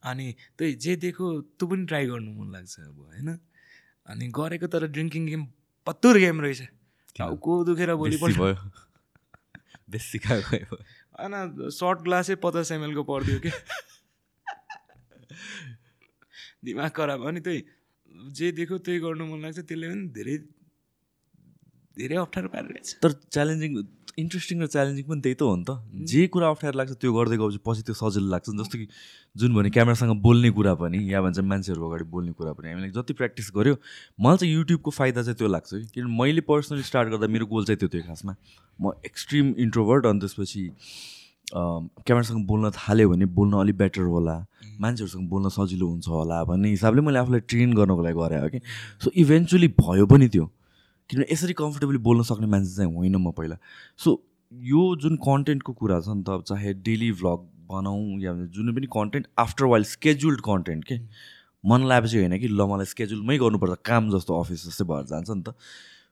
अनि 0.03 0.35
त्यही 0.59 0.75
जे 0.75 0.97
देखो 0.97 1.41
त्यो 1.55 1.69
पनि 1.69 1.87
ट्राई 1.87 2.07
गर्नु 2.07 2.43
मन 2.43 2.53
लाग्छ 2.53 2.81
अब 2.81 2.99
होइन। 3.07 3.39
अनि 4.07 4.29
गरेको 4.35 4.67
तर 4.67 4.87
ड्रिङ्किङ 4.91 5.27
गेम 5.27 5.47
पत्तुर 5.87 6.19
गेम 6.19 6.41
रहेछ। 6.41 6.63
टाउको 7.17 7.65
दुखेर 7.65 7.95
भोलिपल्ट? 7.95 8.37
भयो। 8.37 8.71
बेसी 9.91 10.19
होइन 10.19 11.71
सर्ट 11.71 11.99
ग्लासै 12.03 12.35
पचास 12.43 12.73
एमएलको 12.73 13.03
परिदियो 13.07 13.41
कि? 13.47 13.51
दिमाग 16.65 16.91
खराब 16.91 17.27
अनि 17.29 17.41
त्यही। 17.41 17.76
जे 18.37 18.47
देख्यो 18.59 18.79
त्यही 18.79 18.99
गर्नु 19.05 19.25
मन 19.27 19.39
लाग्छ। 19.45 19.59
त्यसले 19.69 19.87
पनि 19.89 20.09
धेरै 20.17 20.37
धेरै 21.97 22.17
अप्ठ्यारो 22.23 22.49
पारिरहेछ 22.55 22.89
तर 23.03 23.11
च्यालेन्जिङ 23.35 23.71
इन्ट्रेस्टिङ 24.21 24.57
र 24.63 24.67
च्यालेन्जिङ 24.73 25.05
पनि 25.09 25.21
त्यही 25.25 25.37
त 25.37 25.43
हो 25.43 25.55
नि 25.57 25.65
त। 25.69 25.71
जे 26.11 26.27
कुरा 26.33 26.49
अप्ठ्यारो 26.53 26.77
लाग्छ 26.79 26.93
त्यो 27.01 27.13
गर्दै 27.13 27.37
गएपछि 27.37 27.61
पछि 27.65 27.83
त्यो 27.89 27.95
सजिलो 28.01 28.29
लाग्छ। 28.33 28.47
जस्तो 28.61 28.77
कि 28.81 28.87
जुन 29.37 29.51
भने 29.57 29.71
क्यामेरासँग 29.77 30.13
बोल्ने 30.25 30.51
कुरा 30.57 30.75
पनि 30.81 30.99
या 31.13 31.21
भन्छ 31.25 31.39
मान्छेहरू 31.53 31.81
अगाडि 31.89 32.05
बोल्ने 32.13 32.33
कुरा 32.37 32.53
पनि 32.57 32.67
हामीले 32.73 32.93
जति 32.97 33.13
प्र्याक्टिस 33.21 33.51
गऱ्यो 33.57 33.75
मलाई 34.21 34.37
चाहिँ 34.41 34.55
युट्युबको 34.55 34.91
फाइदा 34.99 35.23
चाहिँ 35.23 35.37
त्यो 35.37 35.49
लाग्छ 35.49 35.71
कि 35.73 35.87
किनभने 35.95 36.17
मैले 36.17 36.41
पर्सनली 36.49 36.85
स्टार्ट 36.89 37.09
गर्दा 37.13 37.27
मेरो 37.29 37.47
गोल 37.53 37.65
चाहिँ 37.69 37.79
त्यो 37.81 37.89
थियो 37.93 38.05
खासमा। 38.09 38.33
म 38.81 38.93
एक्सट्रिम 39.05 39.47
इन्ट्रोभर्ट 39.65 40.03
अनि 40.07 40.21
त्यसपछि 40.21 40.63
क्यामेरासँग 41.53 42.47
बोल्न 42.47 42.71
थाल्यो 42.75 43.09
भने 43.09 43.27
बोल्न 43.31 43.53
अलिक 43.61 43.77
बेटर 43.79 44.03
होला। 44.03 44.37
मान्छेहरूसँग 44.81 45.29
बोल्न 45.29 45.49
सजिलो 45.49 45.87
हुन्छ 45.87 46.09
होला 46.09 46.43
भन्ने 46.45 46.69
हिसाबले 46.71 47.01
मैले 47.03 47.19
आफूलाई 47.19 47.41
ट्रेन 47.47 47.75
गर्नको 47.75 48.03
लागि 48.03 48.19
गरेँ 48.19 48.41
हो 48.41 48.49
कि 48.49 48.61
सो 49.03 49.11
इभेन्चुली 49.15 49.69
भयो 49.81 50.07
पनि 50.07 50.29
त्यो। 50.29 50.45
किनभने 51.11 51.27
यसरी 51.33 51.53
कम्फर्टेबली 51.55 51.99
बोल्न 52.03 52.23
सक्ने 52.27 52.47
मान्छे 52.47 52.75
चाहिँ 52.77 52.95
होइन 52.95 53.17
म 53.17 53.31
पहिला। 53.31 53.57
सो 53.99 54.11
यो 54.53 54.83
जुन 55.03 55.17
कन्टेन्टको 55.23 55.73
कुरा 55.73 56.01
छ 56.01 56.09
नि 56.09 56.23
त 56.29 56.43
चाहे 56.49 56.73
डेली 56.83 57.11
भ्लग 57.23 57.47
बनाऊँ 57.71 58.21
या 58.23 58.33
जुनै 58.51 58.73
पनि 58.75 58.87
content 58.91 59.27
after 59.39 59.65
while 59.71 59.85
scheduled 59.87 60.41
content 60.41 60.85
के 60.85 60.99
मन 61.65 61.87
लागेपछि 61.87 62.17
होइन 62.19 62.39
कि 62.39 62.49
ल 62.49 62.67
मलाई 62.67 62.87
स्केड्युलमै 62.87 63.39
गर्नुपर्छ। 63.39 63.79
काम 63.87 64.11
जस्तो 64.11 64.41
अफिस 64.41 64.67
जस्तै 64.67 64.85
भएर 64.85 65.05
जान्छ 65.07 65.31
नि 65.31 65.43
त। 65.43 65.55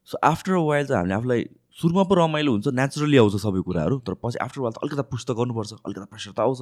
सो 0.09 0.19
आफ्टर 0.25 0.53
वाइल 0.53 0.87
चाहिँ 0.87 1.01
हामीले 1.01 1.15
आफूलाई 1.15 1.45
सुरुमा 1.79 2.03
पो 2.03 2.15
रमाइलो 2.15 2.51
हुन्छ 2.53 2.67
नेचुरली 2.79 3.17
आउँछ 3.19 3.37
सबै 3.43 3.61
कुराहरू 3.67 3.99
तर 4.07 4.15
पछि 4.15 4.39
आफ्टर 4.39 4.61
वाइल 4.61 4.75
त 4.75 4.79
अलिकता 4.83 5.03
पुस्ट 5.03 5.27
त 5.29 5.31
गर्नुपर्छ 5.35 5.73
अलिकता 5.73 6.05
प्रेसर 6.05 6.33
त 6.33 6.41
आउँछ 6.41 6.61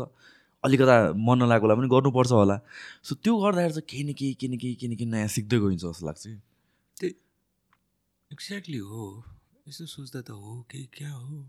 अलिकता 0.65 0.97
मन 1.13 1.39
नलागेकोलाई 1.43 1.77
पनि 1.77 1.89
गर्नुपर्छ 1.89 2.33
होला। 2.33 2.57
सो 3.03 3.15
त्यो 3.15 3.37
गर्दाखेरि 3.37 3.75
चाहिँ 3.75 3.87
केही 3.89 4.05
न 4.05 4.13
केही 4.13 4.35
केही 4.35 4.53
न 4.53 4.59
केही 4.59 4.75
केही 4.75 4.93
न 4.93 4.97
केही 4.97 5.11
नयाँ 5.11 5.29
सिक्दै 5.29 5.59
गइन्छ 5.59 5.83
जस्तो 5.85 6.07
लाग्छ 6.07 6.23
कि। 6.27 6.35
त्यही 6.97 7.13
एक्ज्याक्टली 8.33 8.79
हो। 8.79 9.25
यसो 9.69 9.87
सोच्दा 9.87 10.21
त 10.21 10.31
हो 10.31 10.65
कि 10.71 10.89
क्या 10.97 11.13
हो? 11.13 11.45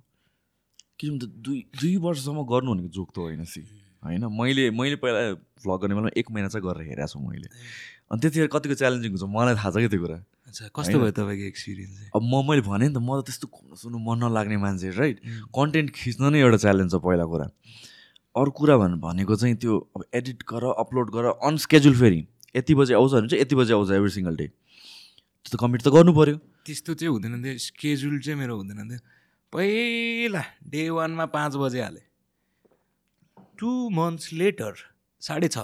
किनभने 1.00 1.26
त 1.26 1.30
दुई 1.46 1.60
दुई 1.82 1.96
वर्षसम्म 1.98 2.44
गर्नु 2.44 2.74
भनेको 2.74 2.90
जोक 2.90 3.10
त 3.16 3.18
होइन 3.18 3.44
सी। 3.46 3.62
होइन? 4.04 4.24
मैले 4.40 4.64
मैले 4.72 4.96
पहिला 5.00 5.22
भ्लग 5.64 5.78
गर्ने 5.82 5.96
बेलामा 5.96 6.12
एक 6.20 6.28
महिना 6.32 6.48
चाहिँ 6.52 6.64
गरेर 6.68 6.84
हेरेको 6.92 7.08
छु 7.08 7.20
मैले। 7.20 7.48
अनि 8.12 8.20
त्यतिखेर 8.22 8.48
कतिको 8.54 8.76
च्यालेन्जिङ 8.76 9.12
हुन्छ 9.16 9.26
मलाई 9.32 9.56
थाहा 9.56 9.70
छ 9.72 9.76
कि 9.84 9.90
त्यो 9.90 10.02
कुरा। 10.04 10.18
अच्छा 10.54 10.64
कस्तो 10.76 10.98
भयो 11.02 11.14
तपाईँको 11.18 11.46
एक्सपिरियन्स 11.50 12.14
अब 12.14 12.22
म 12.22 12.34
मैले 12.46 12.62
भने 12.62 12.86
नि 12.90 12.94
त 12.94 13.02
म 13.02 13.18
त 13.18 13.26
त्यस्तो 13.26 13.48
घुम्नु 13.50 13.76
सुन्नु 13.80 13.98
मन 13.98 14.18
नलाग्ने 14.28 14.58
मान्छे 14.62 14.90
राइट 15.00 15.18
कन्टेन्ट 15.56 15.90
खिच्न 15.98 16.30
नै 16.30 16.40
एउटा 16.46 16.60
च्यालेन्ज 16.62 16.92
छ 16.94 17.02
पहिला 17.02 17.26
कुरा। 17.26 17.48
अरू 18.38 18.52
कुरा 18.54 18.76
भन् 18.78 18.94
भनेको 19.02 19.34
चाहिँ 19.34 19.56
त्यो 19.58 19.74
अब 19.96 20.02
एडिट 20.14 20.40
गर 20.46 20.64
अपलोड 20.78 21.08
गर 21.16 21.26
अनस्केड्युल 21.42 21.96
फेरि। 21.98 22.22
यति 22.54 22.74
बजी 22.78 22.94
आउँछ 22.94 23.12
भने 23.14 23.28
चाहिँ 23.34 23.42
यति 23.42 23.56
बजी 23.56 23.74
आउँछ 23.74 23.90
एभ्री 23.98 24.12
सिङ्गल 24.14 24.36
डे 24.38 24.48
त्यो 24.48 25.50
त 25.50 25.56
कमिट 25.58 25.82
त 25.82 25.90
गर्नु 25.90 26.14
पऱ्यो 26.14 26.38
त्यस्तो 26.70 26.94
चाहिँ 27.02 27.12
हुँदैन 27.14 27.42
थियो 27.42 27.58
स्केड्युल 27.58 28.20
चाहिँ 28.22 28.38
मेरो 28.38 28.54
हुँदैन 28.62 28.90
थियो 28.90 29.02
पहिला 29.54 30.44
डे 30.70 30.82
वानमा 30.90 31.26
पाँच 31.34 31.54
बजे 31.58 31.82
हालेँ। 31.82 32.06
टु 33.60 33.72
मन्थ्स 33.90 34.34
लेटर 34.34 34.74
साढे 35.22 35.48
छ। 35.48 35.58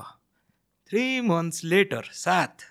थ्री 0.89 1.05
मन्थ्स 1.21 1.63
लेटर 1.63 2.09
सात। 2.13 2.65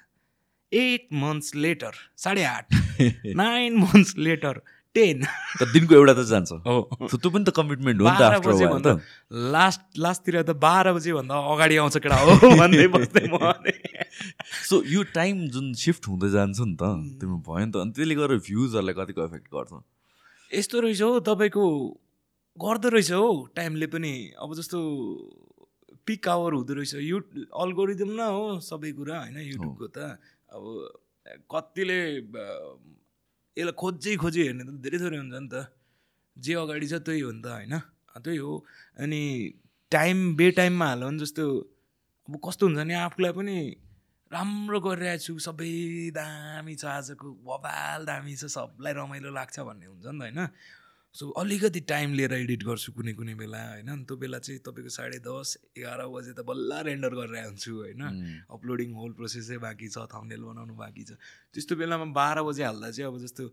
एट 0.72 1.06
मन्थ्स 1.12 1.54
लेटर 1.54 1.92
साढे 2.16 2.42
आठ। 2.44 2.74
Nine 3.40 3.76
months 3.76 4.14
letter 4.18 4.60
ten. 4.94 5.22
दिनको 5.72 5.94
एउटा 5.94 6.14
त 6.14 6.24
जान्छ। 6.28 6.52
हो। 6.66 7.08
त्यो 7.12 7.30
पनि 7.30 7.44
त 7.44 7.54
कमिटमेन्ट 7.56 8.00
हो 8.02 8.78
नि 8.78 8.82
त 8.86 8.96
लास्ट 9.54 9.98
लास्टतिर 9.98 10.42
त 10.42 10.56
बाह्र 10.64 10.92
बजेभन्दा 10.92 11.42
अगाडि 11.54 11.76
आउँछ 11.76 11.96
केटा 12.06 12.18
हो 12.22 12.56
भन्दै 12.62 12.86
बस्दै 12.96 13.26
म। 13.28 13.52
सो 14.68 14.82
यो 14.86 15.02
टाइम 15.14 15.46
जुन 15.54 15.72
सिफ्ट 15.84 16.08
हुँदै 16.08 16.30
जान्छ 16.34 16.58
नि 16.60 16.76
त 16.80 16.82
तिम्रो 17.20 17.38
भयो 17.46 17.64
नि 17.64 17.72
त। 17.72 17.76
अनि 17.84 17.92
त्यसले 17.92 18.14
गर्दा 18.14 18.42
भ्युजहरूलाई 18.48 18.94
कतिको 18.98 19.24
एफेक्ट 19.24 19.46
गर्छ? 19.54 19.72
यस्तो 20.50 20.80
रहेछ 20.80 21.02
हौ 21.02 21.20
तपाईँको 21.20 21.64
गर्दो 22.62 22.88
रहेछ 22.94 23.10
हौ 23.12 23.28
टाइमले 23.56 23.86
पनि। 23.86 24.12
अब 24.42 24.54
जस्तो 24.58 24.78
पिक 26.06 26.28
आवर 26.28 26.52
हुँदो 26.58 26.74
रहेछ। 26.74 26.94
यु 27.04 27.16
अल्गोरिदम 27.52 28.10
न 28.18 28.20
हो 28.34 28.44
सबै 28.60 28.92
कुरा 28.98 29.16
होइन 29.22 29.38
युट्युबको 29.38 29.86
त। 29.94 29.98
अब 30.50 30.62
कतिले 31.52 31.98
यसलाई 33.56 33.74
खोजी 33.76 34.16
खोजी 34.22 34.40
हेर्ने 34.46 34.64
त 34.64 34.70
धेरै 34.84 34.98
थोरै 35.02 35.18
हुन्छ 35.18 35.34
नि 35.34 35.48
त। 35.52 35.56
जे 36.36 36.52
अगाडि 36.54 36.86
छ 36.88 36.94
त्यही 37.06 37.20
हो 37.20 37.30
नि 37.36 37.42
त 37.42 37.46
होइन? 37.46 37.74
त्यही 38.24 38.38
हो। 38.38 38.52
अनि 38.98 39.22
टाइम 39.92 40.16
बे 40.36 40.46
टाइममा 40.58 40.86
हाल्यो 40.88 41.08
भने 41.08 41.18
जस्तो 41.22 41.44
अब 42.28 42.34
कस्तो 42.44 42.62
हुन्छ 42.66 42.80
नि 42.88 42.94
आफूलाई 42.94 43.32
पनि 43.38 43.56
राम्रो 44.30 44.78
गरिरहेको 44.80 45.22
छु। 45.24 45.32
सबै 45.46 45.70
दामी 46.16 46.74
छ 46.80 46.84
आजको 46.96 47.26
बबाल 47.44 48.00
दामी 48.10 48.34
छ 48.40 48.50
सबलाई 48.56 48.92
रमाइलो 48.98 49.30
लाग्छ 49.30 49.56
भन्ने 49.68 49.86
हुन्छ 49.86 50.06
नि 50.06 50.18
त 50.18 50.22
होइन? 50.24 50.38
सो 51.14 51.28
अलिकति 51.40 51.80
टाइम 51.88 52.12
लिएर 52.14 52.32
एडिट 52.32 52.62
गर्छु 52.64 52.92
कुनै 52.92 53.12
कुनै 53.18 53.34
बेला 53.34 53.58
होइन? 53.68 54.04
त्यो 54.04 54.16
बेला 54.16 54.38
चाहिँ 54.38 54.60
तपाईँको 54.60 54.90
साढे 54.92 55.18
दस 55.24 55.56
एघार 55.76 56.00
बजे 56.06 56.32
त 56.32 56.44
बल्ल 56.46 56.70
रेन्डर 56.88 57.14
गरेर 57.18 57.44
हुन्छु 57.44 57.72
होइन? 57.74 58.02
अपलोडिङ 58.50 58.92
होल 58.94 59.12
प्रोसेसै 59.18 59.58
बाँकी 59.58 59.88
छ 59.88 60.04
थम्नेल 60.14 60.42
बनाउनु 60.48 60.74
बाँकी 60.76 61.04
छ। 61.08 61.16
त्यस्तो 61.54 61.74
बेलामा 61.80 62.06
बाह्र 62.14 62.42
बजे 62.44 62.62
हाल्दा 62.64 62.90
चाहिँ 62.90 63.08
अब 63.10 63.18
जस्तो 63.24 63.44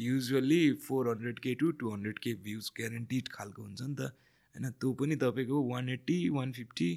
usually 0.00 0.62
four 0.88 1.08
hundred 1.08 1.38
K 1.38 1.54
to 1.54 1.70
two 1.78 1.94
hundred 1.94 2.18
K 2.18 2.34
views 2.42 2.70
guaranteed 2.76 3.28
खालको 3.28 3.62
हुन्छ 3.62 3.80
नि 3.82 3.94
त 3.94 4.00
होइन? 4.54 4.70
त्यो 4.80 4.92
पनि 4.98 5.16
तपाईँको 5.22 5.56
वान 5.70 5.88
एट्टी 5.88 6.18
वान 6.34 6.52
फिफ्टी 6.52 6.90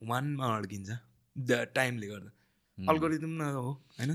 वानमा 0.00 0.56
अड्किन्छ 0.56 0.90
द 1.36 1.64
टाइमले 1.74 2.06
गर्दा। 2.06 2.30
अल्गोरिदम 2.78 3.32
न 3.38 3.42
हो 3.54 3.70
होइन? 3.98 4.12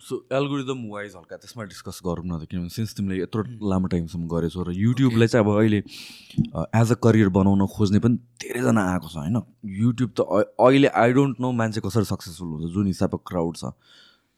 सो 0.00 0.16
एल्गोरिदम 0.32 0.82
वाइज 0.90 1.14
हल्का 1.16 1.36
त्यसमा 1.36 1.64
डिस्कस 1.64 2.00
गरौँ 2.06 2.24
न 2.24 2.38
त 2.38 2.46
किनभने 2.50 2.70
सिन्स 2.70 2.94
तिमीले 2.96 3.16
यत्रो 3.20 3.42
लामो 3.68 3.86
टाइमसम्म 3.94 4.26
गरेछौ 4.30 4.62
र 4.62 4.72
युट्युबलाई 4.72 5.26
चाहिँ 5.26 5.44
अब 5.44 5.50
अहिले 5.58 5.78
एज 5.78 6.92
अ 6.92 6.96
करियर 7.02 7.28
बनाउन 7.34 7.66
खोज्ने 7.66 7.98
पनि 8.04 8.16
धेरैजना 8.42 8.82
आएको 8.92 9.08
छ 9.08 9.16
होइन? 9.18 9.42
युट्युब 9.82 10.10
त 10.14 10.20
अहिले 10.58 10.88
आई 11.02 11.12
डोन्ट 11.12 11.40
नो 11.40 11.50
मान्छे 11.60 11.80
कसरी 11.86 12.04
सक्सेसफुल 12.12 12.48
हुन्छ 12.48 12.72
जुन 12.74 12.86
हिसाबको 12.86 13.18
क्राउड 13.26 13.56
छ। 13.56 13.64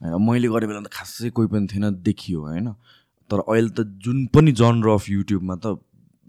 होइन 0.00 0.22
मैले 0.28 0.48
गर्ने 0.48 0.66
बेला 0.66 0.80
त 0.80 0.92
खासै 0.92 1.30
कोही 1.36 1.48
पनि 1.52 1.66
थिएन 1.72 1.90
देखियो 2.08 2.40
होइन? 2.40 2.72
तर 3.30 3.38
अहिले 3.44 3.70
त 3.76 3.84
जुन 4.00 4.26
पनि 4.32 4.52
जनर 4.62 4.88
अफ 4.94 5.08
युट्युबमा 5.10 5.56
त 5.60 5.76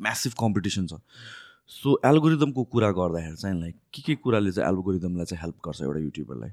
म्यासिभ 0.08 0.34
कम्पिटिसन 0.40 0.88
छ। 0.92 1.00
सो 1.72 2.00
एल्गोरिदमको 2.06 2.64
कुरा 2.68 2.92
गर्दाखेरि 3.00 3.38
चाहिँ 3.40 3.60
लाइक 3.60 3.76
के 3.94 4.02
के 4.02 4.16
कुराले 4.20 4.52
चाहिँ 4.52 4.68
एल्गोरिदमलाई 4.70 5.26
चाहिँ 5.26 5.42
हेल्प 5.44 5.58
गर्छ 5.66 5.82
एउटा 5.82 6.00
युट्युबरलाई 6.00 6.52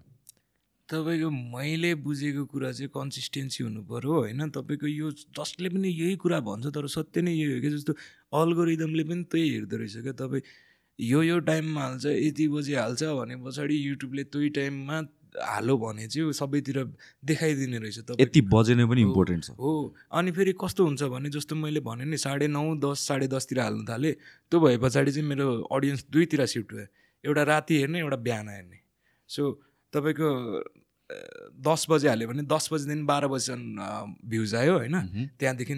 तपाईँको 0.88 1.30
मैले 1.30 1.94
बुझेको 2.00 2.44
कुरा 2.48 2.70
चाहिँ 2.72 2.88
कन्सिस्टेन्सी 2.88 3.64
हुनु 3.64 3.82
पऱ्यो 3.84 4.12
होइन? 4.12 4.48
तपाईँको 4.50 4.86
यो 4.86 5.10
जसले 5.36 5.68
पनि 5.68 5.88
यही 5.88 6.16
कुरा 6.16 6.40
भन्छ 6.40 6.66
तर 6.72 6.86
सत्य 6.88 7.20
नै 7.22 7.32
यही 7.32 7.52
हो 7.52 7.60
क्या? 7.60 7.70
जस्तो 7.76 7.92
अल्गोरिदमले 8.32 9.04
पनि 9.04 9.22
त्यही 9.28 9.48
हेर्दो 9.52 9.76
रहेछ 9.76 9.96
क्या? 10.00 10.12
तपाईँ 10.16 10.42
यो 10.98 11.22
यो 11.22 11.38
टाइममा 11.44 11.80
हाल्छ 11.80 12.06
यति 12.06 12.48
बजी 12.48 12.74
हाल्छ 12.74 13.02
भने 13.04 13.36
पछाडि 13.44 13.76
युट्युबले 13.88 14.24
त्यही 14.32 14.48
टाइममा 14.56 14.96
हालो 15.44 15.76
भने 15.78 16.06
चाहिँ 16.08 16.32
सबैतिर 16.32 16.78
देखाइदिने 17.24 17.78
रहेछ 17.78 17.98
तपाईँ 18.08 18.22
यति 18.24 18.40
बजेने 18.48 18.84
पनि 18.88 19.00
इम्पोर्टेन्ट 19.02 19.44
छ। 19.44 19.50
हो। 19.60 19.94
अनि 20.10 20.30
फेरि 20.32 20.52
कस्तो 20.56 20.84
हुन्छ 20.84 21.02
भने 21.12 21.28
जस्तो 21.30 21.54
मैले 21.54 21.80
भने 21.84 22.04
नि 22.04 22.16
साढे 22.16 22.48
नौ 22.48 22.64
दस 22.80 23.06
साढे 23.08 23.28
दसतिर 23.28 23.60
हाल्नु 23.60 23.84
थालेँ 23.84 24.12
त्यो 24.50 24.60
भए 24.60 24.76
पछाडि 24.80 25.12
चाहिँ 25.12 25.28
मेरो 25.28 25.46
अडियन्स 25.68 26.06
दुईतिर 26.10 26.46
सिफ्ट 26.46 26.74
भयो। 26.74 26.86
एउटा 27.24 27.42
राति 27.44 27.78
हेर्ने 27.78 27.98
एउटा 27.98 28.16
बिहान 28.16 28.48
हेर्ने। 28.48 28.80
सो 29.30 29.42
तपाईँको 29.92 30.28
दस 31.64 31.86
बजे 31.90 32.08
हाल्यो 32.08 32.28
भने 32.28 32.42
दस 32.44 32.68
बजीदेखि 32.72 33.04
बाह्र 33.10 33.26
बजीसम्म 33.32 33.76
भ्युज 34.30 34.54
आयो 34.54 34.74
होइन। 34.78 34.96
त्यहाँदेखि 35.40 35.74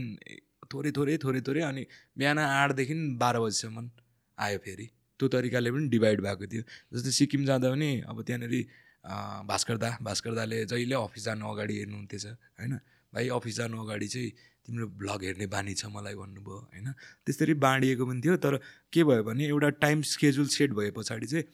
थोरै 0.72 0.90
थोरै 0.96 1.16
थोरै 1.22 1.40
थोरै 1.46 1.62
अनि 1.62 1.82
बिहान 2.18 2.38
आठदेखि 2.38 2.94
बाह्र 3.22 3.36
बजीसम्म 3.40 3.90
आयो 4.38 4.58
फेरि। 4.64 4.86
त्यो 5.20 5.28
तरिकाले 5.28 5.70
पनि 5.70 5.88
डिभाइड 5.88 6.20
भएको 6.26 6.46
थियो। 6.52 6.62
जस्तै 6.92 7.12
सिक्किम 7.12 7.44
जाँदा 7.46 7.70
पनि 7.70 7.90
अब 8.10 8.22
त्यहाँनिर 8.26 8.54
अ, 9.00 9.14
भास्कर 9.48 9.76
दा 9.80 9.96
भास्कर 10.02 10.34
दाले 10.34 10.64
जहिले 10.66 10.94
अफिस 10.94 11.24
जानु 11.24 11.46
अगाडि 11.48 11.74
हेर्नुहुन्थेछ 11.78 12.26
होइन? 12.26 12.74
भाइ 13.12 13.28
अफिस 13.32 13.56
जानु 13.56 13.76
अगाडि 13.80 14.08
चाहिँ 14.08 14.30
तिम्रो 14.66 14.86
भ्लग 15.00 15.24
हेर्ने 15.24 15.46
बानी 15.46 15.74
छ 15.74 15.86
मलाई 15.88 16.14
भन्नुभयो 16.14 16.58
होइन? 16.68 16.86
त्यसरी 17.24 17.54
बाँडिएको 17.64 18.06
पनि 18.06 18.20
थियो। 18.20 18.36
तर 18.36 18.60
के 18.92 19.04
भयो 19.04 19.22
भने 19.24 19.46
एउटा 19.46 19.68
टाइम 19.80 20.02
स्केड्युल 20.04 20.48
सेट 20.52 20.70
भए 20.76 20.90
पछाडि 20.92 21.26
चाहिँ 21.26 21.44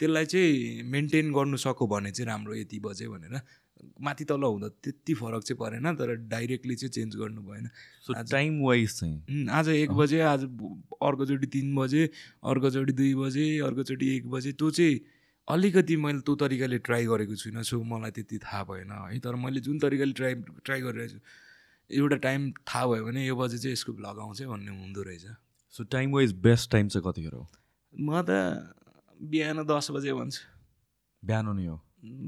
त्यसलाई 0.00 0.26
चाहिँ 0.26 0.82
मेन्टेन 0.90 1.32
गर्नु 1.32 1.56
सक्यो 1.56 1.86
भने 1.86 2.10
चाहिँ 2.10 2.28
राम्रो 2.28 2.54
यति 2.54 2.78
बजे 2.80 3.08
भनेर। 3.08 3.40
माथि 4.02 4.24
तल 4.24 4.42
हुँदा 4.42 4.68
त्यति 4.82 5.14
फरक 5.14 5.42
चाहिँ 5.42 5.58
परेन 5.58 5.94
तर 5.94 6.14
डाइरेक्टली 6.30 6.74
चाहिँ 6.76 6.90
चेन्ज 6.92 7.16
गर्नु 7.16 7.42
भएन। 7.42 7.68
टाइम 8.30 8.60
वाइज 8.62 8.98
चाहिँ? 9.00 9.48
आज 9.50 9.68
एक 9.68 9.90
बजे 9.94 10.20
आज 10.20 10.44
अर्कोचोटि 11.02 11.46
तिन 11.46 11.74
बजे 11.76 12.04
अर्कोचोटि 12.44 12.92
दुई 12.92 13.14
बजे 13.14 13.46
अर्कोचोटि 13.66 14.16
एक 14.16 14.26
बजे 14.30 14.52
त्यो 14.52 14.70
चाहिँ 14.70 15.00
अलिकति 15.48 15.96
मैले 15.96 16.20
त्यो 16.20 16.34
तरिकाले 16.36 16.78
ट्राई 16.86 17.06
गरेको 17.06 17.34
छुइनँ। 17.36 17.62
सो 17.62 17.82
मलाई 17.82 18.10
त्यति 18.10 18.38
थाहा 18.38 18.62
भएन 18.64 18.90
है। 18.92 19.18
तर 19.18 19.34
मैले 19.34 19.60
जुन 19.60 19.78
तरिकाले 19.78 20.12
ट्राई 20.12 20.34
ट्राई 20.34 20.80
गरिरहेको 20.80 21.14
छु 21.14 21.20
एउटा 21.90 22.16
टाइम 22.26 22.50
थाहा 22.68 22.86
भयो 22.86 23.04
भने 23.04 23.26
यो 23.26 23.36
बजे 23.36 23.58
चाहिँ 23.58 23.72
यसको 23.72 23.92
भ्लग 23.92 24.18
आउँछ 24.20 24.42
भन्ने 24.42 24.70
हुँदो 24.70 25.02
रहेछ। 25.02 25.26
So 25.74 25.84
time 25.84 26.12
wise 26.12 26.32
best 26.42 26.70
time 26.72 26.88
चाहिँ 26.88 27.04
कतिखेर 27.06 27.32
हो? 27.32 27.46
म 27.94 28.22
त 28.28 28.74
बिहान 29.20 29.64
दस 29.66 29.90
बजे 29.90 30.12
भन्छु। 30.14 30.42
बिहान 31.22 31.46
नै 31.56 31.66
हो। 31.66 31.76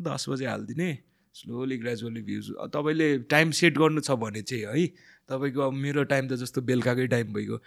दस 0.02 0.28
बजे 0.28 0.46
हालिदिने। 0.46 0.90
स्लोली 1.34 1.76
ग्रेजुअली 1.78 2.22
भ्युज 2.22 2.46
तपाईँले 2.74 3.08
टाइम 3.30 3.50
सेट 3.54 3.78
गर्नु 3.78 4.00
छ 4.00 4.10
भने 4.18 4.42
चाहिँ 4.42 4.64
है 4.66 4.86
तपाईँको 5.30 5.60
अब 5.62 5.72
मेरो 5.72 6.04
टाइम 6.10 6.28
त 6.28 6.42
जस्तो 6.42 6.60
बेलुकाकै 6.66 7.06
टाइम 7.06 7.32
भइगयो। 7.32 7.58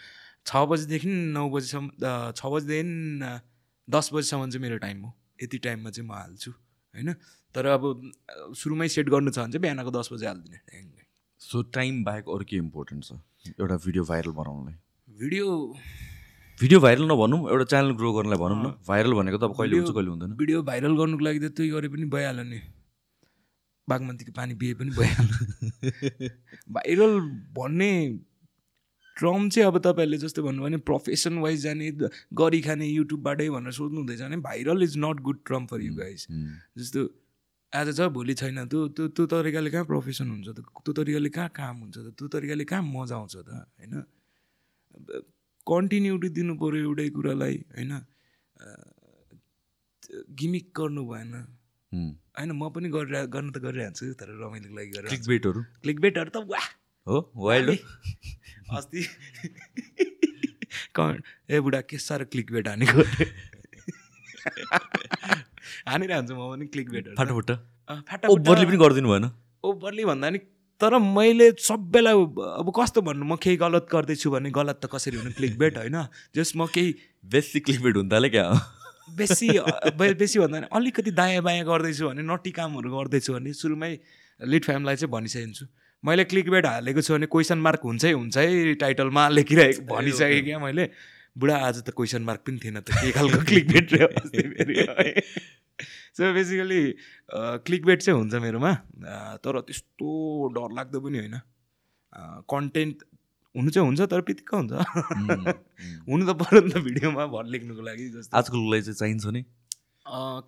छ 0.46 0.52
बजीदेखि 0.68 1.08
नौ 1.08 1.50
बजीसम्म 1.50 1.88
छ 2.36 2.42
बजीदेखि 2.44 3.40
दस 3.88 4.10
बजीसम्म 4.14 4.50
चाहिँ 4.50 4.62
मेरो 4.62 4.78
टाइम 4.84 5.02
हो। 5.04 5.14
यति 5.44 5.58
टाइममा 5.58 5.90
चाहिँ 5.90 6.08
म 6.10 6.14
हाल्छु 6.14 6.52
होइन? 6.52 7.14
तर 7.56 7.66
अब 7.66 8.12
सुरुमै 8.52 8.88
सेट 8.90 9.10
गर्नु 9.10 9.32
छ 9.32 9.40
भने 9.40 9.52
चाहिँ 9.56 9.62
बिहानको 9.62 9.92
दस 9.92 10.10
बजे 10.14 10.28
हालिदिने। 10.28 10.60
सो 11.42 11.62
टाइम 11.72 12.04
बाहेक 12.04 12.26
अरू 12.30 12.46
के 12.50 12.58
इम्पोर्टेन्ट 12.58 13.04
छ? 13.04 13.20
एउटा 13.60 13.76
भिडियो 13.86 14.04
भाइरल 14.04 14.32
बनाउनलाई। 14.32 14.76
भिडियो 15.20 15.48
भिडियो 16.64 16.80
भाइरल 16.80 17.04
नभनौँ 17.12 17.38
एउटा 17.52 17.64
च्यानल 17.72 17.92
ग्रो 18.00 18.12
गर्नलाई 18.14 18.40
भनौँ 18.40 18.58
न। 18.64 18.68
भाइरल 18.88 19.14
भनेको 19.14 19.38
त 19.38 19.44
अब 19.44 19.56
कहिले 19.60 19.78
हुन्छ 19.78 19.92
कहिले 19.96 20.10
हुँदैन। 20.10 20.32
भिडियो 20.40 20.62
भाइरल 20.64 20.94
गर्नुको 20.96 21.24
लागि 21.26 21.40
त 21.40 21.52
त्यही 21.60 21.70
गरे 21.70 21.88
पनि 21.92 22.06
भइहाल्यो 22.08 22.44
नि। 22.44 22.60
बागमतीको 23.88 24.32
पानी 24.32 24.56
पिए 24.56 24.74
पनि 24.80 24.92
भइहाल्यो। 24.96 26.30
भाइरल 26.78 27.20
भन्ने 27.60 27.92
ट्रम 29.20 29.50
चाहिँ 29.50 29.68
अब 29.68 29.78
तपाईँहरूले 29.84 30.18
जस्तो 30.24 30.44
भन्नुभयो 30.44 30.64
भने 30.64 30.78
प्रोफेसन 30.88 31.44
वाइज 31.44 31.60
जाने 31.64 31.92
गरी 32.32 32.62
खाने 32.62 32.88
युट्युबबाटै 32.88 33.50
भनेर 33.50 33.72
सोध्नु 33.82 34.00
हुँदैछ 34.00 34.22
भने 34.22 34.38
viral 34.48 34.84
is 34.84 34.98
not 35.04 35.20
good 35.28 35.44
term 35.46 35.66
for 35.68 35.82
you 35.82 35.94
guys 36.00 36.28
जस्तो 36.80 37.08
आज 37.74 37.96
छ 38.00 38.08
भोलि 38.16 38.40
छैन 38.40 38.66
त्यो 38.72 38.88
त्यो 38.96 39.08
त्यो 39.12 39.26
तरिकाले 39.36 39.70
कहाँ 39.76 39.86
प्रोफेसन 39.92 40.32
हुन्छ 40.32 40.48
त? 40.48 40.60
त्यो 40.64 40.94
तरिकाले 41.04 41.30
कहाँ 41.30 41.50
काम 41.60 41.76
हुन्छ 41.84 41.98
त? 41.98 42.08
त्यो 42.18 42.28
तरिकाले 42.40 42.66
कहाँ 42.72 42.84
मजा 42.96 43.16
आउँछ 43.16 43.36
त? 43.36 43.50
होइन? 43.52 44.04
कन्टिन्युटी 45.68 46.30
दिनु 46.38 46.54
पऱ्यो 46.62 46.80
एउटै 46.88 47.08
कुरालाई 47.18 47.56
होइन? 47.76 47.92
गिमिक 50.40 50.66
गर्नु 50.78 51.02
भएन। 51.10 51.34
होइन 51.92 52.52
म 52.52 52.70
पनि 52.76 52.90
गरिरह 52.96 53.26
गर्नु 53.34 53.52
त 53.52 53.58
गरिरहन्छु 53.66 54.04
तर 54.20 54.30
रमाइलोको 54.42 54.76
लागि 54.78 54.92
गरेर। 54.96 55.10
क्लिक 55.10 55.26
बेटहरू 55.30 55.62
क्लिक 55.84 55.98
बेटहरू 56.06 56.30
त 56.30 56.38
वाह! 56.52 56.68
हो? 57.08 57.18
वाइल्ड 57.38 57.70
अस्ति 58.78 59.02
ए 61.50 61.60
बुढा 61.60 61.82
के 61.90 61.98
साह्रो 61.98 62.26
क्लिक 62.34 62.48
बेट 62.54 62.68
हानेको? 62.68 63.02
हानिरहन्छु 65.90 66.34
म 66.34 66.42
पनि 66.52 66.66
क्लिक 66.74 66.88
बेटहरू 66.90 67.16
फाटाफुट्ट? 67.18 67.52
फाटा 68.10 68.26
ओभरली 68.34 68.66
पनि 68.66 68.78
गरिदिनु 68.84 69.10
भएन? 69.14 69.26
ओभरली 69.64 70.04
भन्दा 70.06 70.30
नि 70.30 70.40
तर 70.84 71.00
मैले 71.00 71.50
सबैलाई 71.64 72.14
अब 72.14 72.72
कस्तो 72.76 73.02
भन्नु 73.08 73.26
म 73.26 73.36
केही 73.44 73.58
गलत 73.58 73.88
गर्दैछु 73.92 74.32
भने 74.32 74.52
गलत 74.52 74.80
त 74.84 74.92
कसरी 74.94 75.18
हुनु 75.18 75.32
क्लिक 75.40 75.58
बेट 75.60 75.78
होइन। 75.78 75.98
जस 76.36 76.52
म 76.56 76.68
केही 76.76 76.96
बेसी 77.36 77.60
क्लिक 77.68 77.82
बेट 77.84 77.96
हुन 77.98 78.10
थाल्यो 78.12 78.32
क्या? 78.36 78.48
बेसी 79.18 79.48
बेसी 80.20 80.40
भन्दा 80.40 80.68
अलिकति 80.76 81.12
दायाँ 81.12 81.44
बायाँ 81.44 81.66
गर्दैछु 81.66 82.10
भने 82.10 82.24
नटी 82.24 82.52
कामहरू 82.60 82.90
गर्दैछु 82.98 83.34
भने 83.34 83.54
सुरुमै 83.54 83.92
लिड 84.40 84.64
फ्यामलाई 84.66 84.96
चाहिँ 84.96 85.12
भनिसकेको 85.12 85.66
मैले 86.04 86.24
क्लिक 86.28 86.50
बेट 86.52 86.66
हालेको 86.66 87.02
छु 87.02 87.14
भने 87.14 87.28
क्वेसन 87.32 87.58
मार्क 87.64 87.82
हुन्छै 87.86 88.12
हुन्छ 88.12 88.38
है 88.38 88.74
टाइटलमा 88.84 89.28
लेखिरहेको 89.30 89.82
भनिसकेँ 89.96 90.42
क्या 90.44 90.60
मैले। 90.60 90.90
बुढा 91.38 91.56
आज 91.68 91.78
त 91.84 91.90
क्वेसन 91.98 92.22
मार्क 92.24 92.42
पनि 92.48 92.60
थिएन 92.64 92.80
त 92.80 92.92
के 92.94 93.12
खालको 93.12 93.40
click 93.50 93.66
bait 93.74 93.88
so 96.16 96.34
basically 96.34 96.82
click 97.66 97.86
bait 97.86 98.02
चाहिँ 98.02 98.18
हुन्छ 98.20 98.34
मेरोमा। 98.44 98.72
अँ, 98.72 99.38
तर 99.44 99.60
त्यस्तो 99.68 100.10
डर 100.56 100.70
लाग्दो 100.78 101.00
पनि 101.02 101.18
होइन। 101.18 101.36
कन्टेन्ट 102.50 102.98
हुनु 103.56 103.70
चाहिँ 103.74 103.86
हुन्छ 103.88 104.02
तर 104.12 104.22
पितिक्क 104.22 104.54
हुन्छ। 104.54 104.74
हुनु 106.10 106.24
त 106.26 106.32
पऱ्यो 106.42 106.62
नि 106.62 106.72
त 106.74 106.78
भिडियोमा 106.88 107.26
भर 107.34 107.46
लेख्नुको 107.54 107.82
लागि 107.82 108.06
जस्तो। 108.16 108.38
आजकलको 108.38 108.70
लागि 108.72 108.84
चाहिँ 108.84 108.98
चाहिन्छ 109.02 109.26
नि। 109.34 109.42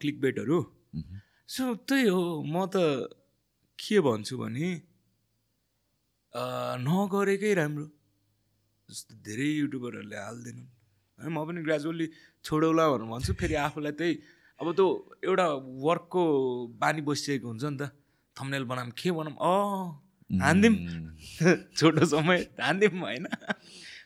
क्लिक 0.01 0.15
बेटहरू। 0.21 0.57
सो 1.49 1.63
त्यही 1.89 2.07
हो 2.09 2.21
म 2.45 2.65
त 2.69 3.09
के 3.79 3.99
भन्छु 4.05 4.37
भने 4.37 4.69
अँ, 6.33 6.77
नगरेकै 6.85 7.53
राम्रो। 7.55 7.85
जस्तो 8.89 9.13
धेरै 9.25 9.49
युट्युबरहरूले 9.65 10.17
हाल्दैनन् 10.17 10.69
है 11.19 11.29
म 11.29 11.37
पनि 11.47 11.61
ग्रेजुअली 11.65 12.05
छोडौला 12.45 12.83
भनेर 12.91 13.07
भन्छु 13.09 13.33
फेरि 13.33 13.55
आफूलाई 13.65 13.93
त्यही 13.97 14.13
अब 14.59 14.71
त्यो 14.71 14.87
एउटा 15.23 15.47
वर्कको 15.83 16.23
बानी 16.79 17.01
बसिसकेको 17.01 17.47
हुन्छ 17.47 17.63
नि 17.65 17.77
त। 17.77 17.91
थम्नेल 18.35 18.63
बनाऊँ 18.63 18.91
के 18.95 19.11
बनाऊँ? 19.11 19.35
अँ 19.35 20.39
हानिदिउँ 20.39 20.75
छोटो 21.77 22.05
समय 22.05 22.37
हानिदिउँ 22.59 23.01
होइन। 23.01 23.25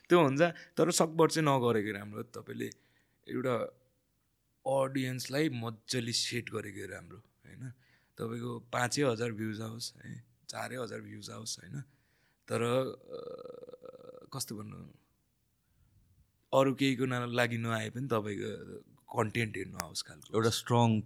त्यो 0.10 0.18
हुन्छ। 0.18 0.42
तर 0.74 0.92
सकभर 0.92 1.28
चाहिँ 1.30 1.46
नगरेको 1.46 1.92
राम्रो 1.98 2.24
तपाईँले 2.34 2.70
एउटा 3.28 3.56
अडियन्सलाई 4.66 5.50
मजाले 5.54 6.14
सेट 6.14 6.50
गरेको 6.50 6.86
राम्रो 6.94 7.20
होइन? 7.46 7.64
तपाईँको 8.18 8.52
पाँचै 8.74 9.02
हजार 9.06 9.32
भ्युज 9.32 9.62
आओस् 9.62 9.94
है? 10.02 10.10
चारै 10.50 10.78
हजार 10.82 11.00
भ्युज 11.02 11.30
आओस् 11.30 11.54
होइन? 11.60 11.76
तर 12.50 12.62
कस्तो 14.34 14.54
भन्नु? 14.58 14.78
अरू 16.54 16.74
केहीको 16.74 17.06
लागि 17.38 17.58
नआए 17.58 17.90
पनि 17.94 18.08
तपाईँको 18.10 18.52
कन्टेन्ट 19.12 19.58
हेर्नु 19.58 19.78
आओस् 19.84 20.04
खालको 20.08 20.38
एउटा 20.38 20.50
स्ट्रङ 20.56 20.98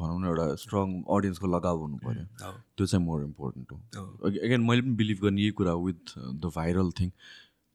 भनौँ 0.00 0.18
न 0.20 0.26
एउटा 0.32 0.46
स्ट्रङ 0.64 0.96
अडियन्सको 1.16 1.46
लगाव 1.56 1.78
हुनु 1.82 1.96
पऱ्यो 2.02 2.24
त्यो 2.48 2.86
चाहिँ 2.86 3.04
मोर 3.04 3.24
इम्पोर्टेन्ट 3.24 3.72
हो। 3.72 3.78
अगेन 4.28 4.60
मैले 4.68 4.82
पनि 4.82 4.94
बिलिभ 5.00 5.18
गर्ने 5.22 5.42
यही 5.42 5.50
कुरा 5.62 5.74
विथ 5.86 6.18
द 6.18 6.52
भाइरल 6.56 6.90
थिङ 7.00 7.10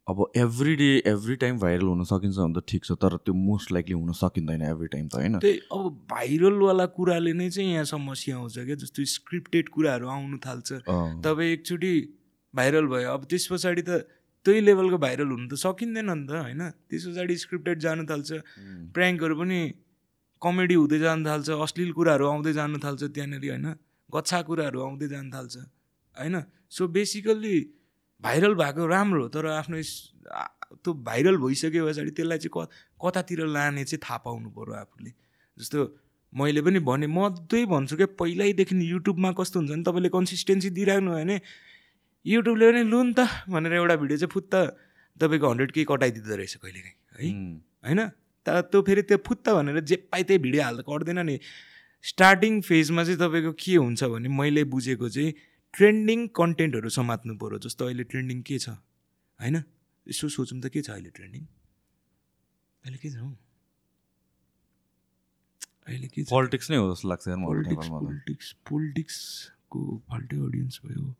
अब 0.08 0.20
every 0.38 0.76
day 0.76 0.86
every 1.08 1.36
time 1.36 1.58
viral 1.60 1.86
हुन 1.86 2.04
सकिन्छ 2.10 2.38
भने 2.38 2.60
त 2.60 2.64
ठिक 2.68 2.86
छ 2.86 2.92
तर 3.02 3.16
त्यो 3.24 3.34
मोस्ट 3.38 3.72
लाइकली 3.72 3.96
हुन 3.96 4.12
सकिँदैन 4.20 4.62
एभ्री 4.64 4.88
टाइम 4.88 5.08
त 5.08 5.16
होइन? 5.16 5.40
त्यही 5.40 5.58
अब 5.72 5.90
भाइरलवाला 6.12 6.86
कुराले 6.96 7.34
नै 7.34 7.50
चाहिँ 7.50 7.72
यहाँ 7.72 7.86
समस्या 7.86 8.38
आउँछ 8.38 8.58
क्या 8.60 8.76
जस्तो 8.84 9.06
स्क्रिप्टेड 9.14 9.70
कुराहरू 9.70 10.08
आउनु 10.08 10.38
थाल्छ। 10.46 10.70
तपाईँ 11.28 11.52
एकचोटि 11.54 11.94
भाइरल 12.54 12.88
भयो 12.88 13.10
अब 13.14 13.26
त्यस 13.30 13.48
पछाडि 13.52 13.82
त 13.82 14.08
त्यही 14.46 14.60
लेभलको 14.66 14.98
भाइरल 14.98 15.30
हुनु 15.32 15.48
त 15.48 15.54
सकिँदैन 15.60 16.10
नि 16.10 16.26
त 16.28 16.32
होइन? 16.32 16.62
त्यस 16.90 17.04
पछाडि 17.08 17.36
स्क्रिप्टेड 17.44 17.78
जानु 17.86 18.04
थाल्छ 18.10 18.30
प्र्याङ्कहरू 18.96 19.36
पनि 19.42 19.60
कमेडी 20.42 20.76
हुँदै 20.82 21.00
जानु 21.00 21.22
थाल्छ 21.28 21.50
अश्लील 21.66 21.92
कुराहरू 21.98 22.26
आउँदै 22.32 22.54
जानु 22.54 22.78
थाल्छ 22.86 23.02
त्यहाँनिर 23.16 23.44
होइन? 23.50 23.68
गच्छा 24.10 24.40
कुराहरू 24.48 24.78
आउँदै 24.88 25.08
जानु 25.14 25.30
थाल्छ 25.36 25.56
होइन? 26.16 26.36
सो 26.70 26.88
बेसिकल्ली 26.88 27.56
भाइरल 28.24 28.54
भएको 28.56 28.86
राम्रो 28.88 29.28
तर 29.36 29.46
आफ्नो 29.62 29.78
त्यो 30.84 30.94
भाइरल 31.10 31.38
भइसके 31.38 31.80
पछाडि 31.82 32.12
त्यसलाई 32.18 32.38
चाहिँ 32.38 32.54
क 32.56 32.68
कतातिर 32.98 33.40
लाने 33.46 33.84
चाहिँ 33.86 34.02
थाहा 34.04 34.18
पाउनु 34.26 34.50
पऱ्यो 34.56 34.74
आफूले। 34.74 35.12
जस्तो 35.58 35.80
मैले 36.34 36.62
पनि 36.62 36.80
भने 36.80 37.08
म 37.08 37.30
त्यही 37.50 37.66
भन्छु 37.72 37.96
क्या 37.96 38.08
पहिल्यैदेखि 38.20 38.76
युट्युबमा 38.92 39.32
कस्तो 39.40 39.60
हुन्छ 39.60 39.72
भने 39.72 39.84
तपाईँले 39.84 40.10
कन्सिस्टेन्सी 40.10 40.70
दिइराख्नु 40.78 41.12
भयो 41.12 41.24
भने 41.24 41.38
युट्युबले 42.28 42.72
पनि 42.72 42.84
लु 42.92 43.00
नि 43.04 43.14
त 43.14 43.28
भनेर 43.50 43.74
एउटा 43.74 43.96
भिडियो 44.04 44.18
चाहिँ 44.18 44.32
फुत्त 44.34 44.54
तपाईँको 45.18 45.48
हन्ड्रेड 45.50 45.72
के 45.72 45.84
कटाइदिँदो 45.88 46.36
रहेछ 46.36 46.56
कहिलेकाहीँ 46.64 47.34
है? 47.34 47.34
होइन? 47.88 48.00
त 48.46 48.48
त्यो 48.72 48.82
फेरि 48.88 49.02
त्यो 49.02 49.18
फुत्त 49.28 49.50
भनेर 49.50 49.80
जे 49.80 49.96
पाइ 50.12 50.24
त्यही 50.24 50.40
भिडियो 50.46 50.64
हाल्दा 50.64 50.84
गर्दैन 50.90 51.20
नि। 51.26 51.40
स्टार्टिङ 52.04 52.62
फेजमा 52.62 53.04
चाहिँ 53.04 53.20
तपाईँको 53.20 53.52
के 53.60 53.76
हुन्छ 53.76 54.04
भने 54.04 54.30
मैले 54.30 54.64
बुझेको 54.74 55.10
चाहिँ 55.10 55.34
ट्रेन्डिङ 55.74 56.28
कन्टेन्टहरू 56.36 56.90
समात्नु 56.90 57.34
पऱ्यो 57.38 57.58
जस्तो 57.66 57.86
अहिले 57.86 58.04
ट्रेन्डिङ 58.12 58.42
के 58.42 58.58
छ? 58.60 58.70
होइन? 59.40 59.64
यसो 60.08 60.30
सोचौँ 60.30 60.60
त 60.62 60.68
के 60.74 60.82
छ 60.82 60.90
अहिले 60.96 61.10
ट्रेन्डिङ? 61.10 61.44
अहिले 62.86 62.98
के 62.98 63.10
छ? 63.10 63.16
हौ 63.18 63.32
अहिले 65.88 66.08
के 66.08 66.24
पोलिटिक्स 66.30 66.72
नै 66.72 66.78
हो 66.78 66.92
जस्तो 66.94 67.08
लाग्छ 67.10 67.28
पोलिटिक्स। 67.28 67.88
पोलिटिक्स 67.88 68.52
पोलिटिक्सको 68.70 69.80
फाल्टै 70.10 70.38
अडियन्स 70.48 70.80
भयो। 70.86 71.16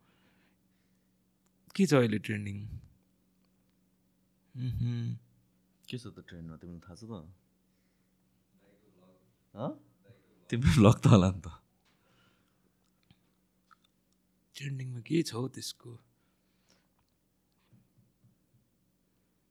के 1.74 1.86
छ 1.86 1.94
अहिले 1.94 2.18
ट्रेन्डिङ? 2.18 2.56
के 5.88 5.98
छ 5.98 6.04
त 6.06 6.18
ट्रेन्डमा? 6.28 6.56
तिमीलाई 6.56 6.80
थाहा 6.84 6.94
छ 6.94 7.02
त? 7.04 7.12
हँ? 9.54 9.70
तिम्रो 10.50 10.70
भ्लग 10.76 10.96
त 11.00 11.06
होला 11.06 11.30
नि 11.30 11.40
त। 11.40 11.48
ट्रेन्डिङमा 14.56 15.00
के 15.00 15.22
छ 15.22 15.34
हौ 15.34 15.48
त्यसको? 15.48 15.90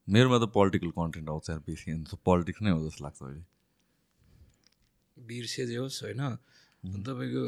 मेरोमा 0.08 0.38
त 0.40 0.46
पोलिटिकल 0.58 0.92
कन्टेन्ट 0.92 1.30
आउँछ 1.30 1.50
यार 1.50 1.60
बेसी 1.60 1.92
अन्त 1.92 2.16
पोलिटिक्स 2.26 2.62
नै 2.62 2.72
हो 2.72 2.80
जस्तो 2.88 3.04
लाग्छ 3.04 3.22
अहिले। 3.24 3.44
बिर्से 5.18 5.64
जे 5.68 5.76
होस् 5.76 6.04
होइन? 6.04 6.22
तपाईँको 7.08 7.44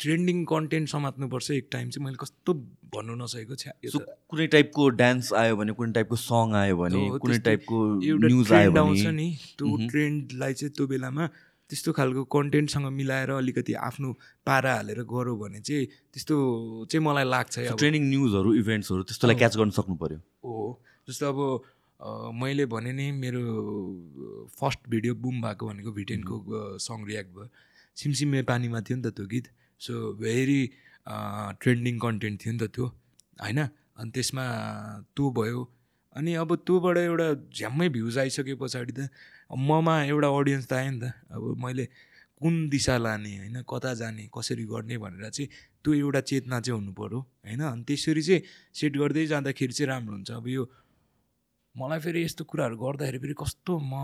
ट्रेन्डिङ 0.00 0.44
कन्टेन्ट 0.50 0.88
समात्नुपर्छ 0.88 1.50
एक 1.50 1.68
टाइम 1.72 1.90
चाहिँ। 1.90 2.04
मैले 2.04 2.16
कस्तो 2.20 2.54
भन्नु 2.94 3.14
नसकेको 3.22 3.54
छ्या 3.62 3.72
त। 3.84 4.04
कुनै 4.28 4.46
टाइपको 4.54 4.88
डान्स 5.00 5.32
आयो 5.40 5.56
भने 5.56 5.72
कुनै 5.78 5.92
टाइपको 5.98 6.16
सङ 6.24 6.54
आयो 6.60 6.76
भने 6.76 7.02
कुनै 7.24 7.38
टाइपको 7.48 7.76
एउटा 8.02 8.28
न्युज 8.28 8.52
आयो 8.52 8.70
ट्रेन्ड 8.70 8.78
आउँछ 8.78 9.06
नि 9.18 9.28
त्यो 9.58 9.76
ट्रेन्डलाई 9.90 10.52
चाहिँ 10.60 10.72
त्यो 10.76 10.86
बेलामा 10.94 11.26
त्यस्तो 11.70 11.92
खालको 11.96 12.24
कन्टेन्टसँग 12.32 12.86
मिलाएर 12.92 13.30
अलिकति 13.34 13.72
आफ्नो 13.88 14.08
पारा 14.46 14.74
हालेर 14.74 15.00
गऱ्यो 15.12 15.34
भने 15.42 15.60
चाहिँ 15.60 15.86
त्यस्तो 16.12 16.34
चाहिँ 16.90 17.04
मलाई 17.04 17.24
लाग्छ 17.24 17.58
अब। 17.58 17.78
ट्रेनिङ 17.78 18.02
न्युजहरू 18.10 18.54
इभेन्ट्सहरू 18.60 19.02
त्यस्तोलाई 19.08 19.36
क्याच 19.40 19.56
गर्न 19.56 19.70
सक्नु 19.78 19.96
पर्यो 20.02 20.18
हो 20.44 20.80
जस्तो 21.08 21.24
अब 21.32 21.38
मैले 22.36 22.66
भने 22.68 22.92
नि 22.92 23.06
मेरो 23.16 23.42
फर्स्ट 24.60 24.80
भिडियो 24.90 25.14
बुम 25.24 25.40
भएको 25.42 25.66
भनेको 25.66 25.90
भिटेनको 25.98 26.34
सङ 26.84 27.04
रियाक्ट 27.08 27.30
भयो। 27.36 27.48
सिमसिमे 27.96 28.42
पानीमा 28.50 28.80
थियो 28.84 28.96
नि 28.98 29.02
त 29.02 29.14
त्यो 29.16 29.26
गीत। 29.26 29.46
सो 29.80 29.92
भेरी 30.20 30.60
ट्रेन्डिङ 31.60 31.98
कन्टेन्ट 31.98 32.36
थियो 32.40 32.52
नि 32.52 32.58
त 32.58 32.70
त्यो 32.74 32.86
होइन? 33.42 33.60
अनि 33.98 34.10
त्यसमा 34.14 34.44
त्यो 35.16 35.30
भयो 35.30 35.60
अनि 36.16 36.30
अब 36.42 36.50
त्योबाट 36.66 36.96
एउटा 36.98 37.28
झ्याम्मै 37.50 37.88
भ्युज 37.94 38.18
आइसके 38.18 38.54
पछाडि 38.54 38.92
त 38.92 39.10
ममा 39.50 39.94
एउटा 40.04 40.28
अडियन्स 40.38 40.66
त 40.66 40.72
आयो 40.72 40.90
नि 40.90 41.00
त। 41.00 41.04
अब 41.30 41.42
मैले 41.58 41.84
कुन 42.40 42.54
दिशा 42.68 42.96
लाने 42.98 43.32
होइन? 43.38 43.56
कता 43.62 43.90
जाने 43.94 44.30
कसरी 44.34 44.64
गर्ने 44.66 44.96
भनेर 44.98 45.30
चाहिँ 45.30 45.48
त्यो 45.82 45.90
एउटा 45.94 46.20
चेतना 46.30 46.60
चाहिँ 46.60 46.78
हुनु 46.78 46.92
पऱ्यो 46.94 47.18
होइन? 47.18 47.60
अनि 47.62 47.82
त्यसरी 47.86 48.22
चाहिँ 48.22 48.42
सेट 48.74 48.92
गर्दै 48.98 49.26
जाँदाखेरि 49.26 49.72
चाहिँ 49.74 49.88
राम्रो 49.90 50.14
हुन्छ। 50.14 50.30
अब 50.30 50.46
यो 50.48 50.62
मलाई 51.74 51.98
फेरि 51.98 52.20
यस्तो 52.24 52.42
कुराहरू 52.46 52.76
गर्दाखेरि 52.78 53.18
फेरि 53.18 53.34
कस्तो 53.34 53.72
म 53.78 53.94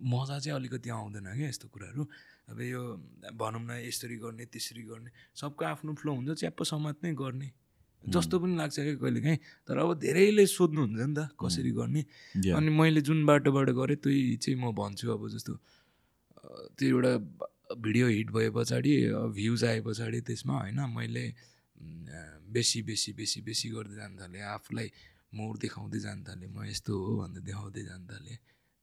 मजा 0.00 0.36
चाहिँ 0.40 0.56
अलिकति 0.56 0.88
आउँदैन 0.90 1.26
क्या 1.36 1.48
यस्तो 1.48 1.68
कुराहरू। 1.68 2.02
अब 2.50 2.60
यो 2.60 2.82
भनौँ 3.40 3.62
न 3.62 3.70
यसरी 3.86 4.16
गर्ने 4.18 4.44
त्यसरी 4.50 4.82
गर्ने 4.90 5.10
सबको 5.40 5.64
आफ्नो 5.64 5.94
फ्लो 5.94 6.10
हुन्छ 6.18 6.30
च्याप्प 6.42 6.62
समात्नै 6.66 7.12
गर्ने। 7.14 7.48
जस्तो 8.04 8.34
पनि 8.40 8.54
लाग्छ 8.56 8.76
क्या 8.76 8.94
कहिले 8.96 9.20
काहीँ 9.20 9.38
तर 9.68 9.76
अब 9.78 9.90
धेरैले 10.00 10.44
सोध्नुहुन्छ 10.48 11.00
नि 11.00 11.14
त 11.14 11.20
कसरी 11.36 11.70
गर्ने. 11.78 12.02
अनि 12.56 12.70
मैले 12.72 13.00
जुन 13.06 13.18
बाटोबाट 13.28 13.68
गरेँ 13.76 13.96
त्यही 14.02 14.36
चाहिँ 14.42 14.58
म 14.58 14.72
भन्छु 14.72 15.06
अब 15.14 15.22
जस्तो 15.28 15.52
त्यो 16.74 16.88
एउटा 16.88 17.12
भिडियो 17.76 18.06
हिट 18.08 18.28
भए 18.34 18.48
पछाडि 18.56 18.92
भ्युज 19.36 19.64
आए 19.64 19.80
पछाडि 19.86 20.20
त्यसमा 20.26 20.54
होइन 20.58 20.80
मैले 20.96 21.24
बेसी 22.50 22.82
बेसी 22.82 23.12
बेसी 23.14 23.40
बेसी 23.46 23.68
गर्दै 23.70 23.94
जान 23.94 24.16
थालेँ 24.18 24.42
आफूलाई 24.56 24.88
मोड 25.36 25.54
देखाउँदै 25.62 26.00
जान 26.00 26.18
थालेँ 26.26 26.48
म 26.50 26.64
यस्तो 26.66 26.90
हो 26.90 27.10
भनेर 27.20 27.42
देखाउँदै 27.46 27.82
जान 27.84 28.02
थालेँ। 28.10 28.38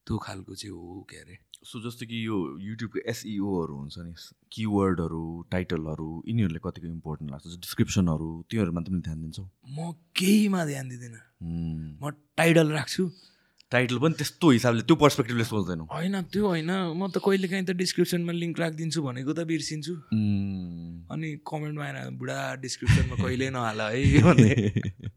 त्यो 0.08 0.18
खालको 0.18 0.55
चाहिँ 0.55 0.76
हो 0.76 1.05
के 1.10 1.18
अरे? 1.18 1.38
सो 1.64 1.80
जस्तो 1.80 2.05
कि 2.05 2.28
यो 2.28 2.58
युट्युबको 2.62 2.99
एसइओहरू 3.10 3.76
हुन्छ 3.76 3.95
नि 3.99 4.14
किवर्डहरू 4.51 5.45
टाइटलहरू 5.51 6.24
यिनीहरूले 6.28 6.60
कतिको 6.64 6.88
इम्पोर्टेन्ट 6.88 7.32
लाग्छ 7.32 7.47
डिस्क्रिप्सनहरू 7.47 8.30
त्योहरूमा 8.49 8.82
तिमीले 8.82 9.01
ध्यान 9.01 9.22
दिन्छौ? 9.22 9.43
म 9.70 9.91
केहीमा 10.16 10.66
ध्यान 10.66 10.89
दिँदिनँ. 10.89 11.24
म 12.03 12.12
टाइटल 12.38 12.72
राख्छु। 12.72 13.10
टाइटल 13.72 13.97
पनि 13.97 14.14
त्यस्तो 14.14 14.49
हिसाबले 14.49 14.82
त्यो 14.82 14.95
पर्सपेक्टिभले 14.95 15.43
सोच्दैनौ। 15.43 15.84
होइन 15.91 16.22
त्यो 16.22 16.47
होइन। 16.47 16.72
म 16.72 17.12
त 17.12 17.20
कहिले 17.20 17.47
काहीँ 17.47 17.66
त 17.66 17.76
डिस्क्रिप्सनमा 17.76 18.32
लिङ्क 18.32 18.60
राखिदिन्छु 18.60 19.03
भनेको 19.03 19.34
त 19.34 19.39
बिर्सिन्छु. 19.43 19.93
अनि 21.12 21.36
कमेन्टमा 21.43 21.86
आएर 21.86 22.10
बुढा 22.16 22.55
डिस्क्रिप्सनमा 22.55 23.16
कहिले 23.16 23.49
नहाल 23.49 23.82
है 23.82 24.22
भन्ने। 24.24 24.55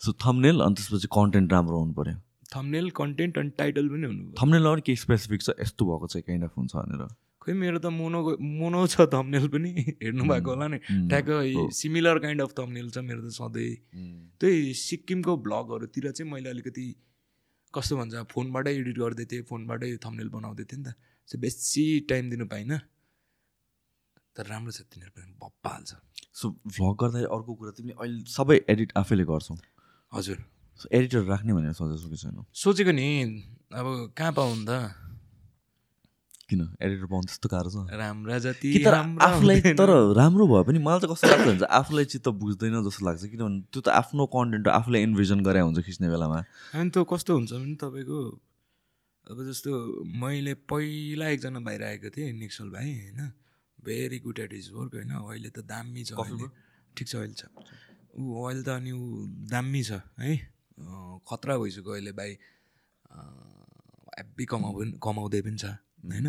सो 0.00 0.12
थम्नेल 0.12 0.60
अनि 0.60 0.74
त्यसपछि 0.74 1.08
कन्टेन्ट 1.12 1.52
राम्रो 1.52 1.78
हुनु 1.78 1.92
पऱ्यो 1.92 2.29
थम्नेल 2.52 2.90
कन्टेन्ट 3.00 3.38
अनि 3.38 3.50
टाइटल 3.58 3.88
पनि 3.88 4.06
हुनु 4.06 4.32
थम्नेलमा 4.40 4.72
पनि 4.72 4.82
केही 4.86 4.96
स्पेसिफिक 4.96 5.42
छ? 5.42 5.50
यस्तो 5.60 5.86
भएको 5.86 6.06
चाहिँ 6.06 6.24
काइन्ड 6.26 6.44
अफ 6.44 6.56
हुन्छ 6.58 6.74
भनेर। 6.76 7.06
खोइ 7.40 7.54
मेरो 7.54 7.78
त 7.78 7.86
मोनो 7.86 8.20
मोनो 8.40 8.86
छ 8.86 9.06
थम्नेल 9.14 9.48
पनि। 9.48 9.70
हेर्नु 10.02 10.24
भएको 10.28 10.50
होला 10.50 10.68
नि। 10.68 10.78
ठ्याक्क 11.10 11.70
सिमिलर 11.72 12.18
काइन्ड 12.26 12.42
अफ 12.42 12.52
थम्नेल 12.58 12.90
छ 12.90 12.98
मेरो 13.06 13.22
त 13.22 13.32
सधैँ। 13.38 13.70
त्यही 14.40 14.74
सिक्किमको 14.74 15.36
भ्लगहरूतिर 15.46 16.10
चाहिँ 16.10 16.30
मैले 16.32 16.50
अलिकति 16.50 16.86
कस्तो 17.74 17.96
भन्छ 17.96 18.26
फोनबाटै 18.34 18.74
एडिट 18.76 18.98
गर्दै 18.98 19.24
थिएँ 19.32 19.42
फोनबाटै 19.48 19.96
थम्नेल 20.04 20.28
बनाउँदै 20.28 20.64
थिएँ 20.70 20.80
नि 20.82 20.90
त। 20.90 20.94
सो 21.28 21.38
बेसी 21.38 21.84
टाइम 22.10 22.30
दिनु 22.30 22.46
पाइनँ। 22.46 22.78
तर 24.36 24.46
राम्रो 24.46 24.72
छ 24.72 24.86
तिनीहरू 24.90 25.12
पनि 25.16 25.32
बप्पा 25.42 25.70
हाल्छ 25.70 25.90
सो 26.38 26.50
भ्लग 26.66 26.94
गर्दाखेरि 27.02 27.30
अर्को 27.34 27.54
कुरा 27.54 27.72
तिमीले 27.76 27.94
अहिले 27.98 28.24
सबै 28.30 28.56
एडिट 28.70 28.92
आफैले 28.96 29.24
गर्छौ? 29.24 29.54
हजुर। 30.12 30.38
एडिटर 30.88 31.22
राख्ने 31.28 31.52
भनेर 31.52 31.72
सोचेको 31.76 32.08
कि 32.10 32.16
छैनौ? 32.16 32.42
सोचेको 32.54 32.92
नि। 32.92 33.06
अब 33.74 33.86
कहाँ 34.16 34.32
पाउनु 34.32 34.64
त? 34.64 34.72
किन? 36.50 36.60
एडिटर 36.82 37.06
पाउनु 37.06 37.26
त्यस्तो 37.30 37.48
गाह्रो 37.48 37.70
छ। 37.70 37.76
राम्रा 37.94 38.38
जति 38.42 38.68
तर 38.84 38.94
आफूलाई। 39.22 39.60
तर 39.78 39.90
राम्रो 40.18 40.44
भयो 40.46 40.62
पनि 40.66 40.78
मलाई 40.82 40.98
चाहिँ 41.00 41.14
कस्तो 41.14 41.26
लाग्छ 41.30 41.42
भने 41.46 41.58
चाहिँ 41.62 41.72
आफूलाई 41.78 42.04
चित्त 42.10 42.28
बुझ्दैन 42.28 42.74
जस्तो 42.82 43.06
लाग्छ। 43.06 43.22
किनभने 43.30 43.60
त्यो 43.70 43.80
त 43.80 43.88
आफ्नो 43.94 44.26
कन्टेन्ट 44.34 44.66
आफूलाई 44.68 45.00
इन्भिजन 45.06 45.40
गरे 45.46 45.60
हुन्छ 45.62 45.78
खिच्ने 45.86 46.08
बेलामा। 46.10 46.38
अनि 46.74 46.90
त्यो 46.90 47.04
कस्तो 47.06 47.30
हुन्छ 47.38 47.52
भने 47.52 47.74
तपाईँको 47.78 48.18
अब 49.30 49.38
जस्तो 49.46 49.70
मैले 50.18 50.54
पहिला 50.66 51.26
एकजना 51.38 51.60
बाहिर 51.62 51.82
आएको 51.84 52.08
थिएँ 52.10 52.32
निक्सल 52.34 52.68
भाइ 52.74 52.88
होइन? 52.90 53.20
Very 53.78 54.18
good 54.18 54.38
at 54.38 54.52
his 54.52 54.70
work 54.74 54.92
होइन? 54.98 55.10
अहिले 55.14 55.50
त 55.54 55.62
दामी 55.62 56.02
छ। 56.02 56.18
ठिक 56.96 57.06
छ 57.06 57.14
अहिले 57.22 57.36
छ। 57.38 57.46
ऊ 58.18 58.22
अहिले 58.42 58.62
त 58.66 58.68
अनि 58.74 58.90
ऊ 58.90 59.04
दामी 59.46 59.82
छ 59.86 60.02
है? 60.18 60.34
खतरा 61.26 61.54
भइसक्यो 61.58 61.92
अहिले 61.92 62.12
भाइ। 62.12 62.30
हेब्बी 64.18 64.44
कमाउ 64.52 64.72
पनि 64.78 64.92
कमाउँदै 65.02 65.40
पनि 65.46 65.58
छ 65.58 65.64
होइन? 66.04 66.26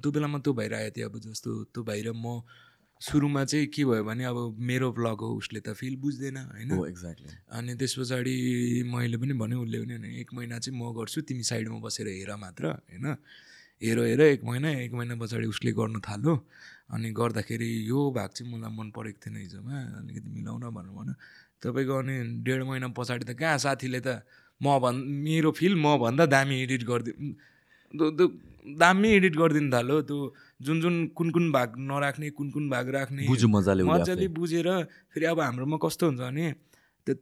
त्यो 0.00 0.10
बेलामा 0.10 0.38
त्यो 0.44 0.52
भाइर 0.58 0.72
आएको 0.74 0.90
थियो 0.96 1.08
अब 1.08 1.16
जस्तो 1.20 1.50
त्यो 1.72 1.82
भाइ 1.84 2.00
र 2.02 2.12
म 2.12 2.42
सुरुमा 3.00 3.42
चाहिँ 3.44 3.66
के 3.74 3.82
भयो 3.84 4.04
भने 4.06 4.24
अब 4.24 4.38
मेरो 4.62 4.88
भ्लग 4.94 5.18
हो 5.26 5.28
उसले 5.34 5.60
त 5.60 5.74
फिल 5.74 5.96
बुझ्दैन 5.98 6.36
होइन? 6.38 6.70
एक्ज्याक्टली 6.86 7.30
अनि 7.50 7.74
त्यस 7.74 7.94
पछाडि 7.98 8.34
मैले 8.86 9.16
पनि 9.18 9.34
भने 9.34 9.54
उसले 9.58 9.78
पनि 9.82 9.94
भने 9.98 10.08
एक 10.22 10.28
महिना 10.34 10.58
चाहिँ 10.62 10.78
म 10.78 10.94
गर्छु 10.94 11.20
तिमी 11.26 11.42
साइडमा 11.42 11.78
बसेर 11.82 12.08
हेर 12.08 12.30
मात्र 12.38 12.64
होइन? 12.88 13.06
हेर 13.82 13.98
हेर 13.98 14.20
एक 14.20 14.44
महिना 14.46 14.68
एक 14.86 14.92
महिना 14.94 15.14
पछाडि 15.18 15.46
उसले 15.50 15.70
गर्नु 15.74 15.98
थाल्यो। 15.98 16.34
अनि 16.94 17.10
गर्दाखेरि 17.10 17.70
यो 17.90 17.98
भाग 18.14 18.30
चाहिँ 18.30 18.46
मलाई 18.52 18.70
मन 18.70 18.88
परेको 18.94 19.18
थिएन 19.18 19.36
हिजोमा 19.42 19.76
अलिकति 19.98 20.30
मिलाउन 20.30 20.62
भनेर 20.70 20.92
भन्यो। 20.94 21.14
तपाईँको 21.62 21.94
अनि 22.02 22.16
डेढ 22.42 22.62
महिना 22.68 22.88
पछाडि 22.98 23.24
त 23.24 23.38
कहाँ 23.38 23.58
साथीले 23.58 24.00
त 24.02 24.22
म 24.60 24.78
भन् 24.82 24.98
मेरो 25.24 25.50
फिल 25.54 25.74
म 25.74 25.96
भन्दा 25.98 26.26
दामी 26.26 26.56
एडिट 26.62 26.82
गरिदिनु 26.90 28.26
दामी 28.78 29.08
एडिट 29.08 29.34
गरिदिनु 29.36 29.70
थाल्यो। 29.72 29.96
त्यो 30.02 30.18
जुन 30.62 30.80
जुन 30.80 30.94
कुन 31.18 31.30
कुन 31.30 31.46
भाग 31.52 31.68
नराख्ने 31.78 32.30
कुन 32.30 32.50
कुन 32.50 32.70
भाग 32.70 32.88
राख्ने 32.94 33.26
मजाले 33.26 33.82
मजाले 33.84 34.28
बुझेर 34.38 34.68
फेरि 35.12 35.26
अब 35.26 35.40
हाम्रोमा 35.40 35.76
कस्तो 35.82 36.06
हुन्छ 36.06 36.20
भने 36.20 36.46
त्यो 37.06 37.14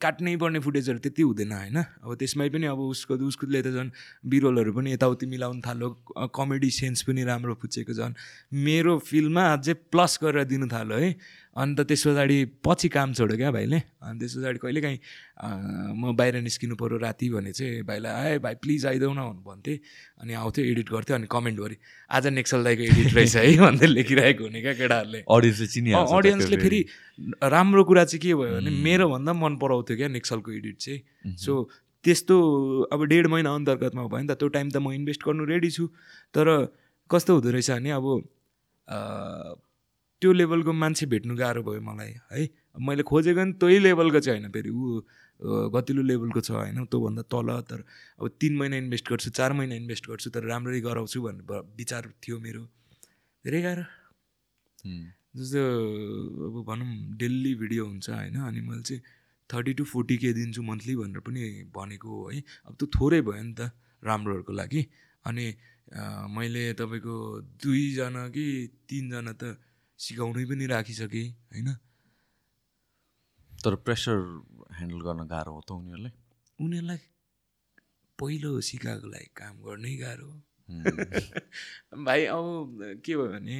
काट्नै 0.00 0.36
पर्ने 0.40 0.60
फुटेजहरू 0.64 0.98
त्यति 1.04 1.22
हुँदैन 1.22 1.52
होइन? 1.52 1.78
अब 2.04 2.14
त्यसमै 2.20 2.48
पनि 2.48 2.66
अब 2.72 2.80
उसको 2.88 3.20
उसकोले 3.20 3.60
त 3.60 3.68
झन् 3.68 3.90
बिरोलहरू 4.24 4.72
पनि 4.72 4.92
यताउति 4.92 5.26
मिलाउनु 5.28 5.60
थाल्यो। 5.60 5.88
कमेडी 6.32 6.70
सेन्स 6.72 7.02
पनि 7.04 7.24
राम्रो 7.24 7.54
फुचेको 7.60 7.92
झन्। 7.92 8.12
मेरो 8.64 8.98
फिल्ममा 9.04 9.44
अझै 9.56 9.74
प्लस 9.92 10.12
गरेर 10.24 10.44
दिनु 10.52 10.66
थाल्यो 10.72 10.96
है। 11.04 11.10
अन्त 11.56 11.80
त्यस 11.80 12.06
पछाडि 12.06 12.38
पछि 12.62 12.88
काम 12.88 13.12
छोड्यो 13.12 13.36
क्या 13.36 13.50
भाइले। 13.50 13.78
अनि 14.06 14.18
त्यस 14.18 14.34
पछाडि 14.36 14.58
कहिले 14.62 14.80
काहीँ 14.80 14.98
म 15.98 16.14
बाहिर 16.14 16.40
निस्किनु 16.46 16.76
पऱ्यो 16.78 16.96
राति 17.02 17.28
भने 17.30 17.52
चाहिँ 17.52 17.82
भाइलाई 17.90 18.12
आए 18.12 18.38
भाइ 18.38 18.54
प्लिज 18.62 18.86
आइदेऊ 18.86 19.12
न 19.12 19.20
भन्नु 19.20 19.42
भन्थेँ। 19.50 19.76
अनि 20.22 20.32
आउँथ्यो 20.34 20.64
एडिट 20.64 20.88
गर्थ्यो 20.90 21.16
अनि 21.16 21.26
कमेन्ट 21.26 21.58
गरी 21.60 21.76
आज 22.10 22.26
नेक्सल 22.38 22.64
दाईको 22.64 22.82
एडिट 22.82 23.14
रहेछ 23.14 23.36
है 23.36 23.56
भन्दै 23.66 23.86
लेखिरहेको 23.86 24.44
हुने 24.44 24.60
क्या 24.62 24.74
केटाहरूले। 24.78 25.20
अडियन्सले 25.26 25.66
चिनिहाल्छ 25.66 26.12
अडियन्सले 26.12 26.56
फेरि 26.56 26.80
राम्रो 27.42 27.84
कुरा 27.84 28.04
चाहिँ 28.04 28.20
के 28.22 28.34
भयो 28.34 28.54
भने 28.54 28.70
मेरो 28.70 29.08
भन्दा 29.10 29.32
मन 29.32 29.56
पराउँथ्यो 29.58 29.96
क्या 29.96 30.08
नेक्सलको 30.08 30.50
एडिट 30.52 30.76
चाहिँ। 30.78 31.34
सो 31.36 31.52
त्यस्तो 32.04 32.36
अब 32.92 33.04
डेढ 33.10 33.26
महिना 33.26 33.50
अन्तर्गतमा 33.54 34.06
भयो 34.06 34.22
नि 34.22 34.28
त 34.30 34.38
त्यो 34.38 34.48
टाइम 34.54 34.70
त 34.70 34.76
म 34.76 34.92
इन्भेस्ट 34.94 35.26
गर्नु 35.26 35.44
रेडी 35.50 35.70
छु। 35.70 35.86
तर 36.30 36.46
कस्तो 37.10 37.34
हुँदो 37.34 37.50
रहेछ 37.50 37.70
भने 37.70 37.90
अब 37.90 38.06
त्यो 40.22 40.32
लेभलको 40.32 40.72
मान्छे 40.72 41.06
भेट्नु 41.06 41.34
गाह्रो 41.36 41.62
भयो 41.62 41.80
मलाई 41.80 42.12
है। 42.30 42.48
मैले 42.78 43.02
खोजेको 43.02 43.44
नि 43.44 43.52
त्यही 43.60 43.78
लेभलको 43.78 44.20
चाहिँ 44.20 44.40
होइन 44.40 44.52
फेरि 44.52 44.70
ऊ 44.70 45.00
गतिलो 45.72 46.02
लेभलको 46.02 46.40
छ 46.40 46.50
होइन 46.50 46.84
त्योभन्दा 46.84 47.22
तल 47.32 47.48
तर 47.64 47.80
अब 48.20 48.28
तिन 48.40 48.56
महिना 48.56 48.76
इन्भेस्ट 48.76 49.08
गर्छु 49.10 49.30
चार 49.32 49.52
महिना 49.56 49.74
इन्भेस्ट 49.74 50.04
गर्छु 50.10 50.30
तर 50.30 50.44
राम्ररी 50.44 50.80
गराउँछु 50.80 51.18
भन्ने 51.22 51.60
विचार 51.76 52.12
थियो 52.20 52.38
मेरो। 52.38 52.62
धेरै 53.44 53.60
गाह्रो। 53.62 53.84
जस्तो 55.36 55.62
अब 56.46 56.54
भनौँ 56.68 57.16
डेली 57.16 57.54
भिडियो 57.56 57.82
हुन्छ 57.86 58.08
होइन 58.10 58.36
अनि 58.44 58.60
मैले 58.60 58.82
चाहिँ 58.82 59.02
थर्टी 59.50 59.72
टु 59.72 59.84
फोर्टी 59.84 60.16
के 60.18 60.32
दिन्छु 60.32 60.62
मन्थली 60.62 60.94
भनेर 60.96 61.20
पनि 61.24 61.40
भनेको 61.72 62.08
हो 62.08 62.28
अब 62.68 62.72
त्यो 62.76 62.86
थोरै 62.92 63.20
भयो 63.24 63.42
नि 63.42 63.54
त 63.56 63.72
राम्रोहरूको 64.02 64.52
लागि। 64.52 64.82
अनि 65.24 65.46
मैले 66.36 66.62
तपाईँको 66.76 67.14
दुईजना 67.62 68.22
कि 68.28 68.46
तिनजना 68.88 69.32
त 69.32 69.56
सिकाउनै 70.00 70.44
पनि 70.50 70.66
राखिसकेँ 70.72 71.28
होइन? 71.52 71.68
तर 73.52 73.74
प्रेसर 73.84 74.18
ह्यान्डल 74.76 75.00
गर्न 75.06 75.20
गाह्रो 75.32 75.52
हो 75.52 75.60
त 75.60 75.70
उनीहरूलाई? 75.76 76.12
उनीहरूलाई 76.58 77.00
पहिलो 78.18 78.50
सिकाएको 78.68 79.06
लागि 79.12 79.28
काम 79.36 79.54
गर्नै 79.66 79.94
गाह्रो 80.04 80.30
भाइ 82.06 82.20
अब 82.30 82.46
के 83.04 83.12
भयो 83.18 83.28
भने 83.28 83.58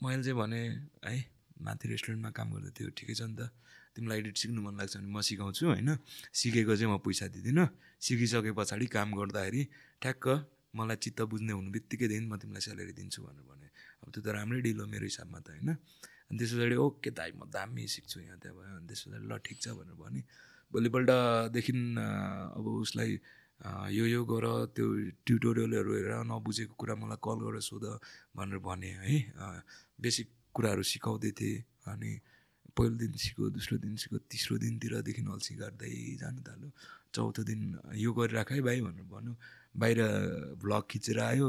मैले 0.00 0.22
चाहिँ 0.22 0.36
भने 0.38 0.60
है 1.06 1.16
माथि 1.64 1.84
रेस्टुरेन्टमा 1.88 2.30
काम 2.38 2.48
गर्दा 2.54 2.70
थियो 2.76 2.88
ठिकै 2.98 3.14
छ 3.18 3.22
नि 3.26 3.34
त। 3.40 3.50
तिमीलाई 3.96 4.18
एडिट 4.22 4.36
सिक्नु 4.38 4.60
मन 4.62 4.74
लाग्छ 4.78 4.94
भने 5.00 5.10
म 5.10 5.18
सिकाउँछु 5.26 5.64
होइन? 5.66 5.90
सिकेको 6.30 6.74
चाहिँ 6.78 6.92
म 6.92 7.02
पैसा 7.02 7.26
दिँदिनँ। 7.34 7.66
सिकिसके 7.98 8.52
पछाडि 8.54 8.86
काम 8.86 9.08
गर्दाखेरि 9.18 9.62
ठ्याक्क 10.02 10.26
मलाई 10.74 10.96
चित्त 11.04 11.20
बुझ्ने 11.30 11.52
हुनु 11.52 11.70
बित्तिकैदेखि 11.72 12.26
म 12.28 12.36
तिमीलाई 12.36 12.62
स्यालेरी 12.66 12.92
दिन्छु 12.98 13.20
भनेर 13.24 13.44
भने। 13.48 13.68
अब 14.02 14.08
त्यो 14.12 14.20
त 14.22 14.28
राम्रै 14.36 14.60
डिल 14.66 14.78
हो 14.80 14.86
मेरो 14.86 15.06
हिसाबमा 15.08 15.38
त 15.40 15.48
होइन। 15.56 15.70
अनि 16.28 16.36
त्यस 16.38 16.52
पछाडि 16.54 16.76
ओके 16.76 17.10
दाइ 17.16 17.30
म 17.40 17.48
दामी 17.48 17.84
सिक्छु 17.88 18.20
यहाँ 18.20 18.38
त्यहाँ 18.42 18.54
भयो। 18.56 18.76
अनि 18.76 18.86
त्यस 18.88 19.00
पछाडि 19.08 19.26
ल 19.26 19.32
ठिक 19.46 19.58
छ 19.64 19.66
भनेर 19.78 19.96
भने। 19.96 20.20
भोलिपल्टदेखि 20.72 21.72
अब 22.58 22.64
उसलाई 22.84 23.10
यो 23.90 24.04
यो 24.06 24.20
गर 24.28 24.44
त्यो 24.76 24.86
ट्युटोरियलहरू 25.26 25.90
हेरेर 25.96 26.22
नबुझेको 26.30 26.74
कुरा 26.78 26.94
मलाई 27.00 27.18
कल 27.18 27.38
गरेर 27.42 27.64
सोध 27.64 27.84
भनेर 28.36 28.58
भने 28.60 28.90
है। 29.02 29.16
बेसिक 29.98 30.28
कुराहरू 30.54 30.82
सिकाउँदै 30.84 31.32
थिएँ। 31.32 31.64
अनि 31.88 32.10
पहिलो 32.76 32.94
दिन 33.00 33.12
सिक्यो 33.18 33.50
दोस्रो 33.56 33.76
दिन 33.82 33.96
सिक्यो 33.98 34.18
तेस्रो 34.30 34.54
दिनतिरदेखि 34.62 35.22
अल्छी 35.26 35.54
गर्दै 35.58 35.90
जानु 36.22 36.40
थाल्यो। 36.46 36.70
चौथो 37.10 37.42
दिन 37.42 37.60
यो 37.98 38.10
गरिराख 38.12 38.52
है 38.52 38.60
भाइ 38.62 38.78
भनेर 38.84 39.08
भन्यो। 39.10 39.34
बाहिर 39.78 39.98
भ्लग 40.62 40.82
खिचेर 40.90 41.18
आयो 41.20 41.48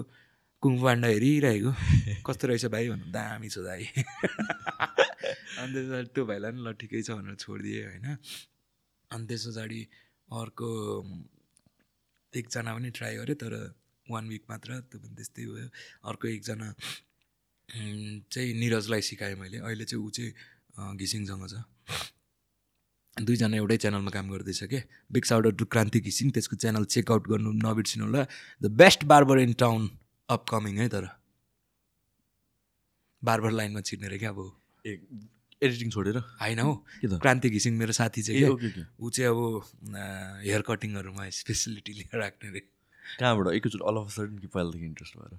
कुङ 0.63 0.73
पाण्डा 0.83 1.07
हेरिरहेको। 1.07 1.71
कस्तो 2.27 2.47
रहेछ 2.47 2.65
भाइ 2.73 2.85
भन्नु 2.89 3.11
दामी 3.11 3.49
छ 3.49 3.63
दाइ। 3.63 3.83
अनि 5.59 5.71
त्यस 5.73 5.87
पछाडि 5.87 6.09
त्यो 6.13 6.23
भाइलाई 6.25 6.51
पनि 6.51 6.61
ल 6.65 6.73
ठिकै 6.75 7.01
छ 7.01 7.09
भनेर 7.17 7.35
छोडिदिएँ 7.35 7.83
होइन। 7.85 8.07
अनि 9.11 9.23
त्यस 9.29 9.43
पछाडि 9.47 9.81
अर्को 10.29 10.69
एकजना 12.33 12.71
पनि 12.75 12.89
ट्राई 12.91 13.13
गरेँ 13.17 13.37
तर 13.39 13.53
वान 14.07 14.23
विक 14.27 14.43
मात्र 14.49 14.69
त्यो 14.89 14.97
पनि 14.99 15.15
त्यस्तै 15.15 15.45
भयो। 15.47 15.67
अर्को 16.05 16.25
एकजना 16.27 16.67
चाहिँ 17.69 18.53
निरजलाई 18.59 19.01
सिकाएँ 19.01 19.35
मैले। 19.35 19.57
अहिले 19.63 19.85
चाहिँ 19.85 20.03
ऊ 20.03 20.09
चाहिँ 20.11 20.97
घिसिङसँग 20.97 21.45
छ। 21.47 21.55
दुईजना 23.25 23.57
एउटै 23.57 23.77
च्यानलमा 23.77 24.11
काम 24.11 24.29
गर्दैछ 24.31 24.63
के? 24.71 24.79
बिग 25.11 25.23
साउडर 25.25 25.51
टु 25.59 25.65
क्रान्ति 25.65 25.99
घिसिङ 25.99 26.29
त्यसको 26.31 26.55
च्यानल 26.55 26.85
चेकआउट 26.85 27.27
गर्नु 27.27 27.51
नबिर्सिनु 27.59 28.05
होला। 28.05 28.23
The 28.61 28.65
best 28.79 29.03
barber 29.05 29.39
in 29.39 29.53
town 29.59 29.89
upcoming 30.29 30.77
है 30.79 30.87
तर। 30.89 31.05
बार्बर 33.21 33.51
लाइनमा 33.51 33.81
छिर्ने 33.81 34.07
रे 34.07 34.17
क्या 34.19 34.29
अब। 34.29 34.39
एडिटिङ 35.61 35.89
छोडेर? 35.91 36.17
होइन 36.39 36.59
हौ। 36.59 36.73
क्रान्ति 37.03 37.49
घिसिङ 37.49 37.73
मेरो 37.75 37.91
साथी 37.91 38.21
चाहिँ 38.23 38.47
ऊ 38.47 39.09
चाहिँ 39.09 39.29
अब 39.29 39.39
हेयर 40.47 40.61
कटिङहरूमा 40.63 41.29
स्पेसलिटी 41.35 41.93
लिएर 41.93 42.19
राख्ने 42.19 42.49
रे। 42.51 42.61
कहाँबाट? 43.19 43.47
एकैचोटि 43.53 43.83
अल 43.83 43.97
अफ 43.99 44.09
सडन 44.15 44.37
कि 44.39 44.47
पहिलादेखि 44.47 44.85
इन्ट्रेस्ट 44.85 45.17
भएर। 45.19 45.33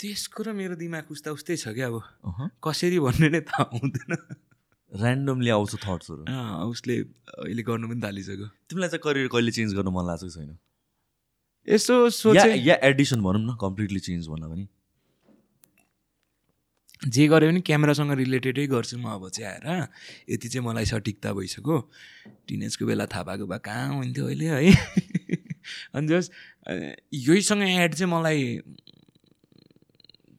त्यसको 0.00 0.42
र 0.44 0.52
मेरो 0.52 0.76
दिमाग 0.76 1.08
उस्ता 1.08 1.32
उस्तै 1.32 1.56
छ 1.56 1.72
क्या 1.72 1.88
अब। 1.88 2.50
कसरी 2.60 2.98
भन्ने 3.00 3.28
नै 3.32 3.40
थाहा 3.48 3.64
हुँदैन। 3.72 4.12
ऱ्यान्डमली 4.92 5.50
आउँछ 5.50 5.74
थट्सहरू 5.74 6.22
उसले 6.70 6.96
अहिले 7.38 7.62
गर्नु 7.62 7.88
पनि 7.88 8.00
थालिसक्यो। 8.02 8.46
तिमीलाई 8.70 8.88
चाहिँ 8.88 9.02
करियर 9.02 9.28
कहिले 9.28 9.50
चेन्ज 9.50 9.74
गर्नु 9.74 9.90
मन 9.90 10.06
लागेको 10.06 10.30
छैन? 10.30 10.56
यसो 11.68 11.94
सोचे 12.10 12.54
या 12.54 12.78
एडिसन 12.82 13.20
भनौँ 13.22 13.42
न 13.42 13.56
कम्प्लिटली 13.60 14.00
चेन्ज 14.00 14.28
भन्दा 14.28 14.48
पनि। 14.48 14.66
जे 17.08 17.26
गरे 17.28 17.46
पनि 17.50 17.60
क्यामेरासँग 17.60 18.12
रिलेटेडै 18.12 18.66
गर्छु 18.66 18.98
म 18.98 19.06
अब 19.14 19.28
चाहिँ 19.28 19.50
आएर। 19.50 19.88
यति 20.30 20.48
चाहिँ 20.48 20.66
मलाई 20.66 20.84
सठिकता 20.86 21.32
भइसक्यो। 21.32 21.76
टिनेजको 22.48 22.86
बेला 22.86 23.06
थाहा 23.06 23.22
भएको 23.22 23.46
भए 23.46 23.58
कहाँ 23.58 23.94
हुन्थ्यो 23.94 24.26
अहिले 24.26 24.46
है? 24.46 24.70
अनि 25.94 26.06
जस 26.08 26.30
यहीसँग 27.12 27.62
एड 27.62 27.94
चाहिँ 27.94 28.12
मलाई 28.12 28.60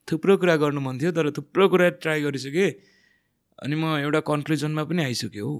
थुप्रो 0.08 0.38
कुरा 0.38 0.56
गर्नु 0.56 0.82
मन 0.82 1.00
थियो 1.00 1.12
तर 1.12 1.32
थुप्रो 1.32 1.68
कुरा 1.70 1.89
ट्राई 2.00 2.22
गरिसकेँ। 2.22 2.72
अनि 3.64 3.76
म 3.76 3.84
एउटा 4.05 4.20
कन्क्लुजनमा 4.30 4.84
पनि 4.89 5.01
आइसक्यो 5.03 5.45
हौ। 5.47 5.55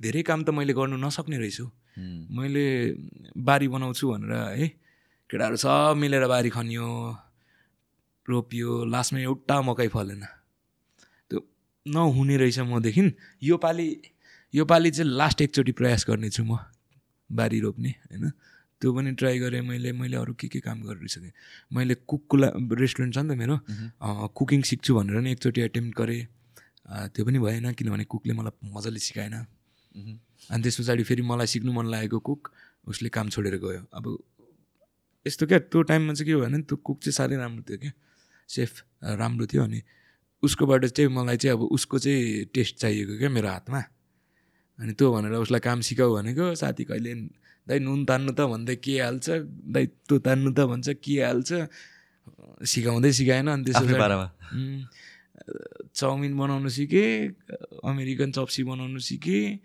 धेरै 0.00 0.22
काम 0.28 0.40
त 0.44 0.48
मैले 0.56 0.72
गर्नु 0.76 0.96
नसक्ने 0.96 1.36
रहेछु। 1.38 1.64
मैले 2.36 2.64
बारी 3.36 3.66
बनाउँछु 3.68 4.04
भनेर 4.12 4.32
है 4.60 4.66
केटाहरू 5.30 5.56
सब 5.56 5.94
मिलेर 6.00 6.24
बारी 6.32 6.50
खनियो 6.56 6.86
रोपियो 8.28 8.68
लास्टमा 8.92 9.20
एउटा 9.20 9.56
मकै 9.68 9.88
फलेन। 9.94 10.22
त्यो 11.30 11.38
नहुने 11.86 12.36
रहेछ 12.40 12.58
मदेखि 12.72 13.02
यो 13.42 13.56
पालि 13.56 13.86
यो 14.54 14.64
पालि 14.64 14.90
चाहिँ 14.90 15.10
लास्ट 15.20 15.38
एकचोटि 15.42 15.72
प्रयास 15.78 16.04
गर्नेछु 16.08 16.44
म 16.44 16.58
बारी 17.30 17.58
रोप्ने 17.60 17.90
होइन। 18.10 18.24
त्यो 18.80 18.88
पनि 18.96 19.10
ट्राई 19.20 19.38
गरेँ 19.38 19.60
मैले 19.62 19.92
मैले 19.92 20.16
अरू 20.16 20.32
के 20.40 20.48
के 20.48 20.60
काम 20.60 20.82
गरिसकेँ। 20.82 21.32
मैले 21.72 21.94
कुकको 22.08 22.36
रेस्टुरेन्ट 22.80 23.14
छ 23.14 23.18
नि 23.18 23.28
त 23.28 23.38
मेरो 23.38 23.56
कुकिङ 24.34 24.60
सिक्छु 24.70 24.90
भनेर 24.96 25.20
नि 25.20 25.30
एकचोटि 25.32 25.60
एटेम्प 25.60 25.92
गरेँ। 25.96 26.26
त्यो 26.90 27.22
पनि 27.24 27.38
भएन 27.38 27.72
किनभने 27.78 28.04
कुकले 28.10 28.32
मलाई 28.34 28.52
मजाले 28.74 28.98
सिकाएन। 28.98 29.34
अनि 30.50 30.62
त्यस 30.62 30.76
पछाडि 30.80 31.02
फेरि 31.06 31.22
मलाई 31.22 31.46
सिक्नु 31.46 31.72
मन 31.72 31.86
लागेको 31.86 32.18
कुक 32.18 32.50
उसले 32.90 33.08
काम 33.14 33.28
छोडेर 33.30 33.56
गयो। 33.62 33.86
अब 33.94 34.04
यस्तो 35.26 35.46
क्या 35.46 35.58
त्यो 35.70 35.82
टाइममा 35.86 36.12
चाहिँ 36.14 36.26
के 36.26 36.34
भयो 36.34 36.44
भने 36.44 36.58
त्यो 36.66 36.76
कुक 36.82 36.98
चाहिँ 37.04 37.14
साह्रै 37.14 37.36
राम्रो 37.36 37.62
थियो 37.68 37.78
क्या। 37.78 37.92
सेफ 38.48 38.72
राम्रो 39.20 39.46
थियो 39.46 39.62
अनि 39.62 39.80
उसकोबाट 40.42 40.84
चाहिँ 40.96 41.10
मलाई 41.12 41.36
चाहिँ 41.36 41.56
अब 41.56 41.62
उसको 41.76 41.98
चाहिँ 41.98 42.44
टेस्ट 42.54 42.74
चाहिएको 42.82 43.18
क्या 43.18 43.28
मेरो 43.28 43.48
हातमा। 43.48 43.80
अनि 44.78 44.92
त्यो 44.96 45.06
भनेर 45.12 45.32
उसलाई 45.44 45.60
काम 45.60 45.80
सिकाऊ 45.84 46.10
भनेको 46.16 46.54
साथी 46.56 46.84
कहिले 46.90 47.14
दाइ 47.68 47.78
नुन 47.84 48.04
तान्नु 48.08 48.32
त 48.32 48.40
भन्दै 48.50 48.76
के 48.80 48.98
हाल्छ? 48.98 49.26
दाइ 49.74 49.86
त्यो 50.08 50.18
तान्नु 50.24 50.50
त 50.56 50.60
भन्छ 50.66 50.88
के 51.04 51.14
हाल्छ? 51.22 51.50
सिकाउँदै 52.64 53.12
सिकाएन 53.12 53.46
अनि 53.48 53.62
त्यस 53.68 53.76
चाउमिन 55.94 56.38
बनाउनु 56.38 56.68
सिकेँ 56.68 57.28
अमेरिकन 57.84 58.32
चप्सी 58.32 58.64
बनाउनु 58.64 58.98
सिकेँ 58.98 59.58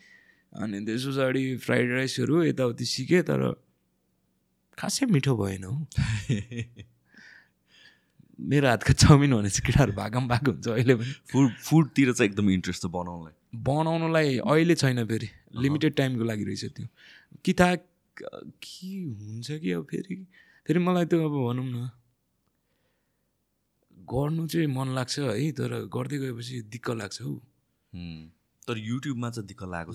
अनि 0.53 0.85
त्यस 0.85 1.05
पछाडि 1.05 1.57
फ्राइड 1.57 1.91
राइसहरू 1.91 2.43
यताउति 2.43 2.85
सिकेँ 2.85 3.23
तर 3.23 3.53
खासै 4.77 5.05
मिठो 5.05 5.37
भएन 5.37 5.63
हौ। 5.63 5.85
मेरो 8.39 8.67
हातको 8.67 8.93
चाउमिन 8.93 9.35
भने 9.35 9.49
चाहिँ 9.49 9.65
केटाहरू 9.65 9.93
भागम 9.93 10.27
भाग 10.27 10.47
हुन्छ 10.47 10.67
अहिले 10.67 10.95
पनि। 10.95 11.13
फुड 11.31 11.51
फुडतिर 11.51 12.13
चाहिँ 12.13 12.31
एकदम 12.31 12.49
इन्ट्रेस्ट 12.49 12.81
छ 12.81 12.85
बनाउनलाई। 12.85 13.33
बनाउनुलाई 13.55 14.37
अहिले 14.37 14.75
छैन 14.75 15.05
फेरि 15.05 15.29
लिमिटेड 15.55 15.95
टाइमको 15.95 16.23
लागि 16.23 16.43
रहेछ 16.43 16.65
त्यो। 16.65 16.87
कि 17.45 17.53
थाहा 17.53 17.75
के 17.75 19.03
हुन्छ 19.03 19.51
कि 19.51 19.71
अब 19.71 19.83
फेरि? 19.83 20.27
फेरि 20.67 20.79
मलाई 20.79 21.05
त्यो 21.05 21.25
अब 21.25 21.31
भनौँ 21.31 21.65
न। 21.65 21.89
गर्नु 24.13 24.47
चाहिँ 24.53 24.67
मन 24.67 24.87
लाग्छ 24.95 25.19
है 25.19 25.51
तर 25.59 25.71
गर्दै 25.95 26.17
गएपछि 26.23 26.61
दिक्क 26.73 26.89
लाग्छ 27.01 27.21
हौ। 27.21 27.33
तर 28.67 28.77
युट्युबमा 28.77 29.29
चाहिँ 29.29 29.47
दिक्क 29.47 29.63
लागेको 29.73 29.93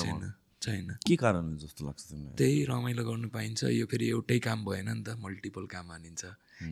छैन। 0.00 0.32
छैन 0.62 0.88
के 1.06 1.16
कारण 1.16 1.44
हो 1.50 1.56
जस्तो 1.56 1.86
लाग्छ 1.86 2.00
त्यही 2.38 2.64
रमाइलो 2.70 3.04
गर्नु 3.04 3.28
पाइन्छ 3.36 3.60
यो 3.72 3.86
फेरि 3.90 4.08
एउटै 4.08 4.38
काम 4.46 4.64
भएन 4.64 4.88
नि 4.90 5.02
त 5.02 5.16
मल्टिपल 5.20 5.66
काम 5.74 5.90
हानिन्छ 5.92 6.22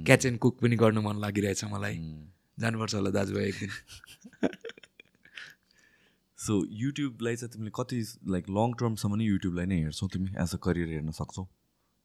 क्याच 0.07 0.27
एन्ड 0.27 0.39
कुक 0.39 0.55
पनि 0.63 0.77
गर्नु 0.77 1.01
मन 1.03 1.17
लागिरहेछ 1.25 1.65
मलाई। 1.73 1.97
जानुपर्छ 2.61 2.95
होला 2.95 3.11
दाजुभाइ 3.11 3.49
एक 3.49 3.57
दिन। 3.61 3.71
सो 6.39 6.55
युट्युबलाई 6.81 7.37
चाहिँ 7.37 7.53
तिमीले 7.53 7.71
कति 7.75 7.99
लाइक 8.35 8.45
लङ 8.57 8.73
टर्मसम्म 8.81 9.17
नै 9.17 9.25
युट्युबलाई 9.25 9.67
नै 9.67 9.79
हेर्छौ 9.83 10.07
तिमी 10.15 10.31
एज 10.43 10.51
अ 10.55 10.59
करियर 10.67 10.89
हेर्न 10.89 11.11
सक्छौ? 11.19 11.43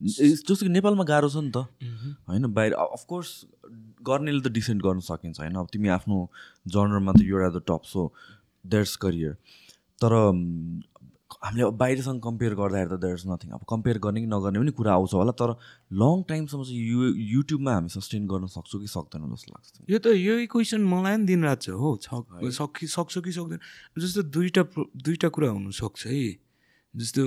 जस्तो 0.02 0.56
कि 0.56 0.70
नेपालमा 0.70 1.04
गाह्रो 1.04 1.30
छ 1.30 1.38
नि 1.38 1.52
त। 1.52 1.58
होइन 2.30 2.48
बाहिर 2.54 2.74
अफकोर्स 2.74 3.30
गर्नेले 4.04 4.42
त 4.42 4.52
डिसेन्ट 4.52 4.82
गर्न 4.84 5.00
सकिन्छ 5.00 5.40
होइन? 5.40 5.56
अब 5.56 5.68
तिमी 5.74 5.88
आफ्नो 5.96 6.18
जनरमा 6.68 7.12
त 7.14 7.22
at 7.22 7.54
the 7.54 7.64
top 7.68 7.84
so 7.88 8.12
that's 8.66 8.96
career 9.04 9.34
तर 10.02 10.12
हामीले 11.44 11.64
अब 11.64 11.78
बाहिरसँग 11.78 12.22
कम्पेयर 12.22 12.54
गर्दाखेरि 12.56 12.90
त 12.90 13.00
देयर 13.02 13.16
इज 13.16 13.24
नथिङ 13.28 13.52
अब 13.58 13.64
कम्पेयर 13.70 13.98
गर्ने 14.06 14.22
कि 14.22 14.28
नगर्ने 14.28 14.60
पनि 14.60 14.72
कुरा 14.78 14.92
आउँछ 14.94 15.14
होला 15.14 15.32
तर 15.40 15.56
लङ 16.02 16.22
टाइमसम्म 16.30 16.64
चाहिँ 16.64 16.84
यु 16.84 17.00
युट्युबमा 17.40 17.74
हामी 17.74 17.90
सस्टेन 17.90 18.28
गर्न 18.28 18.48
सक्छौँ 18.54 18.82
कि 18.82 18.88
सक्दैनौँ 18.88 19.30
जस्तो 19.34 19.50
लाग्छ 19.56 19.90
यो 19.90 20.00
त 20.00 20.14
यही 20.14 20.46
क्वेसन 20.54 20.82
मलाई 20.84 21.16
पनि 21.18 21.26
दिनरात 21.26 21.62
छ 21.62 21.70
हो? 21.74 21.98
छ 21.98 22.22
सकि 22.60 22.88
सक्छ 22.88 23.18
कि 23.26 23.32
सक्दैन? 23.32 23.60
जस्तो 23.98 24.22
दुईवटा 24.30 24.64
दुईवटा 24.94 25.30
कुरा 25.36 25.50
हुनसक्छ 25.50 26.08
है। 26.08 26.24
जस्तो 26.94 27.24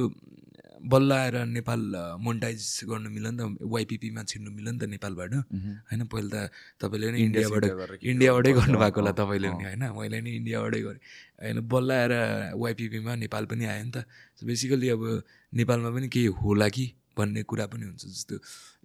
बल्ल 0.76 1.12
आएर 1.12 1.36
नेपाल 1.56 1.80
मोनिटाइज 2.20 2.60
गर्नु 2.88 3.08
मिल्यो 3.10 3.30
नि 3.30 3.38
त 3.38 3.42
वाइपिपीमा 3.64 4.22
छिर्नु 4.28 4.50
मिल्यो 4.50 4.72
नि 4.72 4.78
त 4.78 4.84
नेपालबाट। 4.92 5.32
होइन 5.88 6.02
पहिला 6.12 6.40
त 6.46 6.52
तपाईँले 6.80 7.06
नै 7.12 7.18
इन्डियाबाट 7.26 7.64
इन्डियाबाटै 8.04 8.52
गर्नु 8.52 8.76
गर्नुभएको 8.76 9.00
होला 9.00 9.12
तपाईँले। 9.16 9.48
पनि 9.56 9.64
होइन? 9.64 9.84
मैले 9.96 10.18
नि 10.20 10.30
इन्डियाबाटै 10.40 10.80
गरेँ। 10.86 11.00
होइन 11.40 11.58
बल्ल 11.64 11.90
आएर 11.92 12.12
वाइपिपीमा 12.60 13.12
नेपाल 13.24 13.44
पनि 13.50 13.64
आयो 13.72 13.84
नि 13.84 13.92
त। 13.96 13.98
बेसिकली 14.44 14.88
अब 14.92 15.02
नेपालमा 15.56 15.90
पनि 15.96 16.08
केही 16.12 16.28
होला 16.44 16.68
कि 16.68 16.86
भन्ने 17.16 17.42
कुरा 17.48 17.66
पनि 17.72 17.84
हुन्छ। 17.88 18.02
जस्तो 18.04 18.34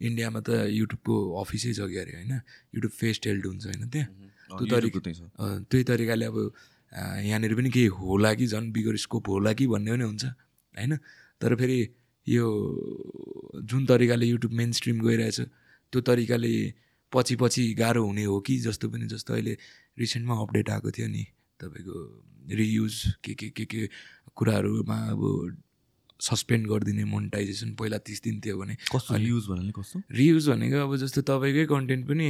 इन्डियामा 0.08 0.40
त 0.48 0.50
युट्युबको 0.72 1.14
अफिसै 1.44 1.72
छ 1.76 1.92
कि 1.92 1.98
अरे 2.00 2.14
होइन? 2.24 2.34
युट्युब 2.76 2.94
फेस्ट 2.96 3.22
हेल्ड 3.28 3.46
हुन्छ 3.46 3.64
होइन 3.68 3.84
त्यहाँ? 3.92 4.10
त्यो 4.48 4.66
तरिका 4.72 5.00
त्यही 5.68 5.84
तरिकाले 5.84 6.26
अब 6.32 6.38
यहाँनिर 7.28 7.54
पनि 7.56 7.70
केही 7.70 7.88
होला 8.00 8.34
कि 8.40 8.46
झन् 8.48 8.72
बिगर 8.72 8.96
स्कोप 8.96 9.28
होला 9.30 9.52
कि 9.60 9.68
भन्ने 9.68 9.92
पनि 9.92 10.04
हुन्छ 10.04 10.24
होइन? 10.26 10.94
तर 11.42 11.56
फेरि 11.56 11.80
यो 12.28 12.48
जुन 13.64 13.86
तरिकाले 13.86 14.26
युट्युब 14.26 14.52
मेन 14.52 14.72
स्ट्रिम 14.72 15.02
गइरहेछ 15.02 15.40
त्यो 15.40 16.02
तरिकाले 16.02 16.54
पछि 17.12 17.36
पछि 17.36 17.74
गाह्रो 17.74 18.06
हुने 18.06 18.24
हो 18.24 18.40
कि 18.40 18.58
जस्तो 18.60 18.90
पनि 18.90 19.06
जस्तो 19.08 19.34
अहिले 19.34 19.58
रिसेन्टमा 20.00 20.36
अपडेट 20.42 20.70
आएको 20.70 20.92
थियो 20.92 21.08
नि 21.08 21.26
तपाईँको 21.60 21.98
रियुज 22.56 22.96
के 23.24 23.34
के 23.34 23.50
के 23.50 23.66
के 23.66 23.90
कुराहरूमा 24.36 24.98
अब 25.12 25.22
सस्पेन्ड 26.20 26.68
गरिदिने 26.68 27.04
मोनिटाइजेसन 27.06 27.74
पहिला 27.76 27.98
तिस 27.98 28.22
दिन 28.24 28.40
थियो 28.46 28.58
भने 28.58 28.76
कस्तो 28.96 29.18
युज 29.18 29.48
भन्नाले 29.50 29.72
कस्तो? 29.72 30.02
रियुज 30.12 30.50
भनेको 30.50 30.78
अब 30.78 30.96
जस्तो 30.96 31.22
तपाईँकै 31.22 31.66
कन्टेन्ट 31.66 32.08
पनि 32.08 32.30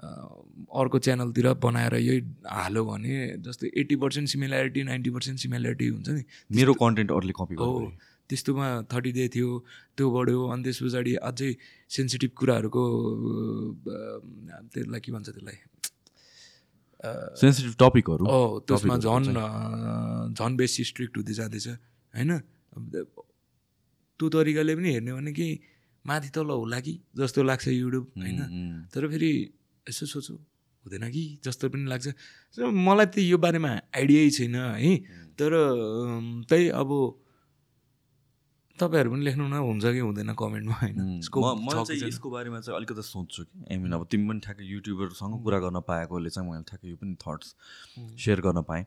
अर्को 0.00 0.98
च्यानलतिर 0.98 1.52
बनाएर 1.62 1.94
यही 1.94 2.20
हाल्यो 2.48 2.84
भने 2.84 3.14
जस्तो 3.46 3.66
eighty 3.80 3.96
percent 3.96 4.28
similarity 4.28 4.82
ninety 4.82 5.10
percent 5.10 5.38
similarity 5.40 5.88
हुन्छ 5.88 6.08
नि। 6.08 6.22
मेरो 6.56 6.74
कन्टेन्ट 6.74 7.10
अरूले 7.12 7.32
कपी 7.40 7.54
हो 7.54 7.72
त्यस्तोमा 8.28 8.66
थर्टी 8.92 9.10
डे 9.16 9.24
थियो 9.34 9.48
त्यो 9.96 10.06
बढ्यो। 10.14 10.40
अनि 10.52 10.62
त्यस 10.64 10.78
पछाडि 10.84 11.12
अझै 11.28 11.50
सेन्सिटिभ 11.90 12.30
कुराहरूको 12.38 12.82
त्यसलाई 14.72 15.00
के 15.00 15.10
भन्छ 15.12 15.28
त्यसलाई? 15.28 15.58
सेन्सिटिभ 17.40 17.74
टपिकहरू 17.80 18.24
त्यसमा 18.68 18.96
झन् 18.98 19.28
झन् 20.34 20.54
बेसी 20.60 20.82
स्ट्रिक्ट 20.90 21.14
हुँदै 21.16 21.34
जाँदैछ 21.40 21.66
होइन? 22.14 22.30
त्यो 24.18 24.26
तरिकाले 24.34 24.72
पनि 24.76 24.88
हेर्ने 24.92 25.12
भने 25.14 25.32
कि 25.32 25.48
माथि 26.04 26.28
तल 26.34 26.50
होला 26.50 26.78
कि 26.80 26.94
जस्तो 27.16 27.42
लाग्छ 27.48 27.66
युट्युब 27.68 28.04
होइन? 28.18 28.40
तर 28.92 29.02
फेरि 29.08 29.30
यसो 29.86 30.04
सोचो 30.06 30.34
हुँदैन 30.34 31.04
कि 31.14 31.22
जस्तो 31.44 31.68
पनि 31.70 31.84
लाग्छ। 31.86 32.06
मलाई 32.58 33.06
त 33.06 33.22
यो 33.24 33.38
बारेमा 33.38 33.72
आइडियै 33.94 34.30
छैन 34.36 34.56
है? 34.82 34.92
तर 35.38 35.50
त्यही 36.50 36.68
अब 36.74 36.90
तपाईँहरू 38.80 39.10
पनि 39.10 39.24
लेख्नु 39.24 39.44
न 39.48 39.54
हुन्छ 39.68 39.84
कि 39.84 39.98
हुँदैन 39.98 40.34
कमेन्टमा 40.34 40.74
होइन। 40.74 41.20
म- 41.40 41.58
चाहिँ? 41.84 42.08
यसको 42.08 42.30
बारेमा 42.30 42.60
चाहिँ 42.60 42.76
अलिकति 42.76 43.02
सोध्छु 43.02 43.42
कि। 43.44 43.66
आई 43.70 43.76
मिन 43.78 43.92
अब 43.92 44.06
तिमी 44.10 44.28
पनि 44.28 44.40
ठ्याक्कै 44.40 44.64
युट्युबरसँग 44.64 45.42
कुरा 45.42 45.58
गर्न 45.58 45.80
पाएकोले 45.80 46.30
चाहिँ 46.30 46.50
मैले 46.50 46.62
ठ्याक्कै 46.62 46.88
यो 46.88 46.96
पनि 46.96 47.14
थट्स 47.14 47.54
सेयर 48.24 48.40
गर्न 48.40 48.62
पाएँ। 48.62 48.84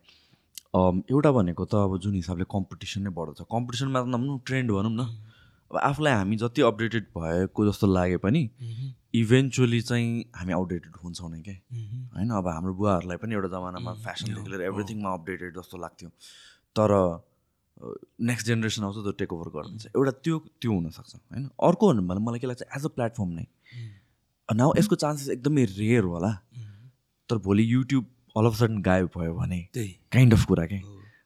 एउटा 1.12 1.32
भनेको 1.32 1.66
त 1.66 1.76
अब 1.76 1.98
जुन 1.98 2.16
हिसाबले 2.16 2.44
कम्पिटिसन 2.52 3.02
नै 3.02 3.10
बढ्छ 3.12 3.42
कम्पिटिसनमा 3.52 4.02
त 4.02 4.08
नभनौँ 4.08 4.40
ट्रेन्ड 4.46 4.72
भनौँ 4.72 4.92
न। 4.92 5.02
अब 5.72 5.78
आफूलाई 5.78 6.14
हामी 6.14 6.36
जति 6.36 6.62
अपडेटेड 6.62 7.04
भएको 7.16 7.66
जस्तो 7.68 7.88
लागे 7.88 8.18
पनि 8.18 8.42
इभेन्चुली 9.16 9.82
चाहिँ 9.82 10.26
हामी 10.36 10.54
आउटडेटेड 10.54 10.96
हुन्छौँ 11.04 11.32
नै 11.32 11.42
क्या 11.42 11.56
होइन 12.16 12.30
अब 12.30 12.48
हाम्रो 12.48 12.74
बुवाहरूलाई 12.74 13.18
पनि 13.18 13.36
एउटा 13.36 13.48
जमानामा 13.48 13.94
फेसनदेखि 13.94 14.50
लिएर 14.50 14.62
एभ्रिथिङमा 14.62 15.10
अपडेटेड 15.14 15.56
जस्तो 15.60 15.78
लाग्थ्यो। 15.78 16.10
तर 16.76 16.92
नेक्स्ट 18.22 18.48
जेनेरेसन 18.48 18.84
आउँछ 18.84 18.96
त्यो 18.96 19.12
टेक 19.20 19.34
ओभर 19.34 19.50
गरिदिन्छ 19.50 19.86
एउटा 19.96 20.12
त्यो 20.12 20.38
त्यो 20.62 20.72
हुनसक्छ 20.72 21.16
होइन? 21.16 21.50
अर्को 21.64 21.88
भन्नु 21.88 22.08
भने 22.08 22.22
मलाई 22.26 22.40
के 22.40 22.48
लाग्छ 22.48 22.64
एज 22.78 22.86
अ 22.86 22.90
प्लेटफर्म 22.96 23.30
नै। 23.30 23.46
नाउ 24.50 24.74
यसको 24.78 24.96
चान्सेस 24.96 25.30
एकदमै 25.30 25.64
रेयर 25.66 26.04
होला। 26.04 26.30
मह्म, 26.30 26.90
तर 27.30 27.38
भोलि 27.38 27.64
युट्युब 27.74 28.06
अल 28.38 28.46
अफ 28.46 28.56
सडन 28.56 28.82
गायब 28.82 29.10
भयो 29.18 29.34
भने 29.34 29.60
त्यही। 29.74 29.92
काइन्ड 30.12 30.34
अफ 30.34 30.46
कुरा 30.46 30.66
के। 30.66 30.80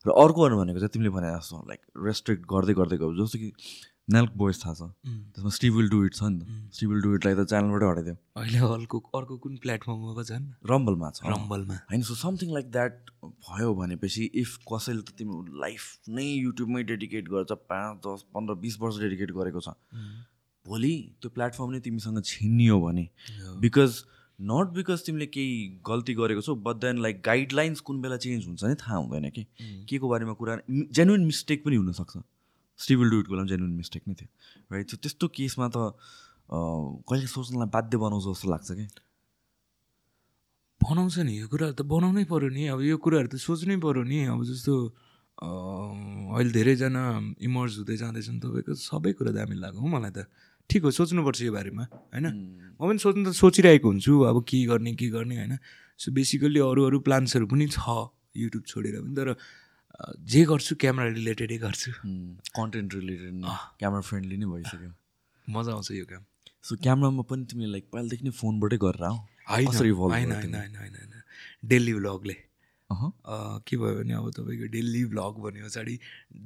र 0.05 0.11
अर्को 0.13 0.41
भन्नु 0.41 0.57
भनेको 0.57 0.79
चाहिँ 0.79 0.93
तिमीले 0.93 1.09
भने 1.09 1.27
जस्तो 1.35 1.57
लाइक 1.67 1.81
रेस्ट्रिक्ट 2.05 2.43
गर्दै 2.45 2.73
गर्दै 2.73 2.97
गयो। 2.97 3.25
जस्तो 3.25 3.39
कि 3.39 3.49
नेल्क 4.09 4.31
बोइस 4.37 4.59
थाहा 4.63 4.73
छ। 4.73 4.81
त्यसमा 5.33 5.49
स्टिभ 5.49 5.73
विल 5.75 5.89
डु 5.89 6.03
इट 6.05 6.13
छ 6.13 6.23
नि। 6.23 6.39
त। 6.39 6.73
स्टिभ 6.73 6.89
विल 6.89 7.01
डु 7.01 7.13
इटलाई 7.15 7.35
त 7.35 7.45
च्यानलबाटै 7.49 7.87
हटाइदियो। 7.89 8.15
अहिले 8.37 8.59
अर्को 8.73 8.99
अर्को 9.15 9.37
कुन 9.45 9.57
प्लेटफर्ममा 9.63 10.13
पो 10.13 10.23
छन् 10.23 10.45
रम्बलमा 10.71 11.09
छ। 11.09 11.25
रम्बलमा 11.25 11.75
होइन 11.89 12.01
सो 12.05 12.15
समथिङ 12.15 12.53
लाइक 12.53 12.71
द्याट 12.71 12.93
भयो 13.25 13.73
भनेपछि 13.75 14.23
इफ 14.35 14.57
कसैले 14.69 15.01
त 15.01 15.17
तिम्रो 15.17 15.41
लाइफ 15.61 16.09
नै 16.09 16.25
युट्युबमै 16.25 16.83
डेडिकेट 16.91 17.29
गर्छ 17.29 17.51
पाँच 17.65 17.97
दस 18.07 18.25
पन्ध्र 18.35 18.53
बिस 18.61 18.79
वर्ष 18.81 18.99
डेडिकेट 19.01 19.31
गरेको 19.31 19.59
छ। 19.59 19.73
भोलि 20.65 20.93
त्यो 21.21 21.29
प्लेटफर्म 21.29 21.71
नै 21.71 21.79
तिमीसँग 21.81 22.21
छिनियो 22.25 22.79
भने। 22.81 23.09
बिकज 23.65 24.03
नट 24.39 24.67
बिकज 24.75 25.05
तिमीले 25.05 25.25
केही 25.33 25.81
गल्ती 25.87 26.13
गरेको 26.13 26.41
छौ 26.45 26.55
बट 26.61 26.75
देन 26.85 27.01
लाइक 27.01 27.21
गाइडलाइन्स 27.25 27.79
कुन 27.81 28.01
बेला 28.01 28.17
चेन्ज 28.21 28.45
हुन्छ 28.45 28.63
नि 28.63 28.75
थाहा 28.75 28.97
हुँदैन 28.97 29.29
कि। 29.31 29.43
के 29.89 29.97
को 29.97 30.09
बारेमा 30.09 30.33
कुरा 30.33 30.57
जेन्युन 30.69 31.25
मिस्टेक 31.25 31.65
पनि 31.65 31.75
हुनसक्छ। 31.75 32.17
स्टिभल 32.79 33.09
डुइटको 33.09 33.31
बेला 33.33 33.45
जेन्युन 33.51 33.73
मिस्टेक 33.81 34.03
नै 34.07 34.13
थियो 34.19 34.29
राइट 34.71 34.87
सो 34.91 34.97
त्यस्तो 34.97 35.27
केसमा 35.35 35.67
त 35.75 35.77
कहिले 37.09 37.27
सोच्नलाई 37.27 37.69
बाध्य 37.73 37.97
बनाउँछ 37.97 38.23
जस्तो 38.25 38.47
लाग्छ 38.51 38.69
कि? 38.71 38.85
बनाउँछ 40.81 41.17
नि 41.25 41.33
यो 41.39 41.47
कुराहरू 41.47 41.73
त 41.73 41.81
बनाउनै 41.81 42.23
पऱ्यो 42.29 42.49
नि 42.53 42.63
अब 42.73 42.81
यो 42.85 42.97
कुराहरू 43.01 43.27
त 43.33 43.35
सोच्नै 43.41 43.77
पऱ्यो 43.81 44.03
नि 44.03 44.17
अब 44.29 44.43
जस्तो 44.45 44.73
अहिले 45.35 46.51
धेरैजना 46.55 47.03
इमर्स 47.41 47.73
हुँदै 47.79 47.95
जाँदैछन् 47.97 48.39
तपाईँको 48.39 48.73
सबै 48.77 49.11
कुरा 49.17 49.31
दामी 49.35 49.55
लाग्यो 49.59 49.81
हो 49.81 49.87
मलाई 49.87 50.11
त। 50.15 50.29
ठिक 50.69 50.81
हो 50.83 50.91
सोच्नुपर्छ 50.91 51.41
यो 51.41 51.51
बारेमा 51.51 51.83
होइन? 52.13 52.25
म 52.77 52.81
पनि 52.87 52.99
सोच्नु 53.01 53.23
त 53.25 53.31
सोचिरहेको 53.35 53.87
हुन्छु 53.87 54.13
अब 54.29 54.37
के 54.47 54.57
गर्ने 54.69 54.91
के 54.95 55.07
गर्ने 55.11 55.35
होइन? 55.35 55.53
सो 55.99 56.11
बेसिकल्ली 56.11 56.59
अरू 56.59 56.81
अरू 56.87 56.97
प्लान्सहरू 57.07 57.45
पनि 57.51 57.65
छ 57.67 57.79
युट्युब 58.35 58.63
छोडेर 58.63 58.95
पनि 59.01 59.13
तर 59.15 59.27
जे 60.31 60.41
गर्छु 60.45 60.75
क्यामेरा 60.81 61.09
रिलेटेडै 61.17 61.57
गर्छु। 61.57 61.91
कन्टेन्ट 62.55 62.89
रिलेटेड 62.95 63.33
क्यामरा 63.79 64.01
फ्रेन्डली 64.09 64.37
नै 64.37 64.47
भइसक्यो। 64.53 64.91
मजा 65.47 65.71
आउँछ 65.73 65.91
यो 65.91 66.05
काम 66.05 66.23
सो 66.63 66.75
क्यामरामा 66.83 67.23
पनि 67.29 67.43
तिमीले 67.51 67.71
लाइक 67.71 67.85
पहिलादेखि 67.93 68.23
नै 68.25 68.33
फोनबाटै 68.41 68.77
गरेर 68.83 69.03
आऊ। 69.09 69.17
होइन 69.49 69.67
होइन 70.33 70.75
होइन 70.75 71.21
डेली 71.71 71.93
भ्लगले 71.93 72.35
के 72.89 73.77
भयो 73.77 73.93
भने 73.97 74.13
अब 74.13 74.27
तपाईँको 74.37 74.67
डेली 74.73 75.01
भ्लग 75.13 75.33
भने 75.45 75.59
पछाडि 75.63 75.95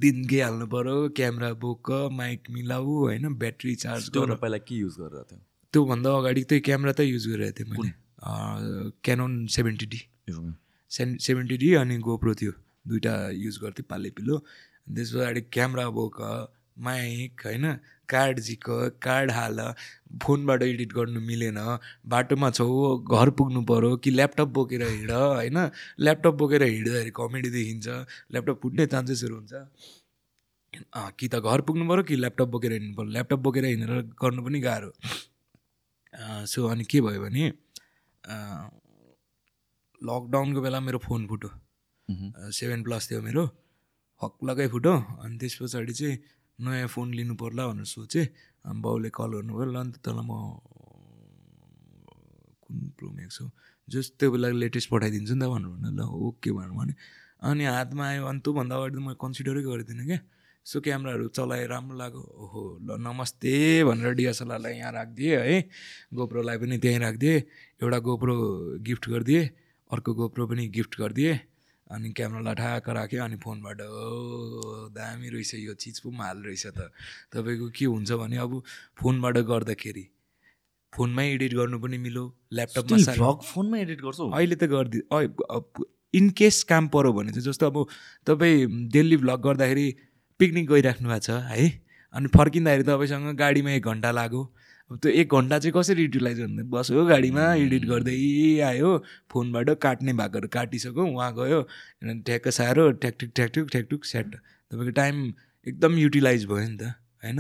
दिनकै 0.04 0.39
हाल्नु 0.41 0.66
पऱ्यो 0.74 0.95
क्यामेरा 1.18 1.50
बोक 1.64 1.91
माइक 2.20 2.50
मिलाऊ 2.52 2.91
होइन 3.00 3.34
ब्याट्री 3.41 3.76
चार्ज 3.84 4.04
त्योभन्दा 4.12 4.36
गर। 4.36 4.39
पहिला 4.41 4.58
के 4.68 4.76
युज 4.76 4.95
गरेर 5.02 5.24
थियो? 5.32 5.41
त्योभन्दा 5.74 6.10
अगाडि 6.20 6.43
त्यही 6.50 6.62
क्यामेरा 6.68 6.93
त 6.93 7.02
युज 7.08 7.28
गरिरहेको 7.28 7.58
थिएँ 7.58 7.70
मैले। 7.72 7.91
Canon 9.04 9.34
seventy 9.56 9.86
D 9.91 10.00
seventy 10.91 11.58
D 11.58 11.74
अनि 11.82 11.97
गोप्रो 12.08 12.34
थियो। 12.41 12.54
दुइटा 12.90 13.16
युज 13.44 13.58
गर्थेँ 13.64 13.86
पाले 13.90 14.10
पिलो 14.18 14.38
त्यस 14.96 15.14
पछाडि 15.16 15.42
क्यामेरा 15.54 15.90
बोक 15.98 16.18
माइक 16.78 17.42
होइन? 17.46 17.66
कार्ड 18.10 18.40
झिक 18.40 18.66
कार्ड 19.04 19.32
हाल 19.32 19.60
फोनबाट 20.24 20.64
एडिट 20.64 20.94
गर्नु 20.94 21.20
मिलेन। 21.22 21.58
बाटोमा 22.14 22.50
छौ 22.52 22.68
घर 22.98 23.30
पुग्नु 23.40 23.62
पऱ्यो 23.72 23.96
कि 24.04 24.10
ल्यापटप 24.12 24.48
बोकेर 24.58 24.84
हिँड 24.84 25.12
होइन? 25.12 25.58
ल्यापटप 26.00 26.34
बोकेर 26.42 26.64
हिँड्दाखेरि 26.64 27.12
कमेडी 27.20 27.50
देखिन्छ। 27.50 27.88
ल्यापटप 28.32 28.60
फुट्ने 28.62 28.86
चान्सेसहरू 28.94 29.36
हुन्छ। 29.36 29.54
कि 31.20 31.28
त 31.28 31.36
घर 31.36 31.62
पुग्नु 31.68 31.88
पऱ्यो 31.90 32.04
कि 32.10 32.16
ल्यापटप 32.16 32.48
बोकेर 32.56 32.72
हिँड्नु 32.74 32.96
पऱ्यो 32.98 33.12
ल्यापटप 33.12 33.40
बोकेर 33.46 33.66
हिँडेर 33.66 33.92
गर्नु 34.24 34.42
पनि 34.46 34.60
गाह्रो। 34.68 34.92
सो 36.48 36.68
अनि 36.68 36.84
के 36.92 37.02
भयो 37.02 37.22
भने 37.22 37.46
लकडाउनको 40.02 40.62
बेला 40.62 40.80
मेरो 40.80 41.00
फोन 41.06 41.28
फुट्यो। 41.28 41.50
सेभेन 42.10 42.82
प्लस 42.84 43.03
थियो 43.10 43.22
मेरो। 43.22 43.43
हक्लकै 44.22 44.68
फुट्यो। 44.74 44.93
अनि 45.24 45.36
त्यस 45.39 45.53
पछाडि 45.62 45.93
चाहिँ 45.93 46.16
नयाँ 46.60 46.88
फोन 46.93 47.07
लिनु 47.18 47.34
पर्ला 47.39 47.64
भनेर 47.70 47.86
सोचेँ। 47.86 48.26
अनि 48.66 48.80
बाउले 48.84 49.10
कल 49.14 49.32
गर्नुभयो 49.39 49.66
ल 49.72 49.76
अन्त 49.80 49.95
तँलाई 50.03 50.26
म 50.28 50.32
कुन 52.64 52.78
प्रोमेक्स 52.97 53.38
हो? 53.41 53.47
जस 53.88 54.05
त्यो 54.20 54.28
बेला 54.32 54.47
लेटेस्ट 54.53 54.89
पठाइदिन्छु 54.91 55.34
नि 55.34 55.45
त 55.45 55.49
भनेर 55.49 55.70
भने 55.74 55.89
ल 55.97 56.01
ओके 56.05 56.49
भनेर 56.51 56.74
भने 56.78 56.93
अनि 57.41 57.64
हातमा 57.66 58.03
आयो। 58.05 58.26
अनि 58.30 58.39
त्योभन्दा 58.43 58.76
अगाडि 58.76 58.95
त 58.97 58.99
मैले 58.99 59.18
कन्सिडरै 59.24 59.62
गरिदिनँ 59.64 60.05
क्या। 60.05 60.20
सो 60.66 60.78
क्यामराहरू 60.86 61.26
चलाएँ 61.34 61.66
राम्रो 61.72 61.95
लाग्यो। 61.97 62.22
ओहो 62.43 62.62
ल 62.86 62.89
नमस्ते 62.99 63.53
भनेर 63.89 64.14
डिएसएलआरलाई 64.20 64.74
यहाँ 64.78 64.91
राखिदिएँ 64.91 65.38
है। 65.39 65.57
गोप्रोलाई 66.14 66.57
पनि 66.62 66.78
त्यहीँ 66.84 66.99
राखिदिएँ। 66.99 67.38
एउटा 67.82 67.99
गोप्रो 68.05 68.36
गिफ्ट 68.86 69.03
गरिदिएँ। 69.10 69.43
अर्को 69.89 70.12
गोप्रो 70.20 70.43
पनि 70.51 70.68
गिफ्ट 70.70 70.93
गरिदिएँ। 70.99 71.49
अनि 71.90 72.10
क्यामेरालाई 72.18 72.56
ठ्याक्क 72.56 72.90
राख्यो 73.00 73.24
अनि 73.24 73.38
फोनबाट 73.44 73.82
ओ 73.82 74.90
दामी 74.94 75.30
रहेछ 75.30 75.54
यो 75.56 75.74
चिज 75.74 76.00
पो 76.00 76.12
माल 76.22 76.38
रहेछ 76.46 76.66
त। 76.68 76.92
तपाईँको 77.34 77.70
के 77.78 77.86
हुन्छ 77.86 78.12
भने 78.22 78.38
अब 78.46 78.62
फोनबाट 79.02 79.38
गर्दाखेरि 79.50 80.06
फोनमै 80.94 81.26
एडिट 81.34 81.54
गर्नु 81.54 81.80
पनि 81.80 81.98
मिलो 81.98 82.24
ल्यापटपमा 82.54 83.32
फोनमै 83.54 83.82
एडिट 83.82 84.02
गर्छौ? 84.02 84.30
अहिले 84.30 84.56
त 84.56 84.64
गरिदिए 84.74 85.02
इन 86.18 86.30
केस 86.38 86.64
काम 86.70 86.88
पऱ्यो 86.94 87.12
भने 87.14 87.32
चाहिँ 87.32 87.46
जस्तो 87.46 87.66
अब 87.70 87.78
तपाईँ 88.26 88.66
दिल्ली 88.94 89.18
भ्लग 89.26 89.42
गर्दाखेरि 89.42 89.88
पिकनिक 90.40 90.66
गइराख्नु 90.70 91.10
भएको 91.10 91.26
छ 91.26 91.30
है? 91.50 91.68
अनि 92.14 92.28
फर्किँदाखेरि 92.38 92.84
तपाईँसँग 92.84 93.36
गाडीमा 93.38 93.72
एक 93.72 93.86
घन्टा 93.86 94.12
लाग्यो 94.12 94.42
त्यो 94.92 95.12
एक 95.12 95.34
घन्टा 95.34 95.58
चाहिँ 95.60 95.74
कसरी 95.74 96.02
युटिलाइज 96.04 96.40
गर्नु? 96.40 96.64
बस्यो 96.70 97.06
गाडीमा 97.06 97.44
एडिट 97.56 97.86
गर्दै 97.86 98.16
आयो 98.66 98.90
फोनबाट 99.32 99.70
काट्ने 99.82 100.14
भागहरू 100.22 100.48
काटिसक्यो 100.54 101.06
उहाँ 101.06 101.32
गयो 101.36 101.62
ठ्याक्क 102.26 102.48
सारो 102.50 102.92
ठ्याकठिक 102.92 103.32
ठ्याकठिक 103.36 103.66
ठ्याकठुक 103.72 104.06
सेट 104.06 104.36
तपाईँको 104.36 104.92
टाइम 105.02 105.16
एकदम 105.68 105.98
युटिलाइज 105.98 106.46
भयो 106.46 106.68
नि 106.70 106.78
त 106.78 106.94
होइन? 107.24 107.40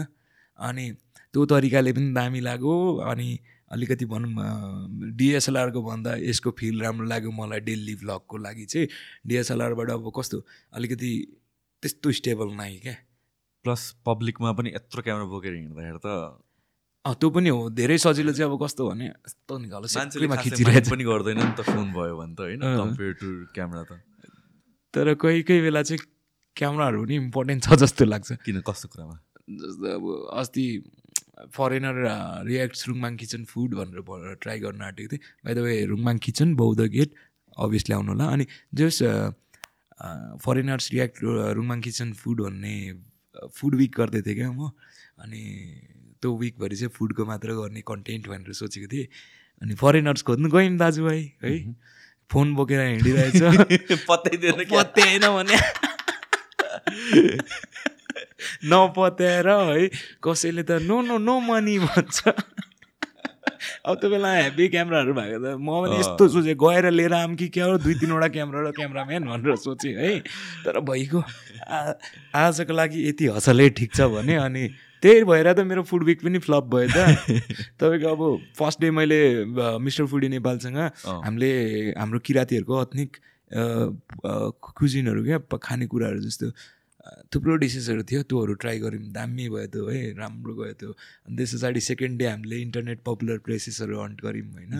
अनि 0.59 0.91
त्यो 1.33 1.45
तरिकाले 1.45 1.91
पनि 1.93 2.13
दामी 2.13 2.39
लाग्यो 2.39 2.75
अनि 3.09 3.29
अलिकति 3.71 4.05
भनौँ 4.05 5.13
डिएसएलआरको 5.17 5.81
भन्दा 5.83 6.15
यसको 6.19 6.51
फिल 6.59 6.81
राम्रो 6.81 7.05
लाग्यो 7.07 7.31
मलाई 7.31 7.59
डेली 7.65 7.95
भ्लगको 7.95 8.37
लागि 8.37 8.65
चाहिँ। 8.65 8.87
डिएसएलआरबाट 9.27 9.89
अब 9.91 10.11
कस्तो 10.17 10.37
अलिकति 10.73 11.11
त्यस्तो 11.83 12.11
स्टेबल 12.19 12.53
नै 12.57 12.73
क्या। 12.83 12.95
प्लस 13.65 13.81
पब्लिकमा 14.05 14.51
पनि 14.53 14.69
यत्रो 14.75 15.01
क्यामेरा 15.01 15.25
बोकेर 15.33 15.53
हिँड्दाखेरि 15.53 15.99
त 16.05 16.07
त्यो 17.05 17.29
पनि 17.31 17.49
हो। 17.49 17.69
धेरै 17.71 17.97
सजिलो 17.97 18.31
चाहिँ 18.35 18.51
अब 18.51 18.55
कस्तो 18.59 18.83
भने 18.89 19.05
यस्तो 19.07 19.53
निकालो 19.57 19.87
पनि 20.91 21.03
गर्दैन 21.03 21.37
नि 21.39 21.53
त 21.57 21.61
फोन 21.63 21.87
भयो 21.95 22.15
भने 22.19 22.33
त 22.35 22.39
होइन। 22.43 22.59
कम्पेयर 22.59 23.13
टु 23.19 23.27
क्यामेरा 23.55 23.83
त। 23.87 23.91
तर 24.93 25.13
कोही 25.15 25.41
कोही 25.47 25.61
बेला 25.61 25.81
चाहिँ 25.87 26.01
क्यामराहरू 26.55 26.99
पनि 27.05 27.15
इम्पोर्टेन्ट 27.15 27.61
छ 27.63 27.67
जस्तो 27.81 28.03
लाग्छ। 28.05 28.29
किन 28.43 28.59
कस्तो 28.67 28.87
कुरामा? 28.91 29.15
जस्तो 29.47 29.85
अब 29.95 30.05
अस्ति 30.37 30.65
फरेनर 31.55 31.95
रियाक्ट्स 32.45 32.81
रुङमाङ 32.91 33.13
किचन 33.15 33.41
फुड 33.47 33.69
भनेर 33.79 34.35
ट्राई 34.43 34.59
गर्न 34.59 34.81
आँटेको 34.91 35.09
थिएँ। 35.15 35.23
बाई 35.45 35.53
द 35.55 35.59
वे 35.63 35.73
रुङमाङ 35.95 36.15
किचन 36.19 36.55
बौद्ध 36.59 36.83
गेट 36.83 37.09
अभियसली 37.57 37.93
आउनु 37.95 38.11
होला। 38.11 38.25
अनि 38.27 38.45
जस 38.75 38.97
फरेनर्स 40.43 40.85
रियाक्ट 40.91 41.15
रुङमाङ 41.55 41.79
किचन 41.79 42.11
फुड 42.11 42.37
भन्ने 42.43 42.75
फुड 43.55 43.73
विक 43.79 43.91
गर्दै 43.95 44.21
थिएँ 44.27 44.35
क्या 44.35 44.51
म। 44.51 44.75
अनि 45.23 45.41
त्यो 46.21 46.37
विकभरि 46.37 46.75
चाहिँ 46.75 46.89
फुडको 46.89 47.25
मात्र 47.25 47.53
गर्ने 47.53 47.81
कन्टेन्ट 47.81 48.27
भनेर 48.27 48.53
सोचेको 48.53 48.87
थिएँ। 48.87 49.07
अनि 49.61 49.75
फरेनर्स 49.75 50.21
खोज्नु 50.21 50.49
गयौँ 50.49 50.77
दाजुभाइ 50.77 51.31
है? 51.43 51.75
फोन 52.31 52.55
बोकेर 52.55 52.79
हिँडिरहेछ। 52.79 53.41
पत्याइदिएन 54.09 54.65
पत्याएन 54.71 55.21
भने। 55.21 55.57
नपत्याएर 58.65 59.49
है? 59.49 59.89
कसैले 60.23 60.63
त 60.63 60.71
नो 60.71 61.01
नो 61.01 61.17
नो 61.17 61.39
मनी 61.39 61.79
भन्छ। 61.79 62.27
अब 63.85 63.95
त्यो 63.95 64.09
बेला 64.09 64.31
हेभी 64.33 64.67
क्यामराहरू 64.67 65.13
भएको 65.13 65.39
त 65.39 65.57
म 65.59 65.67
पनि 65.67 65.99
यस्तो 65.99 66.27
सोचेँ 66.27 66.55
गएर 66.55 66.91
लिएर 66.91 67.13
आऊँ 67.13 67.35
कि 67.35 67.47
क्या 67.47 67.65
हो? 67.65 67.77
दुई 67.77 67.93
तिनवटा 67.99 68.27
क्यामरा 68.27 68.59
र 68.69 68.71
क्यामराम्यान 68.71 69.23
भनेर 69.23 69.55
सोचेँ 69.55 69.93
है? 69.95 70.19
तर 70.63 70.79
भइगयो। 70.79 71.23
आजको 71.69 72.73
लागि 72.73 73.07
यति 73.09 73.25
हसलै 73.37 73.69
ठिक 73.77 73.95
छ 73.95 74.01
भने 74.13 74.35
अनि 74.35 74.63
त्यही 75.03 75.23
भएर 75.23 75.53
त 75.53 75.59
मेरो 75.63 75.83
फुड 75.83 76.03
विक 76.03 76.23
पनि 76.23 76.39
फ्लप 76.43 76.63
भयो 76.73 76.87
त 76.91 76.97
तपाईँको 77.79 78.07
अब 78.09 78.21
फर्स्ट 78.57 78.81
डे 78.81 78.91
मैले 78.91 79.19
मिस्टर 79.79 80.05
फुडी 80.05 80.27
नेपालसँग। 80.29 80.77
हामीले 81.07 81.51
हाम्रो 81.97 82.19
किराँतीहरूको 82.19 82.75
अथनिक 82.75 83.11
कुजिनहरू 83.51 85.23
क्या 85.23 85.39
खानेकुराहरू 85.57 86.19
जस्तो 86.19 86.47
थुप्रो 87.33 87.55
डिसेसहरू 87.63 88.03
थियो 88.09 88.21
त्योहरू 88.29 88.53
ट्राई 88.61 88.79
गऱ्यौँ 88.79 89.11
दामी 89.13 89.47
भयो 89.49 89.67
त्यो 89.73 89.87
है 89.87 90.01
राम्रो 90.17 90.53
गयो 90.55 90.73
त्यो 90.79 90.89
अनि 90.89 91.35
त्यस 91.37 91.53
पछाडि 91.55 91.81
सेकेन्ड 91.81 92.19
डे 92.19 92.25
हामीले 92.25 92.57
इन्टरनेट 92.61 92.99
पपुलर 93.05 93.37
प्लेसेसहरू 93.45 93.99
हन्ट 94.01 94.21
गऱ्यौँ 94.25 94.51
होइन। 94.53 94.73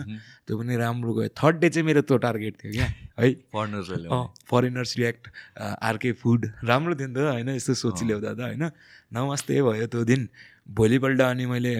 त्यो 0.46 0.58
पनि 0.58 0.76
राम्रो 0.76 1.12
गयो 1.14 1.28
थर्ड 1.34 1.56
डे 1.60 1.68
चाहिँ 1.70 1.86
मेरो 1.86 2.02
त्यो 2.02 2.16
टार्गेट 2.26 2.54
थियो 2.62 2.72
क्या 2.72 2.86
है। 2.86 3.32
फरेनर्सहरूले 3.54 4.08
फरेनर्स 4.50 4.96
रियाक्ट 4.98 5.28
आरके 5.60 6.12
फुड 6.22 6.40
राम्रो 6.64 6.94
थियो 6.94 7.08
नि 7.08 7.14
त 7.14 7.18
होइन 7.30 7.48
यस्तो 7.56 7.74
सोची 7.74 8.04
ल्याउँदा 8.06 8.32
त 8.34 8.40
होइन। 8.40 8.64
नमस्ते 9.12 9.62
भयो 9.62 9.86
त्यो 9.86 10.04
दिन। 10.04 10.28
भोलिपल्ट 10.70 11.20
अनि 11.20 11.46
मैले 11.46 11.74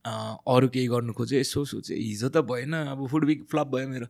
अरू 0.00 0.68
केही 0.72 0.86
गर्नु 0.88 1.12
खोजेँ 1.12 1.40
यसो 1.40 1.64
सोचेँ 1.64 1.96
हिजो 1.98 2.28
त 2.28 2.40
भएन 2.48 2.72
अब 2.88 3.06
फुड 3.10 3.24
विक 3.24 3.40
फ्लप 3.50 3.66
भयो 3.74 3.88
मेरो। 3.88 4.06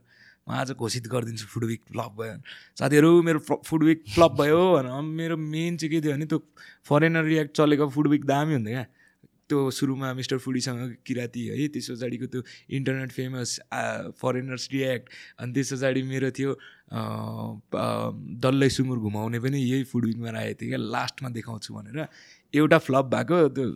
म 0.51 0.53
आज 0.53 0.71
घोषित 0.75 1.07
गरिदिन्छु 1.07 1.47
फुड 1.47 1.63
विक 1.65 1.81
फ्लप 1.91 2.11
भयो 2.19 2.35
साथीहरू 2.79 3.11
मेरो 3.23 3.39
फुड 3.63 3.83
विक 3.83 4.03
फ्लप 4.15 4.31
भयो 4.39 4.61
भनेर 4.75 5.01
मेरो 5.01 5.37
मेन 5.37 5.77
चाहिँ 5.77 5.91
के 5.91 6.01
थियो 6.03 6.13
भने 6.13 6.25
त्यो 6.27 6.39
फरेनर 6.83 7.23
रियाक्ट 7.23 7.51
चलेको 7.57 7.87
फुड 7.95 8.07
विक 8.07 8.25
दामी 8.25 8.53
हुन्थ्यो 8.53 8.73
क्या। 8.73 8.85
त्यो 9.47 9.59
सुरुमा 9.71 10.13
मिस्टर 10.13 10.37
फुडीसँग 10.43 10.95
किराती 11.07 11.45
है 11.47 11.67
त्यस 11.71 11.89
पछाडिको 11.91 12.25
त्यो 12.33 12.41
इन्टरनेट 12.77 13.11
फेमस 13.11 13.59
फरेनर्स 14.21 14.67
रियाक्ट 14.73 15.05
अनि 15.39 15.53
त्यस 15.53 15.73
पछाडि 15.73 16.03
मेरो 16.11 16.31
थियो 16.37 16.51
डल्लै 18.43 18.69
सुँगुर 18.75 18.99
घुमाउने 19.07 19.39
पनि 19.39 19.59
यही 19.61 19.83
फुड 19.91 20.05
विकमा 20.05 20.29
राखेको 20.35 20.59
थियो 20.61 20.69
क्या 20.69 20.79
लास्टमा 20.95 21.29
देखाउँछु 21.37 21.73
भनेर। 21.73 22.07
एउटा 22.53 22.77
फ्लप 22.87 23.05
भएको 23.15 23.47
त्यो 23.55 23.67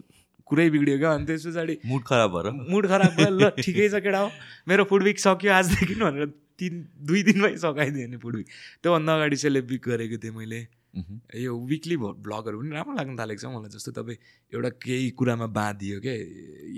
कुरै 0.48 0.70
बिग्रियो 0.70 0.98
क्या 0.98 1.12
अनि 1.14 1.26
त्यस 1.26 1.46
पछाडि 1.48 1.76
मुड 1.86 2.02
खराब 2.06 2.32
भएर। 2.36 2.48
मुड 2.70 2.88
खराब 2.88 3.12
भयो 3.18 3.30
ल 3.34 3.50
ठिकै 3.58 3.90
छ 3.90 4.02
केटा 4.06 4.20
हो। 4.20 4.30
मेरो 4.68 4.84
फुड 4.86 5.04
विक 5.04 5.20
सक्यो 5.20 5.52
आजदेखि 5.54 5.96
भनेर 5.98 6.26
तिन 6.56 6.74
दुई 7.02 7.22
दिनमै 7.28 7.54
सकाइदिएँ 7.58 8.08
नि 8.08 8.18
फुड 8.22 8.36
विक। 8.36 8.48
त्योभन्दा 8.82 9.12
अगाडि 9.16 9.38
सेलेब 9.42 9.66
विक 9.68 9.84
गरेको 9.90 10.18
थिएँ 10.24 10.36
मैले। 10.38 10.62
यो 10.96 11.52
विकली 11.52 11.96
भ्लगहरू 11.98 12.56
पनि 12.62 12.72
राम्रो 12.72 12.94
लाग्न 12.96 13.14
थालेको 13.20 13.42
छ 13.42 13.46
मलाई 13.52 13.72
जस्तो। 13.74 13.92
तपाईँ 13.92 14.20
एउटा 14.56 14.70
केही 14.80 15.10
कुरामा 15.20 15.48
बाँधियो 15.52 16.00
क्या 16.00 16.16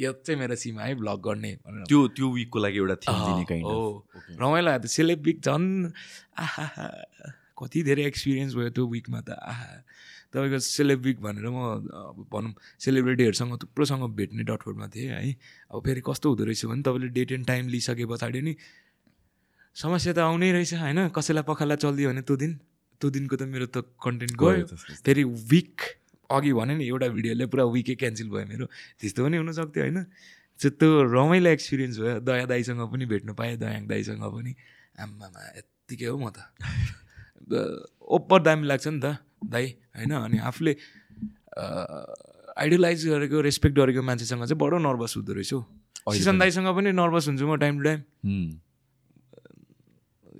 यो 0.01 0.11
चाहिँ 0.25 0.39
मेरो 0.41 0.55
सीमा 0.57 0.81
है 0.81 0.95
भ्लग 0.97 1.19
गर्ने 1.21 1.51
त्यो 1.85 1.99
त्यो 2.17 2.27
विकको 2.33 2.57
लागि 2.57 2.77
एउटा 2.81 2.95
हो। 3.61 4.09
रमाइलो 4.41 4.65
लाग्यो 4.65 5.15
विक 5.21 5.37
झन् 5.45 5.67
आहा 6.33 6.65
कति 7.57 7.83
धेरै 7.83 8.03
एक्सपिरियन्स 8.09 8.53
भयो 8.57 8.69
त्यो 8.73 8.85
विकमा 8.89 9.21
त। 9.21 9.37
आहा। 9.37 9.85
तपाईँको 10.37 10.59
सेलेब 10.61 11.01
विक 11.01 11.19
भनेर 11.19 11.49
म 11.49 11.57
अब 11.81 12.17
भनौँ 12.29 12.53
सेलिब्रिटीहरूसँग 12.79 13.57
थुप्रोसँग 13.57 14.03
भेट्ने 14.15 14.43
डटफोर्डमा 14.45 14.87
थिएँ 14.93 15.09
है। 15.09 15.35
अब 15.73 15.81
फेरि 15.81 16.01
कस्तो 16.05 16.29
हुँदो 16.29 16.43
रहेछ 16.45 16.65
भने 16.65 16.81
तपाईँले 16.81 17.09
डेट 17.09 17.31
एन्ड 17.31 17.47
टाइम 17.47 17.67
लिइसके 17.67 18.05
पछाडि 18.05 18.41
नि 18.41 18.55
समस्या 19.75 20.13
त 20.13 20.19
आउनै 20.19 20.51
रहेछ 20.51 20.73
होइन। 20.73 21.09
कसैलाई 21.09 21.43
पखाला 21.43 21.75
चलिदियो 21.75 22.09
भने 22.09 22.21
त्यो 22.21 22.35
दिन 22.37 22.51
त्यो 23.01 23.09
दिनको 23.09 23.35
त 23.35 23.41
मेरो 23.49 23.65
त 23.65 23.77
कन्टेन्ट 23.97 24.33
गयो। 24.37 24.65
फेरि 25.05 25.23
विक 25.23 25.81
अघि 26.29 26.53
भने 26.53 26.73
नि 26.77 26.85
एउटा 26.87 27.07
भिडियोले 27.17 27.45
पुरा 27.45 27.63
विकै 27.73 27.95
क्यान्सल 27.95 28.29
भयो 28.29 28.45
मेरो। 28.45 28.65
त्यस्तो 28.99 29.19
पनि 29.25 29.37
हुनसक्थ्यो 29.37 29.83
होइन। 29.83 29.97
त्यो 30.59 30.89
रमाइलो 31.13 31.49
एक्सपिरियन्स 31.49 31.97
भयो। 31.99 32.19
दया 32.21 32.45
दाईसँग 32.45 32.81
पनि 32.93 33.05
भेट्नु 33.05 33.33
पाएँ 33.33 33.57
दयाङ 33.57 33.87
दाईसँग 33.87 34.23
पनि। 34.25 34.53
आम्मामा 34.97 35.41
यत्तिकै 35.57 36.05
हो 36.09 36.17
म 36.17 36.29
त। 36.29 36.37
ओप्पर 38.17 38.39
दामी 38.41 38.65
लाग्छ 38.67 38.87
नि 38.87 38.99
त। 38.99 39.26
दाई 39.41 39.65
होइन? 39.95 40.11
अनि 40.13 40.37
आफूले 40.49 40.73
आइडलाइज 42.57 43.07
गरेको 43.07 43.41
रेस्पेक्ट 43.41 43.75
गरेको 43.77 44.01
मान्छेसँग 44.01 44.43
चाहिँ 44.43 44.59
बडो 44.59 44.77
नर्भस 44.79 45.13
हुँदो 45.17 45.33
रहेछ 45.33 45.53
हौ। 45.53 45.61
सिसन 46.13 46.39
दाईसँग 46.39 46.67
पनि 46.75 46.91
नर्भस 46.91 47.27
हुन्छु 47.27 47.47
म 47.47 47.57
टाइम 47.57 47.77
टु 47.77 47.83
टाइम 47.83 48.01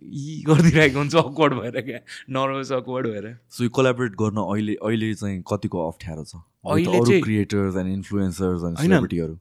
यी 0.07 0.43
गरिदिइरहेको 0.47 0.97
हुन्छ 0.97 1.15
अक्वर्ड 1.15 1.53
भएर 1.53 1.81
क्या। 1.81 1.99
नर्भस 2.31 2.71
अक्वर्ड 2.71 3.07
भएर। 3.07 3.25
सो 3.51 3.63
यो 3.63 3.69
कोलाबरेट 3.69 4.13
गर्न 4.15 4.37
अहिले 4.43 4.73
अहिले 4.81 5.13
चाहिँ 5.13 5.43
कतिको 5.43 5.77
अप्ठ्यारो 5.87 6.23
छ? 6.23 6.35
अहिले 6.65 7.21
क्रिएटर्स 7.21 7.75
एन्ड 7.77 7.89
इन्फ्लुएन्सर्स 7.93 8.63
एन्ड। 8.63 8.77
सेलिब्रिटीहरू 8.77 9.35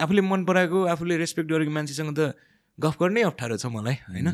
आफूले 0.00 0.22
मन 0.22 0.44
पराएको 0.44 0.78
आफूले 0.90 1.16
रेस्पेक्ट 1.16 1.48
गरेको 1.50 1.72
मान्छेसँग 1.72 2.12
त 2.18 2.34
गफ 2.78 2.96
गर्नै 3.00 3.22
अप्ठ्यारो 3.22 3.56
छ 3.56 3.66
मलाई 3.72 3.96
होइन? 4.04 4.28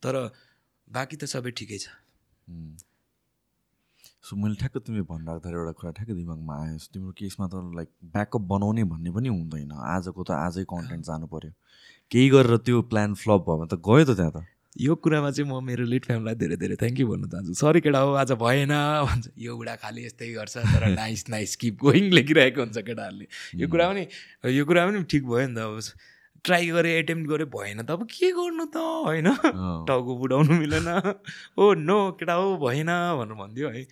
तर 0.00 0.14
बाँकी 0.88 1.16
त 1.16 1.24
सबै 1.28 1.50
ठिकै 1.52 1.78
छ। 1.78 1.86
सो 4.24 4.36
मैले 4.36 4.54
ठ्याक्क 4.60 4.76
तिमी 4.86 5.00
भनिराख्दाखेरि 5.08 5.56
एउटा 5.56 5.72
कुरा 5.78 5.90
ठ्याक्क 5.96 6.12
दिमागमा 6.16 6.54
आयो। 6.64 6.78
सो 6.78 6.88
तिम्रो 6.94 7.12
केसमा 7.18 7.46
त 7.52 7.54
लाइक 7.76 7.88
ब्याकअप 8.14 8.42
बनाउने 8.52 8.84
भन्ने 8.88 9.10
पनि 9.16 9.28
हुँदैन। 9.28 9.72
आजको 9.72 10.22
त 10.24 10.30
आजै 10.32 10.64
कन्टेन्ट 10.72 11.04
जानु 11.04 11.26
पऱ्यो 11.28 11.52
केही 12.10 12.28
गरेर 12.34 12.56
त्यो 12.64 12.82
प्लान 12.92 13.14
फ्लप 13.20 13.40
भयो 13.48 13.56
भने 13.60 13.68
त 13.72 13.80
गयो 13.80 14.04
त 14.04 14.16
त्यहाँ 14.16 14.32
त। 14.32 14.44
यो 14.74 14.94
कुरामा 14.98 15.30
चाहिँ 15.30 15.46
म 15.50 15.62
मेरो 15.62 15.84
लिड 15.86 16.04
फ्यामिलीलाई 16.04 16.34
धेरै 16.34 16.56
धेरै 16.58 16.76
थ्याङ्क 16.82 16.98
यू 17.00 17.06
भन्न 17.06 17.24
चाहन्छु। 17.30 17.54
सरी 17.54 17.80
केटा 17.80 17.98
हो 18.00 18.12
आज 18.18 18.32
भएन। 18.42 18.72
भन्छ 19.06 19.24
यो 19.38 19.52
बुढा 19.56 19.74
खालि 19.78 20.00
यस्तै 20.06 20.32
गर्छ 20.34 20.56
तर 20.66 20.82
नाइस 20.98 21.28
नाइस 21.30 21.54
किप 21.62 21.74
गोइङ 21.78 22.10
लेखिरहेको 22.10 22.60
हुन्छ 22.60 22.78
केटाहरूले। 22.82 23.26
यो 23.60 23.66
कुरा 23.70 23.84
पनि 23.90 24.02
यो 24.50 24.64
कुरा 24.66 24.82
पनि 24.86 25.02
ठिक 25.06 25.22
भयो 25.30 25.46
नि 25.46 25.54
त। 25.54 25.58
अब 25.62 25.78
ट्राई 26.44 26.66
गरेँ 26.76 26.92
एटेम्प्ट 26.98 27.28
गरेँ 27.30 27.46
भएन 27.48 27.82
त 27.82 27.90
अब 27.90 28.06
के 28.10 28.30
गर्नु 28.36 28.64
त 28.68 28.76
होइन। 29.06 29.28
टाउको 29.88 30.16
बुढाउनु 30.20 30.54
मिलेन। 30.60 30.88
ओ 31.58 31.74
नो 31.74 31.96
केटा 32.20 32.34
हो 32.34 32.56
भएन 32.60 32.90
भनेर 33.18 33.34
भनिदियो 33.40 33.68
है। 33.74 33.82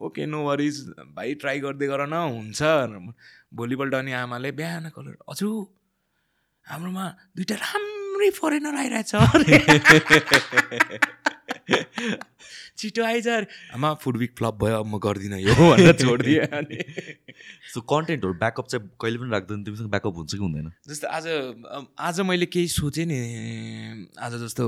ओके 0.00 0.26
नो 0.26 0.38
वरिज 0.48 0.76
भाइ 1.16 1.34
ट्राई 1.40 1.60
गर्दै 1.60 1.86
गर 1.86 2.06
न 2.08 2.14
हुन्छ 2.32 2.62
भोलिपल्ट 3.54 3.94
अनि 3.94 4.12
आमाले 4.24 4.50
बिहान 4.56 4.88
कलर 4.96 5.16
हजुर 5.28 5.66
हाम्रोमा 6.66 7.04
दुइटा 7.36 7.54
राम्रो 7.60 8.30
फरेनर 8.40 8.74
आइरहेछ 8.80 9.12
छिटो 12.78 13.04
आइज 13.04 13.28
आमा 13.28 13.92
फुड 14.02 14.16
विक 14.16 14.32
फ्लप 14.38 14.54
भयो 14.62 14.76
अब 14.78 14.86
म 14.86 14.98
गर्दिनँ 14.98 15.40
यो 15.40 15.54
भनेर 15.54 15.92
छोडिदिएँ 16.00 16.46
अनि। 16.48 16.78
सो 17.74 17.80
कन्टेन्टहरू 17.80 18.34
ब्याकअप 18.34 18.66
चाहिँ 18.68 18.88
कहिले 19.00 19.18
पनि 19.18 19.30
राख्दैन 19.30 19.64
तिमीसँग 19.64 19.90
ब्याकअप 19.90 20.14
हुन्छ 20.16 20.32
कि 20.34 20.38
हुँदैन? 20.38 20.70
जस्तो 20.88 21.06
आज 21.08 21.26
आज 21.98 22.20
मैले 22.24 22.46
केही 22.46 22.68
सोचेँ 22.68 23.06
नि 23.06 23.18
आज 24.18 24.32
जस्तो 24.42 24.64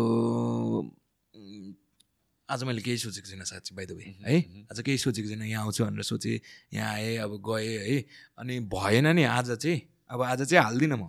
आज 2.49 2.63
मैले 2.65 2.81
केही 2.85 2.99
सोचेको 2.99 3.29
छुइनँ 3.29 3.45
साँच्ची 3.49 3.75
बाई 3.75 3.87
द 3.87 3.97
वे 3.97 4.05
है? 4.29 4.37
आज 4.69 4.81
केही 4.85 4.99
सोचेको 4.99 5.29
छुइनँ 5.29 5.47
यहाँ 5.49 5.63
आउँछु 5.65 5.85
भनेर 5.85 6.03
सोचेँ 6.05 6.39
यहाँ 6.75 6.93
आएँ 6.95 7.17
अब 7.25 7.41
गएँ 7.41 7.79
है? 7.79 8.05
अनि 8.39 8.61
भएन 8.69 9.07
नि 9.17 9.25
आज 9.25 9.51
चाहिँ 9.57 9.81
अब 10.11 10.23
आज 10.23 10.43
चाहिँ 10.45 10.65
हाल्दिनँ 10.65 10.97
म। 10.97 11.09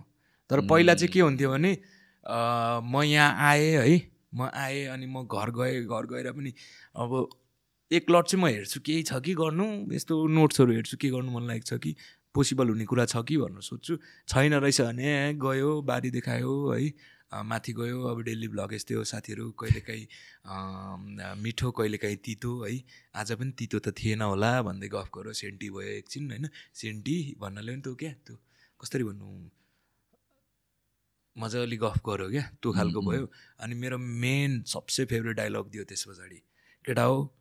तर 0.50 0.60
पहिला 0.66 0.94
चाहिँ 0.94 1.12
के 1.12 1.20
हुन्थ्यो 1.20 1.50
भने 1.50 1.72
म 2.24 3.02
यहाँ 3.04 3.36
आएँ 3.50 3.76
है? 3.76 4.13
म 4.34 4.50
आएँ 4.54 4.84
अनि 4.94 5.06
म 5.06 5.22
घर 5.24 5.50
गएँ 5.58 5.84
घर 5.86 6.06
गएर 6.12 6.32
पनि 6.32 6.52
अब 6.96 7.10
एक 7.90 8.10
लट 8.10 8.26
चाहिँ 8.26 8.42
म 8.44 8.46
हेर्छु 8.48 8.80
केही 8.80 9.02
छ 9.02 9.20
कि 9.24 9.34
गर्नु 9.34 9.66
यस्तो 9.94 10.26
नोट्सहरू 10.26 10.72
हेर्छु 10.72 10.96
के 10.96 11.08
गर्नु 11.10 11.30
मन 11.32 11.46
लागेको 11.48 11.76
छ 11.76 11.80
कि 11.82 11.94
पोसिबल 12.34 12.68
हुने 12.68 12.84
कुरा 12.90 13.04
छ 13.06 13.22
कि 13.28 13.36
भनेर 13.38 13.62
सोध्छु। 13.62 13.94
छैन 14.28 14.54
रहेछ 14.54 14.80
भने 14.80 15.34
गयो 15.38 15.70
बारी 15.86 16.10
देखायो 16.10 16.52
है 16.72 17.44
माथि 17.44 17.72
गयो 17.72 18.02
अब 18.10 18.20
डेली 18.26 18.48
भ्लग 18.48 18.74
यस्तै 18.74 18.94
हो 18.94 19.04
साथीहरू 19.04 19.50
कहिलेकाहीँ 19.60 20.06
मिठो 21.42 21.70
कहिलेकाहीँ 21.78 22.16
तितो 22.24 22.52
है 22.62 22.72
आज 23.14 23.32
पनि 23.38 23.52
तितो 23.58 23.78
त 23.78 23.94
थिएन 23.98 24.22
होला 24.22 24.50
भन्दै 24.62 24.88
गफ 24.94 25.10
गऱ्यो 25.14 25.32
सेन्टी 25.32 25.70
भयो 25.70 25.90
एकछिन 25.98 26.30
होइन? 26.30 26.48
सेन्टी 26.74 27.16
भन्नाले 27.40 27.72
पनि 27.72 27.82
त्यो 27.82 27.94
क्या 28.02 28.12
त्यो 28.26 28.36
कसरी 28.80 29.04
भन्नु? 29.04 29.26
मजाले 31.36 31.76
गफ 31.76 32.00
गऱ्यो 32.06 32.28
क्या? 32.30 32.42
त्यो 32.62 32.72
खालको 32.72 33.00
भयो। 33.00 33.30
अनि 33.60 33.74
मेरो 33.74 33.98
मेन 33.98 34.62
सबसे 34.66 35.04
फेभरेट 35.04 35.36
डायलग 35.36 35.70
दियो 35.70 35.84
त्यस 35.84 36.04
पछाडि। 36.08 36.42
केटा 36.84 37.02
हो 37.02 37.34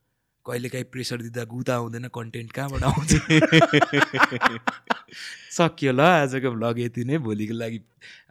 कहिलेकाहीँ 0.45 0.85
प्रेसर 0.91 1.21
दिँदा 1.21 1.43
गुता 1.45 1.75
आउँदैन 1.75 2.07
कन्टेन्ट 2.09 2.51
कहाँबाट 2.51 2.83
आउँछ? 2.83 3.13
सकियो 5.57 5.91
ल 5.93 6.01
आजको 6.01 6.51
भ्लग 6.51 6.79
यति 6.79 7.03
नै। 7.05 7.17
भोलिको 7.21 7.53
लागि 7.53 7.79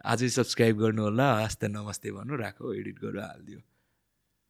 आजै 0.05 0.29
सब्सक्राइब 0.29 0.77
गर्नु 0.77 1.03
होला 1.03 1.27
हस्ते 1.43 1.67
नमस्ते 1.67 2.11
भन्नु 2.11 2.35
राखो 2.35 2.73
एडिट 2.73 2.99
गरेर 2.99 3.21
हालिदियो। 3.23 3.59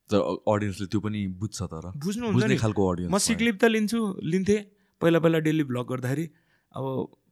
तर 0.09 0.17
अडियन्सले 0.49 0.87
त्यो 0.91 0.99
पनि 0.99 1.27
बुझ्छ 1.39 1.61
तर। 1.61 1.93
बुझ्नुहुन्छ 1.93 2.35
बुझ्ने 2.35 2.57
खालको 2.57 2.81
म 2.83 2.85
अडियन्स 2.93 3.23
सिक्लिप 3.23 3.55
त 3.61 3.63
लिन्छु। 3.69 3.99
लिन्थेँ। 4.33 4.61
पहिला 5.01 5.19
पहिला 5.19 5.39
डेली 5.45 5.63
भ्लग 5.69 5.85
गर्दाखेरि। 5.93 6.25
अब 6.73 6.83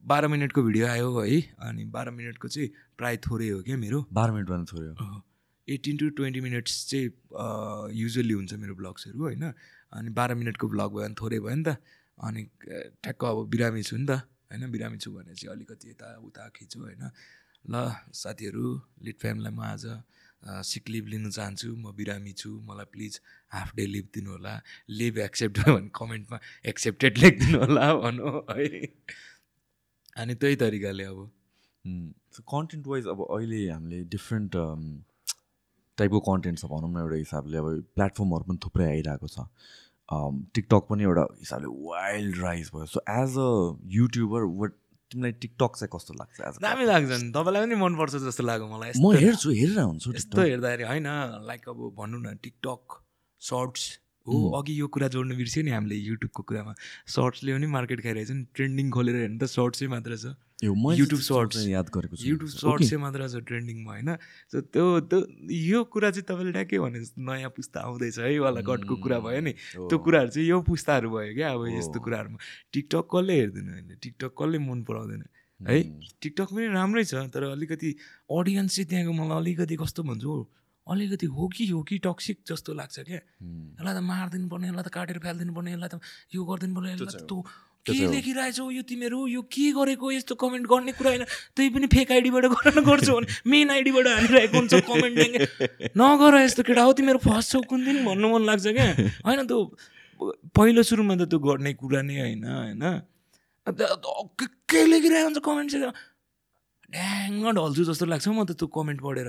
बाह्र 0.02 0.28
मिनटको 0.28 0.62
भिडियो 0.62 0.86
आयो 0.86 1.08
है 1.20 1.40
अनि 1.62 1.84
बाह्र 1.94 2.10
मिनटको 2.10 2.48
चाहिँ 2.48 2.68
प्रायः 2.98 3.18
थोरै 3.26 3.48
हो 3.48 3.62
क्या 3.62 3.76
मेरो? 3.76 3.98
बाह्र 4.12 4.30
मिनट 4.32 4.48
भन्न 4.48 4.64
छोड्यो 4.66 5.22
एटिन 5.68 5.96
टु 5.96 6.08
ट्वेन्टी 6.18 6.40
मिनट्स 6.40 6.74
चाहिँ 6.90 7.06
युजली 7.94 8.34
हुन्छ 8.34 8.52
मेरो 8.62 8.74
ब्लग्सहरू 8.74 9.22
होइन? 9.22 9.44
अनि 9.92 10.10
बाह्र 10.10 10.34
मिनटको 10.34 10.68
भ्लग 10.68 10.90
भयो 10.90 11.06
भने 11.06 11.14
थोरै 11.20 11.38
भयो 11.38 11.54
नि 11.54 11.62
त। 11.62 11.76
अनि 12.18 12.42
ठ्याक्क 13.02 13.24
अब 13.24 13.46
बिरामी 13.50 13.82
छु 13.82 13.96
नि 13.96 14.06
त 14.06 14.10
होइन? 14.50 14.70
बिरामी 14.74 14.98
छु 14.98 15.10
भने 15.12 15.34
चाहिँ 15.34 15.54
अलिकति 15.54 15.90
यता 15.90 16.08
उता 16.26 16.48
खिच्छु 16.56 16.78
होइन? 16.82 17.02
ल 17.70 17.74
साथीहरू 18.10 18.66
लिड 19.06 19.16
फ्यामिलीलाई 19.22 19.54
म 19.54 19.62
आज 19.62 19.86
सिक 20.66 20.88
लिभ 20.90 21.06
लिनु 21.14 21.30
चाहन्छु। 21.30 21.68
म 21.78 21.94
बिरामी 21.94 22.32
छु 22.34 22.50
मलाई 22.66 22.90
प्लिज 22.90 23.20
हाफ 23.54 23.74
डे 23.78 23.86
लिभ 23.86 24.06
दिनु 24.14 24.30
होला 24.34 24.54
लिभ 24.90 25.18
एक्सेप्ट 25.30 25.58
भयो 25.58 25.74
भने 25.78 25.90
कमेन्टमा 25.94 26.38
एक्सेप्टेड 26.66 27.18
लेखिदिनु 27.22 27.58
होला 27.62 27.86
भनौँ 28.02 28.34
है। 28.50 28.90
अनि 30.16 30.34
त्यही 30.34 30.56
तरिकाले 30.56 31.04
अब। 31.04 31.18
कन्टेन्ट 32.50 32.86
वाइज 32.86 33.06
अब 33.08 33.20
अहिले 33.30 33.60
हामीले 33.70 34.02
डिफ्रेन्ट 34.10 34.52
टाइपको 35.98 36.20
कन्टेन्ट 36.26 36.58
छ 36.58 36.64
भनौँ 36.72 36.90
न 36.92 37.00
एउटा 37.00 37.16
हिसाबले 37.16 37.58
अब 37.58 37.66
प्लेटफर्महरू 37.96 38.44
पनि 38.48 38.58
थुप्रै 38.64 38.86
आइरहेको 38.90 39.28
छ। 39.28 39.46
टिकटक 40.54 40.86
पनि 40.90 41.02
एउटा 41.04 41.24
हिसाबले 41.40 41.68
वाइल्ड 41.88 42.38
राइज 42.42 42.70
भयो। 42.74 42.86
So 42.92 43.00
as 43.10 43.36
a 43.38 43.50
YouTuber 43.96 44.42
what 44.60 44.72
तिमीलाई 45.10 45.32
टिकटक 45.44 45.72
चाहिँ 45.76 45.90
कस्तो 45.94 46.14
लाग्छ 46.20 46.40
एज 46.48 46.58
दामी 46.62 46.84
लाग्छ 46.86 47.08
नि। 47.12 47.30
तपाईँलाई 47.32 47.66
पनि 47.66 47.76
मनपर्छ 47.82 48.14
जस्तो 48.26 48.42
लाग्यो 48.44 48.68
मलाई। 48.68 48.92
म 48.96 49.12
हेर्छु 49.16 49.50
हेरेर 49.50 49.80
हुन्छु 49.80 50.12
यस्तो 50.14 50.42
हेर्दाखेरि 50.42 50.84
होइन 50.92 51.08
लाइक 51.48 51.68
अब 51.68 51.78
भनौँ 51.98 52.20
न 52.20 52.36
टिकटक 52.42 53.00
सर्ट्स। 53.42 53.82
हो 54.26 54.38
अघि 54.58 54.80
यो 54.80 54.86
कुरा 54.86 55.08
जोड्नु 55.08 55.34
बिर्स्यो 55.34 55.62
नि 55.64 55.70
हामीले 55.70 55.96
युट्युबको 55.96 56.42
कुरामा। 56.42 56.74
सर्ट्सले 57.10 57.50
पनि 57.52 57.66
मार्केट 57.66 58.00
खाइरहेछ 58.02 58.30
नि 58.30 58.44
ट्रेन्डिङ 58.54 58.90
खोलेर 58.90 59.16
हेर्नु 59.16 59.38
त 59.38 59.44
सर्ट्सै 59.50 59.86
मात्र 59.90 60.16
छ। 60.16 60.34
यो 60.62 60.74
मैले 60.78 60.94
YouTube 60.94 61.18
चाहिँ 61.18 61.26
Shorts। 61.26 61.54
चाहिँ 61.58 61.72
याद 61.74 61.88
गरेको 61.90 62.16
छु। 62.16 62.22
युट्युब. 62.22 62.50
सर्ट्सै 62.54 62.96
मात्र 63.02 63.26
छ 63.26 63.42
ट्रेन्डिङमा 63.42 63.92
होइन? 63.92 64.10
सो 64.46 64.60
त्यो 64.62 64.84
त्यो 65.10 65.18
यो 65.50 65.78
कुरा 65.90 66.10
चाहिँ 66.14 66.22
तपाईँले 66.22 66.52
ट्याक्कै 66.54 66.78
भने 66.78 66.98
जस्तो 67.02 67.18
नयाँ 67.18 67.50
पुस्ता 67.50 67.78
आउँदैछ 67.82 68.18
है 68.22 68.38
वाला 68.38 68.60
कटको 68.62 68.94
कुरा 69.02 69.18
भयो 69.26 69.40
नि। 69.42 69.52
त्यो 69.90 69.98
कुराहरू 69.98 70.30
चाहिँ 70.30 70.46
यो 70.48 70.58
पुस्ताहरू 70.62 71.10
भयो 71.10 71.34
क्या 71.34 71.50
अब 71.50 71.66
यस्तो 71.66 71.98
कुराहरूमा। 71.98 72.38
टिकटक 72.70 73.04
कसले 73.10 73.34
हेर्दैन 73.42 73.68
होइन 73.74 73.90
टिकटक 73.98 74.32
कसले 74.38 74.58
मन 74.62 74.78
पराउँदैन? 74.86 75.22
है? 75.60 75.78
टिकटक 76.22 76.48
पनि 76.54 76.66
राम्रै 76.78 77.04
छ 77.10 77.26
तर 77.34 77.42
अलिकति 77.58 77.90
अडियन्स 78.30 78.70
चाहिँ 78.76 78.86
त्यहाँको 78.86 79.12
मलाई 79.18 79.38
अलिकति 79.42 79.74
कस्तो 79.82 80.02
भन्छु 80.06 80.30
हौ, 80.30 80.42
अलिकति 80.86 81.26
हो 81.26 81.48
कि 81.48 81.66
हो 81.66 81.82
कि 81.82 81.98
टक्सिक 81.98 82.38
जस्तो 82.48 82.74
लाग्छ 82.74 82.98
क्या। 83.00 83.16
यसलाई 83.16 83.94
त 83.94 84.00
मारिदिनु 84.02 84.48
पर्ने 84.48 84.68
यसलाई 84.68 84.84
त 84.84 84.88
काटेर 84.90 85.18
फालिदिनु 85.22 85.52
पर्ने 85.54 85.70
यसलाई 85.72 85.88
त 85.88 86.00
यो 86.34 86.44
गरिदिनु 86.44 86.74
पर्ने 86.74 86.92
यसलाई 86.92 87.22
त 87.22 87.44
के 87.86 88.06
लेखिरहेछौ 88.06 88.70
यो 88.70 88.82
तिमीहरू? 88.86 89.26
यो 89.26 89.42
के 89.50 89.70
गरेको? 89.74 90.06
यस्तो 90.12 90.34
कमेन्ट 90.38 90.66
गर्ने 90.70 90.92
कुरा 90.94 91.10
होइन। 91.10 91.24
त्यही 91.54 91.70
पनि 91.74 91.86
फेक 91.90 92.12
आइडीबाट 92.14 92.44
गरेर 92.54 92.78
गर्छौ 92.86 93.14
भने 93.18 93.26
मेन 93.50 93.70
आइडीबाट 93.74 94.06
हानिरहेको 94.06 94.58
हुन्छ 94.58 94.74
कमेन्ट 94.86 95.98
नगर 95.98 96.34
यस्तो 96.46 96.62
केटा। 96.62 96.82
हो 96.82 96.92
तिमीहरू 96.94 97.18
फस्छौ 97.26 97.60
कुन 97.66 97.84
दिन 97.84 98.06
भन्नु 98.06 98.26
मन 98.34 98.42
लाग्छ 98.46 98.66
क्या। 98.70 98.86
होइन 99.26 99.46
त्यो 99.50 99.58
पहिलो 100.54 100.82
सुरुमा 100.86 101.14
त 101.18 101.26
त्यो 101.26 101.38
गर्ने 101.42 101.74
कुरा 101.74 102.02
नै 102.06 102.14
होइन 102.22 102.44
होइन। 102.46 102.84
के 104.70 104.80
लेखिरहेको 104.86 105.26
हुन्छ 105.26 105.38
कमेन्ट 105.42 105.70
चाहिँ। 105.74 105.90
ड्याङ्ग 106.94 107.50
ढल्छु 107.58 107.82
जस्तो 107.90 108.06
लाग्छ 108.06 108.26
म 108.30 108.46
त 108.46 108.54
त्यो 108.54 108.66
कमेन्ट 108.78 109.00
पढेर। 109.02 109.28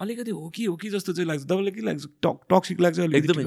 अलिकति 0.00 0.30
हो 0.30 0.48
कि 0.50 0.64
हो 0.64 0.76
कि 0.76 0.90
जस्तो 0.90 1.12
चाहिँ 1.12 1.28
लाग्छ। 1.28 1.44
तपाईँलाई 1.44 1.70
के 1.70 1.80
लाग्छ? 1.80 2.06
टक 2.22 2.40
टक्सिक 2.50 2.80
लाग्छ 2.80 2.98
एकदमै 2.98 3.44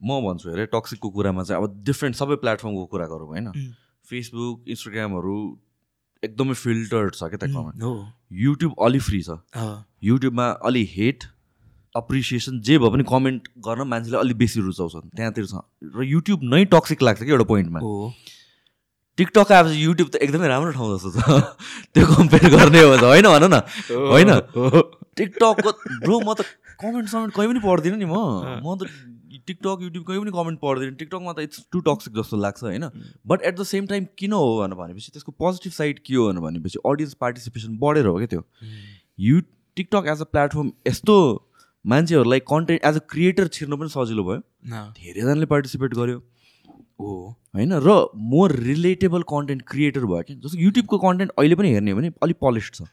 म 0.00 0.20
भन्छु 0.20 0.50
अरे 0.50 0.66
टक्सिकको 0.66 1.10
कुरामा 1.10 1.42
चाहिँ 1.42 1.62
अब 1.62 1.82
डिफ्रेन्ट 1.84 2.16
सबै 2.16 2.36
प्लेटफर्मको 2.36 2.86
कुरा 2.86 3.06
गरौँ 3.06 3.28
होइन. 3.28 3.52
फेसबुक 4.10 4.64
इन्स्टाग्रामहरू 4.68 5.36
एकदमै 6.22 6.54
फिल्टर्ड 6.54 7.14
छ 7.14 7.22
क्या 7.24 7.38
त्यहाँ 7.38 7.72
हो। 7.82 7.94
युट्युब 8.32 8.74
अलि 8.82 8.98
फ्री 8.98 9.22
छ। 9.22 9.38
युट्युबमा 10.02 10.48
अलि 10.66 10.84
हेट 10.92 11.24
अप्रिसिएसन 11.94 12.60
जे 12.60 12.78
भए 12.78 12.90
पनि 12.90 13.04
कमेन्ट 13.06 13.48
गर्न 13.58 13.86
मान्छेले 13.88 14.18
अलिक 14.18 14.36
बेसी 14.36 14.60
रुचाउँछन्। 14.60 15.14
त्यहाँतिर 15.14 15.46
छ। 15.46 15.62
र 15.94 16.02
युट्युब 16.02 16.40
नै 16.42 16.64
टक्सिक 16.64 17.02
लाग्छ 17.02 17.22
कि 17.22 17.30
एउटा 17.30 17.44
पोइन्टमा 17.44 17.80
हो। 17.80 18.12
टिकटक 19.16 19.52
आएपछि 19.52 19.84
युट्युब 19.84 20.08
त 20.08 20.16
एकदमै 20.16 20.48
राम्रो 20.48 20.72
ठाउँ 20.72 20.98
जस्तो 20.98 21.10
छ। 21.14 21.22
त्यो 21.94 22.06
कम्पेयर 22.06 22.50
गर्ने 22.50 22.80
हो 22.82 22.96
त 22.98 23.04
होइन 23.14 23.26
भन 23.30 23.44
न। 23.46 23.62
होइन? 23.94 24.30
टिकटकको 25.16 25.70
ब्रो 26.04 26.20
म 26.20 26.34
त 26.34 26.46
कमेन्ट 26.80 27.08
समेन्ट 27.08 27.34
कहीँ 27.34 27.48
पनि 27.48 27.60
पढ्दिनँ 27.64 27.98
नि 27.98 28.04
म। 28.04 28.16
म 28.64 28.76
त 28.76 28.90
टिकटक 29.46 29.78
युट्युब 29.82 30.04
कहीँ 30.04 30.20
पनि 30.20 30.32
कमेन्ट 30.34 30.60
पढ्दिनँ 30.60 30.94
टिकटकमा 30.96 31.32
त 31.32 31.38
इट्स 31.46 31.64
टु 31.72 31.80
टक्सिक 31.86 32.14
जस्तो 32.16 32.36
लाग्छ 32.36 32.62
होइन? 32.64 32.84
But 33.26 33.42
at 33.42 33.54
the 33.58 33.62
same 33.70 33.86
time 33.86 34.06
किन 34.18 34.32
हो 34.32 34.44
भनेर 34.58 34.78
भनेपछि 34.78 35.10
त्यसको 35.12 35.32
पोजिटिभ 35.38 35.72
साइड 35.72 35.98
के 36.06 36.14
हो 36.14 36.28
भनेर 36.28 36.44
भनेपछि 36.44 36.78
अडियन्स 36.86 37.14
पार्टिसिपेसन 37.20 37.78
बढेर 37.82 38.06
हो 38.06 38.16
क्या 38.18 38.26
त्यो। 38.34 38.42
You 39.20 39.40
TikTok 39.76 40.08
as 40.12 40.20
a 40.20 40.28
platform 40.32 40.72
यस्तो 40.88 41.16
मान्छेहरूलाई 41.84 42.40
कन्टेन्ट 42.52 42.84
एज 42.84 42.96
अ 42.96 43.04
क्रिएटर 43.10 43.48
छिर्नु 43.56 43.76
पनि 43.76 43.88
सजिलो 43.96 44.24
भयो। 44.24 44.40
धेरैजनाले 44.98 45.46
पार्टिसिपेट 45.46 45.94
गर्यो। 45.94 46.18
हो 47.00 47.12
होइन? 47.54 47.72
र 47.84 47.88
मोर 48.32 48.52
रिलेटेबल 48.64 49.22
कन्टेन्ट 49.30 49.62
क्रिएटर 49.68 50.04
भयो 50.06 50.22
कि 50.22 50.34
जस्तो 50.36 50.58
युट्युबको 50.58 50.98
कन्टेन्ट 50.98 51.32
अहिले 51.38 51.54
पनि 51.54 51.72
हेर्ने 51.72 51.90
हो 51.90 51.96
भने 51.98 52.12
अलिक 52.22 52.38
पोलिस्ड 52.40 52.74
छ। 52.74 52.88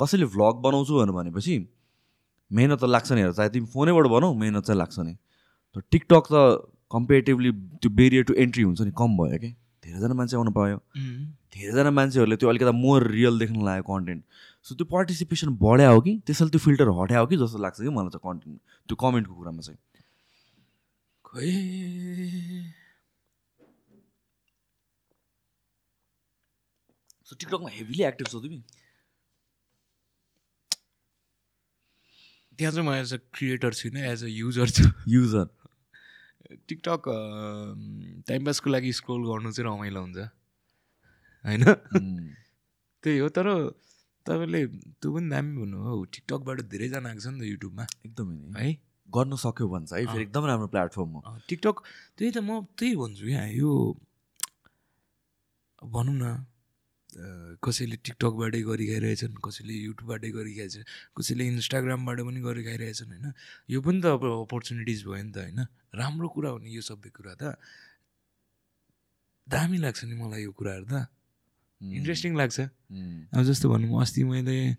कसैले 0.00 0.26
भ्लग 0.34 0.54
बनाउँछु 0.62 0.92
भनेर 0.98 1.14
भनेपछि 1.14 1.54
मेहनत 2.50 2.80
त 2.80 2.84
लाग्छ 2.84 3.12
नि 3.12 3.20
हेर 3.20 3.32
चाहे 3.32 3.48
तिमी 3.50 3.66
फोनैबाट 3.74 4.06
बनाऊ 4.12 4.34
मेहनत 4.34 4.64
चाहिँ 4.64 4.78
लाग्छ 4.78 4.98
नि। 4.98 5.14
तर 5.76 5.80
टिकटक 5.90 6.24
त 6.32 6.34
कम्पेरिटिभली 6.92 7.50
त्यो 7.82 7.90
बेरियर 7.90 8.24
टु 8.24 8.34
एन्ट्री 8.44 8.62
हुन्छ 8.62 8.80
नि 8.80 8.92
कम 8.98 9.16
भयो 9.18 9.38
कि 9.38 9.50
धेरैजना 9.84 10.14
मान्छे 10.14 10.36
आउनु 10.36 10.52
पायो। 10.58 10.76
धेरैजना 11.54 11.90
मान्छेहरूले 11.90 12.36
त्यो 12.36 12.48
अलिकति 12.48 12.72
मोर 12.76 13.06
रियल 13.10 13.38
देख्न 13.38 13.64
लाग्यो 13.64 13.82
कन्टेन्ट 13.88 14.22
सो 14.66 14.74
त्यो 14.74 14.86
पार्टिसिपेसन 14.92 15.56
बढ्या 15.62 15.88
हो 15.90 16.00
कि 16.00 16.12
त्यसैले 16.26 16.50
त्यो 16.50 16.60
फिल्टर 16.66 16.88
हट्या 17.00 17.18
हो 17.18 17.26
कि 17.26 17.36
जस्तो 17.36 17.58
लाग्छ 17.64 17.80
कि 17.80 17.88
मलाई 17.88 18.10
चाहिँ 18.14 18.24
कन्टेन्ट 18.28 18.58
त्यो 18.88 18.96
कमेन्टको 19.02 19.34
कुरामा 19.34 19.60
चाहिँ। 19.60 19.78
खोइ। 21.24 21.52
सो 27.26 27.36
टिकटकमा 27.36 27.70
हेभिली 27.72 28.02
एक्टिभ 28.04 28.26
छौ 28.26 28.40
तिमी? 28.40 28.62
त्यहाँ 32.58 32.72
चाहिँ 32.72 32.88
म 32.88 32.92
एज 32.94 33.14
अ 33.14 33.18
क्रिएटर 33.34 33.72
छुइनँ 33.74 34.00
एज 34.12 34.24
अ 34.24 34.30
युजर 34.30 34.68
छु। 34.70 34.84
युजर 35.08 35.46
टिकटक 36.68 37.02
टाइम 38.28 38.44
पासको 38.44 38.70
लागि 38.70 38.92
स्क्रोल 38.92 39.22
गर्नु 39.28 39.50
चाहिँ 39.52 39.66
रमाइलो 39.68 40.00
हुन्छ। 40.00 40.18
होइन? 41.44 41.64
त्यही 43.02 43.18
हो 43.18 43.28
तर 43.28 43.46
तपाईँले 44.26 44.60
त्यो 45.00 45.08
पनि 45.12 45.28
दामी 45.30 45.50
भन्नु 45.60 45.78
हो। 45.84 46.04
टिकटकबाट 46.14 46.60
धेरैजना 46.72 47.08
आएको 47.08 47.20
छ 47.20 47.26
नि 47.28 47.40
त 47.40 47.42
युट्युबमा 47.44 47.84
एकदमै 48.06 48.36
नि। 48.36 48.48
है? 48.56 48.70
गर्न 49.08 49.36
सक्यो 49.36 49.66
भन्छ 49.68 49.92
है 49.92 50.06
फेरि 50.06 50.22
एकदम 50.22 50.44
राम्रो 50.46 50.68
प्लेटफर्म 50.72 51.10
हो। 51.16 51.20
टिकटक 51.48 51.76
त्यही 52.16 52.30
त 52.32 52.38
म 52.40 52.64
त्यही 52.78 52.96
भन्छु 52.96 53.24
क्या 53.26 53.44
यो 53.52 53.70
भनौँ 55.82 56.16
न 56.16 56.24
कसैले 57.64 57.96
टिकटकबाटै 57.96 58.62
गरी 58.62 58.86
खाइरहेछन् 58.86 59.34
कसैले 59.34 59.72
युट्युबबाटै 59.72 60.30
गरी 60.30 60.54
खाइरहेछ 60.54 60.86
कसैले 61.18 61.46
इन्स्टाग्रामबाट 61.46 62.20
पनि 62.20 62.40
गरी 62.40 62.64
खाइरहेछन् 62.64 63.08
होइन? 63.08 63.32
यो 63.70 63.80
पनि 63.80 64.00
त 64.00 64.06
अब 64.06 64.24
अपर्च्युनिटिज 64.24 65.04
भयो 65.04 65.22
नि 65.22 65.32
त 65.32 65.38
होइन? 65.38 65.66
राम्रो 65.94 66.28
कुरा 66.28 66.50
हो 66.50 66.58
नि 66.58 66.76
यो 66.76 66.80
सबै 66.80 67.10
कुरा 67.10 67.34
त। 67.34 67.58
दामी 69.48 69.78
लाग्छ 69.78 70.04
नि 70.04 70.14
मलाई 70.14 70.42
यो 70.42 70.52
कुराहरू 70.52 70.84
त। 70.84 71.06
इन्ट्रेस्टिङ 71.82 72.36
लाग्छ। 72.36 72.60
अब 73.34 73.42
जस्तो 73.42 73.68
भनौँ 73.70 74.02
अस्ति 74.02 74.24
मैले 74.24 74.74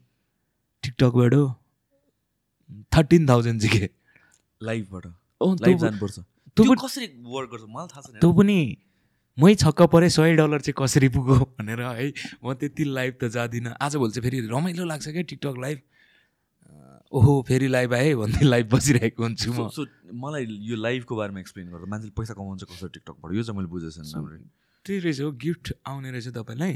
टिकटकबाट 0.84 1.34
थर्टिन 2.98 3.28
थाउजन्ड 3.28 3.62
जिकेँ। 3.62 3.88
लाइभबाट 4.64 5.06
लाइभ 5.62 5.78
जानुपर्छ। 5.78 6.20
तँ 6.20 6.64
त्यो 8.22 8.34
पनि- 8.34 8.85
मै 9.38 9.54
छक्क 9.56 9.82
परेँ 9.92 10.10
सय 10.10 10.36
डलर 10.36 10.62
चाहिँ 10.64 10.76
कसरी 10.78 11.10
पुग्यो 11.12 11.36
भनेर 11.60 11.82
है 11.82 12.08
म 12.40 12.54
त्यति 12.56 12.84
लाइभ 12.88 13.14
त 13.22 13.28
जाँदिनँ। 13.36 13.76
आजभोलि 13.82 14.12
चाहिँ 14.12 14.24
फेरि 14.30 14.48
रमाइलो 14.48 14.86
लाग्छ 14.86 15.08
क्या 15.12 15.24
टिकटक 15.28 15.56
लाइभ। 15.60 15.80
ओहो 17.12 17.34
फेरि 17.48 17.68
लाइभ 17.68 17.94
आएँ 17.94 18.14
भन्दै 18.16 18.46
लाइभ 18.46 18.66
बसिरहेको 18.72 19.24
हुन्छु 19.24 19.52
म। 19.52 19.68
सो 19.76 19.86
मलाई 20.16 20.46
यो 20.48 20.76
लाइभको 20.76 21.16
बारेमा 21.16 21.40
एक्सप्लेन 21.40 21.68
गर्दा 21.68 21.88
मान्छेले 21.92 22.14
पैसा 22.16 22.34
कमाउँछ 22.34 22.64
कसरी 22.64 22.90
टिकटकबाट 22.96 23.36
यो 23.36 23.44
चाहिँ 23.44 23.58
मैले 23.60 23.68
बुझेको 23.68 23.92
छैन 23.92 24.48
त्यही 24.86 25.00
रहेछ 25.00 25.20
हो 25.22 25.32
गिफ्ट 25.36 25.74
आउने 25.84 26.12
रहेछ 26.12 26.28
तपाईँलाई 26.32 26.74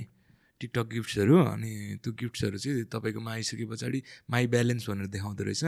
टिकटक 0.62 0.88
गिफ्ट्सहरू 0.91 1.36
अनि 1.55 1.72
त्यो 2.03 2.12
गिफ्ट्सहरू 2.20 2.57
चाहिँ 2.60 2.84
तपाईँकोमा 2.91 3.32
आइसके 3.32 3.66
पछाडि 3.72 3.99
माई 4.32 4.47
ब्यालेन्स 4.51 4.89
भनेर 4.89 5.07
देखाउँदो 5.16 5.43
रहेछ 5.47 5.64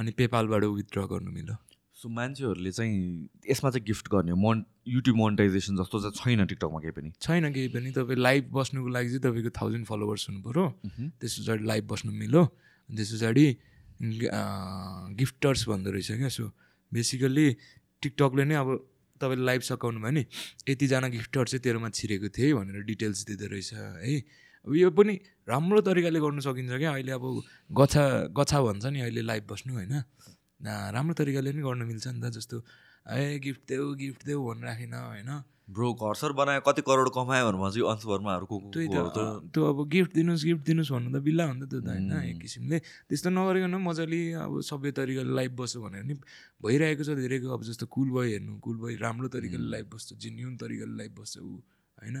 अनि 0.00 0.10
पेपालबाट 0.16 0.64
विथड्र 0.64 1.00
गर्नु 1.12 1.30
मिल्यो। 1.30 1.56
सो 2.02 2.08
मान्छेहरूले 2.10 2.70
चाहिँ 2.72 3.28
यसमा 3.46 3.70
चाहिँ 3.70 3.86
गिफ्ट 3.86 4.06
गर्ने 4.10 4.34
मन 4.34 4.64
युट्युब 4.90 5.16
मोनिटाइजेसन 5.16 5.76
जस्तो 5.78 5.98
चाहिँ 6.02 6.14
छैन 6.18 6.46
टिकटकमा 6.50 6.78
केही 6.82 6.94
पनि। 6.98 7.10
छैन 7.22 7.52
केही 7.54 7.68
पनि। 7.70 7.90
तपाईँ 7.94 8.18
लाइभ 8.18 8.50
बस्नुको 8.50 8.88
लागि 8.90 9.08
चाहिँ 9.08 9.22
तपाईँको 9.22 9.50
थाउजन्ड 9.54 9.86
फलोवर्स 9.86 10.22
हुनु 10.28 10.40
पऱ्यो 10.42 10.64
त्यस 11.22 11.32
पछाडि 11.38 11.62
लाइभ 11.62 11.84
बस्नु 11.86 12.10
मिल्यो। 12.10 12.42
अनि 12.42 12.96
त्यस 12.98 13.10
पछाडि 13.14 13.46
गिफ्टर्स 15.14 15.60
भन्दो 15.70 15.90
रहेछ 15.94 16.10
क्या। 16.18 16.28
सो 16.28 16.50
बेसिकल्ली 16.92 17.46
टिकटकले 18.02 18.44
नै 18.50 18.54
अब 18.58 18.68
तपाईँले 19.22 19.44
लाइभ 19.46 19.62
सकाउनु 19.62 19.98
भयो 20.02 20.10
नि 20.10 20.22
यतिजना 20.66 21.08
गिफ्टर 21.14 21.44
चाहिँ 21.54 21.62
तेरोमा 21.62 21.88
छिरेको 21.94 22.28
थिएँ 22.34 22.52
भनेर 22.58 22.82
डिटेल्स 22.82 23.30
दिँदो 23.30 23.46
रहेछ 23.46 23.70
है। 23.78 24.18
अब 24.66 24.74
यो 24.74 24.90
पनि 24.90 25.14
राम्रो 25.46 25.80
तरिकाले 25.86 26.18
गर्नु 26.18 26.42
सकिन्छ 26.42 26.82
क्या। 26.82 26.90
अहिले 26.98 27.12
अब 27.14 27.24
गछा 27.70 28.04
गछा 28.34 28.58
भन्छ 28.58 28.84
नि 28.90 29.00
अहिले 29.06 29.22
लाइभ 29.22 29.46
बस्नु 29.46 29.74
होइन। 29.74 30.02
राम्रो 30.62 31.14
तरिकाले 31.18 31.50
पनि 31.52 31.62
गर्नु 31.62 31.84
मिल्छ 31.86 32.06
नि 32.08 32.20
त 32.22 32.32
जस्तो 32.38 32.56
ए 33.12 33.38
गिफ्ट 33.42 33.62
देऊ 33.68 33.94
गिफ्ट 33.98 34.20
देऊ 34.26 34.40
भनिराखेन 34.46 34.92
राखेन 34.92 35.28
होइन। 35.28 35.42
ब्रो 35.72 35.88
घर 35.94 36.14
सर 36.14 36.32
बनायो 36.38 36.60
कति 36.66 36.82
करोड 36.86 37.08
कमायो 37.14 37.44
भनेर 37.48 37.70
चाहिँ 37.72 37.86
अंश 37.90 38.04
वर्माहरू 38.04 38.46
को 38.46 38.56
को 38.58 38.68
त्यही 38.70 38.86
को 38.86 38.98
हो 38.98 39.08
त 39.08 39.18
अँ, 39.18 39.50
त्यो 39.50 39.62
अब 39.64 39.78
गिफ्ट 39.88 40.12
दिनुहोस् 40.14 40.44
गिफ्ट 40.44 40.62
दिनुहोस् 40.66 40.92
भन्नु 40.92 41.10
त 41.10 41.22
बिल्ला 41.22 41.44
हो 41.48 41.52
नि 41.54 41.60
त 41.62 41.70
त्यो 41.70 41.80
त 41.80 41.88
होइन 41.88 42.12
एक 42.12 42.38
किसिमले। 42.42 42.78
त्यस्तो 43.08 43.28
नगरिकन 43.30 43.74
मजाले 43.80 44.20
अब 44.38 44.52
सभ्य 44.60 44.90
तरिकाले 44.98 45.32
लाइभ 45.34 45.52
बस्यो 45.58 45.78
भनेर 45.82 46.02
नि 46.04 46.14
भइरहेको 46.62 47.02
छ 47.02 47.10
धेरैको 47.18 47.48
अब 47.56 47.62
जस्तो 47.62 47.86
कुल 47.88 48.08
बोय 48.10 48.26
हेर्नु 48.32 48.52
कुल 48.60 48.76
बोय 48.76 48.94
राम्रो 49.02 49.28
तरिकाले 49.34 49.66
लाइभ 49.70 49.86
बस्छ 49.94 50.08
जेन्युन 50.14 50.52
तरिकाले 50.62 50.94
लाइभ 50.98 51.12
बस्छ 51.18 51.34
ऊ 51.40 51.50
होइन। 51.98 52.16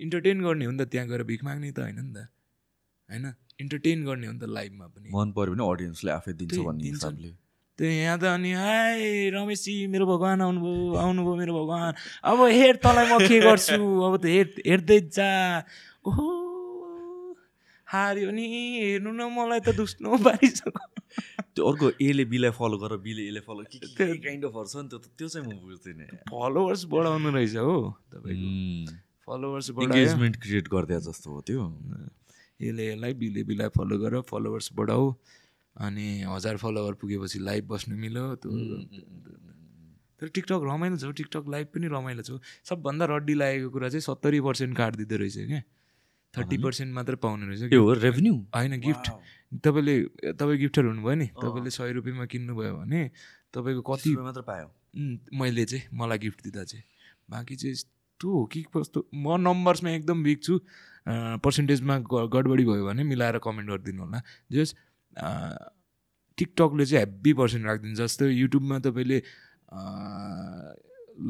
इन्टरटेन 0.00 0.36
गर्ने 0.42 0.64
हो 0.64 0.72
नि 0.72 0.78
त 0.78 0.88
त्यहाँ 0.90 1.06
गएर 1.06 1.22
भिख 1.26 1.44
माग्ने 1.44 1.70
त 1.70 1.78
होइन 1.84 1.98
नि 2.00 2.12
त 2.16 2.26
होइन। 3.10 3.26
इन्टरटेन 3.60 3.98
गर्ने 4.06 4.26
हो 4.26 4.32
नि 4.32 4.40
त 4.40 4.44
लाइभमा 4.48 4.86
पनि। 4.94 5.06
मन 5.12 5.28
पऱ्यो 5.36 5.52
भने 5.52 5.64
अडियन्सले 5.70 6.10
आफै 6.12 6.32
दिन्छ 6.32 6.58
भन्ने। 6.58 6.88
हिसाबले। 6.88 7.30
त्यो 7.80 7.88
यहाँ 7.88 8.18
त 8.20 8.24
अनि 8.36 8.52
हाई 8.52 9.32
रमेशजी 9.32 9.74
मेरो 9.88 10.04
भगवान् 10.06 10.42
आउनुभयो 10.44 11.00
आउनुभयो 11.00 11.34
मेरो 11.40 11.52
भगवान्। 11.64 11.94
अब 12.28 12.38
हेर 12.52 12.76
तँलाई 12.84 13.06
म 13.08 13.16
के 13.24 13.38
गर्छु। 13.40 13.80
अब 13.80 14.14
त 14.20 14.24
हेर 14.28 14.46
हेर्दै 14.68 14.98
जा। 15.16 15.30
ओहो 16.04 16.26
हार्यो 17.88 18.30
नि 18.36 18.44
हेर्नु 19.00 19.10
न 19.16 19.20
मलाई 19.32 19.60
त 19.64 19.72
दुस्नु 19.80 20.12
पारिसक्यो 20.28 20.76
त्यो 21.56 21.62
अर्को 21.66 21.86
एले 22.06 22.24
बीलाई 22.30 22.52
फलो 22.54 22.76
गर 22.84 22.92
बीले 23.02 23.22
एले 23.32 23.40
फलो 23.48 23.64
के 23.72 23.80
काइन्ड 24.22 24.44
अफ 24.46 24.54
छ 24.70 24.76
नि 24.84 24.88
त्यो 24.92 24.98
त- 25.00 25.10
त्यो 25.18 25.26
चाहिँ 25.32 25.46
म 25.48 25.56
बुझ्दिनँ। 25.64 26.06
फलोवर्स 26.30 26.84
बढाउनु 26.92 27.28
रहेछ 27.34 27.56
हो 27.64 27.74
तपाईँको। 28.12 28.48
फलोवर्स 29.26 29.66
इङ्गेजमेन्ट 29.88 30.34
क्रिएट 30.44 30.66
गरिदिए 30.70 31.00
जस्तो 31.08 31.28
हो 31.32 31.40
त्यो। 31.48 31.60
यसले 32.60 32.82
यसलाई 32.92 33.12
बिले 33.18 33.42
बिलाई 33.50 33.68
फलो 33.74 33.94
गर 34.04 34.20
फलोवर्स 34.30 34.68
बढाऊ। 34.78 35.04
अनि 35.76 36.06
हजार 36.28 36.56
फलोवर 36.56 36.94
पुगेपछि 37.00 37.38
लाइभ 37.38 37.64
बस्नु 37.68 37.96
मिल्यो 37.96 38.24
त्यो 38.36 38.50
तर 40.20 40.28
टिकटक 40.28 40.60
रमाइलो 40.64 40.96
छ 40.96 41.12
टिकटक 41.16 41.44
लाइभ 41.48 41.66
पनि 41.74 41.86
रमाइलो 41.88 42.22
छ। 42.22 42.40
सबभन्दा 42.68 43.04
रड्डी 43.06 43.34
लागेको 43.34 43.68
कुरा 43.70 43.88
चाहिँ 43.88 44.04
सत्तरी 44.04 44.40
पर्सेन्ट 44.40 44.76
काटिदिँदो 44.76 45.16
रहेछ 45.16 45.36
क्या। 45.48 45.62
थर्टी 46.34 46.56
पर्सेन्ट 46.58 46.94
मात्र 46.94 47.14
पाउने 47.16 47.46
रहेछ 47.46 47.70
त्यो 47.70 47.82
हो 47.82 47.92
रेभेन्यू 48.04 48.34
होइन 48.56 48.80
गिफ्ट 48.80 49.06
तपाईँले 49.64 49.94
तपाईँ 50.36 50.58
गिफ्टर 50.58 50.84
हुनुभयो 50.84 51.14
नि? 51.14 51.26
तपाईँले 51.40 51.70
सय 51.70 51.92
रुपियाँमा 51.92 52.24
किन्नुभयो 52.28 52.74
भने 52.76 53.00
तपाईँको 53.54 53.82
कति 53.88 54.10
मात्र 54.20 54.42
पायो। 54.44 54.68
मैले 55.40 55.64
चाहिँ 55.64 55.88
मलाई 55.96 56.18
गिफ्ट 56.18 56.42
दिँदा 56.44 56.64
चाहिँ। 56.64 56.84
बाँकी 57.30 57.56
चाहिँ 57.56 57.72
यस्तो 57.72 58.28
हो 58.30 58.44
कि 58.52 58.62
कस्तो? 58.76 59.08
म 59.14 59.40
नम्बर्समा 59.40 59.90
एकदम 59.90 60.22
विक 60.22 60.42
छु। 60.44 60.58
पर्सेन्टेजमा 61.40 61.98
गडबडी 62.28 62.64
भयो 62.64 62.84
भने 62.86 63.02
मिलाएर 63.08 63.38
कमेन्ट 63.40 63.70
गरिदिनु 63.70 64.02
होला। 64.02 64.22
जस 64.52 64.74
टिकटकले 66.38 66.84
चाहिँ 66.86 67.04
हेब्बी 67.04 67.32
पर्सेन्ट 67.34 67.66
राखिदिन्छ। 67.66 67.98
जस्तो 68.00 68.24
युट्युबमा 68.26 68.78
तपाईँले 68.86 69.18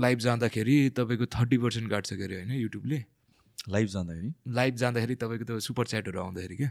लाइभ 0.00 0.18
जाँदाखेरि 0.18 0.76
तपाईँको 0.96 1.26
थर्टी 1.36 1.58
पर्सेन्ट 1.58 1.90
काट्छ 1.90 2.12
के 2.12 2.24
अरे 2.24 2.34
होइन 2.36 2.52
युट्युबले? 2.60 2.98
लाइभ 3.68 3.88
जाँदाखेरि? 3.88 4.30
लाइभ 4.48 4.74
जाँदाखेरि 4.76 5.14
तपाईँको 5.22 5.44
त 5.44 5.58
सुपर 5.60 5.84
च्याटहरू 5.86 6.20
आउँदाखेरि 6.20 6.56
क्या 6.56 6.70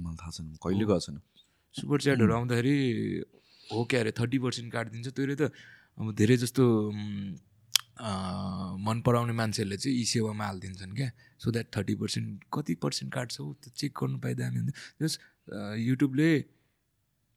मलाई 0.00 0.16
थाहा 0.16 0.30
छैन 0.30 0.46
कहिले 0.58 0.84
गएको 0.84 1.00
छैन। 1.00 1.20
सुपर 1.74 1.98
च्याटहरू 2.00 2.32
आउँदाखेरि 2.34 2.76
हो 3.70 3.84
क्या 3.90 4.00
अरे 4.00 4.12
थर्टी 4.18 4.38
पर्सेन्ट 4.38 4.72
काटिदिन्छ। 4.72 5.08
त्यसले 5.08 5.36
त 5.36 5.52
अब 5.98 6.12
धेरै 6.18 6.36
जस्तो 6.42 6.64
मन 8.84 8.96
पराउने 9.06 9.32
मान्छेहरूले 9.32 9.76
चाहिँ 9.78 9.96
यी 9.96 10.04
सेवामा 10.04 10.44
हालिदिन्छन् 10.44 10.94
क्या। 10.96 11.10
सो 11.38 11.50
द्याट 11.54 11.66
थर्टी 11.76 11.94
पर्सेन्ट 11.94 12.44
कति 12.52 12.74
पर्सेन्ट 12.82 13.14
काट्छ? 13.14 13.40
हौ 13.40 13.52
त्यो 13.62 13.70
चेक 13.70 13.92
गर्नु 13.94 14.18
पाइदा 14.18 14.42
हामी 14.44 14.60
जस 15.02 15.18
युट्युबले 15.48 16.30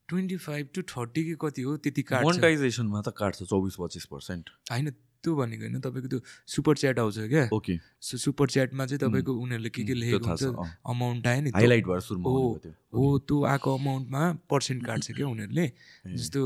ट्वेन्टी 0.09 0.37
फाइभ 0.37 0.67
टु 0.75 0.81
थर्टी 0.81 1.23
कि 1.25 1.35
कति 1.41 1.61
हो 1.61 1.77
त्यति 1.77 2.01
काट्छ। 2.01 2.23
मोनिटाइजेसनमा 2.23 3.01
त 3.01 3.13
काट्छ 3.17 3.43
चौबिस 3.43 3.75
पच्चिस 3.79 4.05
पर्सेन्ट। 4.05 4.49
होइन 4.71 4.89
त्यो 5.23 5.35
भनेको 5.35 5.63
होइन 5.63 5.79
तपाईँको 5.81 6.07
त्यो 6.07 6.19
सुपर 6.47 6.75
च्याट 6.77 6.99
आउँछ 6.99 7.17
क्या। 7.19 7.49
ओके। 7.53 7.77
सो 7.99 8.17
सुपर 8.17 8.47
च्याटमा 8.47 8.85
चाहिँ 8.85 8.99
तपाईँको 8.99 9.33
उनीहरूले 9.33 9.69
के 9.69 9.83
के 9.83 9.93
लेखेको 9.93 10.35
छ, 10.37 10.43
हुन्छ। 10.43 10.79
अमाउन्ट 10.85 11.27
आयो 11.27 11.41
नि 11.41 11.49
हाइलाइट 11.55 11.85
हो 11.87 13.17
त्यो। 13.19 13.43
आएको 13.43 13.77
अमाउन्टमा 13.77 14.21
पर्सेन्ट 14.49 14.85
काट्छ 14.85 15.11
क्या 15.11 15.27
उनीहरूले। 15.27 15.67
जस्तो 16.15 16.41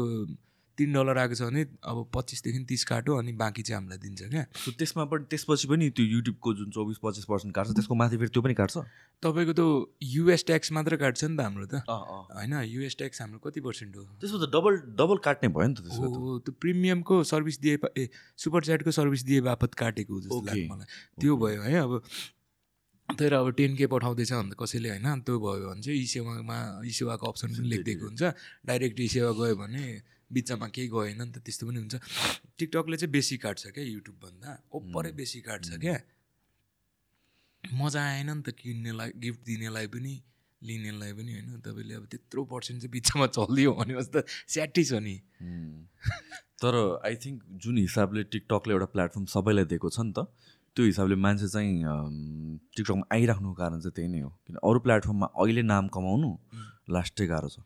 तिन 0.78 0.94
डलर 0.94 1.18
आएको 1.18 1.36
छ 1.36 1.42
भने 1.42 1.62
अब 1.84 1.98
पच्चिसदेखि 2.14 2.60
तिस 2.70 2.84
काट्यो 2.92 3.16
अनि 3.18 3.32
बाँकी 3.38 3.62
चाहिँ 3.62 3.78
हामीलाई 3.78 3.98
दिन्छ 3.98 4.22
क्या। 4.32 4.44
सो 4.56 4.72
त्यसमा 4.80 5.04
पनि 5.12 5.26
त्यसपछि 5.32 5.68
पनि 5.68 5.90
त्यो 5.92 6.06
युट्युबको 6.06 6.54
जुन 6.54 6.70
चौबिस 6.72 6.98
पच्चिस 7.04 7.26
पर्सेन्ट 7.32 7.56
काट्छ 7.56 7.70
त्यसको 7.72 7.96
माथि 7.96 8.18
फेरि 8.18 8.32
त्यो 8.32 8.42
पनि 8.42 8.54
काट्छ? 8.54 8.78
तपाईँको 9.24 9.54
त 9.54 9.62
युएस 10.02 10.46
ट्याक्स 10.48 10.72
मात्र 10.72 10.98
काट्छ 10.98 11.24
नि 11.24 11.36
त 11.38 11.42
हाम्रो 11.42 11.66
त। 11.66 11.84
होइन 11.86 12.54
युएस 12.66 12.96
ट्याक्स 12.98 13.22
हाम्रो 13.22 13.40
कति 13.40 13.62
पर्सेन्ट 13.62 13.96
हो? 13.98 14.04
त्यसमा 14.22 14.38
त 14.42 14.50
डबल 14.50 14.74
डबल 14.98 15.18
काट्ने 15.22 15.48
भयो 15.52 15.68
नि 15.68 15.76
त 15.76 15.80
हो 15.92 16.40
त्यो 16.46 16.54
प्रिमियमको 16.62 17.24
सर्भिस 17.30 17.60
दिए 17.62 17.78
ए 17.98 18.10
सुपर 18.38 18.64
च्याटको 18.66 18.92
सर्भिस 18.92 19.24
दिए 19.24 19.42
बापत 19.44 19.74
काटेको 19.76 20.22
जस्तो. 20.22 20.42
लाग्यो 20.46 20.68
मलाई। 20.74 20.88
त्यो 21.22 21.38
भयो 21.38 21.62
है 21.62 21.76
अब 21.84 22.02
तर 23.10 23.34
अब 23.34 23.52
टेन 23.60 23.76
के 23.76 23.88
पठाउँदैछ 23.92 24.32
भने 24.32 24.50
त 24.52 24.56
कसैले 24.56 24.90
होइन? 24.90 25.20
त्यो 25.28 25.36
भयो 25.36 25.68
भने 25.70 25.82
चाहिँ 25.84 26.00
ई 26.00 26.06
सेवामा 26.08 26.58
ई 26.88 26.92
सेवाको 26.96 27.28
अप्सन 27.28 27.48
पनि 27.60 27.68
लेखिदिएको 27.68 28.06
हुन्छ। 28.08 28.24
डाइरेक्ट 28.66 29.00
ई 29.00 29.08
सेवा 29.12 29.32
गयो 29.36 29.56
भने 29.60 29.84
बिचमा 30.32 30.68
केही 30.76 30.88
गएन 30.88 31.22
नि 31.22 31.32
त 31.32 31.38
त्यस्तो 31.46 31.64
पनि 31.68 31.78
हुन्छ। 31.84 31.96
टिकटकले 32.58 32.98
चाहिँ 32.98 33.12
बेसी 33.12 33.38
काट्छ 33.44 33.64
क्या 33.76 33.84
युट्युबभन्दा। 33.84 34.50
ओभरै 34.74 35.12
बेसी 35.20 35.40
काट्छ 35.48 35.70
क्या। 35.84 35.98
मजा 37.64 38.02
आएन 38.02 38.30
नि 38.32 38.42
त 38.42 38.50
किन्नेलाई 38.58 39.10
गिफ्ट 39.18 39.42
दिनेलाई 39.46 39.88
पनि 39.94 40.14
लिनेलाई 40.62 41.12
पनि 41.18 41.32
होइन। 41.34 41.60
तपाईँले 41.66 41.94
अब 41.98 42.06
त्यत्रो 42.12 42.42
पर्सेन्ट 42.46 42.82
चाहिँ 42.82 42.92
बिचमा 42.92 43.26
चलियो 43.38 43.72
भने 43.74 43.94
त 43.98 44.26
स्याटी 44.28 44.84
छ 44.86 44.94
नि. 45.02 45.16
तर 46.62 46.74
आई 47.02 47.16
थिङ्क 47.18 47.38
जुन 47.58 47.78
हिसाबले 47.78 48.24
टिकटकले 48.30 48.74
एउटा 48.74 48.88
प्लेटफर्म 48.94 49.26
सबैलाई 49.34 49.66
दिएको 49.72 49.90
छ 49.90 50.00
नि 50.06 50.14
त 50.14 50.30
त्यो 50.78 50.86
हिसाबले 50.86 51.16
मान्छे 51.18 51.48
चाहिँ 51.50 51.74
टिकटकमा 52.78 53.06
आइराख्नुको 53.12 53.56
कारण 53.58 53.80
चाहिँ 53.82 53.96
त्यही 53.96 54.10
नै 54.14 54.22
हो। 54.22 54.30
किन 54.46 54.56
अरू 54.62 54.80
प्लेटफर्ममा 54.86 55.28
अहिले 55.36 55.64
नाम 55.66 55.88
कमाउनु 55.90 56.30
लास्टै 56.94 57.26
गाह्रो 57.28 57.50
छ। 57.50 57.60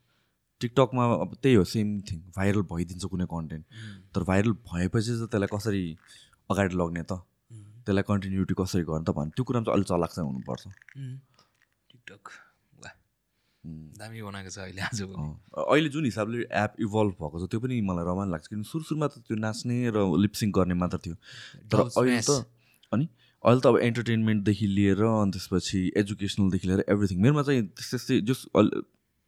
टिकटकमा 0.65 1.03
अब 1.27 1.37
त्यही 1.41 1.55
हो 1.55 1.63
सेम 1.75 1.87
थिङ 2.09 2.19
भाइरल 2.37 2.65
भइदिन्छ 2.73 3.05
कुनै 3.13 3.29
कन्टेन्ट 3.29 3.63
तर 4.15 4.21
भाइरल 4.31 4.53
भएपछि 4.73 5.11
चाहिँ 5.13 5.29
त्यसलाई 5.29 5.53
कसरी 5.53 5.85
अगाडि 6.49 6.75
लग्ने 6.81 7.03
त? 7.03 7.21
त्यसलाई 7.85 8.03
कन्टिन्युटी 8.09 8.53
कसरी 8.57 8.83
गर्ने 8.89 9.05
त 9.05 9.13
भन्ने। 9.17 9.31
त्यो 9.37 9.43
कुरामा 9.45 9.63
चाहिँ 9.65 9.77
अलिक 9.77 9.87
चलाक 9.93 10.11
चाहिँ 10.15 10.27
हुनुपर्छ 10.29 10.63
टिकटक 11.91 12.25
दामी 13.97 14.21
बनाएको 14.21 14.49
छ 14.53 14.57
अहिले 14.61 14.81
आज 14.85 15.01
अहिले 15.01 15.89
जुन 15.89 16.05
हिसाबले 16.05 16.37
एप 16.63 16.71
इभल्भ 16.85 17.13
भएको 17.21 17.37
छ 17.41 17.49
त्यो 17.51 17.59
पनि 17.59 17.81
मलाई 17.81 18.05
रमाइलो 18.05 18.31
लाग्छ। 18.31 18.45
किनभने 18.47 18.69
सुरु 18.71 18.83
सुरुमा 18.89 19.07
त 19.09 19.25
त्यो 19.25 19.37
नाच्ने 19.41 19.77
र 19.89 19.97
लिपसिङ 20.21 20.51
गर्ने 20.57 20.75
मात्र 20.81 20.97
थियो। 21.05 21.15
तर 21.69 21.77
अहिले. 21.81 22.21
त 22.21 22.45
अनि 22.93 23.05
अहिले 23.43 23.61
त 23.61 23.65
अब 23.65 23.77
एन्टरटेनमेन्टदेखि 23.89 24.67
लिएर 24.67 25.01
अनि 25.05 25.31
त्यसपछि 25.33 25.81
एजुकेसनलदेखि 25.97 26.65
लिएर 26.67 26.81
एभ्रिथिङ 26.93 27.17
मेरोमा 27.25 27.43
चाहिँ 27.49 27.61
त्यस्तै 27.73 27.97
त्यस्तै 27.97 28.21
जस 28.29 28.45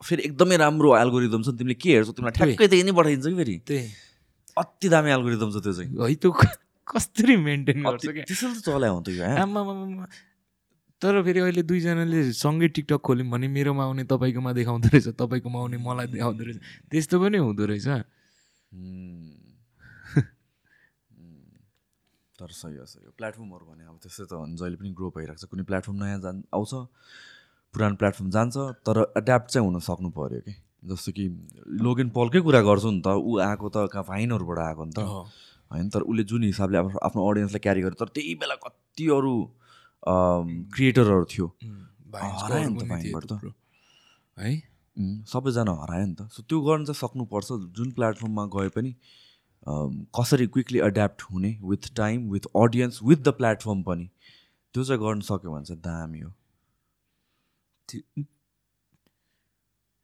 फेरि 0.03 0.22
एकदमै 0.30 0.57
राम्रो 0.57 0.90
एल्गोरिदम 0.98 1.41
छ 1.41 1.48
नि 1.53 1.57
तिमीले 1.57 1.78
के 1.82 1.90
हेर्छौ 1.95 2.14
तिमीलाई 2.18 2.36
ठ्याक्कै 2.38 2.68
त्यही। 2.68 2.84
नै 2.86 2.94
पठाइदिन्छ 2.98 3.26
कि 3.28 3.38
फेरि? 3.41 3.56
त्यही। 3.68 3.88
अति 4.57 4.88
दामी 4.90 5.10
एल्गोरिदम 5.18 5.49
छ 5.52 5.57
त्यो 5.64 5.74
चाहिँ। 5.74 5.90
है 5.98 6.15
त्यो 6.22 6.32
कसरी 6.88 7.36
मेन्टेन 7.36 7.78
गर्छ 7.84 8.06
क्या? 8.06 8.24
त्यसरी 8.30 8.53
त 8.57 8.65
चलायो 8.68 8.94
हो 8.94 9.02
त 9.02 9.10
यो। 9.18 9.26
तर 11.02 11.14
फेरि 11.22 11.40
अहिले 11.45 11.61
दुईजनाले 11.61 12.34
सँगै 12.34 12.68
टिकटक 12.74 13.02
खोल्यौँ 13.06 13.30
भने 13.30 13.48
मेरोमा 13.53 13.84
आउने 13.86 14.03
तपाईँकोमा 14.10 14.52
देखाउँदो 14.57 14.88
रहेछ 14.94 15.07
तपाईँकोमा 15.14 15.57
आउने 15.61 15.78
मलाई 15.78 16.07
देखाउँदो 16.10 16.44
रहेछ। 16.45 16.57
त्यस्तो 16.90 17.15
पनि 17.22 17.38
हुँदो 17.38 17.64
रहेछ. 17.69 17.88
तर 22.38 22.49
सही 22.53 22.78
हो 22.78 22.86
सही 22.86 23.06
हो। 23.06 23.11
प्लेटफर्महरू 23.18 23.65
भने 23.65 23.84
अब 23.90 23.98
त्यस्तै 24.02 24.26
त 24.30 24.34
जहिले 24.57 24.78
पनि 24.78 24.90
ग्रो 24.94 25.10
भइरहेको 25.10 25.41
छ। 25.41 25.45
कुनै 25.49 25.65
प्लेटफर्म 25.69 25.98
नयाँ 26.02 26.22
जान 26.22 26.36
आउँछ। 26.49 26.74
पुरानो 27.73 27.95
प्लेटफर्म 27.95 28.30
जान्छ 28.31 28.56
तर 28.88 28.98
एड्याप्ट 29.18 29.48
चाहिँ 29.52 29.68
हुन 29.68 29.80
सक्नु 29.88 30.10
पऱ्यो 30.18 30.39
कि? 30.48 30.53
जस्तो 30.88 31.11
कि 31.11 31.26
लोगेन 31.84 32.10
पलकै 32.15 32.39
कुरा 32.48 32.61
गर्छु 32.64 32.89
नि 32.91 33.02
त 33.06 33.07
ऊ 33.18 33.38
आएको 33.44 33.69
त 33.69 33.89
कहाँ 33.91 34.03
फाइनहरूबाट 34.10 34.60
आएको 34.65 34.84
नि 34.85 34.94
त। 34.98 34.99
होइन 35.72 35.89
तर 35.91 36.02
उसले 36.07 36.23
जुन 36.23 36.44
हिसाबले 36.44 36.77
अब 36.77 36.99
आफ्नो 37.03 37.22
अडियन्सलाई 37.30 37.60
क्यारी 37.60 37.81
गर्यो 37.81 37.99
तर 37.99 38.10
त्यही 38.15 38.35
बेला 38.41 38.56
कति 38.64 39.06
अरू 39.18 39.34
क्रिएटरहरू 40.73 41.26
थियो। 41.34 41.48
हरायो 42.15 42.69
नि 42.69 42.77
त 42.77 42.88
भाइबाट 42.88 43.23
त। 43.26 43.53
है? 44.38 44.52
सबैजना 45.27 45.73
हरायो 45.81 46.06
नि 46.06 46.15
त। 46.15 46.30
सो 46.31 46.44
त्यो 46.44 46.61
गर्न 46.61 46.85
चाहिँ 46.85 46.99
सक्नुपर्छ 47.03 47.48
जुन 47.76 47.91
प्लेटफर्ममा 47.99 48.45
गए 48.56 48.69
पनि 48.77 48.91
कसरी 50.15 50.48
क्विकली 50.48 50.80
एड्याप्ट 50.88 51.22
हुने 51.31 51.52
with 51.64 51.84
time 51.95 52.30
with 52.31 52.45
audience 52.56 52.99
with 53.03 53.18
the 53.18 53.30
platform 53.38 53.81
पनि 53.84 54.06
त्यो 54.73 54.84
चाहिँ 54.84 55.02
गर्न 55.02 55.19
सक्यो 55.27 55.52
भने 55.52 55.65
चाहिँ 55.65 55.81
दामी 55.81 56.19
हो। 56.19 56.31
त्यो- 57.90 58.26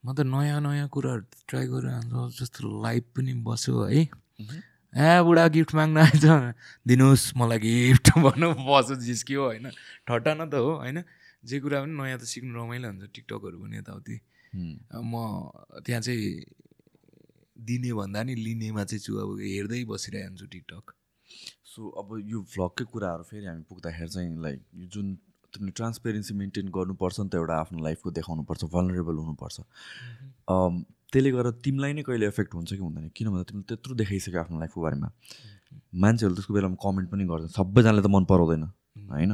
म 0.04 0.14
त 0.14 0.20
नयाँ 0.20 0.60
नयाँ 0.62 0.88
कुराहरू 0.90 1.24
ट्राई 1.48 1.66
गरेर 1.68 2.30
जस्तो 2.40 2.60
लाइभ 2.84 3.04
पनि 3.16 3.34
बस्यो 3.48 3.84
है। 3.84 4.02
ए 4.94 5.22
बुढा 5.26 5.48
गिफ्ट 5.48 5.76
माग्न 5.76 5.98
आएछ। 5.98 6.26
दिनुहोस् 6.88 7.38
मलाई 7.38 7.60
गिफ्ट 7.60 8.08
भन्नु 8.20 8.50
बस्यो 8.68 8.96
जिस्क्यो 8.96 9.42
होइन। 9.46 9.70
ठट्टा 10.08 10.34
न 10.34 10.50
त 10.50 10.54
हो 10.56 10.72
होइन। 10.84 11.04
जे 11.46 11.60
कुरा 11.60 11.82
पनि 11.84 11.94
नयाँ 11.94 12.20
त 12.20 12.24
सिक्नु 12.24 12.52
रमाइलो 12.56 12.88
हुन्छ 12.88 13.04
टिकटकहरू 13.16 13.58
पनि 13.64 13.78
यताउति। 13.78 14.16
म 14.94 15.14
त्यहाँ 15.86 16.02
चाहिँ 16.02 16.46
दिने 17.58 17.94
भन्दा 17.94 18.24
नि 18.24 18.36
लिनेमा 18.36 18.84
चाहिँ 18.84 19.00
छु 19.00 19.12
अब 19.18 19.40
हेर्दै 19.40 19.84
बसिरहेको 19.88 20.28
हुन्छु 20.28 20.46
टिकटक 20.46 20.86
सो 21.66 21.90
अब 21.90 22.08
यो 22.28 22.40
भ्लगकै 22.54 22.86
कुराहरू 22.86 23.24
फेरि 23.24 23.46
हामी 23.46 23.64
पुग्दाखेरि 23.70 24.10
चाहिँ 24.10 24.42
लाइक 24.42 24.60
यो 24.76 24.86
जुन 24.88 25.08
ट्रान्सपेरेन्सी 25.58 26.34
मेन्टेन 26.34 26.68
गर्नुपर्छ 26.70 27.20
नि 27.20 27.30
त 27.30 27.36
एउटा 27.36 27.56
आफ्नो 27.62 27.80
लाइफको 27.84 28.12
देखाउनुपर्छ 28.12 28.62
भलरेबल 28.74 29.16
हुनुपर्छ। 29.24 29.58
त्यसले 31.14 31.30
गर्दा 31.32 31.52
तिमीलाई 31.62 31.94
नै 31.94 32.04
कहिले 32.04 32.26
एफेक्ट 32.28 32.54
हुन्छ 32.54 32.70
कि 32.74 32.82
हुँदैन? 32.82 33.10
किन 33.14 33.28
भन्दा 33.30 33.44
तिमीले 33.50 33.66
त्यत्रो 33.70 33.94
देखाइसक्यो 34.02 34.40
आफ्नो 34.42 34.60
लाइफको 34.60 34.80
बारेमा। 34.82 35.08
मान्छेहरू 35.94 36.34
त्यसको 36.36 36.54
बेलामा 36.54 36.78
कमेन्ट 36.82 37.08
पनि 37.12 37.24
गर्दैन। 37.30 37.52
सबैजनाले 37.54 38.02
त 38.02 38.08
मन 38.10 38.26
पराउँदैन 38.26 38.64
होइन? 39.14 39.32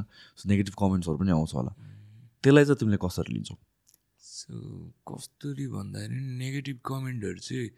नेगेटिभ 0.47 0.75
कमेन्ट्सहरू 0.75 1.17
पनि 1.19 1.31
आउँछ 1.31 1.51
होला। 1.55 1.71
त्यसलाई 2.43 2.63
चाहिँ 2.67 2.79
तिमीले 2.79 2.99
कसरी 2.99 3.31
लिन्छौ? 3.33 3.55
सो 4.19 4.55
कस्तरी 5.07 5.65
भन्दाखेरि 5.67 6.19
नेगेटिभ 6.43 6.77
कमेन्टहरू 6.83 7.39
चाहिँ 7.39 7.69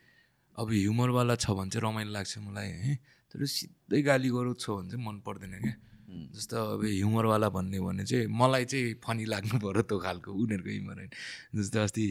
अब 0.57 0.67
ह्युमरवाला 0.71 1.35
छ 1.37 1.53
भने 1.57 1.69
चाहिँ 1.69 1.83
रमाइलो 1.85 2.11
लाग्छ 2.11 2.33
मलाई 2.41 2.69
है? 2.69 2.93
तर 3.31 3.45
सिधै 3.45 4.01
गाली 4.01 4.29
गराउँछ 4.29 4.65
भने 4.65 4.89
चाहिँ 4.89 5.05
मन 5.05 5.15
पर्दैन 5.25 5.53
क्या। 5.61 5.75
जस्तो 6.11 6.57
अब 6.75 6.83
ह्युमरवाला 6.85 7.49
भन्ने 7.49 7.79
भने 7.79 8.03
चाहिँ 8.03 8.27
मलाई 8.27 8.65
चाहिँ 8.65 8.99
फनी 9.03 9.25
लाग्नु 9.25 9.59
पऱ्यो 9.59 9.81
त्यो 9.87 9.97
खालको 9.99 10.29
उनीहरूको 10.31 10.69
ह्युमर 10.69 10.97
होइन। 10.99 11.11
जस्तो 11.55 11.79
अस्ति 11.79 12.05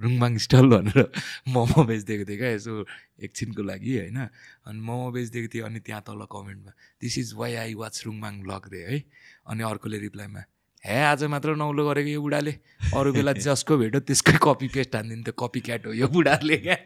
रुङमाङ 0.00 0.36
स्टल 0.38 0.66
भनेर 0.72 0.98
मोमो 1.52 1.84
बेचिदिएको 1.84 2.24
थिएँ 2.24 2.38
क्या 2.38 2.50
यसो 2.50 2.74
एकछिनको 3.20 3.62
लागि 3.62 3.92
होइन। 3.98 4.18
अनि 4.64 4.80
मोमो 4.80 5.10
बेचिदिएको 5.12 5.48
थिएँ 5.54 5.64
अनि 5.64 5.80
त्यहाँ 5.80 6.02
तल 6.06 6.24
कमेन्टमा 6.32 6.72
this 7.00 7.18
is 7.18 7.32
why 7.36 7.54
I 7.54 7.74
watch 7.74 8.02
रुङमाङ 8.06 8.40
blog 8.40 8.62
रे 8.72 8.80
है। 8.88 9.04
अनि 9.46 9.62
अर्कोले 9.62 9.98
रिप्लाईमा 9.98 10.42
हे 10.84 10.96
आज 11.04 11.22
मात्र 11.28 11.54
नौलो 11.60 11.84
गरेको 11.84 12.08
यो 12.08 12.20
बुढाले। 12.24 12.52
अरू 12.96 13.12
बेला 13.12 13.32
जसको 13.36 13.76
भेट्यो 13.76 14.00
त्यसकै 14.00 14.32
कपी 14.40 14.68
पेस्ट 14.72 14.96
हानिदिन्थ्यो 14.96 15.32
कपी 15.36 15.60
क्याट 15.60 15.86
हो 15.86 15.92
यो 15.92 16.08
बुढाले 16.08 16.56
क्या। 16.56 16.76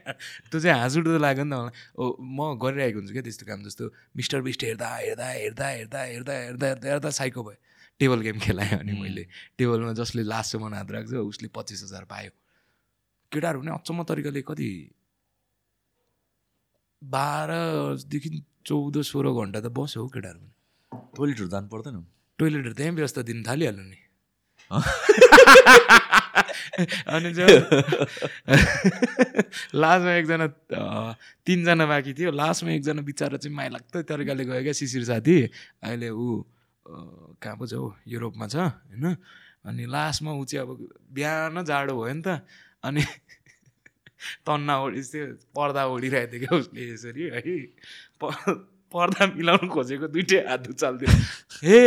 त्यो 0.51 0.59
चाहिँ 0.59 0.79
हाँस 0.79 0.97
उठ्दो 0.99 1.17
लाग्यो 1.17 1.43
नि 1.47 1.55
त 1.55 1.55
मलाई। 1.55 1.71
ओ 1.95 2.03
म 2.19 2.59
गरिरहेको 2.59 2.99
हुन्छु 2.99 3.13
क्या 3.15 3.23
त्यस्तो 3.23 3.45
काम 3.47 3.63
जस्तो। 3.63 3.85
मिस्टर 4.19 4.41
बिस्ट 4.43 4.63
हेर्दा 4.67 4.87
हेर्दा 4.95 5.27
हेर्दा 5.31 5.67
हेर्दा 5.67 5.99
हेर्दा 6.11 6.33
हेर्दा 6.35 6.65
हेर्दा 6.67 6.87
हेर्दा 6.91 7.09
साइको 7.09 7.43
भयो। 7.43 7.59
टेबल 7.99 8.19
गेम 8.19 8.37
खेलाएँ 8.43 8.83
अनि 8.83 8.93
मैले। 8.99 9.23
टेबलमा 9.55 9.93
जसले 9.95 10.23
लास्टसम्म 10.27 10.73
हात 10.75 10.91
राख्छ 10.91 11.13
उसले 11.15 11.47
पच्चिस 11.55 11.83
हजार 11.87 12.03
पायो। 12.11 12.31
केटाहरू 13.31 13.59
पनि 13.63 13.71
अचम्म 13.79 14.03
तरिकाले 14.03 14.41
कति 14.43 14.69
बाह्रदेखि 17.01 18.29
चौध 18.67 18.95
सोह्र 19.07 19.31
घन्टा 19.31 19.59
त 19.63 19.71
बस्यो 19.71 20.03
हौ 20.03 20.07
केटाहरू 20.11 20.39
पनि। 20.43 20.51
टोइलेटहरू 21.15 21.47
जानु 21.47 21.67
पर्दैन 21.71 22.03
टोइलेटहरू 22.39 22.73
त्यहीँ 22.73 22.95
व्यवस्था 22.95 23.21
दिन 23.21 23.43
थालिहाल्नु 23.47 23.83
नि। 23.83 23.97
अनि 27.07 27.31
लास्टमा 29.75 30.11
एकजना 30.19 30.47
तिनजना 31.45 31.85
बाँकी 31.85 32.13
थियो। 32.13 32.31
लास्टमा 32.31 32.71
एकजना 32.71 33.01
बिचरा 33.07 33.37
चाहिँ 33.37 33.55
माया 33.55 33.69
लाग्दो 33.69 34.01
तरिकाले 34.03 34.45
गयो 34.45 34.63
क्या 34.63 34.73
शिशिर 34.73 35.03
साथी। 35.05 35.49
अहिले 35.83 36.09
ऊ 36.09 36.43
कहाँ 37.39 37.55
पो 37.55 37.67
छ 37.67 37.73
हौ? 37.79 37.95
युरोपमा 38.07 38.47
छ 38.47 38.55
होइन? 38.55 39.15
अनि 39.65 39.85
लास्टमा 39.85 40.31
ऊ 40.35 40.45
चाहिँ 40.45 40.67
अब 40.67 40.87
बिहान 41.15 41.63
जाडो 41.63 41.95
भयो 41.95 42.13
नि 42.13 42.21
त। 42.27 42.43
अनि 42.83 43.01
तन्ना 44.45 44.73
ओढिस 44.83 45.13
थियो 45.13 45.25
पर्दा 45.55 45.85
ओढिरहेको 45.87 46.31
थियो 46.33 46.41
क्या 46.43 46.57
उसले 46.59 46.81
यसरी 46.93 47.23
है? 47.31 47.41
पर्दा 48.93 49.25
मिलाउनु 49.35 49.67
खोजेको 49.73 50.07
दुइटै 50.13 50.39
हात 50.47 50.67
उचाल्थ्यो 50.73 51.09
हे 51.67 51.79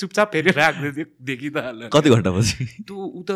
चुपचाप 0.00 0.28
फेरि 0.32 0.50
राख्दै 0.60 0.90
थियो 0.96 1.06
देखि 1.28 1.50
त 1.50 1.56
हाल 1.66 1.88
कति 1.94 2.08
घन्टा 2.16 2.30
पछि 2.36 2.66
त्यो 2.88 2.96
ऊ 2.96 3.22
त 3.28 3.30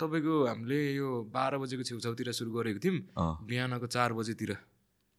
तपाईँको 0.00 0.34
हामीले 0.46 0.78
यो 0.96 1.08
बाह्र 1.34 1.58
बजेको 1.62 1.82
छेउछाउतिर 1.90 2.32
सुरु 2.38 2.50
गरेको 2.56 2.80
थियौँ। 2.84 3.00
बिहानको 3.50 3.86
चार 3.86 4.12
बजेतिर। 4.18 4.52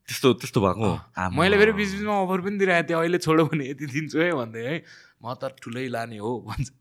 त्यस्तो 0.07 0.33
त्यस्तो 0.41 0.59
भएको। 0.61 0.89
मैले 1.35 1.57
फेरि 1.57 1.71
बिच 1.79 1.89
बिचमा 1.95 2.15
अफर 2.23 2.39
पनि 2.47 2.57
दिइरहेको 2.59 2.87
थिएँ 2.89 2.99
अहिले 2.99 3.17
छोडो 3.25 3.43
भने 3.51 3.65
यति 3.71 3.85
दिन्छु 3.95 4.17
है 4.19 4.31
भन्दै 4.39 4.63
है। 4.67 4.75
म 5.23 5.33
त 5.35 5.51
ठुलै 5.63 5.87
लाने 5.95 6.17
हो 6.23 6.31
भन्छ। 6.47 6.71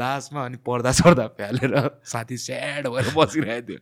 लास्टमा 0.00 0.40
अनि 0.44 0.58
पर्दा 0.66 0.92
सर्दा 1.00 1.26
फ्यालेर 1.38 1.74
साथी 2.04 2.36
स्याड 2.46 2.88
भएर 2.94 3.06
बसिरहेको 3.16 3.66
थियो। 3.68 3.80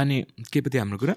अनि 0.00 0.16
के 0.52 0.60
पो 0.60 0.68
थियो 0.70 0.82
हाम्रो 0.82 0.98
कुरा? 0.98 1.14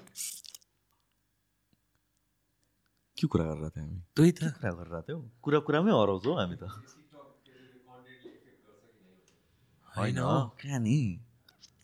के 3.18 3.26
कुरा 3.26 3.44
गरेर 3.44 3.70
थियौँ 3.70 3.86
हामी 3.86 4.00
त्यही 4.16 4.32
त 4.32 4.40
कुरा 4.56 4.72
गरेर 4.78 5.02
थियौँ 5.08 5.20
कुरा 5.42 5.58
कुरामै 5.66 5.92
हराउँछौँ 5.92 6.34
हामी 6.36 6.56
त 6.56 6.64
होइन 9.88 10.16
कहाँ 10.60 10.80
नि 10.80 10.98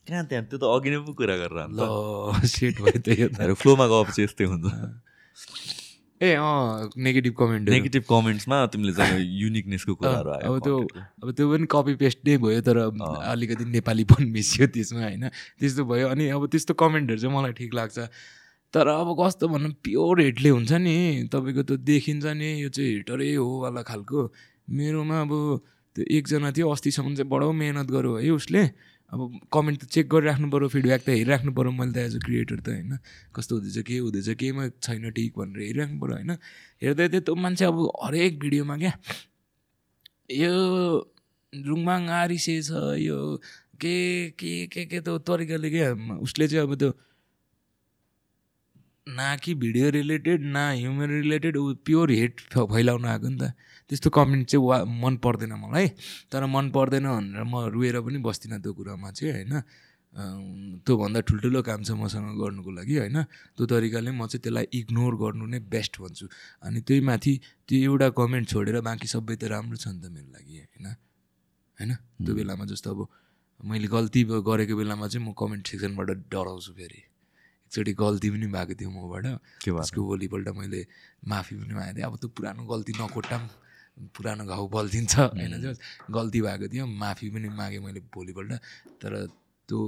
कहाँ 0.08 0.24
त्यहाँ 0.26 0.44
त्यो 0.50 0.58
त 0.58 0.64
अघि 0.68 0.90
नै 0.90 0.98
पो 1.06 1.12
कुरा 1.16 1.36
गरेर 1.42 1.58
ल 1.72 1.80
सेट 2.46 2.80
भयो 2.80 2.98
त 3.00 3.08
यो 3.16 3.28
त 3.30 3.54
फ्लोमा 3.56 3.86
गएपछि 3.88 4.20
यस्तै 4.22 4.44
हुन्छ 4.44 4.66
ए 6.20 6.28
अँ 6.38 6.90
नेगेटिभ 6.96 7.34
कमेन्ट 7.34 7.68
नेगेटिभ 7.68 8.02
कमेन्ट्समा 8.06 8.56
तिमीले 8.72 8.92
चाहिँ 8.94 9.24
युनिकनेसको 9.38 9.94
कुराहरू 9.94 10.30
आयो 10.30 10.52
अब 10.52 10.58
त्यो। 10.62 10.76
अब 11.18 11.28
त्यो 11.34 11.46
पनि 11.50 11.66
कपी 11.66 11.94
पेस्ट 11.98 12.18
नै 12.28 12.36
भयो 12.44 12.60
तर 12.62 12.78
अलिकति 13.32 13.64
नेपाली 13.72 14.04
पनि 14.06 14.26
मिसियो 14.30 14.66
त्यसमा 14.70 15.02
होइन 15.02 15.24
त्यस्तो 15.58 15.82
भयो 15.84 16.06
अनि 16.08 16.28
अब 16.30 16.46
त्यस्तो 16.52 16.74
कमेन्टहरू 16.78 17.18
चाहिँ 17.18 17.34
मलाई 17.34 17.52
ठिक 17.58 17.74
लाग्छ 17.74 17.98
तर 18.74 18.88
अब 18.88 19.08
कस्तो 19.20 19.48
भनौँ 19.48 19.70
प्योर 19.84 20.20
हेटले 20.20 20.48
हुन्छ 20.48 20.72
नि। 20.80 21.28
तपाईँको 21.32 21.62
त्यो 21.68 21.76
देखिन्छ 21.84 22.24
नि 22.40 22.48
यो 22.62 22.68
चाहिँ 22.72 23.04
हेटरै 23.04 23.34
हो 23.36 23.60
वाला 23.62 23.82
खालको। 23.84 24.20
मेरोमा 24.72 25.20
अब 25.20 25.32
त्यो 25.96 26.04
एकजना 26.16 26.50
थियो 26.56 26.68
अस्तिसम्म 26.72 27.14
चाहिँ 27.20 27.28
बडो 27.28 27.52
मिहिनेत 27.52 27.88
गर्यो 27.92 28.16
है 28.16 28.30
उसले। 28.32 28.62
अब 29.12 29.20
कमेन्ट 29.52 29.78
त 29.84 29.84
चेक 29.92 30.08
गरिराख्नु 30.08 30.48
पऱ्यो 30.48 30.68
फिडब्याक 30.72 31.00
त 31.04 31.08
हेरिराख्नु 31.12 31.52
पऱ्यो 31.52 31.70
मैले 31.76 31.92
त 31.92 31.98
एज 32.00 32.16
अ 32.16 32.20
क्रिएटर 32.24 32.58
त 32.64 32.68
होइन। 32.72 32.96
कस्तो 33.36 33.52
हुँदैछ 33.60 33.78
के 33.84 33.96
हुँदैछ 34.00 34.28
केमा 34.40 34.62
छैन 34.80 35.04
ठिक 35.12 35.32
भनेर 35.36 35.60
हेरिराख्नु 35.68 35.96
पऱ्यो 36.00 36.16
होइन। 36.16 36.30
हेर्दै 36.80 37.08
थियो 37.12 37.20
त्यो 37.28 37.34
मान्छे 37.36 37.64
अब 37.68 37.76
हरेक 38.08 38.32
भिडियोमा 38.40 38.76
क्या 38.80 38.92
यो 40.32 40.52
रुङमाङ 41.52 42.02
आरिसे 42.08 42.56
छ 42.64 42.96
यो 43.04 43.36
के 43.76 43.96
के 44.32 44.52
के 44.72 44.84
के 44.88 44.98
त्यो 45.04 45.18
तरिकाले 45.28 45.68
क्या 45.70 45.92
उसले 46.24 46.48
चाहिँ 46.48 46.64
अब 46.64 46.72
त्यो 46.80 46.90
न 49.06 49.36
कि 49.42 49.54
भिडियो 49.54 49.90
रिलेटेड 49.90 50.42
न 50.44 50.56
ह्युमन 50.78 51.10
रिलेटेड 51.10 51.56
ऊ 51.56 51.74
प्योर 51.84 52.10
हेट 52.10 52.40
फैलाउन 52.54 53.04
आएको 53.04 53.28
नि 53.28 53.38
त। 53.38 53.52
त्यस्तो 53.90 54.10
कमेन्ट 54.10 54.46
चाहिँ 54.48 54.66
वा 54.66 54.84
मन 54.86 55.16
पर्दैन 55.18 55.52
मलाई 55.58 55.88
तर 56.30 56.46
मन 56.46 56.70
पर्दैन 56.70 57.06
भनेर 57.06 57.42
म 57.42 57.66
रोएर 57.74 58.00
पनि 58.00 58.18
बस्दिनँ 58.22 58.60
त्यो 58.62 58.72
कुरामा 58.72 59.10
चाहिँ 59.10 59.32
होइन। 59.34 59.54
त्योभन्दा 60.86 61.20
ठुल्ठुलो 61.20 61.60
काम 61.66 61.82
छ 61.82 61.90
मसँग 61.98 62.38
गर्नुको 62.38 62.70
लागि 62.78 62.94
होइन। 63.02 63.18
त्यो 63.58 63.64
तरिकाले 63.66 64.10
म 64.14 64.26
चाहिँ 64.30 64.42
त्यसलाई 64.44 64.66
इग्नोर 64.70 65.12
गर्नु 65.18 65.46
नै 65.50 65.58
बेस्ट 65.66 65.98
भन्छु। 65.98 66.26
अनि 66.62 66.80
त्यही 66.86 67.00
माथि 67.02 67.32
त्यो 67.66 67.78
एउटा 67.90 68.08
कमेन्ट 68.14 68.46
छोडेर 68.48 68.80
बाँकी 68.86 69.08
सबै 69.10 69.34
त 69.34 69.50
राम्रो 69.50 69.76
छ 69.82 69.90
नि 69.90 69.98
त 69.98 70.06
मेरो 70.14 70.30
लागि 70.30 70.54
होइन। 70.62 70.86
होइन? 71.78 71.92
त्यो 72.22 72.32
बेलामा 72.38 72.64
जस्तो 72.70 72.88
अब 72.94 73.00
मैले 73.66 73.88
गल्ती 73.90 74.20
गरेको 74.46 74.74
बेलामा 74.78 75.06
चाहिँ 75.10 75.26
म 75.26 75.34
कमेन्ट 75.34 75.64
सेक्सनबाट 75.66 76.08
डराउँछु 76.30 76.72
फेरि। 76.78 77.00
एकचोटि 77.72 77.92
गल्ती 77.96 78.28
पनि 78.30 78.46
भएको 78.46 78.74
थियो 78.76 78.90
मबाट। 78.92 79.26
त्यसको 79.64 80.00
भोलिपल्ट 80.04 80.48
मैले 80.52 80.80
माफी 81.24 81.56
पनि 81.56 81.72
मागेको 81.72 81.96
थिएँ। 81.96 82.04
अब 82.04 82.16
त्यो 82.20 82.28
पुरानो 82.36 82.62
गल्ती 82.68 82.92
नकोटाम 83.00 83.42
पुरानो 84.12 84.44
घाउ 84.44 84.68
बल्झिन्छ 84.68 85.14
होइन 85.32 85.52
गल्ती 86.10 86.40
भएको 86.42 86.68
थियो 86.68 86.84
माफी 86.86 87.26
पनि 87.32 87.48
मागेँ 87.48 87.80
मैले 87.80 88.00
भोलिपल्ट। 88.12 88.52
तर 89.00 89.12
त्यो 89.68 89.80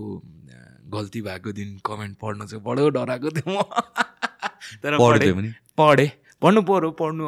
गल्ती 0.89 1.21
भएको 1.21 1.53
दिन 1.53 1.69
कमेन्ट 1.85 2.17
पढ्नु 2.17 2.47
चाहिँ 2.47 2.65
बडो 2.65 2.89
डराएको 2.89 3.31
थियो 3.31 3.53
म। 3.53 3.63
तर 4.83 4.97
पढेँ। 4.97 5.53
पढेँ। 5.77 6.11
पढ्नु 6.41 6.61
पऱ्यो 6.65 6.91
पढ्नु 6.91 7.25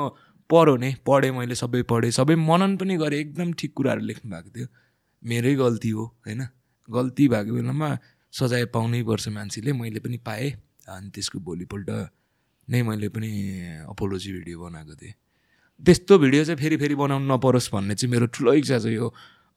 पढ्यो 0.51 0.77
नि। 0.77 0.91
पढेँ 1.05 1.31
मैले 1.37 1.55
सबै 1.55 1.83
पढेँ। 1.85 2.11
सबै 2.11 2.35
मनन 2.35 2.77
पनि 2.77 2.97
गरेँ। 2.97 3.21
एकदम 3.21 3.53
ठिक 3.53 3.73
कुराहरू 3.77 4.01
लेख्नु 4.01 4.33
भएको 4.33 4.51
थियो। 4.57 4.67
मेरै 5.23 5.55
गल्ती 5.55 5.91
हो 5.91 6.05
होइन? 6.25 6.49
गल्ती 6.89 7.29
भएको 7.29 7.53
बेलामा 7.53 7.89
सजाय 8.37 8.65
पाउनै 8.75 9.03
पर्छ 9.09 9.29
मान्छेले। 9.33 9.73
मैले 9.73 10.01
पनि 10.05 10.19
पाएँ। 10.21 10.51
अनि 10.87 11.09
त्यसको 11.15 11.39
भोलिपल्ट 11.41 11.89
नै 12.69 12.83
मैले 12.83 13.09
पनि 13.09 13.31
अपोलोजी 13.89 14.31
भिडियो 14.37 14.57
बनाएको 14.61 14.95
थिएँ। 14.95 15.15
त्यस्तो 15.81 16.13
भिडियो 16.19 16.45
चाहिँ 16.45 16.59
फेरि 16.61 16.77
फेरि 16.77 16.95
बनाउनु 16.95 17.27
नपरोस् 17.33 17.73
भन्ने 17.73 17.95
चाहिँ 17.97 18.11
मेरो 18.13 18.27
ठुलो 18.33 18.53
इच्छा 18.61 18.79
छ 18.79 18.87
यो। 18.93 19.09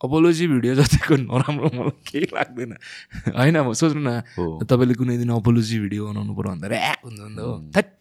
अपोलोजी 0.02 0.46
भिडियो 0.48 0.74
जतिको 0.80 1.16
नराम्रो 1.28 1.70
मलाई 1.76 2.00
केही 2.08 2.28
लाग्दैन। 2.32 2.72
होइन 3.36 3.58
म 3.68 3.76
सोच्नु 3.76 4.00
न 4.00 4.24
तपाईँले 4.64 4.96
कुनै 4.96 5.16
दिन 5.20 5.32
अपोलोजी 5.38 5.76
भिडियो 5.84 6.02
बनाउनु 6.10 6.32
पऱ्यो 6.40 6.50
भन्दा 6.56 6.68
ऱ्याक 6.72 7.00
हुन्छ 7.04 7.20
नि 7.20 7.36
त 7.36 7.40
हो। 7.44 7.54
थट 7.76 7.92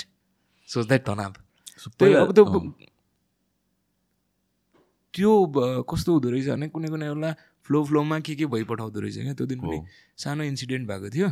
सोच्दै 0.69 0.99
तनाव 1.03 1.33
त्यही 1.99 2.15
अब 2.23 2.31
त्यो 2.35 2.45
त्यो 5.15 5.31
कस्तो 5.91 6.11
हुँदो 6.15 6.29
रहेछ 6.31 6.49
भने 6.55 6.67
कुनै 6.71 6.89
कुनै 6.95 7.07
बेला 7.11 7.31
फ्लो 7.69 7.85
फ्लोमा 7.85 8.19
के 8.25 8.35
के 8.35 8.47
भइपठाउँदो 8.49 9.01
रहेछ 9.01 9.17
क्या? 9.21 9.35
त्यो 9.37 9.47
दिन 9.47 9.61
पनि। 9.61 9.79
सानो 10.17 10.43
इन्सिडेन्ट 10.49 10.89
भएको 10.89 11.09
थियो। 11.13 11.29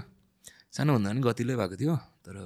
सानो 0.76 0.92
भन्दा 0.94 1.10
पनि 1.10 1.20
गतिले 1.24 1.56
भएको 1.56 1.76
थियो 1.80 1.96
तर 2.24 2.36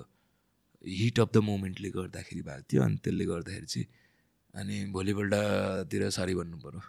हिट 0.85 1.19
अफ 1.21 1.29
द 1.35 1.37
मोमेन्टले 1.43 1.91
गर्दाखेरि 1.91 2.43
भएको 2.47 2.62
थियो 2.71 2.81
अनि 2.83 2.97
त्यसले 3.03 3.25
गर्दाखेरि 3.27 3.67
चाहिँ 3.67 3.87
अनि 4.55 4.77
भोलिपल्टतिर 4.95 6.03
सरी 6.11 6.35
भन्नु 6.39 6.57
पऱ्यो। 6.62 6.81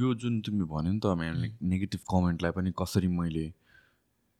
यो 0.00 0.08
जुन 0.20 0.40
तिमीले 0.42 0.66
भन्यो 0.66 0.92
नि 0.92 1.00
त 1.00 1.06
मैले 1.14 1.48
नेगेटिभ 1.62 2.00
कमेन्टलाई 2.10 2.52
पनि 2.58 2.70
कसरी 2.74 3.08
मैले 3.08 3.46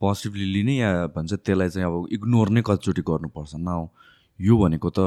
पोजिटिभली 0.01 0.47
लिने 0.52 0.74
या 0.77 0.90
भन्छ 1.15 1.32
त्यसलाई 1.47 1.69
चाहिँ 1.70 1.86
अब 1.86 1.94
इग्नोर 2.12 2.48
नै 2.51 2.62
कतिचोटि 2.66 3.02
गर्नुपर्छ। 3.06 3.52
न 3.56 3.89
यो 4.40 4.55
भनेको 4.59 4.89
त 4.90 4.98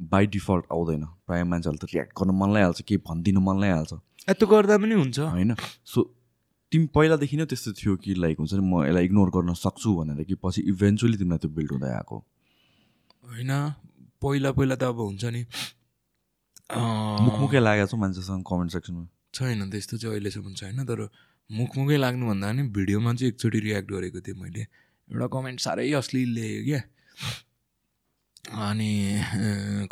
बाई 0.00 0.26
डिफल्ट 0.34 0.64
आउँदैन। 0.72 1.04
प्रायः 1.26 1.44
मान्छेहरूले 1.44 1.80
त 1.82 1.90
रियाक्ट 1.92 2.12
गर्नु 2.18 2.32
मन 2.32 2.48
लागिहाल्छ 2.54 2.80
केही 2.82 3.00
भनिदिनु 3.08 3.40
मन 3.40 3.56
लागिहाल्छ 3.60 3.92
ए, 4.28 4.32
त्यो 4.34 4.46
गर्दा 4.48 4.76
पनि 4.78 4.94
हुन्छ। 4.94 5.18
होइन। 5.34 5.54
सो 5.84 5.98
तिमी 6.72 6.86
पहिलादेखि 6.94 7.36
नै 7.36 7.46
त्यस्तो 7.48 7.72
थियो 7.80 7.96
कि 7.96 8.14
लाइक 8.14 8.36
हुन्छ 8.38 8.52
नि 8.54 8.62
म 8.62 8.84
यसलाई 8.84 9.04
इग्नोर 9.08 9.28
गर्न 9.34 9.54
सक्छु 9.56 9.88
भनेर 9.98 10.24
कि 10.28 10.34
पछि 10.36 10.60
इभेन्चुली 10.68 11.16
तिमीलाई 11.18 11.40
त्यो 11.42 11.50
बिल्ड 11.56 11.70
हुँदै 11.72 11.90
आएको? 11.98 12.16
होइन। 13.24 13.52
पहिला 14.22 14.50
पहिला 14.52 14.76
त 14.76 14.82
अब 14.92 15.00
हुन्छ 15.00 15.24
नि 15.32 15.42
मुखमुखै 17.24 17.60
लागेको 17.64 17.88
छ 17.88 17.94
मान्छेसँग 17.96 18.42
कमेन्ट 18.44 18.70
सेक्सनमा 18.76 19.04
छैन 19.32 19.70
त्यस्तो 19.72 19.96
चाहिँ 19.96 20.14
अहिलेसम्म 20.14 20.54
छैन। 20.54 20.84
तर 20.84 21.08
मुखमुखै 21.50 21.96
लाग्नु 21.96 22.24
भन्दा 22.28 22.46
पनि 22.52 22.62
भिडियोमा 22.76 23.10
चाहिँ 23.16 23.32
एकचोटि 23.32 23.58
रियाक्ट 23.64 23.88
गरेको 23.88 24.20
थिएँ 24.20 24.36
मैले। 24.36 24.62
एउटा 25.08 25.26
कमेन्ट 25.32 25.58
साह्रै 25.64 25.92
अश्लील 25.96 26.28
लेखेँ 26.36 26.64
क्या। 26.68 26.80
अनि 28.44 28.90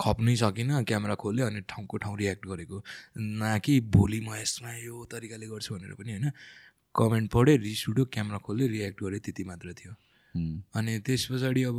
खप्नै 0.00 0.34
सकिनँ 0.36 0.84
क्यामेरा 0.84 1.14
खोल्यो 1.14 1.46
अनि 1.46 1.60
ठाउँको 1.68 1.96
ठाउँ 1.96 2.16
रियाक्ट 2.18 2.46
गरेको। 2.46 2.76
न 3.18 3.58
कि 3.64 3.80
भोलि 3.90 4.20
म 4.20 4.34
यसमा 4.36 4.70
यो 4.86 5.04
तरिकाले 5.10 5.46
गर्छु 5.46 5.74
भनेर 5.74 5.94
पनि 5.94 6.10
होइन 6.12 6.30
कमेन्ट 6.94 7.30
पढेँ 7.32 7.56
रिस 7.58 7.88
उठ्यो 7.88 8.04
क्यामेरा 8.14 8.38
खोल्यो 8.46 8.66
रियाक्ट 8.68 8.98
गरेँ 9.02 9.20
त्यति 9.20 9.44
मात्र 9.44 9.74
थियो। 9.76 9.92
अनि 10.76 10.92
त्यस 11.06 11.22
पछाडि 11.30 11.62
अब 11.70 11.78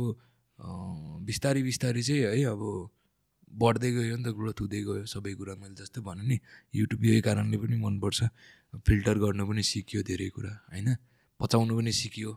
बिस्तारै 1.26 1.62
बिस्तारै 1.62 2.02
चाहिँ 2.02 2.22
है 2.22 2.44
अब 2.54 2.62
बढ्दै 3.50 3.90
गयो 3.92 4.16
नि 4.16 4.24
त 4.24 4.30
ग्रोथ 4.38 4.58
हुँदै 4.60 4.80
गयो 4.86 5.04
सबै 5.08 5.32
कुरा 5.34 5.54
मैले 5.58 5.74
जस्तै 5.80 6.00
भने 6.04 6.22
नि 6.30 6.36
युट्युब 6.74 7.02
यही 7.04 7.20
कारणले 7.26 7.56
पनि 7.58 7.76
मनपर्छ। 7.80 8.18
फिल्टर 8.86 9.16
गर्नु 9.18 9.44
पनि 9.48 9.62
सिकियो 9.62 10.02
धेरै 10.04 10.28
कुरा 10.36 10.52
होइन? 10.70 10.88
पचाउनु 11.40 11.72
पनि 11.78 11.92
सिकियो 11.92 12.30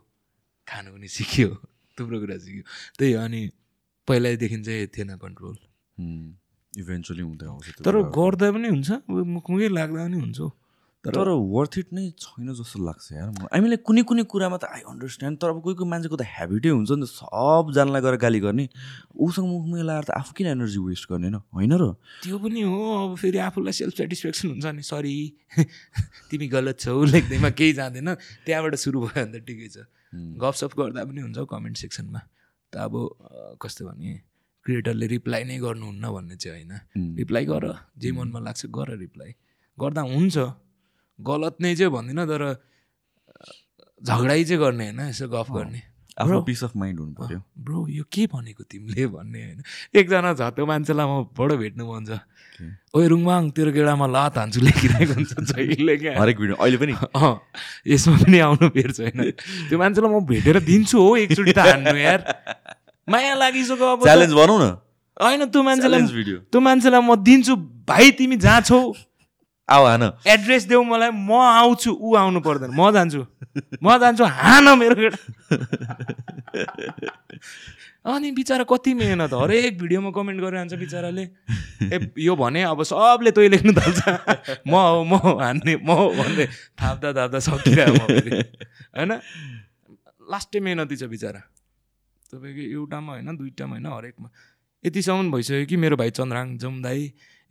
खानु 0.68 0.88
पनि 0.94 1.08
सिकियो 1.08 1.50
थुप्रो 1.96 2.16
कुरा 2.22 2.36
सिक्यो। 2.40 2.62
त्यही 2.98 3.14
अनि 3.24 3.40
पहिल्यैदेखि 4.08 4.62
चाहिँ 4.62 4.86
थिएन 4.94 5.16
कन्ट्रोल 5.18 5.56
इभेन्चुली 6.72 7.22
हुँदै 7.22 7.46
आउँछ 7.46 7.84
तर। 7.84 7.96
गर्दा 8.16 8.46
पनि 8.52 8.68
हुन्छ 8.68 8.90
मुखमुखै 9.08 9.68
लाग्दा 9.68 10.00
पनि 10.04 10.18
हुन्छ 10.18 10.40
हौ। 10.40 10.50
तर 11.04 11.10
तर 11.10 11.28
वर्थ 11.34 11.78
इट 11.78 11.88
नै 11.92 12.02
छैन 12.14 12.54
जस्तो 12.54 12.78
लाग्छ 12.78 13.06
यार 13.12 13.28
मलाई। 13.34 13.50
हामीले 13.50 13.76
कुनै 13.82 14.02
कुनै 14.06 14.22
कुरामा 14.30 14.56
त 14.62 14.70
आई 14.70 14.80
अन्डरस्ट्यान्ड 14.86 15.38
तर 15.42 15.48
अब 15.50 15.58
कोही 15.66 15.74
कोही 15.74 15.90
मान्छेको 15.90 16.16
त 16.16 16.22
हेबिटै 16.22 16.70
हुन्छ 16.70 16.90
नि 16.94 17.06
त 17.06 17.10
सबजनालाई 17.10 18.02
गएर 18.06 18.16
गाली 18.22 18.40
गर्ने। 18.40 18.68
उसँग 19.18 19.46
मुखमा 19.50 19.82
लगाएर 19.82 20.04
त 20.06 20.10
आफू 20.14 20.32
किन 20.38 20.46
एनर्जी 20.46 20.78
वेस्ट 20.78 21.10
गर्ने 21.10 21.28
होइन? 21.34 21.42
होइन 21.50 21.72
र? 21.74 21.84
त्यो 22.22 22.38
पनि 22.38 22.60
हो 22.62 22.78
अब 23.02 23.16
फेरि 23.18 23.38
आफूलाई 23.50 23.74
सेल्फ 23.82 23.94
सेटिस्फ्याक्सन 23.98 24.48
हुन्छ 24.54 24.66
नि। 24.78 24.82
सरी 24.86 25.16
तिमी 26.30 26.46
गलत 26.54 26.78
छौ 26.86 26.94
लेख्दैमा 27.04 27.50
केही 27.50 27.72
जाँदैन। 27.82 28.14
त्यहाँबाट 28.46 28.74
सुरु 28.78 28.98
भयो 29.02 29.26
भने 29.26 29.38
त 29.38 29.42
ठिकै 29.42 29.68
छ। 29.74 29.90
गफसफ 30.38 30.78
गर्दा 30.78 31.02
पनि 31.02 31.20
हुन्छ 31.26 31.50
कमेन्ट 31.50 31.76
सेक्सनमा 31.82 32.20
त 32.72 32.76
अब 32.80 32.94
कस्तो 33.62 33.84
भने 33.86 34.12
क्रिएटरले 34.66 35.06
रिप्लाई 35.06 35.44
नै 35.44 35.58
गर्नुहुन्न 35.58 36.04
भन्ने 36.16 36.36
चाहिँ 36.36 36.64
होइन। 36.64 36.72
रिप्लाई 37.18 37.44
गर 37.46 37.64
जे 37.98 38.12
मनमा 38.16 38.40
लाग्छ 38.40 38.66
गर 38.72 38.88
रिप्लाई 38.98 39.30
गर्दा 39.78 40.02
हुन्छ 40.08 40.36
गलत 41.18 41.56
नै 41.60 41.74
चाहिँ 41.76 41.92
भन्दिनँ 41.92 42.26
तर 42.26 42.42
अ, 42.42 42.54
झगडै 44.02 44.42
चाहिँ 44.44 44.60
गर्ने 44.62 44.84
होइन 44.90 45.00
यसो 45.08 45.28
गफ 45.28 45.50
गर्ने। 45.52 45.82
आफ्नो. 46.12 46.40
पिस 46.44 46.62
अफ 46.64 46.72
माइन्ड 46.76 46.98
हुनु 47.00 47.12
पऱ्यो 47.16 47.40
ब्रो 47.64 47.86
यो 47.88 48.04
के 48.12 48.26
भनेको 48.28 48.62
तिमीले 48.68 49.06
भन्ने 49.16 49.40
होइन। 49.42 49.60
एकजना 49.96 50.32
त्यो 50.36 50.64
मान्छेलाई 50.66 51.06
म 51.08 51.24
बडो 51.32 51.56
भेट्नु 51.56 51.84
मन 51.88 52.04
छ। 52.04 52.20
ओए 52.92 53.06
रुङमाङ 53.08 53.50
तेरो 53.56 53.72
गेडामा 53.72 54.06
लात 54.12 54.36
हान्छु 54.38 54.60
लेखिरहेको 54.60 55.14
हुन्छ 55.16 55.32
जहिले 55.56 55.96
क्या। 55.96 56.12
हरेक 56.20 56.36
भिडियो 56.36 56.56
अहिले 56.60 56.76
पनि? 56.76 56.92
अँ 57.16 57.34
यसमा 57.88 58.16
पनि 58.22 58.38
आउनु 58.44 58.68
फेर 58.76 58.90
छैन। 58.92 59.18
त्यो 59.72 59.76
मान्छेलाई 59.80 60.10
म 60.12 60.20
भेटेर 60.20 60.60
दिन्छु 60.60 60.96
हो 61.00 61.10
एकचोटि 61.24 61.52
त 61.56 61.58
हान्नु 61.64 61.96
यार। 61.96 62.20
माया 63.12 63.34
लागिसक्यो 63.36 63.86
अब। 63.92 64.00
च्यालेन्ज 64.08 64.32
बनाऊ 64.32 64.58
न। 64.58 64.66
होइन 65.20 65.44
त्यो 65.52 65.62
मान्छेलाई 65.62 66.02
त्यो 66.48 66.60
मान्छेलाई 66.60 67.00
म 67.00 67.14
दिन्छु। 67.20 67.54
भाइ 67.84 68.10
तिमी 68.16 68.36
जहाँ 68.40 68.60
छौ 68.64 68.80
आऊ 69.68 69.84
हान। 69.84 70.02
एड्रेस 70.26 70.64
देऊ 70.68 70.82
मलाई। 70.82 71.10
म 71.12 71.32
आउँछु। 71.32 71.90
ऊ 71.92 72.14
आउनु 72.16 72.40
पर्दैन। 72.40 72.70
म 72.72 72.90
जान्छु। 72.92 73.20
म 73.84 73.86
जान्छु। 74.00 74.24
हान 74.24 74.66
मेरो 74.78 74.94
केटा। 74.96 75.18
अनि 78.02 78.30
बिचरा 78.32 78.64
कति 78.66 78.94
मेहनत। 78.94 79.32
हरेक 79.32 79.78
भिडियोमा 79.78 80.10
कमेन्ट 80.10 80.40
गरिरहन्छ 80.40 80.74
बिचराले। 80.74 81.24
ए 81.86 81.96
यो 82.18 82.34
भने 82.36 82.62
अब 82.66 82.82
सबले 82.82 83.30
तै 83.30 83.48
लेख्नु 83.48 83.72
थाल्छ। 83.72 84.00
म 84.66 84.74
हो 84.74 85.04
म 85.04 85.12
हो 85.22 85.30
हान्ने 85.38 85.76
म 85.78 85.90
हो 85.94 86.10
भन्दै 86.10 86.46
थाप्दा 86.74 87.08
थाप्दा 87.14 87.38
फेरि। 87.38 88.30
होइन? 88.98 89.12
लास्टै 90.30 90.58
मेहनती 90.60 90.96
छ 90.96 91.06
बिचरा। 91.06 91.51
तपाईँको 92.32 92.64
एउटामा 92.72 93.12
होइन 93.12 93.36
दुइटामा 93.36 93.76
होइन 93.76 93.86
हरेकमा। 93.86 94.28
यतिसम्म 94.84 95.32
भइसक्यो 95.32 95.66
कि 95.68 95.76
मेरो 95.76 95.96
भाइ 96.00 96.10
चन्द्राङ 96.16 96.56
जम्दाई 96.56 97.00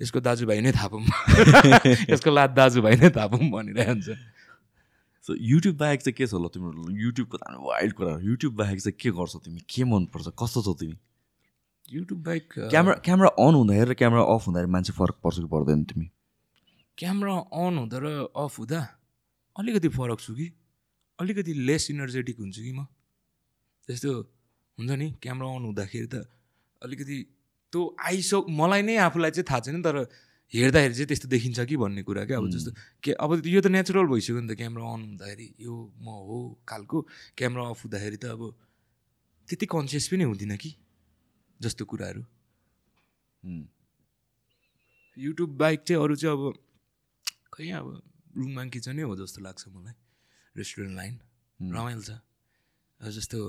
यसको 0.02 0.20
दाजुभाइ 0.26 0.62
नै 0.66 0.72
थापौँ 0.74 1.02
यसको 2.12 2.30
लात 2.34 2.50
दाजुभाइ 2.58 2.96
नै 2.98 3.10
थापौँ 3.14 3.46
भनिरहन्छ। 3.54 4.10
सो 5.26 5.36
युट्युब 5.38 5.78
बाहेक 5.78 6.02
चाहिँ 6.02 6.18
के 6.18 6.26
छ 6.26 6.34
ल 6.34 6.50
तिम्रो? 6.50 6.90
युट्युबको 6.98 7.38
त 7.38 7.62
वाइल्ड 7.62 7.94
कुराहरू 7.94 8.26
युट्युब 8.26 8.54
बाहेक 8.58 8.80
चाहिँ 8.82 8.98
के 8.98 9.10
गर्छौ 9.14 9.40
तिमी? 9.46 9.62
के 9.70 9.84
मनपर्छ? 9.86 10.34
कस्तो 10.34 10.60
छौ 10.66 10.74
तिमी? 10.74 10.98
युट्युब 11.94 12.20
बाहेक 12.26 12.74
क्यामेरा 12.74 12.98
क्यामेरा 13.06 13.30
अन 13.38 13.54
हुँदाखेरि 13.54 13.86
र 13.86 13.94
क्यामेरा 14.02 14.24
अफ 14.34 14.42
हुँदाखेरि 14.50 14.72
मान्छे 14.72 14.94
फरक 14.98 15.16
पर्छ 15.22 15.38
कि 15.46 15.50
पर्दैन 15.54 15.84
तिमी? 15.94 16.10
क्यामेरा 16.98 17.38
अन 17.54 17.74
हुँदा 17.86 17.98
र 18.02 18.08
अफ 18.34 18.60
हुँदा 18.60 18.82
अलिकति 19.56 19.90
फरक 19.94 20.20
छु 20.26 20.34
कि? 20.34 20.52
अलिकति 21.20 21.54
लेस 21.70 21.92
इनर्जेटिक 21.92 22.38
हुन्छु 22.42 22.62
कि 22.66 22.74
म? 22.74 22.90
जस्तो 23.90 24.41
हुन्छ 24.82 24.92
नि 24.98 25.08
क्यामेरा 25.22 25.48
अन 25.56 25.64
हुँदाखेरि 25.70 26.10
त 26.10 26.26
अलिकति 26.82 27.18
त्यो 27.74 27.82
आइसक 28.10 28.44
मलाई 28.50 28.82
नै 28.90 28.96
आफूलाई 29.08 29.32
चाहिँ 29.32 29.48
थाहा 29.50 29.60
छैन 29.70 29.82
तर 29.86 29.98
हेर्दाखेरि 30.54 30.94
चाहिँ 30.94 31.08
त्यस्तो 31.08 31.28
देखिन्छ 31.32 31.60
कि 31.70 31.76
भन्ने 31.78 32.02
कुरा 32.04 32.24
क्या 32.28 32.38
अब 32.42 32.50
जस्तो 32.52 32.72
के 33.04 33.12
अब 33.16 33.46
यो 33.48 33.62
त 33.62 33.68
नेचुरल 33.72 34.08
भइसक्यो 34.12 34.42
नि 34.42 34.48
त 34.52 34.58
क्यामेरा 34.60 34.84
अन 34.84 35.02
हुँदाखेरि 35.16 35.48
यो 35.64 35.76
म 36.04 36.08
हो 36.28 36.38
खालको 36.68 36.98
क्यामेरा 37.38 37.64
अफ 37.72 37.80
हुँदाखेरि 37.86 38.18
त 38.20 38.26
अब 38.36 38.42
त्यति 39.48 39.66
कन्सियस 39.72 40.08
पनि 40.12 40.24
हुँदिनँ 40.28 40.58
कि 40.58 40.72
जस्तो 41.60 41.84
कुराहरू। 41.86 42.24
युट्युब 45.18 45.52
बाहेक 45.58 45.80
चाहिँ 45.88 46.02
अरू 46.04 46.16
चाहिँ 46.16 46.36
अब 46.36 46.44
खै 47.54 47.70
अब 47.80 47.88
रुङमाङ 48.38 48.68
किचनै 48.76 49.04
हो 49.08 49.16
जस्तो 49.16 49.40
लाग्छ 49.48 49.64
मलाई 49.72 49.96
रेस्टुरेन्ट 50.56 50.96
लाइन 50.98 51.16
रमाइलो 51.60 52.04
छ। 52.04 52.12
जस्तो 53.02 53.40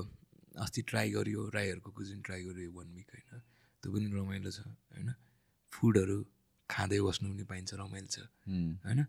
अस्ति 0.55 0.81
ट्राई 0.81 1.09
गरियो 1.11 1.41
राईहरूको 1.49 1.91
कुजिन 1.91 2.21
ट्राई 2.21 2.43
गरियो 2.43 2.71
वान 2.71 2.87
विक 2.93 3.09
होइन। 3.13 3.41
त्यो 3.83 3.89
पनि 3.93 4.05
रमाइलो 4.13 4.51
छ 4.51 4.59
होइन। 4.93 5.09
फुडहरू 5.73 6.17
खाँदै 6.69 6.99
बस्नु 7.01 7.27
पनि 7.33 7.43
पाइन्छ 7.43 7.73
रमाइलो 7.73 8.07
छ 8.07 8.17
होइन। 8.85 9.05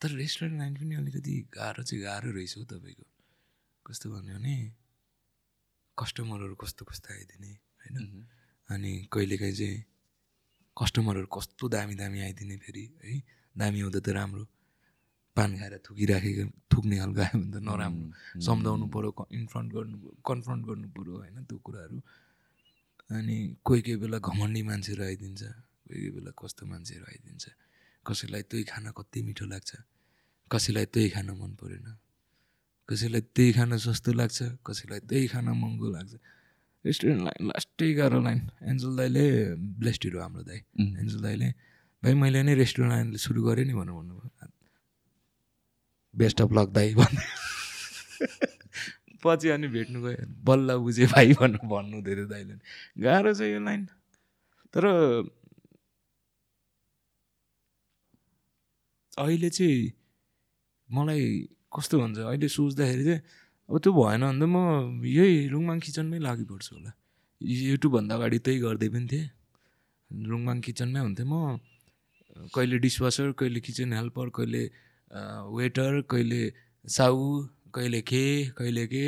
तर 0.00 0.10
रेस्टुरेन्ट 0.18 0.58
लाइन 0.58 0.74
पनि 0.76 0.94
अलिकति 0.94 1.34
गाह्रो 1.54 1.82
चाहिँ 1.82 2.02
गाह्रो 2.04 2.30
रहेछ 2.32 2.56
हौ 2.58 2.64
तपाईँको। 2.64 3.06
कस्तो 3.86 4.06
भन्यो 4.10 4.34
भने 4.38 4.54
कस्टमरहरू 5.98 6.54
कस्तो 6.54 6.82
कस्तो 6.84 7.08
आइदिने 7.14 7.52
होइन। 7.80 8.26
अनि 8.68 8.92
कहिलेकाहीँ 9.12 9.54
चाहिँ 9.54 9.84
कस्टमरहरू 10.76 11.26
कस्तो 11.26 11.68
दामी 11.68 11.94
दामी 11.94 12.18
आइदिने 12.22 12.56
फेरि 12.56 12.84
है। 13.04 13.22
दामी 13.54 13.80
हुँदा 13.80 14.00
त 14.00 14.08
राम्रो। 14.16 14.44
पान 15.36 15.50
खाएर 15.58 15.74
थुकिराखेको 15.86 16.44
थुक्ने 16.70 16.96
खालको 17.00 17.20
आयो 17.24 17.36
भने 17.40 17.50
त 17.52 17.56
नराम्रो। 17.68 18.06
सम्झाउनु 18.46 18.86
पऱ्यो 18.94 19.10
इन्फ्रन्ट 19.38 19.68
गर्नु 19.74 19.96
कन्फ्रन्ट 20.28 20.62
गर्नु 20.68 20.88
पऱ्यो 20.96 21.14
होइन 21.22 21.36
त्यो 21.48 21.58
कुराहरू। 21.66 21.96
अनि 23.10 23.36
कोही 23.66 23.80
कोही 23.86 23.96
बेला 24.02 24.18
घमण्डी 24.28 24.62
मान्छेहरू 24.68 25.02
आइदिन्छ 25.08 25.42
कोही 25.42 25.98
कोही 26.00 26.10
बेला 26.16 26.30
कस्तो 26.40 26.62
मान्छेहरू 26.72 27.04
आइदिन्छ। 27.12 27.44
कसैलाई 28.06 28.42
त्यही 28.50 28.64
खाना 28.70 28.90
कति 28.98 29.18
मिठो 29.26 29.44
लाग्छ 29.52 29.70
कसैलाई 30.50 30.86
त्यही 30.94 31.08
खाना 31.14 31.32
मन 31.40 31.52
परेन 31.60 31.86
कसैलाई 32.88 33.22
त्यही 33.36 33.50
खाना 33.56 33.76
सस्तो 33.86 34.10
लाग्छ 34.20 34.38
कसैलाई 34.66 35.00
त्यही 35.08 35.26
खाना 35.32 35.52
महँगो 35.52 35.88
लाग्छ। 35.96 36.12
रेस्टुरेन्ट 36.84 37.22
लाइन 37.22 37.40
लास्टै 37.48 37.88
गाह्रो 37.94 38.20
लाइन 38.26 38.40
एन्जल 38.70 38.92
दाईले 38.98 39.24
ब्लेस्ड 39.80 40.02
हिरो 40.04 40.18
हाम्रो 40.20 40.42
दाई। 40.50 40.60
एन्जल 41.00 41.20
दाईले 41.22 41.48
भाइ 42.02 42.14
मैले 42.22 42.40
नै 42.42 42.54
रेस्टुरेन्ट 42.58 42.92
लाइन 42.92 43.06
सुरु 43.24 43.40
गरेँ 43.46 43.64
नि 43.70 43.74
भनेर 43.78 43.94
भन्नुभयो। 43.94 44.28
बेस्ट 46.14 46.40
अफ 46.42 46.50
लक 46.52 46.68
दाई 46.76 46.94
भन्नु। 46.94 47.22
पछि 49.22 49.48
अनि 49.54 49.68
भेट्नु 49.74 49.98
गयो 50.02 50.26
बल्ल 50.46 50.76
बुझेँ 50.84 51.06
भाइ 51.12 51.32
भनेर 51.40 51.66
भन्नु 51.72 52.02
धेरै 52.02 52.24
दाइले 52.32 52.54
गाह्रो 53.02 53.32
छ 53.34 53.40
यो 53.48 53.60
लाइन। 53.62 53.82
तर 54.74 54.84
अहिले 59.18 59.50
चाहिँ 59.50 59.92
मलाई 60.88 61.22
कस्तो 61.74 61.94
हुन्छ 62.00 62.18
अहिले 62.18 62.48
सोच्दाखेरि 62.48 63.04
चाहिँ 63.04 63.20
अब 63.70 63.78
त्यो 63.78 63.92
भएन 63.92 64.22
भने 64.26 64.40
त 64.40 64.48
म 64.48 64.56
यही 65.06 65.48
रुङमाङ 65.54 65.78
किचनमै 65.86 66.18
लागि 66.18 66.44
पर्छु 66.50 66.70
होला 66.76 66.90
युट्युबभन्दा 67.40 68.14
अगाडि 68.14 68.38
त्यही 68.44 68.58
गर्दै 68.64 68.88
पनि 68.94 69.06
थिएँ। 69.12 69.28
रुङमाङ 70.10 70.56
किचनमै 70.66 71.00
हुन्थेँ 71.00 71.26
म। 71.30 71.58
कहिले 72.54 72.76
डिसवासर 72.84 73.32
कहिले 73.38 73.60
किचन 73.60 73.92
हेल्पर 73.92 74.28
कहिले 74.36 74.62
वेटर 75.12 76.00
कहिले 76.10 76.42
साउ 76.84 77.18
कहिले 77.74 78.00
के 78.02 78.24
कहिले 78.58 78.86
के 78.86 79.04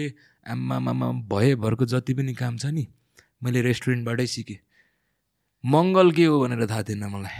आम्मा 0.46 0.78
मामा 0.80 1.10
भएभरको 1.28 1.84
जति 1.86 2.14
पनि 2.14 2.34
काम 2.34 2.56
छ 2.56 2.66
नि 2.66 2.86
मैले 3.42 3.62
रेस्टुरेन्टबाटै 3.62 4.26
सिकेँ। 4.26 4.58
मङ्गल 5.64 6.12
के 6.12 6.24
हो 6.24 6.40
भनेर 6.40 6.66
थाहा 6.70 6.82
थिएन 6.88 7.04
मलाई। 7.08 7.36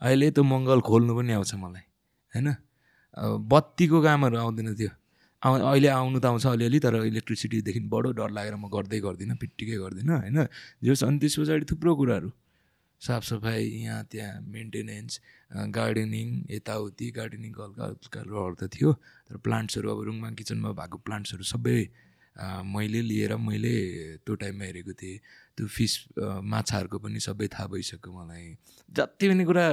अहिले 0.00 0.30
त्यो 0.30 0.44
मङ्गल 0.44 0.80
खोल्नु 0.88 1.12
पनि 1.16 1.32
आउँछ 1.32 1.54
मलाई 1.54 1.84
होइन? 2.32 2.48
बत्तीको 3.52 4.00
कामहरू 4.02 4.36
आउँदैन 4.38 4.74
थियो। 4.74 4.90
आउ 5.42 5.52
अहिले 5.70 5.88
आउनु 5.88 6.18
त 6.20 6.24
आउँछ 6.24 6.46
अलिअलि 6.46 6.78
तर 6.80 6.94
इलेक्ट्रिसिटीदेखि 7.04 7.80
बडो 7.92 8.10
डर 8.16 8.30
लागेर 8.32 8.56
म 8.56 8.68
गर्दै 8.72 9.00
गर्दिनँ 9.00 9.36
पिट्टिकै 9.36 9.76
गर्दिनँ 9.76 10.16
होइन? 10.18 10.38
जस 10.84 11.04
अनि 11.04 11.18
त्यस 11.20 11.34
पछाडि 11.40 11.64
थुप्रो 11.70 11.94
कुराहरू। 12.00 12.28
साफसफाइ 13.00 13.64
यहाँ 13.84 14.04
त्यहाँ 14.10 14.40
मेन्टेनेन्स 14.54 15.20
गार्डनिङ 15.78 16.28
यताउति 16.50 17.10
गार्डनिङ 17.18 17.52
हल्का 17.60 17.84
हल्काहरू 17.84 18.54
त 18.60 18.70
थियो 18.74 18.92
तर 19.28 19.36
प्लान्ट्सहरू 19.46 19.88
अब 19.90 20.00
रुङमाङ 20.08 20.34
किचनमा 20.40 20.70
भएको 20.80 20.98
प्लान्ट्सहरू 21.06 21.44
सबै 21.54 21.80
मैले 22.74 23.00
लिएर 23.02 23.36
मैले 23.42 23.74
त्यो 24.22 24.34
टाइममा 24.42 24.64
हेरेको 24.64 24.92
थिएँ। 24.94 25.18
त्यो 25.58 25.66
फिस 25.66 25.92
माछाहरूको 26.18 26.98
पनि 27.02 27.20
सबै 27.20 27.46
थाहा 27.50 27.66
भइसक्यो 27.74 28.12
मलाई। 28.14 28.46
जति 28.94 29.28
पनि 29.28 29.44
कुरा 29.44 29.66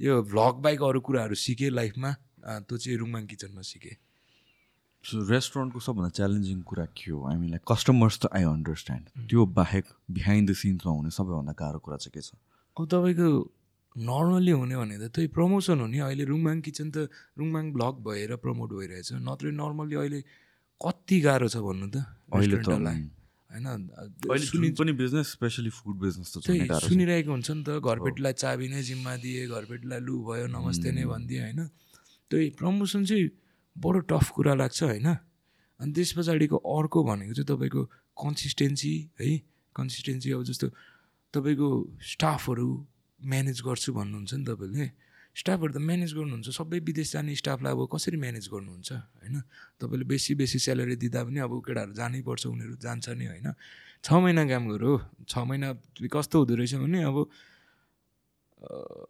यो 0.00 0.22
भ्लग 0.22 0.54
बाहेक 0.62 0.82
अरू 0.82 1.00
कुराहरू 1.06 1.34
सिकेँ 1.34 1.70
लाइफमा 1.70 2.10
त्यो 2.70 2.76
चाहिँ 2.78 2.98
रुङमाङ 2.98 3.26
किचनमा 3.26 3.62
सिकेँ। 3.66 3.96
सो 5.04 5.14
रेस्टुरेन्टको 5.30 5.80
सबभन्दा 5.86 6.10
च्यालेन्जिङ 6.18 6.60
कुरा 6.62 6.86
के 6.94 7.10
हो? 7.10 7.18
लाइक 7.26 7.62
कस्टमर्स 7.66 8.18
त 8.22 8.30
आई 8.30 8.42
अन्डरस्ट्यान्ड 8.46 9.28
त्यो 9.30 9.46
बाहेक 9.58 9.84
बिहाइन्ड 10.10 10.50
द 10.50 10.54
सिन्समा 10.62 10.92
हुने 10.92 11.10
सबैभन्दा 11.18 11.52
गाह्रो 11.58 11.78
कुरा 11.82 11.96
चाहिँ 11.98 12.14
के 12.14 12.22
छ? 12.22 12.38
अब 12.76 12.86
तपाईँको 12.90 13.28
नर्मल्ली 13.96 14.50
हुने 14.50 14.76
भने 14.76 14.96
त 14.98 15.14
त्यही 15.14 15.28
प्रमोसन 15.30 15.78
हो 15.80 15.86
नि। 15.86 15.98
अहिले 16.02 16.24
रुङमाङ 16.26 16.58
किचन 16.66 16.88
त 16.90 17.06
रुङमाङ 17.38 17.64
ब्लग 17.70 17.94
भएर 18.02 18.30
प्रमोट 18.42 18.70
भइरहेछ। 18.74 19.22
नत्र 19.22 19.54
नर्मल्ली 19.54 19.94
अहिले 19.94 20.20
कति 20.80 21.16
गाह्रो 21.22 21.48
छ 21.54 21.62
भन्नु 21.62 21.86
त 21.94 22.02
अहिले 22.34 22.58
त 22.58 22.66
रेस्टुरेन्टहरूलाई। 22.66 22.98
होइन 23.54 24.74
पनि 24.74 24.92
बिजनेस 24.98 25.26
स्पेसली 25.38 25.70
फुड 25.70 25.96
बिजनेस 26.02 26.28
त 26.34 26.42
सुनिरहेको 26.90 27.30
हुन्छ 27.30 27.50
नि 27.54 27.62
त 27.62 27.78
घरपेटलाई 27.78 28.34
चाबी 28.42 28.66
नै 28.74 28.82
जिम्मा 28.82 29.14
दिए 29.22 29.46
घरपेटलाई 29.46 30.00
लु 30.02 30.14
भयो 30.26 30.46
नमस्ते 30.50 30.90
नै 30.90 31.04
भनिदिए 31.06 31.40
होइन। 31.46 31.60
त्यही 32.30 32.46
प्रमोसन 32.58 33.04
चाहिँ 33.06 33.30
बडो 33.76 34.00
टफ 34.10 34.26
कुरा 34.34 34.54
लाग्छ 34.58 34.80
होइन। 34.82 35.08
अनि 35.78 35.90
त्यस 35.94 36.10
पछाडिको 36.18 36.56
अर्को 36.58 36.98
भनेको 37.06 37.32
चाहिँ 37.38 37.46
तपाईँको 37.46 37.82
कन्सिस्टेन्सी 38.18 38.94
है। 39.22 39.30
कन्सिस्टेन्सी 39.76 40.28
अब 40.34 40.42
जस्तो 40.50 40.66
तपाईँको 41.34 41.68
स्टाफहरू 42.14 42.68
म्यानेज 43.20 43.58
गर्छु 43.66 43.90
भन्नुहुन्छ 43.92 44.32
नि 44.34 44.44
तपाईँले? 44.46 44.86
स्टाफहरू 45.34 45.72
त 45.74 45.78
म्यानेज 45.82 46.12
गर्नुहुन्छ। 46.14 46.48
सबै 46.54 46.78
विदेश 46.86 47.08
जाने 47.12 47.34
स्टाफलाई 47.34 47.72
अब 47.74 47.82
कसरी 47.90 48.16
म्यानेज 48.22 48.46
गर्नुहुन्छ 48.54 48.90
होइन? 48.92 49.36
तपाईँले 49.82 50.04
बेसी 50.06 50.32
बेसी 50.38 50.58
स्यालेरी 50.62 50.96
दिँदा 51.02 51.20
पनि 51.26 51.38
अब 51.42 51.52
केटाहरू 51.58 51.92
जानै 51.98 52.22
पर्छ 52.22 52.42
उनीहरू 52.46 52.74
जान्छ 52.78 53.06
नि 53.18 53.26
होइन? 53.26 53.48
छ 54.04 54.08
महिना 54.14 54.42
काम 54.46 54.64
गऱ्यो 54.70 54.92
छ 55.26 55.34
महिना 55.42 55.68
कस्तो 56.06 56.36
हुँदो 56.38 56.54
रहेछ 56.54 56.74
भने 56.78 57.00
अब 57.02 57.16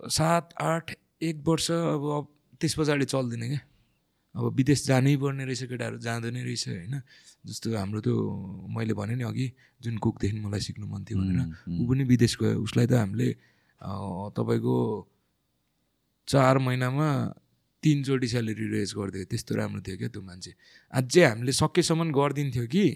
सात 0.09 0.55
आठ 0.57 0.97
एक 1.21 1.37
वर्ष 1.45 1.71
अब 1.71 2.05
त्यस 2.61 2.75
पछाडि 2.79 3.05
चल्दैन 3.05 3.43
क्या। 3.53 3.61
अब 4.35 4.45
विदेश 4.59 4.81
जानै 4.87 5.15
पर्ने 5.23 5.45
रहेछ 5.47 5.63
केटाहरू 5.71 5.99
जाँदैन 6.03 6.37
रहेछ 6.43 6.65
होइन? 6.69 6.95
जस्तो 7.47 7.67
हाम्रो 7.79 8.01
त्यो 8.03 8.15
मैले 8.67 8.95
भने 8.99 9.15
नि 9.15 9.25
अघि 9.31 9.47
जुन 9.79 9.95
कुकदेखि 10.03 10.39
मलाई 10.43 10.61
सिक्नु 10.67 10.87
मन 10.91 11.03
थियो 11.07 11.17
भनेर 11.23 11.41
ऊ 11.71 11.83
पनि 11.87 12.03
विदेश 12.11 12.33
गयो। 12.43 12.59
उसलाई 12.67 12.87
त 12.91 12.93
हामीले 12.99 13.29
तपाईँको 14.35 14.77
चार 16.29 16.59
महिनामा 16.67 17.09
तिनचोटि 17.83 18.27
स्यालेरी 18.33 18.67
रेज 18.75 18.91
गरिदियो। 18.97 19.25
त्यस्तो 19.31 19.53
राम्रो 19.55 19.81
थियो 19.87 19.97
क्या 20.03 20.09
त्यो 20.09 20.23
मान्छे। 20.25 20.51
अझै 20.99 21.23
हामीले 21.31 21.53
सकेसम्म 21.53 22.11
गरिदिन्थ्यो 22.11 22.65
कि 22.75 22.87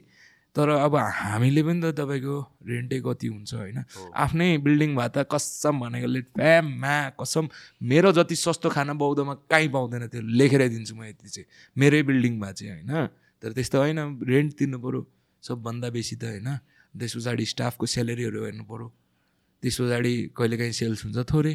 तर 0.57 0.69
अब 0.69 0.95
हामीले 0.97 1.62
पनि 1.62 1.81
त 1.83 1.95
तपाईँको 1.99 2.37
रेन्टै 2.66 2.99
कति 3.07 3.27
हुन्छ 3.27 3.55
होइन? 3.55 3.79
आफ्नै 4.15 4.49
बिल्डिङ 4.59 4.91
भए 4.97 5.09
त 5.09 5.27
कसम 5.33 5.75
भनेको 5.81 6.09
लेट 6.09 6.27
फ्याम 6.35 6.65
मा 6.83 6.95
कसम। 7.20 7.49
मेरो 7.83 8.12
जति 8.12 8.37
सस्तो 8.37 8.69
खाना 8.70 8.93
बौद्धमा 8.95 9.35
कहीँ 9.47 9.69
पाउँदैन 9.69 10.09
त्यो 10.09 10.20
लेखेर 10.25 10.62
दिन्छु 10.69 10.95
म 10.97 11.05
यति 11.05 11.29
चाहिँ। 11.29 11.47
मेरै 11.77 12.03
बिल्डिङमा 12.03 12.51
चाहिँ 12.53 12.73
होइन। 12.75 13.07
तर 13.43 13.53
त्यस्तो 13.53 13.79
होइन 13.79 13.99
रेन्ट 14.25 14.51
तिर्नु 14.59 14.79
पऱ्यो 14.79 15.01
सबभन्दा 15.43 15.89
बेसी 15.91 16.16
त 16.16 16.25
होइन। 16.25 16.49
त्यस 16.95 17.12
पछाडि 17.16 17.45
स्टाफको 17.47 17.85
स्यालेरीहरू 17.87 18.39
हेर्नु 18.45 18.65
पऱ्यो 18.65 18.87
त्यस 19.62 19.77
पछाडि 19.81 20.15
कहिलेकाहीँ 20.35 20.75
सेल्स 20.75 21.01
हुन्छ 21.05 21.19
थोरै 21.31 21.55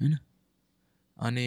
होइन? 0.00 0.14
अनि 1.16 1.46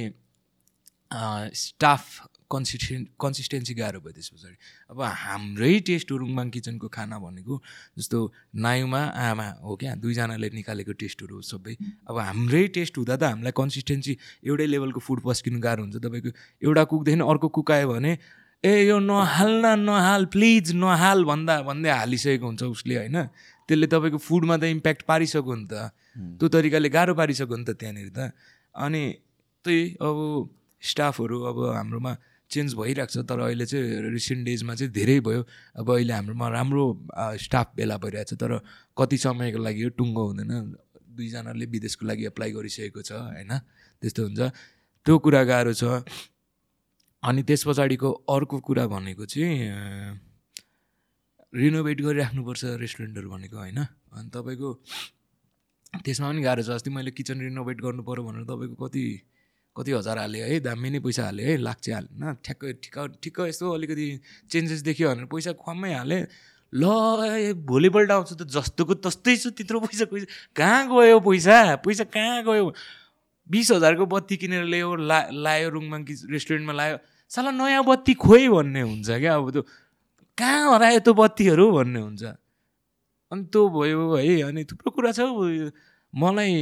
स्टाफ 1.55 2.03
कन्सिस्टेन्ट 2.51 3.05
कन्सिस्टेन्सी 3.15 3.73
गाह्रो 3.79 3.99
भयो 4.03 4.13
त्यस 4.17 4.29
पछाडि। 4.33 4.57
अब 4.91 4.99
हाम्रै 5.01 5.73
टेस्ट 5.87 6.07
हो 6.11 6.15
रुङमाङ 6.21 6.47
किचनको 6.55 6.87
खाना 6.91 7.15
भनेको 7.19 7.55
जस्तो 7.97 8.17
नायुमा 8.59 9.01
आमा 9.27 9.47
हो 9.63 9.75
क्या 9.81 9.91
दुईजनाले 10.03 10.49
निकालेको 10.59 10.93
टेस्टहरू 11.01 11.35
हो 11.35 11.41
सबै। 11.41 11.73
अब 12.09 12.15
हाम्रै 12.19 12.63
टेस्ट 12.75 12.93
हुँदा 12.97 13.15
त 13.15 13.23
हामीलाई 13.31 13.53
कन्सिस्टेन्सी 13.55 14.13
एउटै 14.47 14.67
लेभलको 14.73 14.99
फुड 14.99 15.19
पस्किनु 15.23 15.59
गाह्रो 15.59 15.81
हुन्छ। 15.85 15.97
तपाईँको 16.03 16.29
एउटा 16.67 16.83
कुकदेखि 16.91 17.23
अर्को 17.31 17.47
कुक 17.55 17.71
आयो 17.71 17.87
भने 17.93 18.11
ए 18.61 18.73
यो 18.85 18.97
नहाल 19.01 19.51
न 19.65 19.67
नहाल 19.89 20.25
प्लिज 20.29 20.77
नहाल 20.77 21.25
भन्दा 21.25 21.55
भन्दै 21.65 21.89
हालिसकेको 21.89 22.45
हुन्छ 22.45 22.61
उसले 22.77 22.95
होइन? 23.01 23.17
त्यसले 23.65 23.87
तपाईँको 23.89 24.19
फुडमा 24.21 24.55
त 24.61 24.63
इम्प्याक्ट 24.69 25.01
पारिसक्यो 25.09 25.55
नि 25.55 25.65
त। 25.65 25.89
त्यो 26.37 26.45
तरिकाले 26.45 26.89
गाह्रो 26.93 27.13
पारिसक्यो 27.17 27.57
नि 27.57 27.65
त 27.65 27.71
त्यहाँनिर 27.73 28.09
त। 28.13 28.19
अनि 28.75 29.03
त्यही 29.65 29.81
अब 29.97 30.17
स्टाफहरू 30.81 31.37
अब 31.49 31.57
हाम्रोमा 31.77 32.13
चेन्ज 32.51 32.73
भइरहेको 32.75 33.11
छ 33.11 33.23
तर 33.25 33.39
अहिले 33.47 33.65
चाहिँ 33.65 34.11
रिसेन्ट 34.11 34.45
डेजमा 34.45 34.75
चाहिँ 34.75 34.91
धेरै 34.91 35.19
भयो। 35.23 35.41
अब 35.79 35.87
अहिले 35.91 36.13
हाम्रोमा 36.13 36.47
राम्रो 36.51 36.85
स्टाफ 37.39 37.67
भेला 37.75 37.97
भइरहेको 37.97 38.35
छ 38.35 38.39
तर 38.39 38.51
कति 38.97 39.17
समयको 39.17 39.59
लागि 39.59 39.83
यो 39.83 39.89
टुङ्गो 39.95 40.23
हुँदैन। 40.27 40.51
दुईजनाले 41.15 41.65
विदेशको 41.67 42.03
लागि 42.05 42.23
एप्लाई 42.31 42.51
गरिसकेको 42.51 43.01
छ 43.01 43.11
होइन? 43.11 43.51
त्यस्तो 44.01 44.21
हुन्छ। 44.27 44.39
त्यो 45.05 45.15
कुरा 45.19 45.41
गाह्रो 45.43 45.73
छ। 45.73 45.83
अनि 47.23 47.41
त्यस 47.43 47.61
पछाडिको 47.67 48.09
अर्को 48.29 48.57
कुरा 48.59 48.85
भनेको 48.87 49.25
चाहिँ 49.25 49.57
रिनोभेट 51.53 51.97
गरिराख्नुपर्छ 52.01 52.63
रेस्टुरेन्टहरू 52.79 53.29
भनेको 53.29 53.57
होइन? 53.57 53.79
अनि 54.15 54.29
तपाईँको 54.33 54.69
त्यसमा 56.01 56.27
पनि 56.31 56.41
गाह्रो 56.41 56.63
छ। 56.63 56.69
अस्ति 56.79 56.89
मैले 56.89 57.11
किचन 57.11 57.37
रिनोभेट 57.43 57.77
गर्नु 57.83 58.03
पऱ्यो 58.07 58.23
भनेर 58.23 58.43
तपाईँको 58.47 58.75
कति 58.79 59.03
कति 59.75 59.91
हजार 59.91 60.17
हालेँ 60.17 60.41
है 60.41 60.59
दामी 60.59 60.89
नै 60.89 60.99
पैसा 60.99 61.23
हालेँ 61.25 61.45
है 61.45 61.57
चाहिँ 61.63 61.95
हालेन। 61.95 62.35
ठ्याक्कै 62.43 62.73
ठिक्क 62.83 62.97
ठिक्क 63.23 63.39
यस्तो 63.47 63.71
अलिकति 63.71 64.07
चेन्जेस 64.51 64.81
देखियो 64.83 65.09
भनेर 65.09 65.25
पैसा 65.31 65.51
खुवामै 65.55 65.93
हालेँ। 65.93 66.25
ल 66.73 66.83
भोलिपल्ट 67.67 68.11
आउँछ 68.11 68.31
त 68.33 68.47
जस्तोको 68.47 68.93
तस्तै 69.03 69.35
छ 69.35 69.47
त्यत्रो 69.55 69.79
पैसा 69.83 70.05
पैसा 70.07 70.27
कहाँ 70.55 70.81
गयो 70.87 71.19
पैसा? 71.19 71.75
पैसा 71.83 72.03
कहाँ 72.07 72.43
गयो? 72.43 72.71
बिस 73.47 73.71
हजारको 73.71 74.05
बत्ती 74.07 74.35
किनेर 74.39 74.63
ल्यायो 74.71 74.95
ला 74.95 75.19
लायो 75.35 75.67
रुङमा 75.75 75.97
कि 76.07 76.13
रेस्टुरेन्टमा 76.31 76.73
लायो। 76.73 76.97
साला 77.31 77.51
नयाँ 77.51 77.83
बत्ती 77.83 78.13
खोइ 78.15 78.47
भन्ने 78.47 78.81
हुन्छ 78.87 79.09
क्या 79.19 79.35
अब 79.35 79.51
त्यो। 79.51 79.63
कहाँ 80.37 80.63
हरायो 80.75 80.99
त्यो 80.99 81.13
बत्तीहरू 81.13 81.65
भन्ने 81.71 81.99
हुन्छ। 81.99 82.23
अनि 83.31 83.43
त्यो 83.51 83.61
भयो 83.71 84.15
है 84.15 84.41
अनि 84.47 84.63
थुप्रो 84.63 84.89
कुरा 84.95 85.11
छ। 85.11 85.19
मलाई 86.15 86.55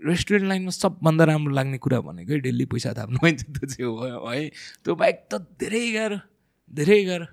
रेस्टुरेन्ट 0.00 0.46
लाइनमा 0.48 0.70
सबभन्दा 0.70 1.24
राम्रो 1.24 1.52
लाग्ने 1.54 1.78
कुरा 1.78 2.00
भनेकै 2.06 2.38
डेली 2.46 2.64
पैसा 2.70 2.92
थाप्नु 2.98 3.18
है 3.26 3.32
त्यो 3.34 3.66
चाहिँ 3.66 3.86
हो 3.90 4.30
है। 4.30 4.48
त्यो 4.84 4.94
बाहेक 4.94 5.16
त 5.30 5.42
धेरै 5.58 5.84
गाह्रो 5.92 6.18
धेरै 6.70 6.98
गाह्रो। 7.04 7.26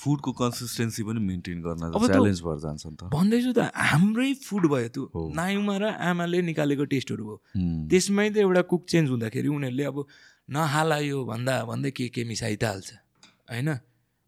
फुडको 0.00 0.32
कन्सिस्टेन्सी 0.32 1.02
पनि 1.04 1.20
मेन्टेन 1.20 1.58
गर्न 1.60 1.82
च्यालेन्ज 1.92 2.40
भएर 2.40 2.58
जान्छ 2.64 2.82
नि 2.86 2.96
त। 2.96 3.02
भन्दैछु 3.12 3.52
त 3.52 3.60
हाम्रै 3.74 4.32
फुड 4.46 4.64
भयो 4.72 4.88
त्यो। 4.94 5.04
नायुमा 5.34 5.76
र 5.82 5.84
आमाले 6.08 6.38
निकालेको 6.50 6.84
टेस्टहरू 6.94 7.24
हुँ। 7.26 7.88
त्यसमै 7.90 8.26
त 8.30 8.36
एउटा 8.46 8.62
कुक 8.70 8.82
चेन्ज 8.86 9.06
हुँदाखेरि 9.10 9.48
उनीहरूले 9.50 9.84
अब 9.90 9.98
नहाला 10.48 10.98
यो 11.04 11.18
भन्दा 11.26 11.54
भन्दै 11.68 11.90
के 11.90 12.08
के 12.14 12.22
मिसाइ 12.24 12.56
त 12.56 12.64
हाल्छ 12.70 12.88
होइन? 13.50 13.68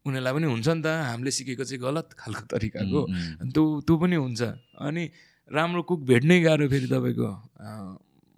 उनीहरूलाई 0.05 0.33
पनि 0.35 0.47
हुन्छ 0.51 0.69
नि 0.69 0.83
त 0.83 0.87
हामीले 1.09 1.31
सिकेको 1.31 1.65
चाहिँ 1.65 1.81
गलत 1.81 2.09
खालको 2.21 2.45
तरिकाको। 2.53 3.01
त्यो 3.55 3.63
त्यो 3.87 3.95
पनि 4.03 4.17
हुन्छ। 4.19 4.41
अनि 4.83 5.05
राम्रो 5.53 5.83
कुक 5.83 6.01
भेट्नै 6.11 6.41
गाह्रो 6.41 6.69
फेरि 6.69 6.87
तपाईँको। 6.87 7.31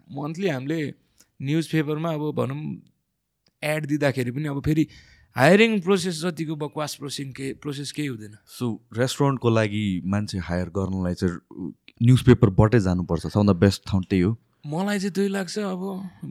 मन्थली 0.08 0.48
हामीले 0.48 0.78
न्युज 1.40 1.66
पेपरमा 1.72 2.12
अब 2.14 2.30
भनौँ 2.36 2.60
एड 3.62 3.86
दिँदाखेरि 3.86 4.30
पनि 4.30 4.48
अब 4.48 4.60
फेरि 4.64 4.86
हायरिङ 5.36 5.80
प्रोसेस 5.80 6.20
जतिको 6.22 6.56
बकवास 6.56 6.94
प्रोसेस 6.94 7.28
के 7.36 7.52
प्रोसेस 7.62 7.92
केही 7.92 8.08
हुँदैन। 8.08 8.34
सो 8.46 8.66
रेस्टुरेन्टको 8.98 9.50
लागि 9.50 9.84
मान्छे 10.06 10.38
हायर 10.48 10.68
गर्नलाई 10.78 11.14
चाहिँ 11.14 11.72
न्युज 12.02 12.22
पेपरबाटै 12.26 12.80
जानुपर्छ 12.80 13.26
सबभन्दा 13.26 13.52
बेस्ट 13.64 13.82
ठाउँ 13.90 14.02
त्यही 14.10 14.22
हो। 14.22 14.36
मलाई 14.66 14.98
चाहिँ 14.98 15.12
त्यही 15.14 15.28
लाग्छ 15.28 15.58
अब। 15.58 15.82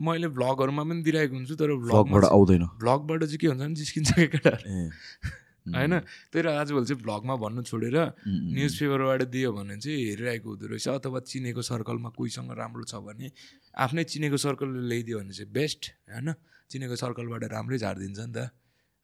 मैले 0.08 0.28
भ्लगहरूमा 0.36 0.82
पनि 0.84 1.02
दिइरहेको 1.02 1.34
हुन्छु 1.36 1.54
तर 1.54 1.74
भ्लगबाट 1.84 2.24
आउँदैन। 2.24 2.64
भ्लगबाट 2.82 3.24
चाहिँ 3.24 3.38
के 3.38 3.46
हुन्छ 3.46 3.60
भने 3.60 3.74
जिस्किन्छ 3.74 4.10
केटाहरू। 4.34 4.90
होइन? 5.64 5.94
त्यही 6.28 6.42
र 6.44 6.48
आजभोलि 6.60 6.86
चाहिँ 6.86 7.00
भ्लगमा 7.02 7.34
भन्नु 7.40 7.62
छोडेर 7.64 7.96
न्युज 8.26 8.72
पेपरबाट 8.80 9.20
दियो 9.32 9.50
भने 9.56 9.76
चाहिँ 9.80 9.96
हेरिरहेको 10.04 10.48
हुँदो 10.50 10.66
रहेछ। 10.68 10.86
अथवा 11.00 11.18
चिनेको 11.24 11.62
सर्कलमा 11.64 12.10
कोहीसँग 12.18 12.50
राम्रो 12.52 12.84
छ 12.84 12.94
भने 13.00 13.26
आफ्नै 13.72 14.04
चिनेको 14.04 14.36
सर्कलले 14.36 14.80
ल्याइदियो 14.84 15.16
भने 15.24 15.32
चाहिँ 15.32 15.52
बेस्ट 15.52 15.82
होइन? 16.12 16.28
चिनेको 16.70 16.94
सर्कलबाट 17.00 17.42
राम्रै 17.48 17.78
झारिदिन्छ 17.80 18.20
नि 18.20 18.32
त 18.36 18.38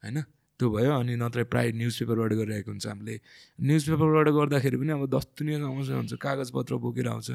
होइन? 0.05 0.19
त्यो 0.61 0.69
भयो। 0.69 0.93
अनि 0.93 1.17
नत्र 1.17 1.49
प्रायः 1.49 1.73
न्युज 1.81 1.95
पेपरबाट 2.05 2.33
गरिरहेको 2.37 2.71
हुन्छ 2.71 2.87
हामीले। 2.93 3.15
न्युज 3.57 3.83
पेपरबाट 3.89 4.29
गर्दाखेरि 4.29 4.77
पनि 4.77 4.93
अब 4.93 5.05
दस 5.09 5.25
दुनियाँ 5.41 5.65
आउँछ 5.65 5.89
हुन्छ। 5.97 6.13
कागजपत्र 6.21 6.73
बोकेर 6.77 7.09
आउँछ। 7.09 7.29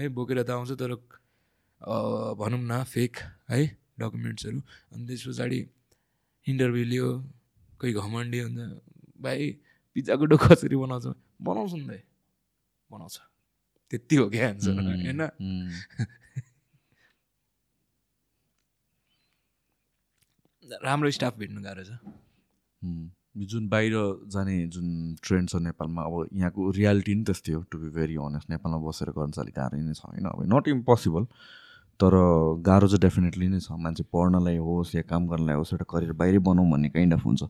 है 0.00 0.08
बोकेर 0.08 0.40
त 0.48 0.50
आउँछ 0.56 0.80
तर 0.80 0.96
भनौँ 2.40 2.62
न 2.64 2.72
फेक 2.88 3.12
है 3.52 3.60
डकुमेन्ट्सहरू। 4.00 4.58
अनि 4.96 5.02
त्यस 5.04 5.22
पछाडि 5.28 5.60
इन्टरभ्यू 6.46 6.84
लियो। 6.88 7.08
कोही 7.82 7.92
घमण्डी 7.92 8.38
हुन्छ 8.38 8.58
भाइ 9.20 9.50
पिज्जाको 9.94 10.24
डो 10.24 10.36
कसरी 10.36 10.76
बनाउँछ? 10.76 11.06
बनाउँछ 11.42 11.72
नि 11.72 11.84
दाइ 11.84 12.02
बनाउँछ। 12.90 13.20
त्यति 13.90 14.16
हो 14.16 14.30
क्या 14.30 14.48
एन्सर 14.48 14.72
होइन? 14.72 15.20
राम्रो 20.82 21.10
स्टाफ 21.10 21.36
भेट्नु 21.38 21.62
गाह्रो 21.62 21.84
छ। 21.84 21.90
जुन 23.36 23.68
बाहिर 23.68 23.92
जाने 24.28 24.54
जुन 24.68 25.16
ट्रेन्ड 25.22 25.50
छ 25.50 25.56
नेपालमा 25.56 26.02
अब 26.02 26.28
यहाँको 26.32 26.70
रियालिटी 26.70 27.14
नि 27.14 27.24
त्यस्तै 27.24 27.52
हो 27.52 27.62
टु 27.62 27.78
बी 27.78 27.88
भेरी 27.88 28.16
अनेस्ट 28.16 28.50
नेपालमा 28.50 28.78
बसेर 28.78 29.10
गर्न 29.10 29.30
चाहिँ 29.30 29.44
अलिक 29.44 29.56
गाह्रो 29.56 29.78
नै 29.78 29.94
छ 29.94 30.04
होइन 30.04 30.26
अब 30.26 30.42
नट 30.54 30.68
इम्पोसिबल 30.68 31.26
तर 32.02 32.14
गाह्रो 32.66 32.86
चाहिँ 32.88 33.00
डेफिनेटली 33.00 33.46
नै 33.48 33.60
छ। 33.60 33.78
मान्छे 33.78 34.04
पढ्नलाई 34.10 34.58
होस् 34.58 34.94
या 34.94 35.02
काम 35.06 35.22
गर्नलाई 35.30 35.56
होस् 35.56 35.72
एउटा 35.74 35.86
करियर 35.92 36.12
बाहिरै 36.18 36.40
बनाऊँ 36.48 36.70
भन्ने 36.70 36.88
काइन्ड 36.96 37.14
अफ 37.14 37.22
हुन्छ। 37.26 37.42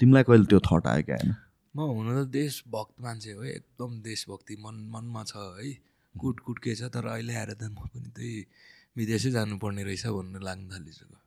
तिमीलाई 0.00 0.24
कहिले 0.24 0.46
त्यो 0.48 0.60
थट 0.64 0.86
आयो 0.88 1.02
क्या 1.04 1.16
होइन? 1.20 1.34
म 1.74 1.78
हुन 1.92 2.08
त 2.16 2.26
देशभक्त 2.32 2.94
मान्छे 3.04 3.32
हो 3.36 3.42
एकदम 3.44 3.90
देशभक्ति 4.02 4.54
मन 4.64 4.76
मनमा 4.94 5.22
छ 5.28 5.36
है। 5.60 5.70
कुट 6.14 6.40
कुट 6.40 6.58
के 6.58 6.74
छ 6.74 6.90
तर 6.90 7.06
अहिले 7.06 7.34
आएर 7.36 7.52
त 7.54 7.68
म 7.68 7.86
पनि 7.92 8.08
त्यही 8.16 8.34
विदेशै 8.96 9.30
जानुपर्ने 9.30 9.82
रहेछ 9.84 10.04
भन्ने 10.08 10.38
लाग्न 10.42 10.64
थालिसक्यो। 10.72 11.18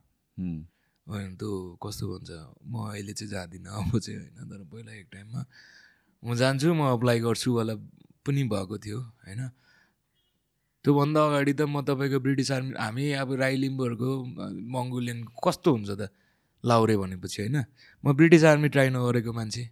होइन 1.06 1.30
त्यो 1.40 1.50
कस्तो 1.82 2.04
भन्छ 2.10 2.30
म 2.66 2.74
अहिले 2.90 3.12
चाहिँ 3.14 3.30
जाँदिनँ 3.32 3.72
अब 3.72 3.98
चाहिँ 3.98 4.18
होइन। 4.18 4.44
तर 4.50 4.60
पहिला 4.68 4.92
एक 4.92 5.06
टाइममा 5.12 5.40
म 6.22 6.34
जान्छु 6.34 6.74
म 6.74 6.82
अप्लाई 6.92 7.18
गर्छु 7.20 7.48
वाला 7.54 7.74
पनि 8.26 8.42
भएको 8.52 8.76
थियो 8.78 8.98
होइन। 9.24 9.40
त्योभन्दा 10.84 11.20
अगाडि 11.26 11.52
त 11.52 11.62
म 11.62 11.82
तपाईँको 11.82 12.18
ब्रिटिस 12.20 12.50
आर्मी 12.52 12.72
हामी 12.74 13.12
अब 13.22 13.32
राई 13.34 13.56
लिम्बूहरूको 13.56 14.10
मङ्गोलियन 14.74 15.18
कस्तो 15.44 15.70
हुन्छ 15.72 15.90
त? 15.90 16.10
लाउरे 16.64 16.96
भनेपछि 16.96 17.42
होइन? 17.42 17.56
म 18.04 18.12
ब्रिटिस 18.12 18.44
आर्मी 18.44 18.68
ट्राई 18.68 18.88
नगरेको 18.90 19.32
मान्छे। 19.32 19.62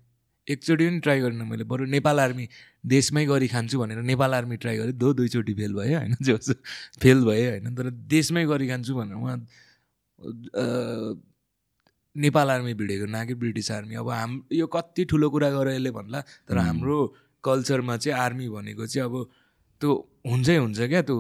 एकचोटि 0.47 0.87
पनि 0.89 1.01
ट्राई 1.01 1.21
गरिनँ 1.21 1.47
मैले। 1.47 1.65
बरु 1.65 1.85
नेपाल 1.87 2.21
आर्मी 2.21 2.49
देशमै 2.87 3.25
गरी 3.27 3.49
खान्छु 3.49 3.79
भनेर 3.79 4.03
नेपाल 4.03 4.35
आर्मी 4.35 4.57
ट्राई 4.57 4.77
गरेँ। 4.77 4.93
दो 4.93 5.13
दुईचोटि 5.15 5.55
फेल 5.55 5.75
भयो 5.75 5.99
होइन? 5.99 6.15
जो 6.23 6.37
फेल 7.03 7.25
भएँ 7.25 7.49
होइन? 7.51 7.75
तर 7.75 7.91
देशमै 7.91 8.45
गरी 8.47 8.69
खान्छु 8.69 8.95
भनेर 8.95 9.15
उहाँ 9.15 9.39
नेपाल 12.17 12.51
आर्मी 12.51 12.75
भिडेको 12.75 13.07
न 13.07 13.27
कि 13.27 13.35
ब्रिटिस 13.35 13.71
आर्मी। 13.71 13.95
अब 13.95 14.11
हाम 14.11 14.43
यो 14.53 14.67
कति 14.67 15.05
ठुलो 15.05 15.31
कुरा 15.31 15.51
गरेर 15.51 15.75
यसले 15.75 15.91
भन्ला 15.91 16.21
तर 16.49 16.59
हाम्रो 16.59 16.97
कल्चरमा 17.45 17.97
चाहिँ 17.97 18.19
आर्मी 18.19 18.49
भनेको 18.49 18.87
चाहिँ 18.87 19.09
अब 19.09 19.15
त्यो 19.81 19.91
हुन्छै 20.27 20.57
हुन्छ 20.57 20.79
क्या 20.93 21.03
त्यो 21.03 21.17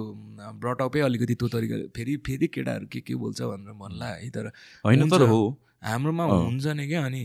ब्रटअपै 0.63 1.01
अलिकति 1.01 1.35
त्यो 1.35 1.49
तरिका 1.49 1.77
फेरि 1.97 2.17
फेरि 2.27 2.47
केटाहरू 2.55 2.87
के 2.93 3.01
के 3.01 3.15
बोल्छ 3.15 3.41
भनेर 3.43 3.73
भन्ला 3.81 4.07
है 4.07 4.31
तर 4.31 4.47
होइन 4.85 5.09
तर। 5.11 5.23
हो। 5.29 5.41
हाम्रोमा। 5.83 6.25
हुन्छ 6.25 6.67
नि 6.77 6.87
क्या 6.89 7.05
अनि 7.05 7.23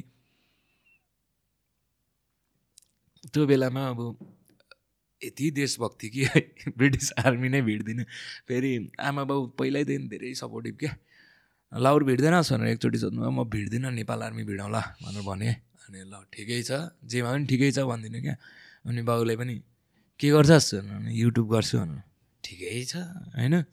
त्यो 3.34 3.46
बेलामा 3.48 3.84
अब 3.90 4.00
यति 5.22 5.52
देशभक्ति 5.52 6.10
कि 6.10 6.26
ब्रिटिस 6.78 7.12
आर्मी 7.26 7.50
नै 7.50 7.62
भिड्दिनँ 7.62 8.06
फेरि 8.48 8.72
आमा 9.00 9.24
बाउ 9.24 9.46
पहिल्यैदेखि 9.60 10.08
धेरै 10.08 10.34
सपोर्टिभ 10.34 10.76
क्या। 10.80 10.94
लाउर 11.72 12.04
भिड्दैनस् 12.04 12.52
भनेर 12.54 12.68
एकचोटि 12.68 12.98
सोध्नु 12.98 13.30
म 13.32 13.44
भिड्दिनँ 13.50 13.92
नेपाल 13.92 14.24
आर्मी 14.24 14.44
भिडाउँला 14.44 14.82
भनेर 15.04 15.24
भने। 15.24 15.50
अनि 15.86 16.00
ल 16.08 16.24
ठिकै 16.32 16.62
छ। 16.64 16.72
जेमा 17.04 17.30
पनि 17.32 17.46
ठिकै 17.46 17.72
छ 17.72 17.80
भनिदिनु 17.84 18.22
क्या। 18.22 18.36
अनि 18.88 19.02
बाउले 19.02 19.36
पनि 19.36 19.54
के 20.20 20.30
गर्छस् 20.30 20.74
युट्युब 21.12 21.52
गर्छु 21.52 21.78
भनेर। 21.78 22.02
ठिकै 22.44 22.86
छ 22.86 22.96
होइन? 23.36 23.64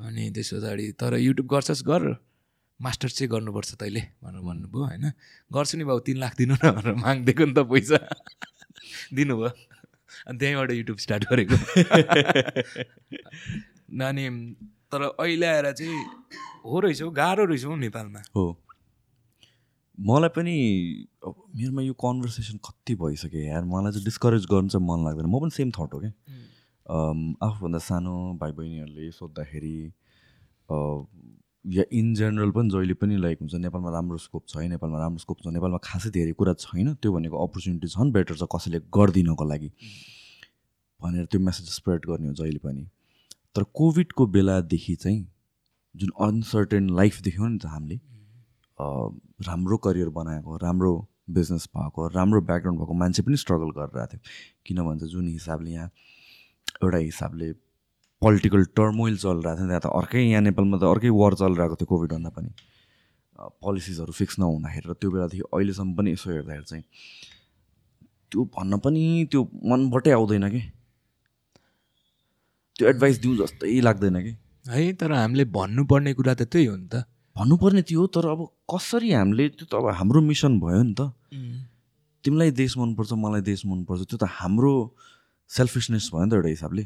अनि 0.00 0.30
त्यस 0.30 0.54
पछाडि 0.54 0.92
तर 0.92 1.18
युट्युब 1.18 1.46
गर्छस् 1.46 1.84
गर। 1.84 2.16
मास्टर 2.80 3.08
चाहिँ 3.08 3.30
गर्नुपर्छ 3.30 3.74
तैँले 3.74 4.02
भनेर 4.22 4.40
भन्नुभयो 4.40 4.84
होइन? 4.84 5.12
गर्छु 5.52 5.78
नि 5.78 5.84
बाउ 5.84 6.00
तिन 6.00 6.16
लाख 6.16 6.36
दिनु 6.36 6.54
न 6.54 6.72
भनेर 6.72 6.94
मागिदिएको 6.94 7.44
नि 7.44 7.52
त 7.52 7.58
पैसा। 7.68 7.98
दिनुभयो। 9.14 9.50
अनि 10.28 10.38
त्यहीँबाट 10.38 10.70
युट्युब 10.70 10.98
स्टार्ट 10.98 11.24
गरेको। 11.30 11.54
अनि 14.04 14.56
तर 14.88 15.04
अहिले 15.04 15.46
आएर 15.46 15.72
चाहिँ 15.72 16.06
हो 16.64 16.80
रहेछ 16.80 17.02
हौ 17.02 17.10
गाह्रो 17.10 17.44
रहेछ 17.44 17.64
हौ 17.64 17.76
नेपालमा। 17.76 18.22
हो। 18.36 18.63
मलाई 19.98 20.28
पनि 20.36 20.54
मेरोमा 21.22 21.82
यो 21.82 21.92
कन्भर्सेसन 21.94 22.56
कति 22.66 22.94
भइसक्यो 23.02 23.40
यार 23.40 23.64
मलाई 23.64 23.92
चाहिँ 23.92 24.04
डिस्करेज 24.04 24.46
गर्नु 24.50 24.68
चाहिँ 24.68 24.86
मन 24.86 25.04
लाग्दैन। 25.04 25.26
म 25.26 25.40
पनि 25.40 25.50
सेम 25.54 25.70
थट 25.70 25.94
हो 25.94 25.98
क्या। 26.00 26.12
आफूभन्दा 27.46 27.78
सानो 27.78 28.14
भाइ 28.40 28.52
बहिनीहरूले 28.52 29.10
सोद्धाखेरि 29.10 29.76
या 31.64 31.84
इन 31.98 32.14
जेनरल 32.14 32.50
पनि 32.50 32.70
जहिले 32.70 32.94
पनि 33.00 33.16
लाइक 33.16 33.38
हुन्छ 33.40 33.54
नेपालमा 33.54 33.90
राम्रो 33.90 34.18
स्कोप 34.18 34.44
छ 34.48 34.56
है 34.56 34.68
नेपालमा 34.68 34.98
राम्रो 34.98 35.18
स्कोप 35.18 35.38
छ 35.42 35.46
नेपालमा 35.54 35.78
खासै 35.84 36.10
धेरै 36.16 36.32
कुरा 36.40 36.52
छैन 36.60 36.94
त्यो 37.00 37.12
भनेको 37.12 37.36
अपर्च्युनिटी 37.46 37.88
छन् 37.94 38.12
बेटर 38.12 38.34
छ 38.34 38.48
कसैले 38.54 38.78
गरिदिनको 38.96 39.44
लागि। 39.44 39.70
भनेर 41.00 41.24
त्यो 41.30 41.40
मेसेज 41.40 41.68
स्प्रेड 41.70 42.00
गर्ने 42.10 42.28
हो 42.28 42.34
जहिले 42.42 42.60
पनि। 42.66 42.84
तर 43.54 43.62
कोभिडको 43.80 44.26
बेलादेखि 44.34 44.94
चाहिँ 44.96 45.22
जुन 45.94 46.10
अनसर्टेन 46.26 46.90
लाइफ 46.96 47.20
देख्यौँ 47.22 47.48
नि 47.50 47.58
त 47.58 47.66
हामीले 47.70 47.96
राम्रो 48.78 49.76
करियर 49.84 50.08
बनाएको 50.18 50.56
राम्रो 50.62 50.92
बिजनेस 51.30 51.68
भएको 51.76 52.06
राम्रो 52.14 52.40
ब्याकग्राउन्ड 52.40 52.80
भएको 52.80 52.94
मान्छे 52.94 53.22
पनि 53.22 53.36
स्ट्रगल 53.36 53.70
गरिरहेको 53.78 54.06
थियो। 54.12 54.20
किन 54.66 54.78
भन्छ 54.86 55.02
जुन 55.12 55.28
हिसाबले 55.28 55.70
यहाँ 55.70 55.90
एउटा 56.82 56.98
हिसाबले 56.98 57.52
पोलिटिकल 58.22 58.64
टर्मोइल 58.76 59.16
चलिरहेको 59.16 59.56
थियो 59.56 59.66
त्यहाँ 59.68 59.80
त 59.80 59.86
अर्कै 60.00 60.22
यहाँ 60.22 60.42
नेपालमा 60.42 60.76
त 60.78 60.84
अर्कै 60.90 61.10
वार 61.20 61.34
चलिरहेको 61.40 61.76
थियो 61.80 61.86
कोभिडभन्दा 61.86 62.30
पनि। 62.34 62.50
पोलिसिजहरू 63.62 64.12
फिक्स 64.12 64.38
नहुँदाखेरि 64.38 64.86
र 64.90 64.94
त्यो 65.00 65.10
बेलादेखि 65.10 65.44
अहिलेसम्म 65.54 65.94
पनि 65.94 66.12
यसो 66.12 66.30
हेर्दाखेरि 66.30 66.64
चाहिँ 66.64 66.84
त्यो 68.30 68.44
भन्न 68.58 68.78
पनि 68.84 69.02
त्यो 69.30 69.40
मनबाटै 69.70 70.10
आउँदैन 70.18 70.48
कि? 70.50 70.60
त्यो 72.76 72.88
एडभाइस 72.88 73.16
दिउँ 73.22 73.36
जस्तै 73.38 73.80
लाग्दैन 73.80 74.16
कि? 74.22 74.32
है 74.66 74.92
तर 74.98 75.12
हामीले 75.12 75.44
भन्नुपर्ने 75.56 76.12
कुरा 76.14 76.34
त 76.34 76.42
त्यही 76.50 76.66
हो 76.66 76.76
नि 76.76 76.88
त। 76.88 77.04
भन्नुपर्ने 77.36 77.82
त्यो 77.82 78.00
हो 78.00 78.06
तर 78.14 78.26
अब 78.30 78.40
कसरी 78.70 79.10
हामीले 79.12 79.48
त्यो 79.58 79.66
त 79.66 79.74
अब 79.74 79.86
हाम्रो 79.98 80.20
मिसन 80.22 80.60
भयो 80.60 80.82
नि 80.82 80.94
त। 80.94 81.10
तिमीलाई 82.24 82.50
देश 82.54 82.78
मनपर्छ 82.78 83.12
मलाई 83.18 83.42
देश 83.42 83.66
मनपर्छ 83.66 84.02
त्यो 84.10 84.18
त 84.22 84.24
हाम्रो 84.38 84.72
सेल्फिसनेस 85.50 86.10
भयो 86.14 86.24
नि 86.24 86.30
त 86.30 86.34
एउटा 86.34 86.50
हिसाबले। 86.54 86.84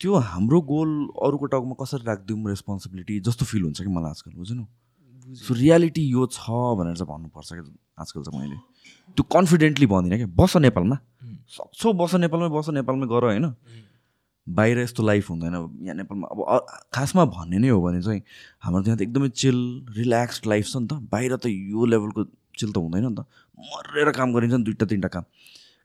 त्यो 0.00 0.10
हाम्रो 0.30 0.58
गोल 0.68 0.90
अरूको 1.22 1.46
टाउकोमा 1.48 1.76
कसरी 1.80 2.04
राखिदिउँ 2.04 2.38
रेस्पोन्सिबिलिटी 2.48 3.14
जस्तो 3.22 3.44
फिल 3.46 3.62
हुन्छ 3.62 3.80
कि 3.80 3.90
मलाई 3.90 4.10
आजकल 4.10 4.32
बुझ्नु 4.34 4.64
सो 5.38 5.54
रियालिटी 5.54 6.02
यो 6.12 6.26
छ 6.26 6.50
भनेर 6.76 6.96
चाहिँ 6.98 7.08
भन्नुपर्छ 7.08 7.48
कि 7.54 7.62
आजकल 8.02 8.20
चाहिँ 8.26 8.36
मैले। 8.36 8.56
त्यो 9.16 9.22
कन्फिडेन्टली 9.32 9.86
भन्दिनँ 9.86 10.18
कि 10.18 10.26
बस 10.34 10.56
नेपालमा। 10.66 10.96
सक्छौ 11.56 11.92
बस 11.94 12.14
नेपालमै 12.20 12.48
बस 12.50 12.68
नेपालमै 12.76 13.06
गर 13.06 13.24
होइन। 13.30 13.46
बाहिर 14.46 14.78
यस्तो 14.78 15.02
लाइफ 15.02 15.30
हुँदैन। 15.30 15.54
यहाँ 15.86 15.96
नेपालमा 15.96 16.26
अब 16.26 16.66
खासमा 16.94 17.24
भन्ने 17.30 17.58
नै 17.58 17.68
हो 17.68 17.80
भने 17.82 18.02
चाहिँ 18.02 18.22
हाम्रो 18.62 18.82
त्यहाँ 18.82 18.98
त 18.98 19.02
एकदमै 19.02 19.28
चिल 19.28 19.58
रिल्याक्स्ड 19.96 20.46
लाइफ 20.46 20.66
छ 20.66 20.76
नि 20.76 20.86
त। 20.86 20.92
बाहिर 21.12 21.36
त 21.36 21.46
यो 21.46 21.84
लेभलको 21.86 22.22
चिल 22.58 22.72
त 22.72 22.76
हुँदैन 22.76 23.06
नि 23.06 23.14
त। 23.14 23.26
मरेर 23.58 24.10
काम 24.12 24.32
गरिन्छ 24.34 24.54
नि 24.54 24.64
दुइटा 24.66 24.86
तिनवटा 24.86 25.08
काम। 25.08 25.24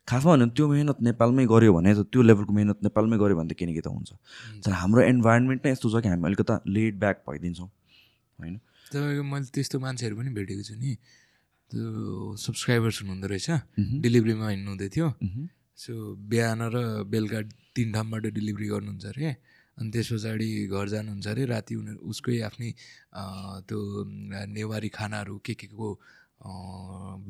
खासमा 0.08 0.30
भने 0.34 0.46
त्यो 0.56 0.66
मेहनत 0.68 0.98
नेपालमै 1.04 1.44
गऱ्यो 1.46 1.72
भने 1.76 1.94
त 1.94 2.00
त्यो 2.10 2.22
लेभलको 2.22 2.52
मेहनत 2.52 2.78
नेपालमै 2.82 3.16
गऱ्यो 3.22 3.36
भने 3.38 3.48
त 3.48 3.54
केही 3.54 3.68
न 3.68 3.72
केही 3.76 3.84
त 3.84 3.92
हुन्छ। 3.92 4.10
तर 4.64 4.72
हाम्रो 4.80 5.00
इन्भाइरोमेन्ट 5.06 5.60
नै 5.64 5.70
यस्तो 5.72 5.86
छ 5.92 6.02
कि 6.02 6.08
हामी 6.08 6.24
अलिकता 6.26 6.54
लेट 6.66 6.94
ब्याक 6.98 7.16
भइदिन्छौँ 7.28 7.68
होइन? 7.68 8.54
तपाईँको 8.90 9.22
मैले 9.22 9.48
त्यस्तो 9.54 9.76
मान्छेहरू 9.78 10.14
पनि 10.16 10.30
भेटेको 10.34 10.62
छु 10.64 10.74
नि। 10.80 10.96
त्यो 11.70 11.84
सब्सक्राइबर्स 12.40 12.96
हुनुहुँदो 13.04 13.26
रहेछ। 13.28 13.48
डेलिभरीमा 14.00 14.46
हिँड्नु 14.48 14.70
हुँदै 14.72 14.88
थियो। 14.88 15.08
सो 15.78 15.92
बिहान 16.30 16.60
र 16.74 16.76
बेलुका 17.06 17.40
तिन 17.74 17.88
ठाउँबाट 17.94 18.22
डेलिभरी 18.34 18.66
गर्नुहुन्छ 18.74 19.04
अरे। 19.14 19.28
अनि 19.78 19.88
त्यस 19.94 20.08
पछाडि 20.12 20.48
घर 20.74 20.86
जानुहुन्छ 20.94 21.26
अरे 21.32 21.44
राति 21.54 21.74
उनीहरू 21.80 22.00
उसकै 22.10 22.36
आफ्नै 22.50 22.70
त्यो 23.68 23.78
नेवारी 24.50 24.88
खानाहरू 24.90 25.34
के 25.46 25.54
के 25.54 25.66
को 25.70 25.88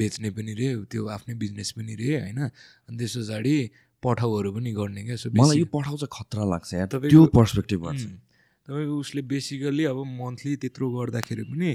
बेच्ने 0.01 0.31
पनि 0.33 0.53
रे 0.61 0.69
त्यो 0.89 1.03
आफ्नै 1.17 1.35
बिजनेस 1.43 1.71
पनि 1.77 1.93
रे 2.01 2.09
होइन। 2.25 2.39
अनि 2.89 2.97
त्यस 2.99 3.15
पछाडि 3.21 3.55
पठाउहरू 4.03 4.51
पनि 4.57 4.71
गर्ने 4.73 5.03
क्या 5.05 5.17
सो 5.21 5.29
मलाई 5.31 5.59
यो 5.59 5.67
पठाउ 5.69 5.97
चाहिँ 6.01 6.13
खतरा 6.17 6.45
लाग्छ 6.49 6.71
तपाईँको- 6.89 7.13
त्यो 7.13 7.21
उम्, 8.01 8.17
तपाईँको 8.69 8.95
उसले 9.05 9.23
बेसिकल्ली 9.29 9.85
अब 9.93 9.99
मन्थली 10.21 10.53
त्यत्रो 10.63 10.87
गर्दाखेरि 10.97 11.45
पनि 11.53 11.71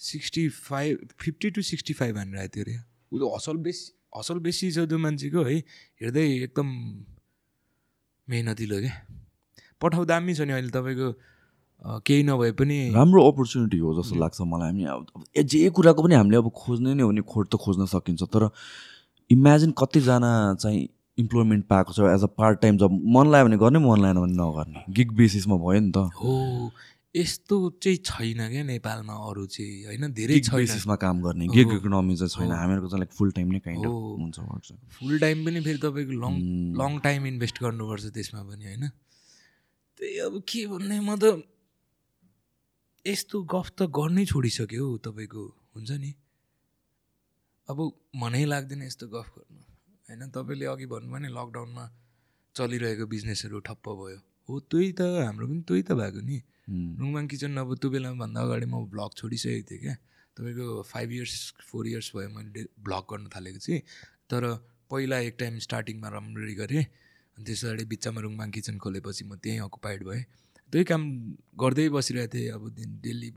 sixty 0.00 0.42
five 0.68 0.94
fifty 1.20 1.48
to 1.56 1.60
sixty 1.64 1.92
five 2.00 2.16
हानेर 2.18 2.38
आयो 2.38 2.48
त्यो 2.54 2.62
अरे 2.64 2.76
ऊ 3.12 3.16
त 3.18 3.22
असल 3.36 3.56
बेसी 3.64 3.86
असल 4.16 4.38
बेसी 4.38 4.72
छ 4.72 4.78
त्यो 4.78 4.98
मान्छेको 4.98 5.42
है 5.42 5.56
हेर्दै 6.02 6.26
एकदम 6.32 6.68
मेहनतिलो 8.30 8.80
क्या 8.80 8.94
पठाउ 9.80 10.04
दामी 10.04 10.34
छ 10.34 10.40
नि 10.40 10.52
अहिले 10.52 10.70
तपाईँको 10.70 11.08
केही 12.00 12.22
नभए 12.22 12.52
पनि 12.52 12.78
राम्रो 12.94 13.30
अपर्च्युनिटी 13.30 13.78
हो 13.78 14.02
जस्तो 14.02 14.16
लाग्छ 14.16 14.40
मलाई 14.40 14.68
हामी 14.68 14.84
अब 14.84 15.24
जे 15.44 15.70
कुराको 15.70 16.02
पनि 16.02 16.14
हामीले 16.14 16.36
अब 16.36 16.50
खोज्ने 16.56 16.94
नै 16.94 17.02
हो 17.02 17.08
भने 17.08 17.22
खोज 17.22 17.46
त 17.52 17.56
खोज्न 17.56 17.86
सकिन्छ 17.86 18.22
तर 18.22 18.50
इमेजिन 19.30 19.70
कतिजना 19.78 20.54
चाहिँ 20.60 20.88
इम्प्लोइमेन्ट 21.18 21.66
पाएको 21.66 21.92
छ 21.92 22.00
as 22.00 22.22
a 22.22 22.26
part 22.26 22.60
time 22.60 22.76
job 22.76 22.90
मन 22.92 23.30
लाग्यो 23.30 23.46
भने 23.46 23.56
गर्ने 23.58 23.78
मन 23.78 24.02
लागेन 24.02 24.22
भने 24.22 24.32
नगर्ने। 24.32 24.84
गिग 24.92 25.12
बेसिसमा 25.12 25.56
भयो 25.56 25.80
नि 25.80 25.90
त। 25.90 25.96
हो। 25.96 26.70
यस्तो 27.18 27.56
चाहिँ 27.82 27.98
छैन 28.04 28.40
क्या 28.48 28.62
नेपालमा 28.62 29.14
अरू 29.28 29.44
चाहिँ 29.46 29.84
होइन? 29.86 30.12
धेरै 30.14 30.38
बेसिसमा 30.38 30.96
काम 31.02 31.22
गर्ने 31.22 31.46
गिग। 31.50 31.72
इकोनोमी 31.76 32.14
चाहिँ 32.16 32.30
छैन। 32.30 32.52
हामीहरूको 32.52 32.88
चाहिँ 32.88 33.00
लाइक 33.02 33.12
फुल 33.18 33.30
टाइम 33.34 33.48
नै 33.52 33.60
काइन्ड। 33.66 33.86
हुन्छ 33.86 34.36
फुल 34.98 35.18
टाइम 35.18 35.44
पनि 35.44 35.60
फेरि 35.66 35.78
तपाईँको 35.82 36.14
लङ 36.24 36.32
लङ 36.78 36.98
टाइम 37.00 37.26
इन्भेस्ट 37.26 37.56
गर्नुपर्छ 37.62 38.04
त्यसमा 38.14 38.42
पनि 38.48 38.64
होइन? 38.64 38.84
त्यही 39.98 40.18
अब 40.18 40.34
के 40.48 40.66
भन्ने 40.66 41.00
म 41.00 41.16
त 41.18 41.42
यस्तो 43.06 43.36
गफ 43.42 43.66
त 43.78 43.80
गर्नै 43.88 44.24
छोडिसक्यो 44.26 44.84
हौ 44.86 44.96
तपाईँको 45.02 45.42
हुन्छ 45.74 45.90
नि? 45.90 46.12
अब 47.68 47.78
मनै 48.14 48.44
लाग्दैन 48.44 48.82
यस्तो 48.82 49.06
गफ 49.08 49.28
गर्नु 49.36 49.60
होइन? 50.06 50.22
तपाईँले 50.30 50.66
अघि 50.66 50.86
भन्नुभयो 50.86 51.20
नि 51.24 51.28
लकडाउनमा 51.28 51.84
चलिरहेको 52.54 53.04
बिजनेसहरू 53.06 53.58
ठप्प 53.60 53.86
भयो। 53.88 54.20
हो 54.48 54.60
त्यही 54.70 54.92
त 54.92 55.00
हाम्रो 55.24 55.46
पनि 55.46 55.60
त्यही 55.68 55.82
त 55.82 55.92
भएको 55.92 56.20
नि। 56.20 56.38
रुङमाङ 56.68 57.26
किचन 57.28 57.56
अब 57.56 57.74
त्यो 57.80 57.88
बेलामा 57.90 58.16
भन्दा 58.22 58.40
अगाडि 58.44 58.66
म 58.66 58.84
भ्लग 58.92 59.10
छोडिसकेको 59.16 59.64
थिएँ 59.70 59.80
क्या। 59.80 59.94
तपाईँको 60.36 60.66
फाइभ 60.84 61.08
इयर्स 61.12 61.34
फोर 61.64 61.86
इयर्स 61.88 62.08
भयो 62.14 62.28
मैले 62.28 62.62
भ्लग 62.84 63.04
गर्न 63.10 63.24
थालेको 63.34 63.58
चाहिँ 63.58 63.80
तर 64.30 64.42
पहिला 64.90 65.18
एक 65.28 65.34
टाइम 65.40 65.58
स्टार्टिङमा 65.66 66.08
राम्ररी 66.08 66.54
गरेँ। 66.60 66.84
अनि 67.36 67.44
त्यस 67.44 67.60
पछाडि 67.64 67.84
बिचमा 67.92 68.20
रुङमाङ 68.20 68.48
किचन 68.50 68.76
खोलेपछि 68.78 69.24
म 69.24 69.40
त्यहीँ 69.40 69.60
अकुपाइड 69.64 70.00
भएँ। 70.04 70.22
त्यही 70.72 70.84
काम 70.84 71.02
गर्दै 71.56 71.88
बसिरहेको 71.88 72.32
थिएँ। 72.34 72.52
अब 72.52 72.62
दिन 72.76 72.90
डेली 73.00 73.30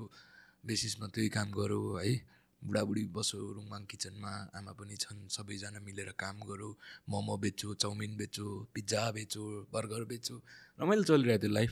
बेसिसमा 0.67 1.07
त्यही 1.15 1.29
काम 1.31 1.47
गरौँ 1.55 2.03
है। 2.03 2.13
बुढाबुढी 2.61 3.03
बसो 3.15 3.37
रुङमाङ 3.57 3.81
किचनमा 3.89 4.31
आमा 4.53 4.71
पनि 4.77 4.95
छन्। 5.03 5.31
सबैजना 5.31 5.79
मिलेर 5.81 6.11
काम 6.19 6.35
गरौँ। 6.49 6.73
मोमो 7.09 7.35
बेच्छु 7.43 7.73
चाउमिन 7.81 8.11
बेच्छु 8.19 8.45
पिज्जा 8.73 9.01
बेच्छु 9.15 9.43
बर्गर 9.73 10.03
बेच्छु। 10.11 10.35
रमाइलो 10.81 11.03
चलिरहेको 11.09 11.41
थियो 11.41 11.53
लाइफ 11.57 11.71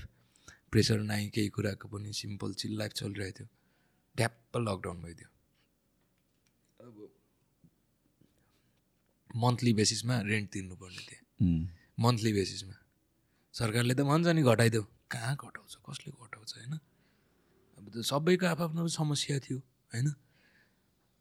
प्रेसर 0.71 0.99
नै 1.03 1.27
केही 1.35 1.49
कुराको 1.55 1.85
पनि 1.89 2.09
सिम्पल 2.13 2.53
चिल 2.61 2.73
लाइफ 2.79 2.91
चलिरहेको 2.99 3.37
थियो। 3.37 3.47
ढ्याप्प 4.15 4.57
लकडाउन 4.57 4.97
भइदियो। 5.03 5.29
अब 6.79 6.95
मन्थली 9.43 9.71
बेसिसमा 9.73 10.15
रेन्ट 10.29 10.47
तिर्नुपर्ने 10.53 11.01
थियो 11.09 11.21
मन्थली 11.97 12.31
बेसिसमा 12.33 12.75
सरकारले 13.53 13.93
त 13.93 14.01
भन्छ 14.09 14.27
नि 14.37 14.41
घटाइदेऊ। 14.43 14.83
कहाँ 15.11 15.33
घटाउँछ 15.35 15.73
कसले 15.85 16.09
घटाउँछ 16.13 16.51
होइन? 16.57 16.73
अब 17.77 17.85
त 17.93 17.95
सबैको 18.05 18.45
आफ्नो 18.45 18.87
समस्या 18.87 19.37
थियो 19.45 19.57
होइन? 19.91 20.07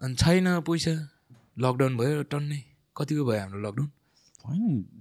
अनि 0.01 0.15
छैन 0.15 0.47
पैसा। 0.69 0.95
लकडाउन 1.59 1.97
भयो 1.97 2.23
टन्नै। 2.33 2.61
कतिको 2.97 3.23
भयो 3.25 3.41
हाम्रो 3.41 3.61
लकडाउन 3.67 3.91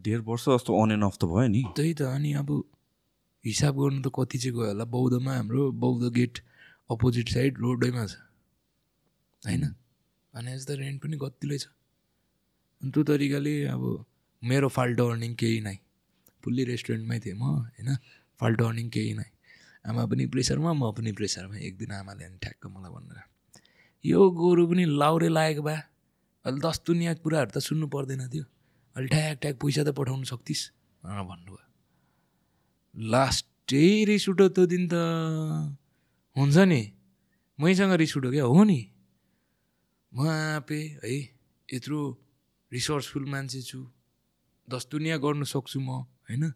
डेढ 0.05 0.19
वर्ष 0.27 0.45
जस्तो 0.49 0.71
अन 0.81 0.91
एन्ड 0.91 1.03
अफ 1.03 1.15
त 1.21 1.23
भयो 1.31 1.47
नि। 1.47 1.61
त्यही 1.75 1.93
त 1.93 2.01
अनि 2.15 2.31
अब 2.41 2.49
हिसाब 3.47 3.73
गर्नु 3.79 4.01
त 4.01 4.11
कति 4.15 4.37
चाहिँ 4.37 4.55
गयो 4.55 4.67
होला? 4.67 4.85
बौद्धमा 4.85 5.33
हाम्रो 5.35 5.71
बौद्ध 5.71 6.13
गेट 6.13 6.39
अपोजिट 6.89 7.29
साइड 7.29 7.57
रोडैमा 7.59 8.05
छ। 8.05 8.15
होइन? 9.43 9.63
अनि 10.33 10.51
यस 10.53 10.67
त 10.67 10.71
रेन्ट 10.71 11.03
पनि 11.03 11.17
कतिले 11.17 11.57
छ। 11.57 11.67
अनि 12.81 12.91
त्यो 12.91 13.03
तरिकाले 13.03 13.55
अब 13.65 14.05
मेरो 14.43 14.67
फाल्टो 14.67 15.09
अर्निङ 15.09 15.35
केही 15.35 15.61
नै। 15.61 15.77
फुल्ली 16.43 16.63
रेस्टुरेन्टमै 16.63 17.19
थिएँ 17.19 17.35
म 17.35 17.43
होइन? 17.43 17.89
फाल्टो 18.39 18.63
अर्निङ 18.65 18.89
केही 18.89 19.13
नै। 19.13 19.27
आमा 19.85 20.05
पनि 20.05 20.25
प्रेसरमा 20.25 20.73
म 20.73 20.91
पनि 20.91 21.11
प्रेसरमा। 21.11 21.57
एक 21.57 21.77
दिन 21.77 21.91
आमाले 21.91 22.23
अनि 22.25 22.37
ठ्याक्क 22.37 22.67
मलाई 22.67 22.91
भनेर। 22.91 23.19
यो 24.05 24.19
गोरु 24.31 24.67
पनि 24.67 24.85
लाउरे 24.85 25.29
लागेको 25.29 25.61
भए 25.61 25.81
अहिले 26.45 26.59
दस 26.59 26.81
दुनियाँ 26.87 27.15
कुराहरू 27.15 27.51
त 27.51 27.57
सुन्नु 27.57 27.87
पर्दैन 27.87 28.27
थियो। 28.29 28.45
अहिले 28.95 29.07
ठ्याक 29.07 29.37
ठ्याक 29.41 29.55
पैसा 29.55 29.83
त 29.83 29.89
पठाउनु 29.95 30.23
सक्थिस् 30.23 30.63
भनेर 31.03 31.23
भन्नुभयो। 31.23 31.66
लास्टै 32.97 34.05
रिस 34.05 34.29
उठ्यो 34.29 34.47
त्यो 34.49 34.65
दिन 34.65 34.87
त। 34.87 34.93
हुन्छ 36.35 36.57
नि। 36.57 36.81
मैसँग 37.59 37.93
रिस 37.93 38.17
उठ्यो 38.17 38.31
क्या? 38.31 38.43
हो 38.43 38.63
नि। 38.63 38.91
म 40.13 40.27
आँपे 40.27 40.99
है 41.03 41.13
यत्रो 41.73 41.99
रिसोर्सफुल 42.73 43.25
मान्छे 43.25 43.61
छु। 43.61 43.85
दस 44.69 44.87
दुनियाँ 44.91 45.19
गर्नु 45.19 45.45
सक्छु 45.45 45.79
म 45.79 45.89
होइन? 46.25 46.53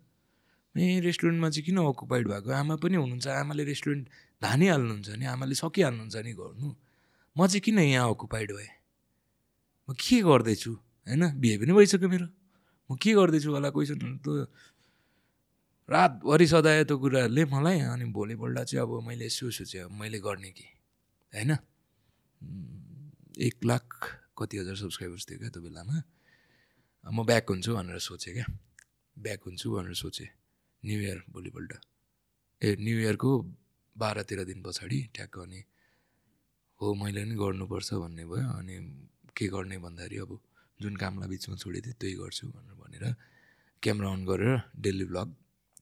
ए 0.77 0.99
रेस्टुरेन्टमा 0.99 1.49
चाहिँ 1.49 1.65
किन 1.65 1.77
अकुपाइड 1.77 2.27
भएको? 2.27 2.49
आमा 2.51 2.75
पनि 2.75 2.95
हुनुहुन्छ। 2.97 3.27
आमाले 3.27 3.63
रेस्टुरेन्ट 3.63 4.07
धानिहाल्नुहुन्छ 4.41 5.09
नि। 5.09 5.25
आमाले 5.25 5.55
सकिहाल्नुहुन्छ 5.55 6.15
नि 6.15 6.33
गर्नु। 6.33 6.67
म 7.37 7.47
चाहिँ 7.47 7.61
किन 7.61 7.79
यहाँ 7.79 8.09
अकुपाइड 8.09 8.51
भएँ? 8.51 8.71
म 9.89 9.93
के 9.93 10.21
गर्दैछु? 10.21 10.71
होइन? 11.07 11.23
बिहे 11.37 11.57
पनि 11.57 11.73
भइसक्यो 11.73 12.09
मेरो। 12.09 12.27
म 12.91 12.95
के 12.95 13.13
गर्दैछु 13.13 13.51
होला? 13.51 13.69
क्वेसन 13.69 14.17
त 14.25 14.47
रातभरि 15.89 16.45
सदायो 16.47 16.83
त्यो 16.87 16.97
कुराहरूले 16.97 17.43
मलाई 17.53 17.79
अनि 17.93 18.05
भोलिपल्ट 18.15 18.57
चाहिँ 18.69 18.81
अब 18.83 18.91
मैले 19.07 19.25
यसो 19.25 19.51
सोचेँ 19.51 19.81
अब 19.85 19.91
मैले 19.91 20.19
गर्ने 20.19 20.49
कि 20.51 20.67
होइन? 21.33 21.51
एक 23.47 23.55
लाख 23.65 23.85
कति 24.37 24.57
हजार 24.57 24.75
सब्सक्राइबर्स 24.75 25.25
थियो 25.29 25.39
क्या 25.39 25.49
त्यो 25.49 25.61
बेलामा। 25.63 25.95
म 27.03 27.25
ब्याक 27.25 27.49
हुन्छु 27.49 27.71
भनेर 27.75 27.99
सोचेँ 27.99 28.33
क्या। 28.33 28.45
ब्याक 29.17 29.41
हुन्छु 29.45 29.67
भनेर 29.75 29.93
सोचेँ। 29.93 30.29
न्यु 30.83 30.99
इयर 31.01 31.19
भोलिपल्ट। 31.33 31.71
ए 32.61 32.67
न्यु 32.79 32.97
इयरको 33.03 33.31
बाह्र 33.95 34.23
तेह्र 34.23 34.43
दिन 34.45 34.59
पछाडि 34.63 34.99
ठ्याक्क 35.15 35.37
अनि 35.39 35.59
हो 36.79 36.85
मैले 36.95 37.21
पनि 37.25 37.35
गर्नुपर्छ 37.35 37.89
भन्ने 37.93 38.23
भयो। 38.31 38.47
अनि 38.59 38.75
के 39.35 39.45
गर्ने 39.47 39.77
भन्दाखेरि 39.77 40.17
अब 40.23 40.31
जुन 40.79 40.95
कामलाई 40.95 41.29
बिचमा 41.29 41.55
छोडेको 41.61 41.85
थिएँ 41.85 41.97
त्यही 41.99 42.15
गर्छु 42.21 42.47
भनेर 42.47 42.75
भनेर 42.79 43.03
क्यामेरा 43.83 44.09
अन 44.11 44.21
गरेर 44.25 44.55
डेली 44.79 45.05
भ्लग 45.11 45.27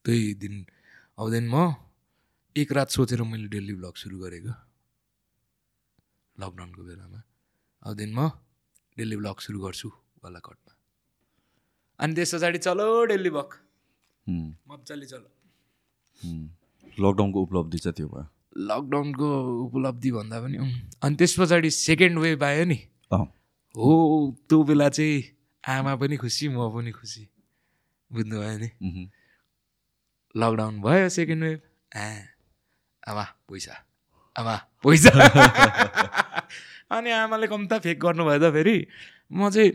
त्यही 0.05 0.33
दिन 0.41 0.55
अब 1.19 1.29
दिन 1.31 1.45
म 1.49 1.55
एक 2.55 2.71
रात 2.71 2.89
सोचेर 2.89 3.21
मैले 3.23 3.47
डेली 3.47 3.73
भ्लग 3.79 3.95
सुरु 4.01 4.17
गरेको। 4.19 4.53
लकडाउनको 6.35 6.81
बेलामा। 6.83 7.19
अब 7.83 7.93
दिन 7.99 8.11
म 8.17 8.29
डेली 8.97 9.15
ब्लग 9.21 9.37
सुरु 9.45 9.59
गर्छु 9.59 9.89
बालाकटमा 10.23 10.71
अनि 11.99 12.13
त्यस 12.15 12.31
पछाडि 12.35 12.59
चलो 12.63 12.85
डेली 13.11 13.29
ब्लग 13.29 13.49
हुँ, 14.27 14.45
मजाले 14.69 15.05
चलो। 15.05 15.29
लकडाउनको 16.99 17.39
उपलब्धि 17.41 17.77
चाहिँ 17.83 17.95
त्यो 17.97 18.07
भयो। 18.07 18.25
लकडाउनको 18.69 19.27
उपलब्धि 19.65 20.09
भन्दा 20.11 20.37
पनि 20.43 20.57
अनि 21.03 21.15
त्यस 21.15 21.33
पछाडि 21.39 21.69
सेकेन्ड 21.69 22.19
वेभ 22.19 22.43
आयो 22.43 22.63
नि। 22.71 22.79
हो 23.75 23.91
त्यो 24.47 24.57
बेला 24.63 24.89
चाहिँ 24.89 25.23
आमा 25.63 25.95
पनि 26.01 26.15
खुसी 26.17 26.47
म 26.55 26.71
पनि 26.75 26.91
खुसी। 26.91 27.23
बुझ्नुभयो 28.11 28.57
नि। 28.63 28.69
लकडाउन 30.35 30.81
भयो 30.81 31.09
सेकेन्ड 31.09 31.43
वेभ 31.43 31.59
आ 31.97 32.05
आमा 33.09 33.23
पैसा 33.49 33.75
आमा 34.35 34.55
पैसा 34.83 35.11
अनि 36.89 37.09
आमाले 37.11 37.47
कम्ता 37.47 37.79
फेक 37.85 37.97
गर्नुभयो 37.99 38.39
त 38.39 38.53
फेरि। 38.53 38.77
म 39.33 39.49
चाहिँ 39.49 39.71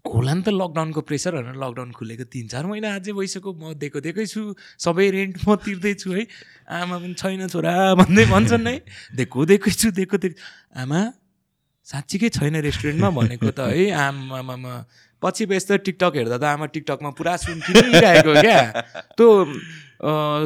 होला 0.00 0.32
नि 0.34 0.42
त 0.42 0.48
लकडाउनको 0.50 1.00
प्रेसर 1.06 1.34
भनेर 1.36 1.56
लकडाउन 1.58 1.90
खुलेको 1.92 2.24
तिन 2.32 2.46
चार 2.50 2.66
महिना 2.66 2.94
अझै 2.98 3.12
भइसक्यो। 3.12 3.50
म 3.52 3.74
दिएको 3.78 3.98
दिएकै 4.00 4.26
छु 4.26 4.54
सबै 4.78 5.06
रेन्ट 5.10 5.34
म 5.46 5.54
तिर्दैछु 5.60 6.08
है। 6.18 6.22
आमा 6.66 6.96
पनि 7.02 7.14
छैन 7.14 7.46
छोरा 7.46 7.94
भन्दै 8.00 8.24
भन्छन् 8.30 8.66
है। 8.66 8.76
दिएको 9.18 9.38
दिएकै 9.50 9.70
छु 9.70 9.90
दिएको 9.90 10.16
दिएको 10.22 10.38
आमा 10.82 11.00
साँच्चीकै 11.90 12.28
छैन 12.38 12.56
रेस्टुरेन्टमा 12.62 13.10
भनेको 13.18 13.50
त 13.50 13.66
है 13.74 13.90
आमामा 13.90 14.74
पछि 15.22 15.46
बेस 15.50 15.66
त 15.68 15.82
टिकटक 15.84 16.12
हेर्दा 16.16 16.36
त 16.38 16.44
आमा 16.54 16.66
टिकटकमा 16.72 17.10
पुरा 17.18 17.36
सुन 17.44 17.60
किनिरहेको 17.66 18.32
क्या। 18.40 18.60
त्यो 19.18 19.28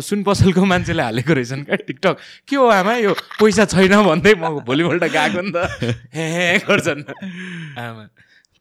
सुन 0.02 0.22
पसलको 0.26 0.64
मान्छेले 0.66 1.02
हालेको 1.02 1.32
रहेछन् 1.38 1.64
क्या 1.68 1.76
टिकटक। 1.86 2.16
के 2.48 2.56
हो 2.56 2.66
आमा 2.80 2.94
यो 3.06 3.12
पैसा 3.38 3.64
छैन 3.70 3.94
भन्दै 4.02 4.34
म 4.34 4.64
भोलिपल्ट 4.66 5.04
गएको 5.14 5.40
नि 5.46 5.52
त। 5.54 5.68
हे 6.10 6.24
हे 6.34 6.46
गर्छन्। 6.66 7.02
आमा 7.78 8.04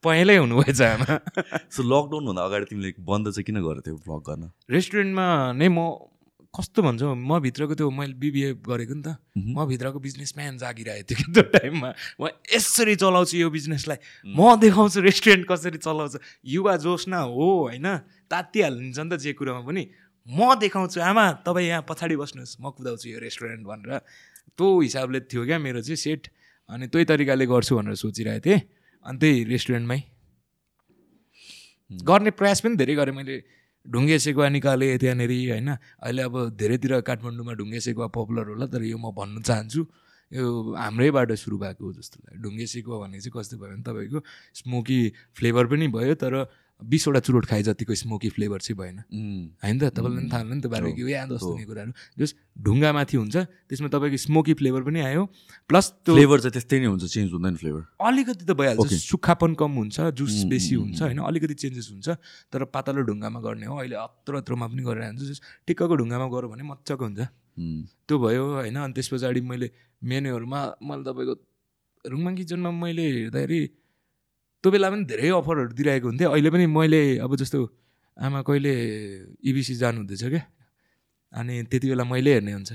पहिल्यै 0.04 0.38
हुनुभएछ 0.44 0.82
आमा। 0.84 1.12
सो 1.74 1.82
लकडाउनभन्दा 1.82 2.42
अगाडि 2.46 2.66
तिमीले 2.70 2.90
बन्द 3.00 3.26
चाहिँ 3.34 3.46
किन 3.48 3.58
गरेको 3.64 3.82
थियौ 3.88 3.98
भ्लग 4.06 4.22
गर्न? 4.30 4.44
रेस्टुरेन्टमा 4.70 5.28
नै 5.58 5.68
म 5.72 5.80
कस्तो 6.54 6.82
भन्छ? 6.86 7.02
म 7.18 7.40
भित्रको 7.42 7.74
त्यो 7.74 7.90
मैले 7.90 8.14
बिबिए 8.14 8.62
गरेको 8.62 8.94
नि 8.94 9.02
त। 9.02 9.18
म 9.34 9.66
भित्रको 9.66 9.98
बिजनेसम्यान 9.98 10.62
जागिरहेको 10.62 11.06
थियो 11.10 11.18
कि 11.18 11.32
त्यो 11.34 11.44
टाइममा। 11.50 11.90
म 12.22 12.30
यसरी 12.46 12.94
चलाउँछु 12.94 13.36
यो 13.42 13.50
बिजनेसलाई। 13.50 13.98
म 14.30 14.62
देखाउँछु 14.62 15.02
रेस्टुरेन्ट 15.02 15.50
कसरी 15.50 15.82
चलाउँछ। 15.82 16.14
युवा 16.46 16.74
जोस 16.78 17.10
न 17.10 17.26
हो 17.26 17.74
होइन? 17.74 17.88
तात्तिहालिन्छ 18.30 19.00
नि 19.02 19.10
त 19.10 19.14
जे 19.18 19.34
कुरामा 19.34 19.66
पनि। 19.66 19.84
म 20.30 20.54
देखाउँछु 20.62 21.02
आमा 21.02 21.26
तपाईँ 21.42 21.68
यहाँ 21.74 21.90
पछाडि 21.90 22.16
बस्नुहोस्। 22.22 22.62
म 22.62 22.70
कुदाउँछु 22.70 23.10
यो 23.10 23.18
रेस्टुरेन्ट 23.18 23.66
भनेर। 23.66 23.92
त्यो 24.54 24.68
हिसाबले 24.80 25.20
थियो 25.26 25.42
क्या 25.50 25.58
मेरो 25.58 25.82
चाहिँ 25.82 25.98
सेट। 25.98 26.30
अनि 26.70 26.86
त्यही 26.86 27.06
तरिकाले 27.10 27.46
गर्छु 27.50 27.74
भनेर 27.82 27.98
सोचिरहेको 27.98 28.46
थिएँ। 28.46 28.62
अनि 29.06 29.18
त्यही 29.18 29.44
रेस्टुरेन्टमै। 29.50 30.00
गर्ने 32.06 32.32
प्रयास 32.32 32.62
पनि 32.62 32.78
धेरै 32.78 32.94
गरेँ 32.94 33.16
मैले। 33.18 33.36
ढुङ्गे 33.86 34.18
सेकुवा 34.20 34.48
निकालेँ 34.50 34.98
त्यहाँनिर 34.98 35.32
होइन? 35.52 35.70
अहिले 36.00 36.22
अब 36.22 36.36
धेरैतिर 36.56 37.02
काठमाडौँमा 37.02 37.54
ढुङ्गे 37.54 37.80
सेकुवा 37.80 38.08
पपुलर 38.08 38.48
होला 38.56 38.66
तर 38.66 38.84
यो 38.84 38.98
म 38.98 39.12
भन्नु 39.12 39.42
चाहन्छु 39.42 39.82
यो 40.32 40.74
हाम्रैबाट 40.74 41.32
सुरु 41.36 41.58
भएको 41.58 41.84
हो 41.86 41.94
जस्तो 41.94 42.18
लाग्यो। 42.24 42.42
ढुङ्गे 42.44 42.66
सेकुवा 42.66 42.98
भनेको 43.04 43.22
चाहिँ 43.22 43.34
कस्तो 43.36 43.56
भयो 43.60 43.70
भने 43.70 43.84
तपाईँको 43.84 44.20
स्मोकी 44.56 45.00
फ्लेभर 45.36 45.66
पनि 45.68 45.88
भयो 45.88 46.16
तर 46.16 46.34
बिसवटा 46.84 47.20
चुरोट 47.24 47.46
खाए 47.46 47.64
जतिको 47.64 47.94
स्मोकी 47.96 48.30
फ्लेभर 48.36 48.60
चाहिँ 48.60 48.78
भएन। 48.78 48.98
होइन 49.64 49.78
त? 49.80 49.84
तपाईँलाई 49.96 50.20
पनि 50.20 50.30
थाहा 50.32 50.42
होला 50.44 50.56
नि 50.56 50.62
त 50.62 50.68
बार्बेक्यू 50.68 51.08
या 51.08 51.24
जस्तो 51.26 51.46
हो। 51.46 51.52
हुने 51.54 51.66
कुराहरू। 51.66 51.92
जस 52.20 52.32
ढुङ्गामाथि 52.60 53.16
हुन्छ 53.18 53.36
त्यसमा 53.70 53.88
तपाईँको 53.94 54.18
स्मोकी 54.18 54.54
फ्लेभर 54.60 54.82
पनि 54.84 55.00
आयो। 55.08 55.22
प्लस 55.70 55.86
त्यो 56.04 56.14
फ्लेभर 56.14 56.38
चाहिँ 56.44 56.54
त्यस्तै 56.54 56.78
नै 56.80 56.88
हुन्छ 56.92 57.04
चेन्ज 57.08 57.30
हुँदैन 57.34 57.56
फ्लेभर। 57.62 57.82
अलिकति 57.98 58.44
त 58.46 58.52
भइहाल्छ. 58.52 58.94
सुक्खापन 58.94 59.52
कम 59.56 59.72
हुन्छ 59.80 59.98
जुस 60.18 60.36
बेसी 60.52 60.76
हुन्छ 60.76 61.00
होइन? 61.02 61.20
अलिकति 61.24 61.56
चेन्जेस 61.64 61.88
हुन्छ 61.94 62.08
तर 62.52 62.62
पातलो 62.68 63.02
ढुङ्गामा 63.08 63.40
गर्ने 63.40 63.66
हो। 63.66 63.76
अहिले 63.80 63.96
अत्रो 63.96 64.38
अत्रोमा 64.44 64.66
पनि 64.68 64.82
गरेर 64.84 65.04
हान्छ 65.08 65.22
जस 65.24 65.40
ठिक्कको 65.68 65.94
ढुङ्गामा 65.96 66.28
गऱ्यो 66.28 66.48
भने 66.52 66.64
मजाको 66.64 67.04
हुन्छ। 67.04 67.22
त्यो 68.08 68.16
भयो 68.18 68.44
होइन? 68.66 68.78
अनि 68.82 68.94
त्यस 68.94 69.08
पछाडि 69.14 69.42
मैले 69.42 69.68
मेन्यूहरूमा 70.04 70.60
मैले 70.84 71.04
तपाईँको 71.08 71.36
रुङमाङ 72.04 72.34
किचनमा 72.36 72.72
मैले 72.76 73.06
हेर्दाखेरि 73.32 73.60
त्यो 74.64 74.72
बेला 74.72 74.88
पनि 74.90 75.04
धेरै 75.12 75.30
अफरहरू 75.36 75.76
दिइरहेको 75.76 76.08
हुन्थ्यो। 76.08 76.30
अहिले 76.32 76.50
पनि 76.56 76.66
मैले 76.72 77.20
अब 77.20 77.36
जस्तो 77.36 77.60
आमा 78.18 78.40
कहिले 78.48 78.74
इबिसी 79.44 79.76
जानु 79.76 80.08
हुँदैछ 80.08 80.24
क्या? 80.24 80.44
अनि 81.34 81.54
त्यति 81.68 81.88
बेला 81.92 82.04
मैले 82.08 82.32
हेर्ने 82.34 82.52
हुन्छ। 82.56 82.72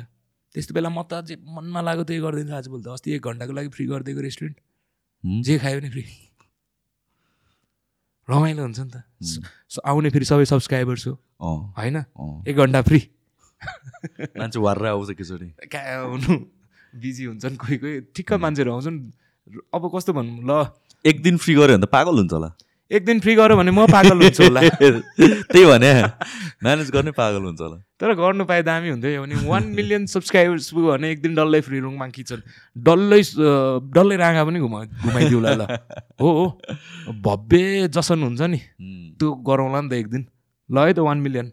त्यस्तो 0.52 0.72
बेला 0.76 0.88
म 0.92 1.00
त 1.08 1.24
जे 1.24 1.40
मनमा 1.40 1.80
लाग्यो 1.80 2.04
त्यही 2.04 2.20
गरिदिन्छु 2.20 2.54
आजभोलि 2.54 2.84
त 2.84 2.88
अस्ति 2.92 3.08
एक 3.16 3.22
घन्टाको 3.24 3.52
लागि 3.56 3.68
फ्री 3.72 3.84
गरिदिएको 3.88 4.20
रेस्टुरेन्ट? 4.20 4.56
जे 5.24 5.54
खायो 5.58 5.80
भने 5.80 5.90
फ्री। 5.90 6.04
रमाइलो 8.28 8.62
हुन्छ 8.62 8.80
नि 8.84 8.90
त। 8.92 8.96
आउने 9.80 10.10
फेरि 10.12 10.26
सबै 10.28 10.44
सब्सक्राइबर्स 10.44 11.06
हो। 11.08 11.14
होइन। 11.72 11.96
एक 12.44 12.56
घन्टा 12.56 12.82
फ्री। 12.84 13.00
मान्छे 14.36 14.58
वार्र 14.60 14.86
आउँछ 14.92 15.10
एकैचोटि 15.10 15.48
कहाँ 15.72 16.04
हुनु 16.04 16.36
बिजी 17.00 17.24
हुन्छन् 17.24 17.56
कोही 17.56 17.76
कोही। 17.78 17.94
ठिक्क 18.12 18.32
मान्छेहरू 18.44 18.70
आउँछन्। 18.72 18.98
अब 19.72 19.82
कस्तो 19.88 20.12
भनौँ 20.12 20.44
ल। 20.44 20.52
एक 21.04 21.22
दिन 21.22 21.36
फ्री 21.36 21.54
गऱ्यो 21.54 21.76
भने 21.76 21.86
त 21.86 21.90
पागल 21.90 22.18
हुन्छ 22.18 22.32
होला। 22.32 22.50
एक 22.90 23.04
दिन 23.04 23.20
फ्री 23.20 23.34
गऱ्यो 23.36 23.56
भने 23.56 23.70
म 23.70 23.86
पागल 23.86 24.22
हुन्छु 24.22 24.42
होला। 24.44 24.60
त्यही 25.52 25.64
भने 25.64 25.92
म्यानेज 26.64 26.90
गर्ने 26.90 27.10
पागल 27.12 27.42
हुन्छ 27.44 27.60
होला। 27.60 27.76
तर 28.00 28.14
गर्नु 28.16 28.44
पाए 28.44 28.62
दामी 28.62 28.88
हुन्थ्यो 28.90 29.22
भने 29.22 29.34
वान 29.48 29.64
मिलियन 29.76 30.06
सब्सक्राइबर्स 30.06 30.70
पुग्यो 30.72 30.92
भने 30.92 31.10
एक 31.12 31.20
दिन 31.22 31.34
डल्लै 31.34 31.60
फ्री 31.60 31.78
रुङमा 31.84 32.08
किचन 32.16 32.42
डल्लै 32.76 33.20
डल्लै 33.92 34.16
राँगा 34.16 34.44
पनि 34.44 34.60
घुमा 34.60 34.80
घुमाइदिउला 34.84 35.52
ल। 35.54 35.62
हो 36.20 36.28
हो। 36.38 36.46
भव्य 37.26 37.88
जसन 37.92 38.22
हुन्छ 38.22 38.40
नि। 38.40 38.60
त्यो 39.20 39.32
गरौँला 39.44 39.80
नि 39.80 39.88
त 39.88 39.92
एक 39.92 40.08
दिन 40.08 40.26
ल 40.70 40.86
है 40.88 40.92
त 40.94 40.98
वान 41.04 41.18
मिलियन 41.20 41.52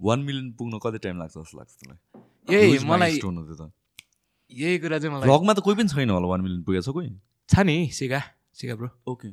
वान 0.00 0.18
मिलियन 0.26 0.50
पुग्न 0.58 0.78
कति 0.82 0.98
टाइम 0.98 1.18
लाग्छ 1.18 1.38
जस्तो 1.38 1.58
लाग्छ 1.58 2.84
मलाई 2.90 3.18
त्यो 3.18 3.30
त? 3.54 3.70
यही 4.52 4.78
कुरा 4.82 4.98
चाहिँ 4.98 5.14
मलाई 5.14 5.28
भ्लगमा 5.30 5.52
त 5.54 5.60
कोही 5.62 5.76
पनि 5.78 5.88
छैन 5.94 6.10
होला 6.10 6.26
वान 6.26 6.40
मिलियन 6.42 6.62
पुगेको 6.66 6.82
छ 6.82 6.94
कोही? 6.98 7.10
छ 7.48 7.66
नि 7.70 7.78
सेगा। 7.94 8.20
सेगा 8.52 8.74
ब्रो 8.74 9.12
ओके 9.12 9.28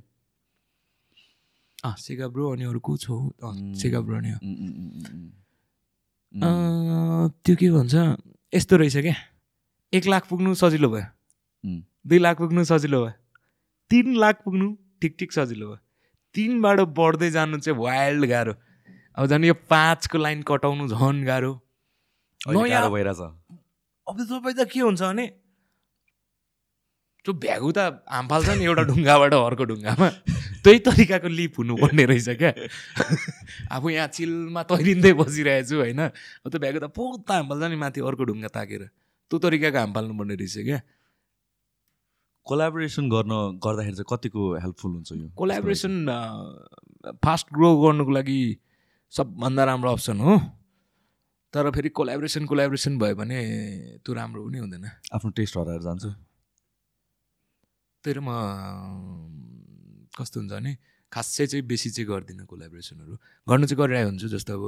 अँ 1.84 1.96
सेगा 1.96 2.28
ब्रो 2.28 2.54
अनि 2.54 2.64
अरू 2.64 2.80
को 2.80 2.98
छ? 2.98 3.10
हौ? 3.10 3.32
सेगा 3.76 4.02
ब्रो. 4.02 4.16
अँ, 6.46 7.42
त्यो 7.46 7.56
के 7.56 7.72
भन्छ? 7.72 7.96
यस्तो 8.56 8.78
रहेछ 8.78 8.98
क्या। 8.98 9.16
एक 9.94 10.06
लाख 10.06 10.30
पुग्नु 10.30 10.56
सजिलो 10.56 10.90
भयो। 10.90 11.04
Mm. 11.70 11.84
दुई 12.08 12.20
लाख 12.20 12.38
पुग्नु 12.38 12.64
सजिलो 12.64 13.06
भयो। 13.06 13.14
तिन 13.90 14.16
लाख 14.16 14.42
पुग्नु 14.46 14.78
ठिक 15.02 15.16
ठिक 15.20 15.34
सजिलो 15.34 15.68
भयो। 15.68 15.78
तिनबाट 16.34 16.80
बढ्दै 16.80 17.32
जानु 17.32 17.60
चाहिँ 17.60 17.80
वाइल्ड 17.80 18.26
गाह्रो। 18.26 18.56
अब 19.16 19.26
झन् 19.26 19.46
यो 19.46 19.54
पाँचको 19.54 20.18
लाइन 20.18 20.44
कटाउनु 20.44 20.88
झन् 20.88 21.26
गाह्रो। 21.26 21.62
नयाँ- 22.48 22.92
भइरहेछ। 22.92 23.18
अब 24.10 24.24
तपाईँ 24.24 24.56
त 24.56 24.70
के 24.72 24.80
हुन्छ 24.80 25.02
भने 25.02 25.34
त्यो 27.28 27.34
भ्यागु 27.44 27.70
त 27.76 28.08
हाम 28.08 28.26
फाल्छ 28.32 28.56
नि 28.56 28.64
एउटा 28.72 28.84
ढुङ्गाबाट 28.88 29.34
अर्को 29.36 29.64
ढुङ्गामा। 29.68 30.08
त्यही 30.64 30.80
तरिकाको 30.80 31.28
लिप 31.28 31.60
हुनुपर्ने 31.60 32.04
रहेछ 32.08 32.40
क्या। 32.40 32.52
अब 33.76 33.84
यहाँ 33.92 34.08
चिलमा 34.16 34.62
तैरिँदै 34.64 35.12
बसिरहेको 35.20 35.68
छु 35.68 35.76
होइन 35.84 36.02
त्यो 36.48 36.60
भ्यागु 36.64 36.80
त 36.80 36.88
पोत 36.96 37.28
हाम 37.28 37.46
फाल्छ 37.52 37.64
नि 37.68 37.78
माथि 37.84 38.00
अर्को 38.00 38.24
ढुङ्गा 38.32 38.50
ताकेर। 38.56 38.84
त्यो 39.28 39.38
तरिकाको 39.44 39.76
हाम 39.76 39.92
फाल्नुपर्ने 39.92 40.36
रहेछ 40.40 40.56
क्या। 40.72 40.80
कोलाबोरेसन 42.48 43.06
गर्न 43.12 43.60
गर्दाखेरि 43.60 43.96
चाहिँ 44.00 44.08
कतिको 44.08 44.42
हेल्पफुल 44.64 44.92
हुन्छ 44.96 45.12
यो? 45.12 45.28
कोलाबोरेसन 45.36 45.94
फास्ट 47.20 47.48
ग्रो 47.52 47.70
गर्नुको 47.84 48.12
लागि 48.16 48.40
सबभन्दा 49.12 49.64
राम्रो 49.68 49.92
अप्सन 49.92 50.18
हो। 50.24 50.34
तर 51.52 51.76
फेरि 51.76 51.90
कोलाबोरेसन 51.92 52.48
कोलाबोरेसन 52.48 52.94
भयो 53.04 53.16
भने 53.20 53.40
त्यो 54.00 54.12
राम्रो 54.16 54.48
पनि 54.48 54.58
हुँदैन। 54.64 54.86
आफ्नो 55.12 55.30
टेस्ट 55.36 55.54
हराएर 55.60 55.84
जान्छ। 55.84 56.06
तर 58.04 58.20
म 58.20 58.30
कस्तो 60.18 60.40
हुन्छ 60.40 60.52
भने 60.52 60.78
खासै 61.12 61.46
चाहिँ 61.48 61.66
बेसी 61.68 61.90
चाहिँ 61.90 62.08
गर्दिनँ 62.10 62.46
कोलाबोरेसनहरू 62.46 63.14
गर्नु 63.48 63.66
चाहिँ 63.68 63.80
गरिरहेको 63.82 64.10
हुन्छु 64.10 64.28
जस्तो 64.28 64.54
अब 64.54 64.64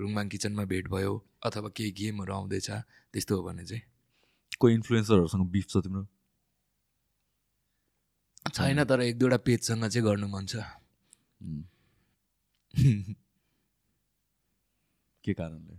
रुङमाङ 0.00 0.28
किचनमा 0.28 0.64
भेट 0.64 0.88
भयो 0.88 1.12
अथवा 1.42 1.68
केही 1.76 1.90
गेमहरू 1.92 2.32
आउँदैछ 2.34 2.68
त्यस्तो 3.12 3.32
हो 3.36 3.42
भने 3.42 3.64
चाहिँ। 3.64 3.82
कोही 4.60 4.74
इन्फ्लुएन्सरहरूसँग 4.74 5.44
बिफ 5.50 5.66
छ 5.68 5.76
तिम्रो? 5.80 6.06
छैन 8.52 8.84
तर 8.84 9.00
एक 9.00 9.18
दुईवटा 9.18 9.36
पेजसँग 9.36 9.84
चाहिँ 9.88 10.04
गर्नु 10.04 10.26
मन 10.28 10.44
छ। 10.46 10.54
के 15.24 15.32
कारणले? 15.32 15.74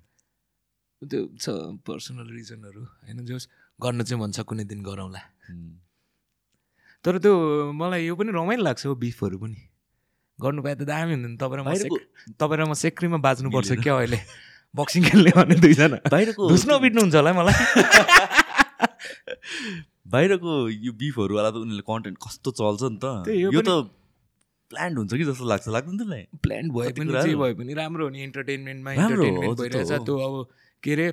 त्यो 1.01 1.21
छ 1.37 1.45
पर्सनल 1.85 2.27
रिजनहरू। 2.33 2.81
होइन 2.81 3.25
जस 3.25 3.43
गर्न 3.79 4.03
चाहिँ 4.03 4.21
मन 4.21 4.31
छ 4.31 4.39
कुनै 4.49 4.63
दिन 4.65 4.81
गरौँला। 4.81 5.21
तर 7.05 7.21
त्यो 7.21 7.37
मलाई 7.77 8.01
यो 8.05 8.15
पनि 8.17 8.31
रमाइलो 8.33 8.63
लाग्छ 8.65 8.85
हो 8.85 8.95
बिफहरू 8.97 9.37
पनि। 9.37 9.55
गर्नु 10.41 10.61
पाए 10.65 10.75
त 10.75 10.81
दामी 10.89 11.13
हुन्थ्यो 11.13 11.29
नि 11.29 11.37
तपाईँ 11.37 11.59
र 11.59 11.61
म 11.63 11.65
तपाईँ 12.33 12.59
र 12.59 12.61
म 12.65 12.73
सेक्रीमा 12.73 13.17
बाज्नुपर्छ 13.21 13.71
क्या 13.85 13.93
अहिले? 13.95 14.19
बक्सिङ 14.75 15.03
खेल्ने 15.09 15.31
भने 15.37 15.55
दुईजना। 15.63 15.97
बाहिरको 16.11 16.43
धुस्न 16.49 16.71
बिट्नुहुन्छ 16.83 17.15
होला 17.15 17.29
है 17.31 17.35
मलाई। 17.39 17.55
बाहिरको 20.13 20.51
यो 20.69 20.91
बिफहरूवाला 20.99 21.49
त 21.53 21.55
उनीहरूले 21.61 21.85
कन्टेन्ट 21.87 22.17
कस्तो 22.25 22.49
चल्छ 22.59 22.81
नि 22.91 22.97
त। 22.99 23.05
यो 23.53 23.61
त 23.61 23.69
प्लान्ड 24.73 24.95
हुन्छ 24.97 25.13
कि 25.13 25.23
जस्तो 25.29 25.45
लाग्छ? 25.45 25.65
लाग्दैन 25.77 25.95
त्यसलाई? 26.01 26.23
प्लान 26.43 26.65
भए 26.75 26.89
पनि। 26.97 27.11
जे 27.21 27.35
भए 27.37 27.53
पनि 27.61 27.71
राम्रो 27.79 28.03
हो 28.05 28.09
नि 28.11 28.19
इन्टरटेनमेन्टमा 28.27 28.89
इन्टरटेनमेन्ट 28.97 29.55
भइरहेछ। 29.61 29.91
त्यो 30.09 30.15
अब 30.27 30.33
के 30.83 30.89
अरे 30.93 31.07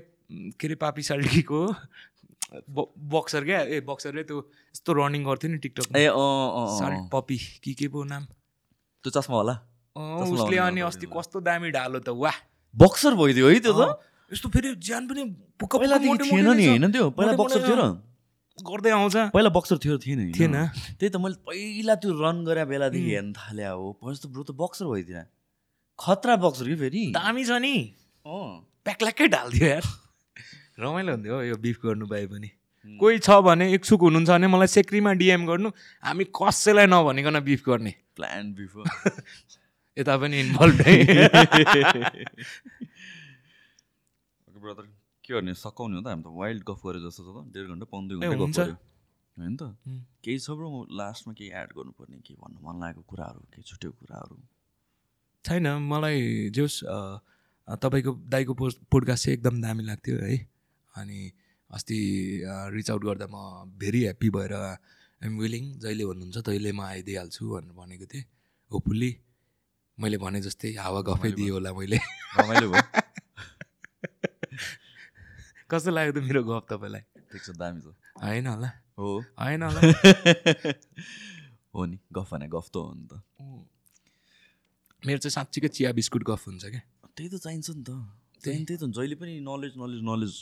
के 0.59 0.65
अरे 0.67 0.75
पापी 0.83 1.03
साल्टीको 1.09 1.61
बक्सर 2.53 3.45
क्या? 3.45 3.61
ए 3.61 3.81
बक्सरले 3.81 4.23
त्यो 4.29 4.39
यस्तो 4.75 4.93
रनिङ 4.93 5.25
गर्थ्यो 5.25 5.51
नि 5.51 5.59
टिकटक 5.59 5.97
ए 5.97 6.07
अँ। 6.07 7.09
पपी 7.13 7.39
कि 7.65 7.73
के 7.75 7.89
पो 7.89 8.05
नाम? 8.05 8.25
त्यो 9.05 9.11
अँ, 9.93 10.25
त्यसमा 10.25 10.45
उसले 10.45 10.57
अनि 10.57 10.81
अस्ति 10.81 11.07
होला। 11.07 11.21
कस्तो 11.21 11.41
दामी 11.41 11.71
ढालो 11.71 11.99
त 12.01 12.09
वाह। 12.09 12.37
बक्सर 12.75 13.15
भइदियो 13.15 13.49
है 13.49 13.61
त्यो 13.61 13.73
त? 13.73 14.01
यस्तो 14.33 14.49
फेरि 14.49 14.75
ज्यान 14.81 15.09
पनि 15.09 15.23
थिएन 16.25 16.49
नि। 16.57 16.67
होइन 16.67 16.93
त्यो? 16.93 17.11
पहिला 17.13 17.33
बक्सर 17.37 17.61
थियो 17.69 17.77
र। 17.77 17.85
गर्दै 18.57 18.91
आउँछ। 18.91 19.17
पहिला 19.37 19.51
बक्सर 19.53 19.77
थियो 19.85 19.97
थिएन 20.01 20.33
थिएन। 20.33 20.57
त्यही 20.97 21.11
त 21.13 21.17
मैले 21.21 21.37
पहिला 21.45 21.95
त्यो 22.01 22.11
रन 22.17 22.45
गरे 22.45 22.65
बेलादेखि 22.65 23.11
हेर्न 23.13 23.33
थाले 23.33 23.65
हो 23.69 23.97
पछि 24.01 24.21
त 24.25 24.33
ब्रो 24.33 24.43
त 24.49 24.57
बक्सर 24.57 24.89
भइदिएन। 24.89 25.29
खतरा 26.01 26.37
बक्सर 26.41 26.65
कि 26.73 26.77
फेरि? 26.81 27.03
दामी 27.13 27.45
छ 27.45 27.61
नि। 27.61 27.75
अँ। 28.25 28.65
प्याक्ल्याक्कै 28.85 29.29
ढालिदियो 29.29 29.69
यार। 29.69 29.85
रमाइलो 30.79 31.13
हुन्थ्यो 31.13 31.35
हो 31.35 31.43
यो 31.43 31.57
बिफ 31.65 31.79
गर्नु 31.85 32.07
पाए 32.09 32.27
पनि। 32.27 32.51
कोही 33.01 33.19
छ 33.19 33.31
भने 33.47 33.65
इच्छुक 33.75 34.01
हुनुहुन्छ 34.01 34.29
भने 34.31 34.47
मलाई 34.55 34.67
सेक्रीमा 34.75 35.13
डिएम 35.23 35.47
गर्नु 35.47 35.69
हामी 36.03 36.25
कसैलाई 36.39 36.87
नभनिकन 36.93 37.41
बिफ 37.49 37.63
गर्ने। 37.69 37.93
प्लान 38.17 38.53
बिफ 38.55 38.73
यता 39.99 40.17
पनि 40.19 40.41
इन्भल्भ 40.41 40.79
ब्रदर 44.63 44.87
के 45.25 45.33
गर्ने? 45.35 45.55
सकाउने 45.55 45.97
हो 45.97 46.03
त 46.03 46.07
हामी 46.09 46.23
त 46.23 46.27
वाइल्ड 46.41 46.63
गफ 46.71 46.81
गरे 46.87 46.99
जस्तो 47.07 47.23
छ 47.23 47.29
त। 47.37 47.39
डेढ 47.55 47.67
घन्टा 47.73 47.87
ए, 47.87 47.89
घन्टा 48.19 48.35
गफ 48.35 48.41
हुन्छ। 48.41 48.59
गऱ्यो। 48.59 48.77
होइन 49.37 49.57
त। 49.57 49.63
केही 50.25 50.39
छ 50.39 50.51
ब्रो 50.59 50.69
लास्टमा 51.01 51.33
केही 51.39 51.51
एड 51.63 51.71
गर्नुपर्ने 51.77 52.19
के 52.27 52.35
भन्नु 52.41 52.59
मन 52.67 52.75
लागेको 52.83 53.03
कुराहरू 53.13 53.41
केही 53.53 53.63
छुट्यो 53.71 53.91
कुराहरू? 54.01 54.37
छैन 55.45 55.67
मलाई 55.93 56.51
जोस् 56.57 56.79
तपाईँको 57.85 58.13
दाईको 58.35 58.53
पोस्ट 58.59 58.79
पोडकास्ट 58.91 59.25
चाहिँ 59.25 59.37
एकदम 59.39 59.61
दामी 59.63 59.83
लाग्थ्यो 59.87 60.17
है। 60.19 60.37
अनि 60.97 61.33
अस्ति 61.71 61.99
रिच 62.47 62.91
आउट 62.91 63.05
गर्दा 63.05 63.27
म 63.27 63.73
भेरी 63.79 64.01
ह्याप्पी 64.03 64.31
भएर 64.31 64.53
आइम 64.53 65.39
विलिङ 65.39 65.79
जहिले 65.79 66.05
भन्नुहुन्छ 66.05 66.39
तहिले 66.39 66.73
म 66.73 66.81
आइदिइहाल्छु 66.81 67.43
भनेर 67.49 67.73
भनेको 67.73 68.07
थिएँ। 68.07 68.25
होपफुल्ली 68.71 69.11
मैले 69.99 70.19
भने 70.19 70.41
जस्तै 70.41 70.75
हावा 70.77 71.01
गफै 71.01 71.33
दिएँ 71.33 71.51
होला 71.51 71.73
मैले। 71.73 71.99
कस्तो 75.71 75.91
लाग्यो 75.91 76.13
त 76.13 76.17
मेरो 76.25 76.43
गफ 76.45 76.65
तपाईँलाई? 76.71 77.01
ठिक 77.33 77.43
छ 77.45 77.51
दामी 77.57 77.81
छ। 77.81 77.97
होइन 78.21 78.47
होला। 78.47 78.69
हो। 78.99 79.09
होइन 79.41 79.63
होला। 79.63 79.81
हो 81.75 81.85
नि 81.87 81.99
गफ 82.13 82.35
भने 82.35 82.49
गफ 82.49 82.69
त 82.69 82.77
हो 82.77 82.93
नि 82.93 83.07
त। 83.09 83.13
मेरो 85.07 85.19
चाहिँ 85.19 85.31
साँच्चीकै 85.31 85.69
चिया 85.69 85.93
बिस्कुट 85.93 86.23
गफ 86.23 86.47
हुन्छ 86.47 86.65
क्या। 86.65 86.83
त्यही 87.17 87.29
त 87.29 87.35
चाहिन्छ 87.41 87.71
नि 87.71 87.83
त। 87.83 87.91
त्यही। 88.45 88.65
त्यही 88.65 88.79
त। 88.81 88.85
जहिले 88.93 89.15
पनि 89.15 89.41
knowledge 89.41 89.73
knowledge 89.77 90.01
knowledge 90.05 90.35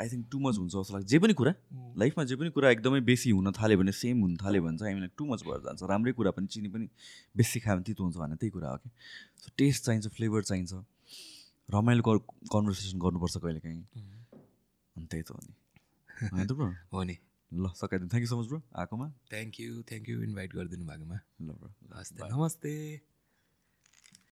I 0.00 0.08
think 0.08 0.26
too 0.30 0.38
much 0.38 0.58
हुन्छ 0.58 0.72
जस्तो 0.72 0.94
लाग्छ। 0.94 1.06
जे 1.06 1.18
पनि 1.18 1.32
कुरा 1.32 1.54
लाइफमा 1.98 2.24
जे 2.24 2.36
पनि 2.36 2.50
कुरा 2.50 2.70
एकदमै 2.70 3.00
बेसी 3.00 3.30
हुन 3.30 3.52
थाल्यो 3.52 3.78
भने 3.78 3.92
सेम 3.92 4.20
हुन 4.20 4.36
थाल्यो 4.36 4.62
भने 4.62 4.78
चाहिँ 4.78 4.92
हामीलाई 4.92 5.10
टु 5.16 5.26
मच 5.26 5.42
भएर 5.42 5.60
जान्छ। 5.60 5.82
राम्रै 5.82 6.12
कुरा 6.12 6.30
पनि 6.30 6.46
चिनी 6.46 6.68
पनि 6.68 6.88
बेसी 7.36 7.60
खायो 7.60 7.76
भने 7.76 7.84
तितो 7.84 8.02
हुन्छ 8.04 8.16
भने 8.16 8.36
त्यही 8.36 8.50
कुरा 8.50 8.70
हो 8.70 8.76
कि? 8.76 8.90
सो 9.36 9.52
टेस्ट 9.58 9.84
चाहिन्छ 9.84 10.06
फ्लेभर 10.08 10.42
चाहिन्छ। 10.42 10.72
रमाइलो 11.70 12.18
कन्भर्सेसन 12.52 12.98
गर्नुपर्छ 12.98 13.36
कहिले 13.36 13.60
काहीँ 13.60 13.84
अनि 14.96 15.06
त्यही 15.06 15.22
त 15.22 15.30
हो 15.30 15.40
नि। 15.42 15.54
होइन 16.32 16.46
त 16.46 16.52
ब्रो? 16.52 16.72
हो 16.92 17.02
नि। 17.02 17.16
ल 17.52 17.68
सकाइदिनु 17.74 18.10
thank 18.10 18.22
you 18.22 18.26
so 18.26 18.40
much 18.40 18.46
bro 18.46 18.62
आएकोमा। 18.76 19.08
Thank 19.30 19.60
you 19.60 19.82
thank 19.82 20.08
you 20.08 20.22
invite 20.22 20.54
गरिदिनु 20.54 20.86
भएकोमा। 20.86 21.20
ल 21.40 21.48
ब्रो। 21.50 21.98
हस् 21.98 22.12
नमस्ते। 22.12 23.09